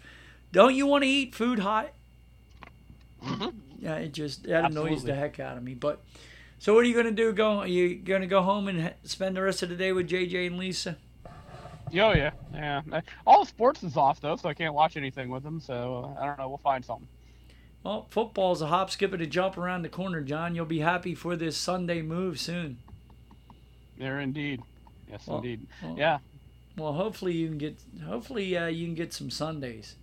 don't 0.53 0.75
you 0.75 0.87
want 0.87 1.05
to 1.05 1.09
eat 1.09 1.35
food 1.35 1.59
hot? 1.59 1.93
Yeah, 3.79 3.97
it 3.97 4.13
just 4.13 4.45
that 4.45 4.71
annoys 4.71 5.05
the 5.05 5.15
heck 5.15 5.41
out 5.41 5.57
of 5.57 5.63
me. 5.63 5.75
But 5.75 6.03
so, 6.59 6.75
what 6.75 6.85
are 6.85 6.89
you 6.89 6.95
gonna 6.95 7.11
do? 7.11 7.33
Go? 7.33 7.61
Are 7.61 7.67
you 7.67 7.97
gonna 7.97 8.27
go 8.27 8.43
home 8.43 8.69
and 8.69 8.95
spend 9.05 9.37
the 9.37 9.43
rest 9.43 9.63
of 9.63 9.69
the 9.69 9.77
day 9.77 9.93
with 9.93 10.09
JJ 10.09 10.47
and 10.47 10.59
Lisa? 10.59 10.97
Oh 11.93 12.13
yeah, 12.13 12.31
yeah. 12.53 12.83
All 13.27 13.45
sports 13.45 13.83
is 13.83 13.97
off 13.97 14.21
though, 14.21 14.37
so 14.37 14.49
I 14.49 14.55
can't 14.55 14.75
watch 14.75 14.97
anything 14.97 15.29
with 15.29 15.43
them. 15.43 15.61
So 15.61 16.15
uh, 16.17 16.21
I 16.21 16.27
don't 16.27 16.39
know. 16.39 16.49
We'll 16.49 16.59
find 16.59 16.85
something. 16.85 17.09
Well, 17.83 18.07
football's 18.11 18.63
a 18.63 18.67
hop, 18.67 18.91
skip, 18.91 19.13
and 19.13 19.23
a 19.23 19.27
jump 19.27 19.57
around 19.57 19.83
the 19.83 19.89
corner, 19.89 20.21
John. 20.21 20.55
You'll 20.57 20.65
be 20.67 20.81
happy 20.81 21.15
for 21.15 21.37
this 21.37 21.57
Sunday 21.57 22.03
move 22.03 22.41
soon. 22.41 22.79
There 23.99 24.21
indeed. 24.21 24.63
Yes, 25.11 25.27
Well, 25.27 25.39
indeed. 25.39 25.67
well, 25.83 25.97
Yeah. 25.97 26.19
Well, 26.77 26.93
hopefully 26.93 27.33
you 27.33 27.49
can 27.49 27.59
get. 27.59 27.79
Hopefully 28.05 28.57
uh, 28.57 28.67
you 28.67 28.87
can 28.87 28.95
get 28.95 29.13
some 29.15 29.31
Sundays. 29.31 29.97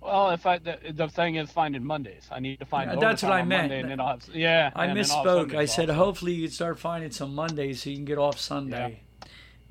Well, 0.00 0.32
if 0.32 0.44
I 0.46 0.58
the, 0.58 0.78
the 0.92 1.08
thing 1.08 1.36
is 1.36 1.50
finding 1.50 1.84
Mondays, 1.84 2.28
I 2.30 2.40
need 2.40 2.58
to 2.58 2.64
find. 2.66 2.90
Yeah, 2.90 2.96
that's 2.98 3.22
what 3.22 3.32
I 3.32 3.42
meant. 3.42 3.64
Monday, 3.64 3.80
and 3.80 3.90
then 3.90 4.00
I'll 4.00 4.18
have, 4.18 4.28
yeah. 4.34 4.70
I 4.74 4.86
and 4.86 4.96
then 4.96 5.06
I'll 5.10 5.24
have 5.24 5.48
misspoke. 5.48 5.54
I 5.54 5.64
said 5.64 5.88
so- 5.88 5.94
hopefully 5.94 6.32
you 6.32 6.42
can 6.48 6.52
start 6.52 6.78
finding 6.78 7.10
some 7.10 7.34
Mondays 7.34 7.82
so 7.82 7.90
you 7.90 7.96
can 7.96 8.04
get 8.04 8.18
off 8.18 8.38
Sunday. 8.38 9.00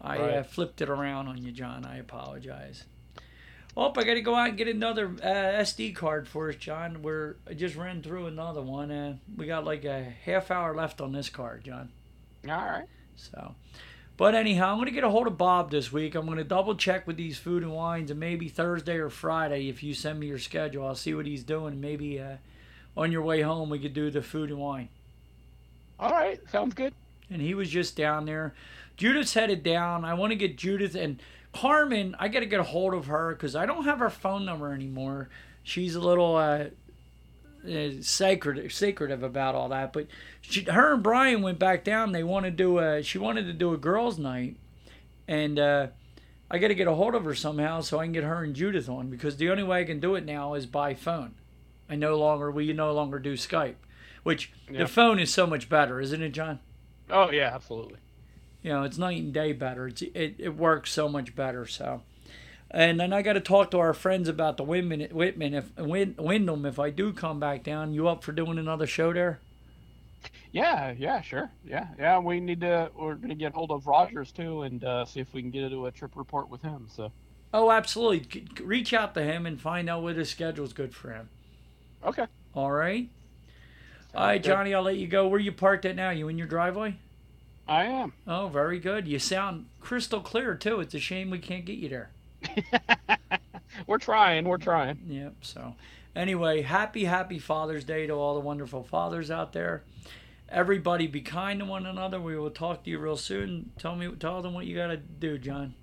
I 0.01 0.17
uh, 0.17 0.43
flipped 0.43 0.81
it 0.81 0.89
around 0.89 1.27
on 1.27 1.41
you, 1.43 1.51
John. 1.51 1.85
I 1.85 1.97
apologize. 1.97 2.85
Oh, 3.75 3.89
I 3.95 4.03
got 4.03 4.13
to 4.15 4.21
go 4.21 4.35
out 4.35 4.49
and 4.49 4.57
get 4.57 4.67
another 4.67 5.07
uh, 5.23 5.61
SD 5.61 5.95
card 5.95 6.27
for 6.27 6.49
us, 6.49 6.55
John. 6.55 7.01
We're 7.01 7.35
I 7.47 7.53
just 7.53 7.75
ran 7.75 8.01
through 8.03 8.27
another 8.27 8.61
one. 8.61 8.91
Uh, 8.91 9.17
we 9.35 9.45
got 9.47 9.65
like 9.65 9.85
a 9.85 10.13
half 10.25 10.51
hour 10.51 10.75
left 10.75 11.01
on 11.01 11.11
this 11.11 11.29
card, 11.29 11.63
John. 11.63 11.91
All 12.49 12.55
right. 12.55 12.87
So, 13.15 13.55
but 14.17 14.35
anyhow, 14.35 14.71
I'm 14.73 14.77
gonna 14.79 14.91
get 14.91 15.03
a 15.03 15.09
hold 15.09 15.27
of 15.27 15.37
Bob 15.37 15.71
this 15.71 15.91
week. 15.91 16.15
I'm 16.15 16.25
gonna 16.27 16.43
double 16.43 16.75
check 16.75 17.07
with 17.07 17.17
these 17.17 17.37
food 17.37 17.63
and 17.63 17.71
wines, 17.73 18.11
and 18.11 18.19
maybe 18.19 18.49
Thursday 18.49 18.95
or 18.97 19.09
Friday, 19.09 19.69
if 19.69 19.81
you 19.83 19.93
send 19.93 20.19
me 20.19 20.27
your 20.27 20.39
schedule, 20.39 20.85
I'll 20.85 20.95
see 20.95 21.13
what 21.13 21.25
he's 21.25 21.43
doing. 21.43 21.79
Maybe 21.79 22.19
uh, 22.19 22.37
on 22.97 23.11
your 23.11 23.21
way 23.21 23.41
home, 23.41 23.69
we 23.69 23.79
could 23.79 23.93
do 23.93 24.09
the 24.11 24.21
food 24.21 24.49
and 24.49 24.59
wine. 24.59 24.89
All 25.99 26.11
right. 26.11 26.39
Sounds 26.49 26.73
good. 26.73 26.93
and 27.29 27.41
he 27.41 27.53
was 27.53 27.69
just 27.69 27.95
down 27.95 28.25
there. 28.25 28.53
Judith's 28.97 29.33
headed 29.33 29.63
down. 29.63 30.05
I 30.05 30.13
want 30.15 30.31
to 30.31 30.35
get 30.35 30.57
Judith 30.57 30.95
and 30.95 31.21
Carmen. 31.53 32.15
I 32.19 32.27
got 32.27 32.41
to 32.41 32.45
get 32.45 32.59
a 32.59 32.63
hold 32.63 32.93
of 32.93 33.05
her 33.07 33.33
because 33.33 33.55
I 33.55 33.65
don't 33.65 33.85
have 33.85 33.99
her 33.99 34.09
phone 34.09 34.45
number 34.45 34.73
anymore. 34.73 35.29
She's 35.63 35.95
a 35.95 35.99
little 36.01 36.35
uh, 36.35 36.65
uh, 37.67 38.01
sacred, 38.01 38.71
secretive 38.71 39.23
about 39.23 39.55
all 39.55 39.69
that. 39.69 39.93
But 39.93 40.07
she, 40.41 40.63
her 40.63 40.93
and 40.93 41.03
Brian 41.03 41.41
went 41.41 41.59
back 41.59 41.83
down. 41.83 42.11
They 42.11 42.23
want 42.23 42.45
to 42.45 42.51
do 42.51 42.79
a. 42.79 43.01
She 43.03 43.17
wanted 43.17 43.45
to 43.47 43.53
do 43.53 43.73
a 43.73 43.77
girls' 43.77 44.17
night, 44.17 44.57
and 45.27 45.57
uh, 45.59 45.87
I 46.51 46.57
got 46.59 46.67
to 46.69 46.75
get 46.75 46.87
a 46.87 46.93
hold 46.95 47.15
of 47.15 47.25
her 47.25 47.35
somehow 47.35 47.81
so 47.81 47.99
I 47.99 48.05
can 48.05 48.13
get 48.13 48.23
her 48.23 48.43
and 48.43 48.55
Judith 48.55 48.89
on 48.89 49.09
because 49.09 49.37
the 49.37 49.49
only 49.49 49.63
way 49.63 49.81
I 49.81 49.85
can 49.85 49.99
do 49.99 50.15
it 50.15 50.25
now 50.25 50.53
is 50.53 50.65
by 50.65 50.93
phone. 50.93 51.35
I 51.89 51.95
no 51.95 52.17
longer 52.17 52.49
we 52.51 52.71
no 52.73 52.91
longer 52.93 53.19
do 53.19 53.33
Skype, 53.33 53.75
which 54.23 54.51
Yeah. 54.69 54.79
the 54.79 54.87
phone 54.87 55.19
is 55.19 55.33
so 55.33 55.45
much 55.45 55.69
better, 55.69 55.99
isn't 55.99 56.21
it, 56.21 56.29
John? 56.29 56.59
Oh 57.09 57.29
yeah, 57.31 57.51
absolutely. 57.53 57.97
you 58.61 58.71
know, 58.71 58.83
it's 58.83 58.97
night 58.97 59.21
and 59.21 59.33
day 59.33 59.51
better. 59.51 59.87
It's, 59.87 60.01
it, 60.01 60.35
it 60.39 60.55
works 60.55 60.91
so 60.91 61.09
much 61.09 61.35
better. 61.35 61.65
So, 61.67 62.01
and 62.73 62.99
then 62.99 63.13
I 63.13 63.21
got 63.21 63.33
to 63.33 63.39
talk 63.39 63.71
to 63.71 63.79
our 63.79 63.93
friends 63.93 64.27
about 64.27 64.57
the 64.57 64.63
Whitman, 64.63 65.07
Whitman 65.11 65.53
if 65.53 65.77
Win, 65.77 66.15
Wyndham. 66.17 66.65
If 66.65 66.79
I 66.79 66.89
do 66.89 67.13
come 67.13 67.39
back 67.39 67.63
down, 67.63 67.93
you 67.93 68.07
up 68.07 68.23
for 68.23 68.31
doing 68.31 68.57
another 68.57 68.87
show 68.87 69.13
there? 69.13 69.39
Yeah, 70.51 70.93
yeah, 70.97 71.21
sure. 71.21 71.51
Yeah, 71.65 71.87
yeah. 71.97 72.19
We 72.19 72.39
need 72.39 72.61
to. 72.61 72.91
We're 72.95 73.15
gonna 73.15 73.35
get 73.35 73.53
hold 73.53 73.71
of 73.71 73.87
Rogers 73.87 74.31
too, 74.31 74.63
and 74.63 74.83
uh, 74.83 75.05
see 75.05 75.19
if 75.19 75.33
we 75.33 75.41
can 75.41 75.51
get 75.51 75.63
into 75.63 75.85
a 75.85 75.91
trip 75.91 76.11
report 76.15 76.49
with 76.49 76.61
him. 76.61 76.87
So. 76.89 77.11
Oh, 77.53 77.69
absolutely. 77.69 78.45
Reach 78.63 78.93
out 78.93 79.13
to 79.13 79.21
him 79.21 79.45
and 79.45 79.61
find 79.61 79.89
out 79.89 80.01
what 80.01 80.15
his 80.15 80.29
schedule's 80.29 80.73
good 80.73 80.95
for 80.95 81.11
him. 81.11 81.29
Okay. 82.03 82.25
All 82.55 82.71
right. 82.71 83.09
All 84.15 84.25
right, 84.25 84.41
good. 84.41 84.49
Johnny. 84.49 84.73
I'll 84.73 84.83
let 84.83 84.97
you 84.97 85.07
go. 85.07 85.27
Where 85.27 85.39
you 85.39 85.51
parked 85.51 85.85
at 85.85 85.95
now? 85.95 86.09
You 86.09 86.27
in 86.27 86.37
your 86.37 86.47
driveway? 86.47 86.97
I 87.67 87.85
am. 87.85 88.13
Oh, 88.27 88.47
very 88.47 88.79
good. 88.79 89.07
You 89.07 89.19
sound 89.19 89.67
crystal 89.79 90.19
clear 90.19 90.55
too. 90.55 90.79
It's 90.79 90.93
a 90.93 90.99
shame 90.99 91.29
we 91.29 91.39
can't 91.39 91.65
get 91.65 91.77
you 91.77 91.89
there. 91.89 92.11
we're 93.87 93.97
trying. 93.97 94.45
We're 94.45 94.57
trying. 94.57 94.99
Yep. 95.07 95.35
So, 95.41 95.75
anyway, 96.15 96.61
happy, 96.61 97.05
happy 97.05 97.39
Father's 97.39 97.83
Day 97.83 98.07
to 98.07 98.13
all 98.13 98.33
the 98.33 98.39
wonderful 98.39 98.83
fathers 98.83 99.31
out 99.31 99.53
there. 99.53 99.83
Everybody, 100.49 101.07
be 101.07 101.21
kind 101.21 101.59
to 101.59 101.65
one 101.65 101.85
another. 101.85 102.21
We 102.21 102.37
will 102.37 102.51
talk 102.51 102.83
to 102.83 102.89
you 102.89 102.99
real 102.99 103.17
soon. 103.17 103.71
Tell 103.79 103.95
me, 103.95 104.11
tell 104.19 104.41
them 104.41 104.53
what 104.53 104.65
you 104.65 104.75
got 104.75 104.87
to 104.87 104.97
do, 104.97 105.37
John. 105.37 105.73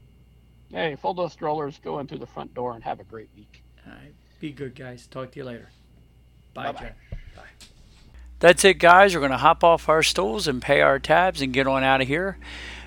Hey, 0.71 0.95
full 0.95 1.15
those 1.15 1.33
strollers. 1.33 1.81
Go 1.83 1.99
in 1.99 2.07
through 2.07 2.19
the 2.19 2.27
front 2.27 2.55
door 2.55 2.75
and 2.75 2.85
have 2.85 3.01
a 3.01 3.05
great 3.05 3.29
week. 3.35 3.65
All 3.87 3.93
right. 3.93 4.15
Be 4.39 4.53
good, 4.53 4.75
guys. 4.75 5.07
Talk 5.07 5.33
to 5.33 5.39
you 5.39 5.45
later. 5.45 5.71
Bye, 6.55 6.67
Bye-bye. 6.67 6.79
John. 6.81 7.19
Bye. 7.37 7.67
That's 8.39 8.65
it, 8.65 8.75
guys. 8.75 9.15
We're 9.15 9.21
going 9.21 9.33
to 9.33 9.39
hop 9.39 9.65
off 9.65 9.89
our 9.89 10.03
stools 10.03 10.47
and 10.47 10.63
pay 10.63 10.81
our 10.81 10.99
tabs 10.99 11.43
and 11.43 11.53
get 11.53 11.67
on 11.67 11.83
out 11.83 12.01
of 12.01 12.07
here. 12.09 12.39